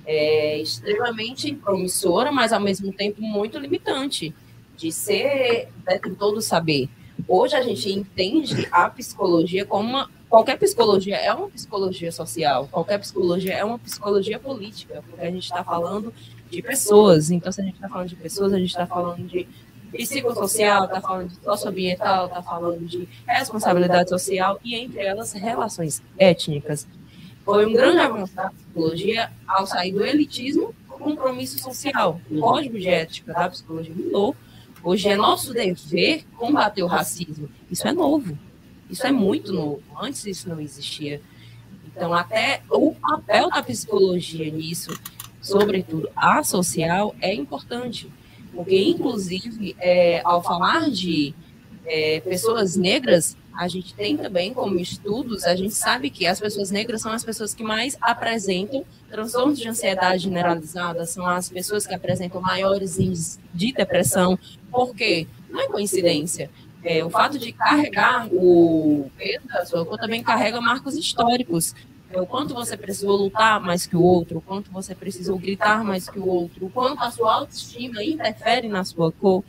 É 0.06 0.60
extremamente 0.60 1.52
promissora, 1.56 2.30
mas 2.30 2.52
ao 2.52 2.60
mesmo 2.60 2.92
tempo 2.92 3.20
muito 3.20 3.58
limitante 3.58 4.32
de 4.76 4.92
ser 4.92 5.70
detentor 5.84 6.34
do 6.34 6.40
saber. 6.40 6.88
Hoje 7.26 7.56
a 7.56 7.62
gente 7.62 7.90
entende 7.90 8.68
a 8.70 8.88
psicologia 8.88 9.64
como 9.64 9.88
uma, 9.88 10.10
qualquer 10.36 10.58
psicologia 10.58 11.16
é 11.16 11.32
uma 11.32 11.48
psicologia 11.48 12.12
social, 12.12 12.68
qualquer 12.70 12.98
psicologia 12.98 13.54
é 13.54 13.64
uma 13.64 13.78
psicologia 13.78 14.38
política, 14.38 15.02
porque 15.08 15.24
a 15.24 15.30
gente 15.30 15.44
está 15.44 15.64
falando 15.64 16.12
de 16.50 16.60
pessoas. 16.60 17.30
Então, 17.30 17.50
se 17.50 17.62
a 17.62 17.64
gente 17.64 17.76
está 17.76 17.88
falando 17.88 18.08
de 18.08 18.16
pessoas, 18.16 18.52
a 18.52 18.58
gente 18.58 18.68
está 18.68 18.86
falando 18.86 19.26
de 19.26 19.48
psicossocial, 19.90 20.84
está 20.84 21.00
falando 21.00 21.28
de 21.30 21.42
socioambiental, 21.42 22.26
está 22.26 22.42
falando 22.42 22.84
de 22.84 23.08
responsabilidade 23.26 24.10
social 24.10 24.60
e, 24.62 24.74
entre 24.74 25.00
elas, 25.00 25.32
relações 25.32 26.02
étnicas. 26.18 26.86
Foi 27.42 27.64
um 27.64 27.72
grande 27.72 28.00
avanço 28.00 28.34
da 28.34 28.50
psicologia 28.50 29.32
ao 29.48 29.66
sair 29.66 29.92
do 29.92 30.04
elitismo 30.04 30.74
compromisso 30.86 31.58
social. 31.58 32.20
O 32.30 32.40
código 32.40 32.78
de 32.78 32.88
ética 32.88 33.32
da 33.32 33.48
psicologia 33.48 33.94
mudou. 33.94 34.36
Hoje 34.84 35.08
é 35.08 35.16
nosso 35.16 35.54
dever 35.54 36.26
combater 36.36 36.82
o 36.82 36.86
racismo. 36.86 37.48
Isso 37.70 37.88
é 37.88 37.92
novo. 37.92 38.38
Isso 38.90 39.06
é 39.06 39.12
muito 39.12 39.52
novo. 39.52 39.82
Antes 40.00 40.24
isso 40.26 40.48
não 40.48 40.60
existia. 40.60 41.20
Então, 41.86 42.12
até 42.12 42.62
o 42.70 42.94
papel 42.94 43.48
da 43.48 43.62
psicologia 43.62 44.50
nisso, 44.50 44.90
sobretudo 45.40 46.08
a 46.14 46.42
social, 46.42 47.14
é 47.20 47.32
importante. 47.34 48.10
Porque, 48.54 48.78
inclusive, 48.78 49.76
é, 49.78 50.20
ao 50.24 50.42
falar 50.42 50.90
de 50.90 51.34
é, 51.86 52.20
pessoas 52.20 52.76
negras, 52.76 53.36
a 53.56 53.68
gente 53.68 53.94
tem 53.94 54.16
também 54.16 54.52
como 54.52 54.78
estudos, 54.78 55.44
a 55.44 55.56
gente 55.56 55.74
sabe 55.74 56.10
que 56.10 56.26
as 56.26 56.38
pessoas 56.38 56.70
negras 56.70 57.00
são 57.00 57.10
as 57.10 57.24
pessoas 57.24 57.54
que 57.54 57.62
mais 57.62 57.96
apresentam 58.00 58.84
transtornos 59.10 59.58
de 59.58 59.66
ansiedade 59.66 60.24
generalizada, 60.24 61.06
são 61.06 61.26
as 61.26 61.48
pessoas 61.48 61.86
que 61.86 61.94
apresentam 61.94 62.40
maiores 62.40 62.98
índices 62.98 63.38
de 63.54 63.72
depressão. 63.72 64.38
Por 64.70 64.94
quê? 64.94 65.26
Não 65.48 65.60
é 65.60 65.68
coincidência. 65.68 66.50
É, 66.88 67.04
o 67.04 67.10
fato 67.10 67.36
de 67.36 67.50
carregar 67.50 68.28
o 68.30 69.10
peso 69.18 69.48
da 69.48 69.66
sua 69.66 69.84
cor 69.84 69.98
também 69.98 70.22
carrega 70.22 70.60
marcos 70.60 70.94
históricos. 70.94 71.74
É, 72.12 72.20
o 72.20 72.24
quanto 72.24 72.54
você 72.54 72.76
precisou 72.76 73.16
lutar 73.16 73.60
mais 73.60 73.84
que 73.84 73.96
o 73.96 74.02
outro, 74.02 74.38
o 74.38 74.40
quanto 74.40 74.70
você 74.70 74.94
precisou 74.94 75.36
gritar 75.36 75.82
mais 75.82 76.08
que 76.08 76.20
o 76.20 76.24
outro, 76.24 76.66
o 76.66 76.70
quanto 76.70 77.02
a 77.02 77.10
sua 77.10 77.34
autoestima 77.34 78.04
interfere 78.04 78.68
na 78.68 78.84
sua 78.84 79.10
cor, 79.10 79.42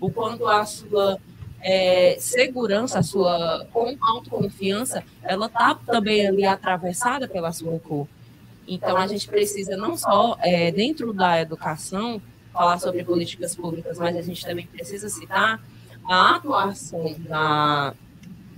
o 0.00 0.08
quanto 0.08 0.46
a 0.46 0.64
sua 0.64 1.18
é, 1.60 2.16
segurança, 2.20 3.00
a 3.00 3.02
sua 3.02 3.66
autoconfiança, 4.00 5.02
ela 5.24 5.46
está 5.46 5.74
também 5.74 6.24
ali 6.24 6.46
atravessada 6.46 7.26
pela 7.26 7.50
sua 7.50 7.76
cor. 7.80 8.06
Então, 8.68 8.96
a 8.96 9.08
gente 9.08 9.26
precisa 9.26 9.76
não 9.76 9.96
só, 9.96 10.38
é, 10.40 10.70
dentro 10.70 11.12
da 11.12 11.40
educação, 11.40 12.22
falar 12.52 12.78
sobre 12.78 13.02
políticas 13.02 13.56
públicas, 13.56 13.98
mas 13.98 14.16
a 14.16 14.22
gente 14.22 14.46
também 14.46 14.64
precisa 14.64 15.08
citar 15.08 15.60
a 16.06 16.36
atuação 16.36 17.16
na, 17.28 17.94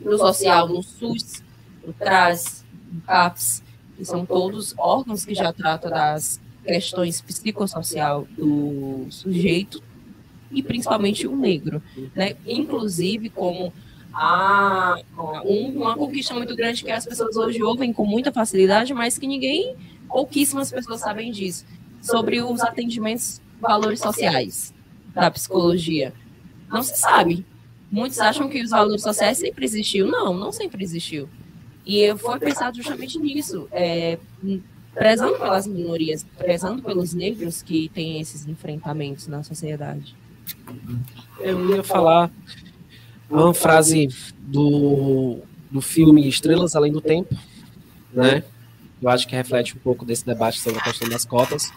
no 0.00 0.18
social, 0.18 0.68
no 0.68 0.82
SUS, 0.82 1.42
no 1.86 1.92
TRAS, 1.92 2.64
CAPS, 3.06 3.62
que 3.96 4.04
são 4.04 4.26
todos 4.26 4.74
órgãos 4.76 5.24
que 5.24 5.34
já 5.34 5.52
tratam 5.52 5.90
das 5.90 6.40
questões 6.64 7.20
psicossocial 7.20 8.26
do 8.36 9.06
sujeito 9.10 9.82
e 10.50 10.62
principalmente 10.62 11.26
o 11.26 11.36
negro, 11.36 11.82
né? 12.14 12.36
Inclusive 12.46 13.30
como 13.30 13.72
a, 14.12 14.96
uma 15.44 15.94
conquista 15.94 16.34
muito 16.34 16.54
grande 16.56 16.82
que 16.82 16.90
as 16.90 17.04
pessoas 17.04 17.36
hoje 17.36 17.62
ouvem 17.62 17.92
com 17.92 18.04
muita 18.04 18.32
facilidade, 18.32 18.92
mas 18.94 19.18
que 19.18 19.26
ninguém, 19.26 19.76
pouquíssimas 20.08 20.70
pessoas 20.70 21.00
sabem 21.00 21.30
disso, 21.30 21.64
sobre 22.00 22.40
os 22.40 22.60
atendimentos 22.60 23.40
valores 23.60 24.00
sociais 24.00 24.74
da 25.14 25.30
psicologia. 25.30 26.12
Não 26.70 26.82
se 26.82 26.96
sabe. 26.96 27.44
Muitos 27.90 28.18
acham 28.18 28.48
que 28.48 28.62
os 28.62 28.70
valores 28.70 29.02
sociais 29.02 29.38
sempre 29.38 29.64
existiu. 29.64 30.06
Não, 30.06 30.34
não 30.34 30.52
sempre 30.52 30.82
existiu. 30.82 31.28
E 31.86 32.14
foi 32.16 32.38
pensado 32.40 32.76
justamente 32.76 33.18
nisso, 33.18 33.68
é, 33.70 34.18
prezando 34.92 35.38
pelas 35.38 35.66
minorias, 35.66 36.26
prezando 36.36 36.82
pelos 36.82 37.14
negros 37.14 37.62
que 37.62 37.88
têm 37.90 38.20
esses 38.20 38.46
enfrentamentos 38.46 39.28
na 39.28 39.44
sociedade. 39.44 40.16
Eu 41.38 41.76
ia 41.76 41.84
falar 41.84 42.30
uma 43.30 43.54
frase 43.54 44.08
do, 44.38 45.38
do 45.70 45.80
filme 45.80 46.28
Estrelas 46.28 46.74
Além 46.74 46.92
do 46.92 47.00
Tempo, 47.00 47.36
né? 48.12 48.42
Eu 49.00 49.08
acho 49.10 49.28
que 49.28 49.36
reflete 49.36 49.76
um 49.76 49.80
pouco 49.80 50.04
desse 50.04 50.24
debate 50.24 50.60
sobre 50.60 50.80
a 50.80 50.82
questão 50.82 51.08
das 51.08 51.24
cotas, 51.24 51.70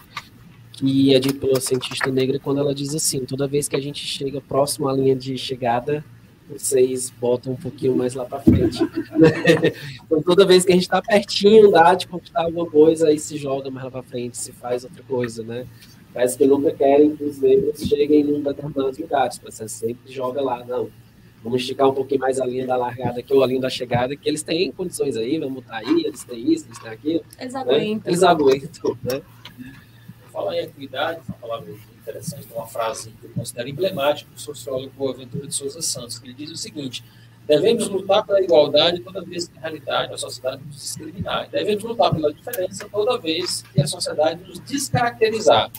que 0.80 1.14
é 1.14 1.18
dito 1.18 1.38
pela 1.38 1.60
cientista 1.60 2.10
negra 2.10 2.38
quando 2.38 2.58
ela 2.58 2.74
diz 2.74 2.94
assim: 2.94 3.24
toda 3.26 3.46
vez 3.46 3.68
que 3.68 3.76
a 3.76 3.80
gente 3.80 4.04
chega 4.04 4.40
próximo 4.40 4.88
à 4.88 4.92
linha 4.94 5.14
de 5.14 5.36
chegada, 5.36 6.02
vocês 6.48 7.10
botam 7.20 7.52
um 7.52 7.56
pouquinho 7.56 7.94
mais 7.94 8.14
lá 8.14 8.24
para 8.24 8.40
frente. 8.40 8.78
então, 10.06 10.22
toda 10.22 10.46
vez 10.46 10.64
que 10.64 10.72
a 10.72 10.74
gente 10.74 10.84
está 10.84 11.02
pertinho 11.02 11.70
dá 11.70 11.94
de 11.94 12.08
conquistar 12.08 12.44
alguma 12.44 12.66
coisa, 12.66 13.08
aí 13.08 13.18
se 13.18 13.36
joga 13.36 13.70
mais 13.70 13.84
lá 13.84 13.90
para 13.90 14.02
frente, 14.02 14.38
se 14.38 14.52
faz 14.52 14.82
outra 14.82 15.02
coisa, 15.02 15.42
né? 15.44 15.66
Parece 16.14 16.36
que 16.36 16.46
nunca 16.46 16.72
querem 16.72 17.14
que 17.14 17.22
os 17.22 17.38
negros 17.38 17.80
cheguem 17.82 18.22
em 18.22 18.34
um 18.34 18.40
determinados 18.40 18.98
lugares, 18.98 19.40
mas 19.44 19.54
você 19.54 19.68
sempre 19.68 20.12
joga 20.12 20.40
lá, 20.40 20.64
não. 20.64 20.88
Vamos 21.44 21.60
esticar 21.60 21.88
um 21.88 21.94
pouquinho 21.94 22.20
mais 22.20 22.40
a 22.40 22.46
linha 22.46 22.66
da 22.66 22.76
largada 22.76 23.20
aqui 23.20 23.32
ou 23.32 23.44
a 23.44 23.46
linha 23.46 23.60
da 23.60 23.70
chegada, 23.70 24.16
que 24.16 24.28
eles 24.28 24.42
têm 24.42 24.72
condições 24.72 25.16
aí, 25.16 25.38
vamos 25.38 25.62
estar 25.62 25.76
aí, 25.76 26.04
eles 26.04 26.24
têm 26.24 26.52
isso, 26.52 26.66
eles 26.66 26.78
têm 26.78 26.90
aquilo. 26.90 27.22
Eles 27.38 27.54
né? 27.54 27.60
aguentam. 27.60 28.10
Eles 28.10 28.22
aguentam, 28.22 28.98
né? 29.04 29.22
Falar 30.40 30.56
em 30.56 30.60
equidade, 30.60 31.20
uma 31.28 31.36
palavra 31.36 31.70
interessante, 31.70 32.48
uma 32.54 32.66
frase 32.66 33.10
que 33.10 33.26
eu 33.26 33.30
considero 33.32 33.68
emblemática 33.68 34.30
do 34.32 34.40
sociólogo 34.40 34.90
Boaventura 34.96 35.46
de 35.46 35.54
Souza 35.54 35.82
Santos, 35.82 36.18
que 36.18 36.26
ele 36.26 36.32
diz 36.32 36.50
o 36.50 36.56
seguinte: 36.56 37.04
devemos 37.46 37.86
lutar 37.88 38.24
pela 38.24 38.40
igualdade 38.40 39.00
toda 39.00 39.20
vez 39.20 39.48
que 39.48 39.58
a 39.58 39.60
realidade, 39.60 40.14
a 40.14 40.16
sociedade 40.16 40.62
nos 40.64 40.76
discriminar. 40.76 41.50
Devemos 41.50 41.84
lutar 41.84 42.10
pela 42.14 42.32
diferença 42.32 42.88
toda 42.90 43.18
vez 43.18 43.60
que 43.60 43.82
a 43.82 43.86
sociedade 43.86 44.42
nos 44.42 44.58
descaracterizar. 44.60 45.70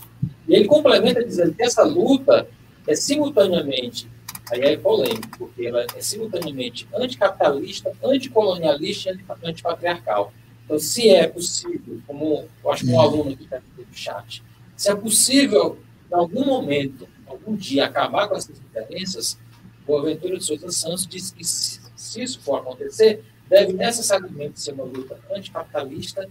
E 0.47 0.53
ele 0.53 0.65
complementa 0.65 1.23
dizendo 1.23 1.55
que 1.55 1.63
essa 1.63 1.81
luta 1.81 2.47
é 2.87 2.93
simultaneamente, 2.93 4.07
aí 4.51 4.61
é 4.61 4.77
polêmico, 4.77 5.39
porque 5.39 5.65
ela 5.65 5.87
é 5.95 6.01
simultaneamente 6.01 6.87
anticapitalista, 6.93 7.91
anticolonialista 8.03 9.09
e 9.11 9.49
antipatriarcal. 9.49 10.31
Então, 10.65 10.77
se 10.77 11.09
é 11.09 11.27
possível, 11.27 11.99
como 12.05 12.47
eu 12.63 12.71
acho 12.71 12.85
que 12.85 12.91
um 12.91 13.01
aluno 13.01 13.31
aqui 13.31 13.43
está 13.43 13.59
no 13.59 13.85
chat, 13.91 14.43
se 14.81 14.89
é 14.89 14.95
possível, 14.95 15.77
em 16.11 16.15
algum 16.15 16.43
momento, 16.43 17.07
algum 17.27 17.55
dia, 17.55 17.85
acabar 17.85 18.27
com 18.27 18.35
essas 18.35 18.59
diferenças, 18.59 19.37
o 19.85 19.95
Aventura 19.95 20.39
de 20.39 20.43
Souza 20.43 20.71
Santos 20.71 21.05
disse 21.05 21.35
que, 21.35 21.45
se, 21.45 21.79
isso 22.19 22.39
for 22.39 22.55
acontecer, 22.55 23.23
deve 23.47 23.73
necessariamente 23.73 24.59
ser 24.59 24.71
uma 24.71 24.85
luta 24.85 25.19
anticapitalista, 25.31 26.27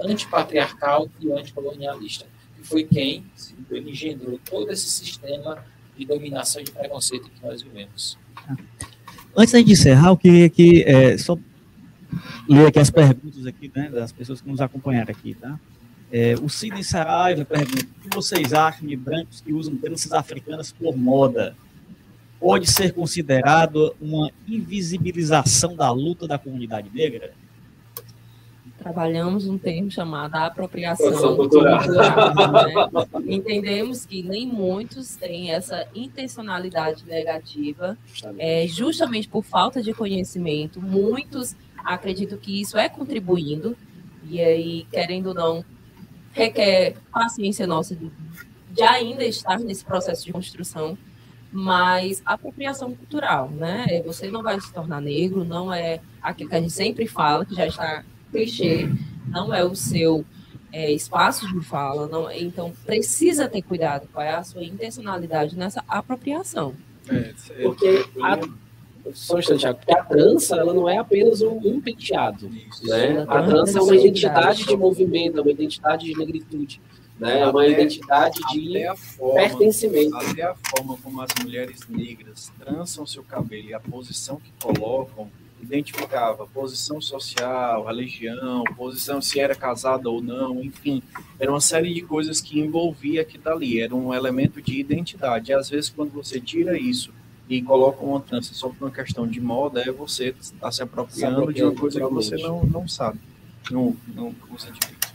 antipatriarcal 0.00 1.10
e 1.20 1.30
anticolonialista 1.30 2.24
que 2.56 2.66
foi 2.66 2.84
quem 2.84 3.22
engendrou 3.70 4.40
todo 4.48 4.70
esse 4.72 4.88
sistema 4.88 5.62
de 5.94 6.06
dominação 6.06 6.62
e 6.62 6.64
de 6.64 6.70
preconceito 6.70 7.28
que 7.28 7.44
nós 7.44 7.60
vivemos. 7.60 8.16
Antes 9.36 9.62
de 9.62 9.72
encerrar, 9.72 10.08
eu 10.08 10.16
queria 10.16 10.48
que 10.48 10.84
é, 10.84 11.18
só 11.18 11.36
ler 12.48 12.68
aqui 12.68 12.78
as 12.78 12.88
perguntas 12.88 13.44
aqui, 13.44 13.70
né, 13.74 13.90
das 13.90 14.10
pessoas 14.10 14.40
que 14.40 14.48
nos 14.48 14.62
acompanharam 14.62 15.10
aqui, 15.10 15.34
tá? 15.34 15.60
É, 16.12 16.34
o 16.40 16.48
Sidney 16.48 16.82
Saraiva 16.82 17.44
pergunta: 17.44 17.84
o 17.84 18.08
que 18.08 18.14
vocês 18.14 18.52
acham 18.52 18.86
de 18.86 18.96
brancos 18.96 19.40
que 19.40 19.52
usam 19.52 19.74
danças 19.74 20.12
africanas 20.12 20.72
por 20.72 20.96
moda? 20.96 21.56
Pode 22.38 22.70
ser 22.70 22.92
considerado 22.92 23.94
uma 24.00 24.30
invisibilização 24.48 25.76
da 25.76 25.90
luta 25.90 26.26
da 26.26 26.38
comunidade 26.38 26.90
negra? 26.92 27.32
trabalhamos 28.80 29.46
um 29.46 29.58
termo 29.58 29.90
chamado 29.90 30.34
apropriação 30.36 31.36
cultural, 31.36 31.80
né? 31.86 32.02
Entendemos 33.26 34.06
que 34.06 34.22
nem 34.22 34.46
muitos 34.46 35.16
têm 35.16 35.50
essa 35.50 35.86
intencionalidade 35.94 37.04
negativa, 37.06 37.96
é, 38.38 38.66
justamente 38.66 39.28
por 39.28 39.44
falta 39.44 39.82
de 39.82 39.92
conhecimento. 39.92 40.80
Muitos 40.80 41.54
acreditam 41.84 42.38
que 42.38 42.60
isso 42.60 42.78
é 42.78 42.88
contribuindo, 42.88 43.76
e 44.28 44.40
aí, 44.40 44.86
querendo 44.90 45.28
ou 45.28 45.34
não, 45.34 45.64
requer 46.32 46.96
paciência 47.12 47.66
nossa 47.66 47.94
de, 47.94 48.10
de 48.70 48.82
ainda 48.82 49.24
estar 49.24 49.58
nesse 49.58 49.84
processo 49.84 50.24
de 50.24 50.32
construção, 50.32 50.96
mas 51.52 52.22
apropriação 52.24 52.94
cultural, 52.94 53.50
né? 53.50 54.02
Você 54.06 54.30
não 54.30 54.42
vai 54.42 54.60
se 54.60 54.72
tornar 54.72 55.00
negro, 55.00 55.44
não 55.44 55.72
é 55.72 56.00
aquilo 56.22 56.48
que 56.48 56.56
a 56.56 56.60
gente 56.60 56.72
sempre 56.72 57.06
fala, 57.06 57.44
que 57.44 57.54
já 57.54 57.66
está 57.66 58.04
clichê, 58.30 58.88
não 59.28 59.52
é 59.52 59.64
o 59.64 59.74
seu 59.74 60.24
é, 60.72 60.92
espaço 60.92 61.48
de 61.52 61.60
fala, 61.64 62.06
não, 62.06 62.30
então 62.30 62.72
precisa 62.86 63.48
ter 63.48 63.62
cuidado 63.62 64.08
qual 64.12 64.24
é 64.24 64.34
a 64.34 64.44
sua 64.44 64.62
intencionalidade 64.62 65.56
nessa 65.56 65.84
apropriação. 65.88 66.74
É, 67.08 67.34
Porque 67.62 68.04
a, 68.22 68.38
só 69.14 69.36
um 69.36 69.38
instante, 69.38 69.66
a 69.66 69.74
trança 69.74 70.56
ela 70.56 70.72
não 70.74 70.88
é 70.88 70.98
apenas 70.98 71.40
um, 71.42 71.58
um 71.64 71.80
penteado. 71.80 72.48
Isso. 72.48 72.86
Né? 72.86 73.24
A 73.28 73.42
trança 73.42 73.78
é 73.78 73.82
uma 73.82 73.94
identidade 73.96 74.64
de 74.64 74.76
movimento, 74.76 75.38
é 75.38 75.42
uma 75.42 75.50
identidade 75.50 76.06
de 76.06 76.16
negritude. 76.16 76.80
Né? 77.18 77.40
É 77.40 77.46
uma 77.46 77.62
Até- 77.62 77.72
identidade 77.72 78.40
de 78.52 78.68
Até 78.70 78.88
a 78.88 78.96
forma, 78.96 79.34
pertencimento. 79.34 80.16
até 80.16 80.42
a 80.42 80.54
forma 80.54 80.96
como 81.02 81.20
as 81.20 81.30
mulheres 81.42 81.80
negras 81.88 82.50
trançam 82.58 83.06
seu 83.06 83.22
cabelo 83.22 83.68
e 83.68 83.74
a 83.74 83.80
posição 83.80 84.36
que 84.36 84.50
colocam 84.62 85.30
identificava 85.62 86.46
posição 86.46 87.02
social, 87.02 87.84
religião, 87.84 88.64
posição 88.76 89.20
se 89.20 89.38
era 89.38 89.54
casada 89.54 90.08
ou 90.08 90.22
não, 90.22 90.62
enfim, 90.62 91.02
era 91.38 91.50
uma 91.50 91.60
série 91.60 91.92
de 91.92 92.00
coisas 92.00 92.40
que 92.40 92.58
envolvia 92.58 93.20
aquilo 93.20 93.44
dali, 93.44 93.78
era 93.80 93.94
um 93.94 94.14
elemento 94.14 94.60
de 94.62 94.80
identidade. 94.80 95.50
E 95.50 95.54
às 95.54 95.68
vezes 95.68 95.90
quando 95.90 96.10
você 96.12 96.40
tira 96.40 96.78
isso 96.78 97.12
e 97.50 97.60
coloca 97.60 98.04
uma 98.04 98.20
trança 98.20 98.54
só 98.54 98.68
por 98.68 98.84
uma 98.84 98.90
questão 98.92 99.26
de 99.26 99.40
moda, 99.40 99.82
é 99.82 99.90
você 99.90 100.32
está 100.40 100.70
se 100.70 100.82
apropriando 100.82 101.52
de 101.52 101.64
uma 101.64 101.74
coisa 101.74 101.98
que 101.98 102.06
você 102.14 102.36
não, 102.36 102.64
não 102.64 102.86
sabe, 102.86 103.18
não, 103.70 103.96
não 104.14 104.32
usa 104.54 104.70
direito. 104.70 105.10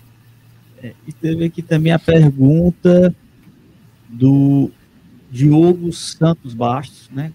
E 1.07 1.13
teve 1.13 1.45
aqui 1.45 1.61
também 1.61 1.93
a 1.93 1.97
pergunta 1.97 3.15
do 4.09 4.69
Diogo 5.31 5.91
Santos 5.93 6.53
Bastos, 6.53 7.09
né? 7.09 7.33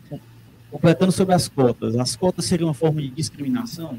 Completando 0.71 1.11
sobre 1.11 1.35
as 1.35 1.49
cotas. 1.49 1.97
As 1.97 2.15
cotas 2.15 2.45
seriam 2.45 2.69
uma 2.69 2.75
forma 2.75 3.01
de 3.01 3.09
discriminação? 3.09 3.99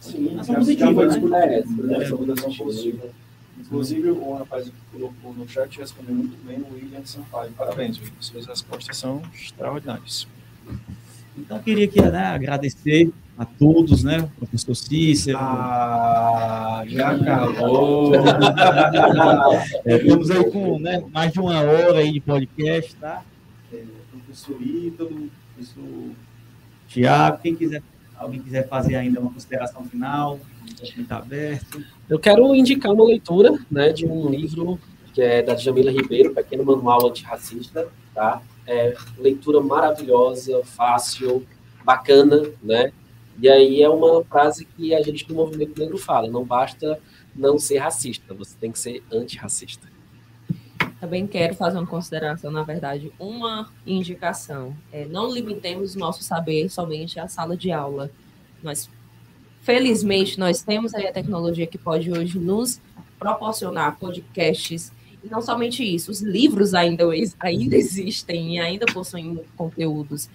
Sim, 0.00 0.38
Ação 0.38 0.54
já- 0.54 0.58
positiva, 0.60 1.10
já 1.10 1.20
foi 1.20 1.30
né? 1.30 1.58
É, 1.58 1.64
né, 1.66 2.04
é, 2.04 3.23
Inclusive, 3.64 4.10
o 4.10 4.34
rapaz 4.34 4.66
que 4.66 4.72
colocou 4.92 5.32
no 5.32 5.48
chat 5.48 5.78
respondeu 5.78 6.14
muito 6.14 6.36
bem, 6.44 6.58
o 6.58 6.74
William 6.74 7.04
Sampaio. 7.04 7.50
Parabéns, 7.52 7.98
William. 7.98 8.14
Suas 8.20 8.46
respostas 8.46 8.96
são 8.96 9.22
extraordinárias. 9.34 10.28
Então, 11.36 11.56
eu 11.56 11.62
queria 11.62 11.86
aqui, 11.86 12.00
né, 12.00 12.26
agradecer 12.26 13.10
a 13.36 13.44
todos, 13.44 14.04
né? 14.04 14.28
Professor 14.38 14.74
Cícero. 14.74 15.38
Ah, 15.38 16.84
já 16.86 17.10
acabou. 17.10 18.12
É, 19.84 19.96
estamos 19.96 20.30
aí 20.30 20.50
com 20.50 20.78
né, 20.78 21.04
mais 21.12 21.32
de 21.32 21.40
uma 21.40 21.60
hora 21.60 21.98
aí 21.98 22.12
de 22.12 22.20
podcast, 22.20 22.96
tá? 22.96 23.22
É, 23.72 23.82
professor 24.10 24.60
Ítalo, 24.62 25.30
professor 25.54 26.10
Tiago, 26.88 27.38
quem 27.42 27.54
quiser, 27.54 27.82
alguém 28.16 28.40
quiser 28.40 28.66
fazer 28.68 28.96
ainda 28.96 29.20
uma 29.20 29.30
consideração 29.30 29.84
final, 29.84 30.40
está 30.82 31.18
aberto. 31.18 31.84
Eu 32.08 32.18
quero 32.18 32.54
indicar 32.54 32.92
uma 32.92 33.04
leitura 33.04 33.58
né, 33.70 33.92
de 33.92 34.06
um 34.06 34.28
livro 34.28 34.78
que 35.14 35.22
é 35.22 35.42
da 35.42 35.54
Jamila 35.54 35.90
Ribeiro, 35.90 36.34
Pequeno 36.34 36.64
Manual 36.64 37.06
Antirracista, 37.06 37.88
tá? 38.12 38.42
É 38.66 38.94
leitura 39.16 39.60
maravilhosa, 39.60 40.64
fácil, 40.64 41.46
bacana, 41.84 42.50
né? 42.62 42.92
E 43.40 43.48
aí 43.48 43.82
é 43.82 43.88
uma 43.88 44.24
frase 44.24 44.64
que 44.64 44.94
a 44.94 45.00
gente 45.02 45.26
do 45.26 45.34
movimento 45.34 45.78
negro 45.78 45.96
fala, 45.98 46.28
não 46.28 46.44
basta 46.44 47.00
não 47.34 47.58
ser 47.58 47.78
racista, 47.78 48.34
você 48.34 48.56
tem 48.60 48.72
que 48.72 48.78
ser 48.78 49.02
antirracista. 49.12 49.88
Também 51.00 51.26
quero 51.26 51.54
fazer 51.54 51.78
uma 51.78 51.86
consideração, 51.86 52.50
na 52.50 52.62
verdade, 52.62 53.12
uma 53.18 53.70
indicação. 53.86 54.74
É, 54.92 55.04
não 55.04 55.32
limitemos 55.32 55.94
nosso 55.94 56.22
saber 56.22 56.68
somente 56.70 57.20
à 57.20 57.28
sala 57.28 57.56
de 57.56 57.70
aula. 57.70 58.10
Nós, 58.62 58.88
felizmente, 59.64 60.38
nós 60.38 60.62
temos 60.62 60.94
aí 60.94 61.06
a 61.06 61.12
tecnologia 61.12 61.66
que 61.66 61.78
pode 61.78 62.12
hoje 62.12 62.38
nos 62.38 62.80
proporcionar 63.18 63.98
podcasts. 63.98 64.92
E 65.22 65.28
não 65.28 65.40
somente 65.40 65.82
isso, 65.82 66.10
os 66.10 66.20
livros 66.20 66.74
ainda, 66.74 67.04
ainda 67.40 67.76
existem 67.76 68.56
e 68.56 68.60
ainda 68.60 68.84
possuem 68.84 69.40
conteúdos. 69.56 70.28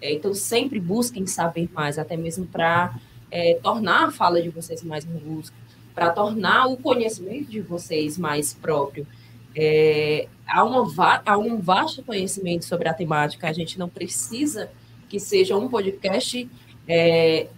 É, 0.00 0.12
então, 0.12 0.32
sempre 0.32 0.78
busquem 0.78 1.26
saber 1.26 1.68
mais, 1.74 1.98
até 1.98 2.16
mesmo 2.16 2.46
para 2.46 2.96
é, 3.28 3.58
tornar 3.60 4.04
a 4.04 4.10
fala 4.12 4.40
de 4.40 4.50
vocês 4.50 4.84
mais 4.84 5.04
robusta, 5.04 5.56
para 5.92 6.10
tornar 6.10 6.66
o 6.66 6.76
conhecimento 6.76 7.50
de 7.50 7.60
vocês 7.60 8.16
mais 8.16 8.54
próprio. 8.54 9.04
É, 9.52 10.28
há, 10.46 10.62
uma, 10.62 11.22
há 11.26 11.36
um 11.36 11.58
vasto 11.58 12.04
conhecimento 12.04 12.64
sobre 12.64 12.88
a 12.88 12.94
temática, 12.94 13.48
a 13.48 13.52
gente 13.52 13.78
não 13.78 13.88
precisa 13.88 14.70
que 15.08 15.18
seja 15.18 15.56
um 15.56 15.68
podcast 15.68 16.48
é, 16.86 17.48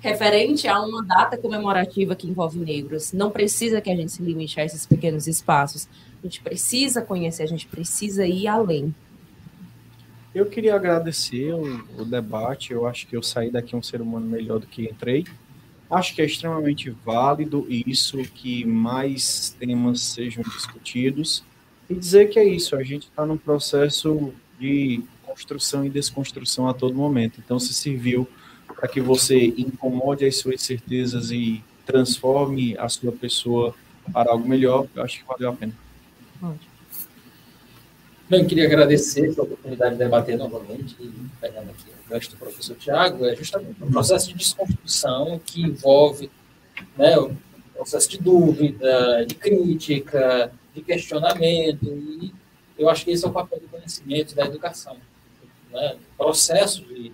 referente 0.00 0.68
a 0.68 0.80
uma 0.80 1.02
data 1.02 1.36
comemorativa 1.36 2.14
que 2.14 2.28
envolve 2.28 2.58
negros. 2.58 3.12
Não 3.12 3.30
precisa 3.30 3.80
que 3.80 3.90
a 3.90 3.96
gente 3.96 4.12
se 4.12 4.22
limite 4.22 4.60
a 4.60 4.64
esses 4.64 4.86
pequenos 4.86 5.26
espaços. 5.26 5.88
A 6.22 6.26
gente 6.26 6.40
precisa 6.40 7.02
conhecer, 7.02 7.42
a 7.42 7.46
gente 7.46 7.66
precisa 7.66 8.26
ir 8.26 8.46
além. 8.46 8.94
Eu 10.34 10.46
queria 10.46 10.74
agradecer 10.74 11.54
o, 11.54 11.84
o 11.98 12.04
debate. 12.04 12.72
Eu 12.72 12.86
acho 12.86 13.06
que 13.06 13.16
eu 13.16 13.22
saí 13.22 13.50
daqui 13.50 13.74
um 13.74 13.82
ser 13.82 14.00
humano 14.00 14.26
melhor 14.26 14.58
do 14.58 14.66
que 14.66 14.84
entrei. 14.84 15.24
Acho 15.90 16.14
que 16.14 16.20
é 16.20 16.24
extremamente 16.24 16.90
válido 16.90 17.66
isso, 17.68 18.18
que 18.34 18.64
mais 18.64 19.56
temas 19.58 20.00
sejam 20.00 20.42
discutidos. 20.42 21.44
E 21.88 21.94
dizer 21.94 22.28
que 22.28 22.38
é 22.38 22.44
isso, 22.44 22.74
a 22.74 22.82
gente 22.82 23.04
está 23.04 23.24
num 23.24 23.36
processo 23.36 24.32
de 24.58 25.02
construção 25.24 25.84
e 25.84 25.90
desconstrução 25.90 26.68
a 26.68 26.74
todo 26.74 26.94
momento. 26.94 27.40
Então, 27.42 27.58
se 27.58 27.72
serviu 27.72 28.28
para 28.76 28.88
que 28.88 29.00
você 29.00 29.46
incomode 29.56 30.24
as 30.24 30.36
suas 30.36 30.62
certezas 30.62 31.30
e 31.30 31.64
transforme 31.86 32.76
a 32.78 32.88
sua 32.88 33.12
pessoa 33.12 33.74
para 34.12 34.30
algo 34.30 34.46
melhor, 34.46 34.86
eu 34.94 35.02
acho 35.02 35.18
que 35.18 35.24
valeu 35.26 35.50
a 35.50 35.52
pena. 35.52 35.72
Bem, 38.28 38.44
queria 38.44 38.66
agradecer 38.66 39.34
pela 39.34 39.44
oportunidade 39.44 39.92
de 39.92 39.98
debater 39.98 40.36
novamente, 40.36 40.96
pegando 41.40 41.70
aqui 41.70 41.84
o 41.88 42.10
gancho 42.10 42.30
do 42.30 42.36
professor 42.36 42.76
Tiago, 42.76 43.24
é 43.24 43.36
justamente 43.36 43.82
um 43.82 43.90
processo 43.90 44.28
de 44.28 44.34
desconstrução 44.34 45.40
que 45.44 45.62
envolve 45.62 46.30
né, 46.96 47.16
o 47.18 47.34
processo 47.74 48.10
de 48.10 48.18
dúvida, 48.18 49.24
de 49.26 49.34
crítica, 49.34 50.52
de 50.74 50.82
questionamento, 50.82 51.86
e 51.86 52.32
eu 52.76 52.88
acho 52.88 53.04
que 53.04 53.12
esse 53.12 53.24
é 53.24 53.28
o 53.28 53.32
papel 53.32 53.60
do 53.60 53.68
conhecimento 53.68 54.34
da 54.34 54.44
educação. 54.44 54.96
Né? 55.72 55.96
O 56.14 56.24
processo 56.24 56.82
de 56.84 57.12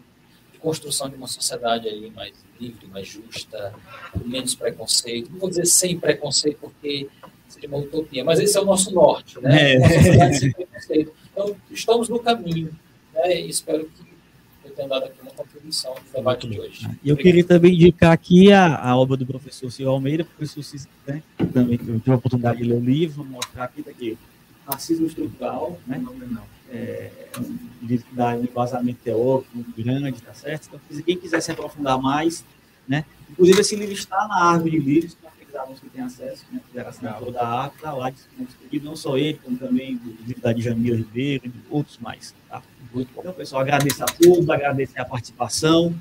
construção 0.63 1.11
de 1.11 1.17
uma 1.17 1.27
sociedade 1.27 1.89
aí 1.89 2.11
mais 2.11 2.33
livre, 2.59 2.87
mais 2.87 3.09
justa, 3.09 3.75
com 4.13 4.27
menos 4.27 4.55
preconceito. 4.55 5.31
Não 5.31 5.41
vou 5.41 5.49
dizer 5.51 5.67
sem 5.67 5.99
preconceito, 5.99 6.59
porque 6.61 7.09
seria 7.49 7.69
uma 7.69 7.79
utopia, 7.79 8.25
mas 8.25 8.39
esse 8.39 8.57
é 8.57 8.61
o 8.61 8.65
nosso 8.65 8.93
norte, 8.93 9.41
né? 9.41 9.75
É. 9.75 9.79
Uma 9.79 9.89
sociedade 9.89 10.39
sem 10.39 10.53
preconceito. 10.53 11.13
Então, 11.33 11.57
estamos 11.71 12.09
no 12.09 12.21
caminho, 12.21 12.71
né? 13.13 13.41
E 13.41 13.49
espero 13.49 13.85
que 13.85 14.69
eu 14.69 14.71
tenha 14.71 14.89
dado 14.89 15.07
aqui 15.07 15.21
uma 15.21 15.33
contribuição 15.33 15.95
no 15.95 16.13
debate 16.15 16.49
de 16.49 16.61
hoje. 16.61 16.89
E 17.03 17.09
eu 17.09 17.17
queria 17.17 17.45
também 17.45 17.75
indicar 17.75 18.13
aqui 18.13 18.53
a, 18.53 18.77
a 18.77 18.97
obra 18.97 19.17
do 19.17 19.27
professor 19.27 19.71
Silvio 19.71 19.93
Almeida, 19.93 20.25
professor 20.25 20.63
Cícero, 20.63 20.93
né? 21.07 21.23
Também 21.53 21.77
tive 21.77 22.01
a 22.07 22.15
oportunidade 22.15 22.59
de 22.59 22.65
ler 22.65 22.77
o 22.77 22.81
livro, 22.81 23.17
vou 23.17 23.27
mostrar 23.27 23.65
aqui 23.65 23.83
daqui. 23.83 24.17
Racismo 24.65 25.07
estrutural, 25.07 25.79
né? 25.87 25.97
É 25.97 26.09
um 26.09 26.19
que 26.73 28.05
dá 28.13 28.29
um 28.29 28.45
embasamento 28.45 29.01
teórico 29.03 29.49
muito 29.55 29.83
grande, 29.83 30.23
tá 30.23 30.35
certo? 30.35 30.69
Então, 30.69 31.03
quem 31.03 31.17
quiser 31.17 31.41
se 31.41 31.51
aprofundar 31.51 32.01
mais, 32.01 32.45
né? 32.89 33.05
Inclusive, 33.31 33.61
esse 33.61 33.77
livro 33.77 33.95
está 33.95 34.27
na 34.27 34.45
árvore 34.45 34.73
de 34.73 34.79
livros, 34.79 35.15
para 35.15 35.31
aqueles 35.31 35.55
alunos 35.55 35.81
que 35.81 35.89
têm 35.91 36.03
acesso, 36.03 36.45
né? 36.51 36.61
Fizeram 36.67 36.89
assinatura 36.89 37.33
da 37.33 37.47
árvore, 37.47 37.77
está 37.77 37.93
lá 37.93 38.11
disponível, 38.11 38.83
não 38.83 38.97
só 38.97 39.17
ele, 39.17 39.39
como 39.43 39.57
também 39.57 39.97
o 39.97 40.27
livro 40.27 40.43
da 40.43 40.53
Djamila 40.53 40.97
Ribeiro 40.97 41.47
e 41.47 41.53
outros 41.71 41.99
mais, 41.99 42.35
tá? 42.49 42.63
Então, 42.95 43.33
pessoal, 43.33 43.63
agradeço 43.63 44.03
a 44.03 44.07
todos, 44.07 44.51
agradecer 44.51 45.01
a 45.01 45.05
participação 45.05 45.95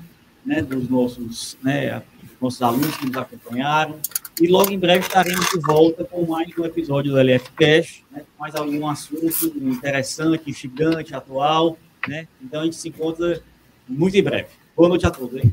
né, 0.44 0.60
dos 0.60 0.88
nossos, 0.88 1.56
né, 1.62 2.02
nossos 2.40 2.60
alunos 2.60 2.96
que 2.96 3.06
nos 3.06 3.16
acompanharam. 3.16 3.98
E 4.40 4.46
logo 4.46 4.70
em 4.70 4.78
breve 4.78 5.00
estaremos 5.00 5.46
de 5.50 5.60
volta 5.60 6.04
com 6.04 6.24
mais 6.26 6.48
um 6.58 6.64
episódio 6.64 7.12
do 7.12 7.18
LF 7.18 7.50
Cash, 7.52 8.02
né, 8.10 8.22
mais 8.40 8.54
algum 8.54 8.88
assunto 8.88 9.26
interessante, 9.58 10.50
instigante, 10.50 11.14
atual. 11.14 11.76
Né? 12.08 12.26
Então 12.40 12.62
a 12.62 12.64
gente 12.64 12.76
se 12.76 12.88
encontra 12.88 13.42
muito 13.86 14.16
em 14.16 14.22
breve. 14.22 14.48
Boa 14.74 14.88
noite 14.88 15.06
a 15.06 15.10
todos. 15.10 15.36
Hein? 15.36 15.52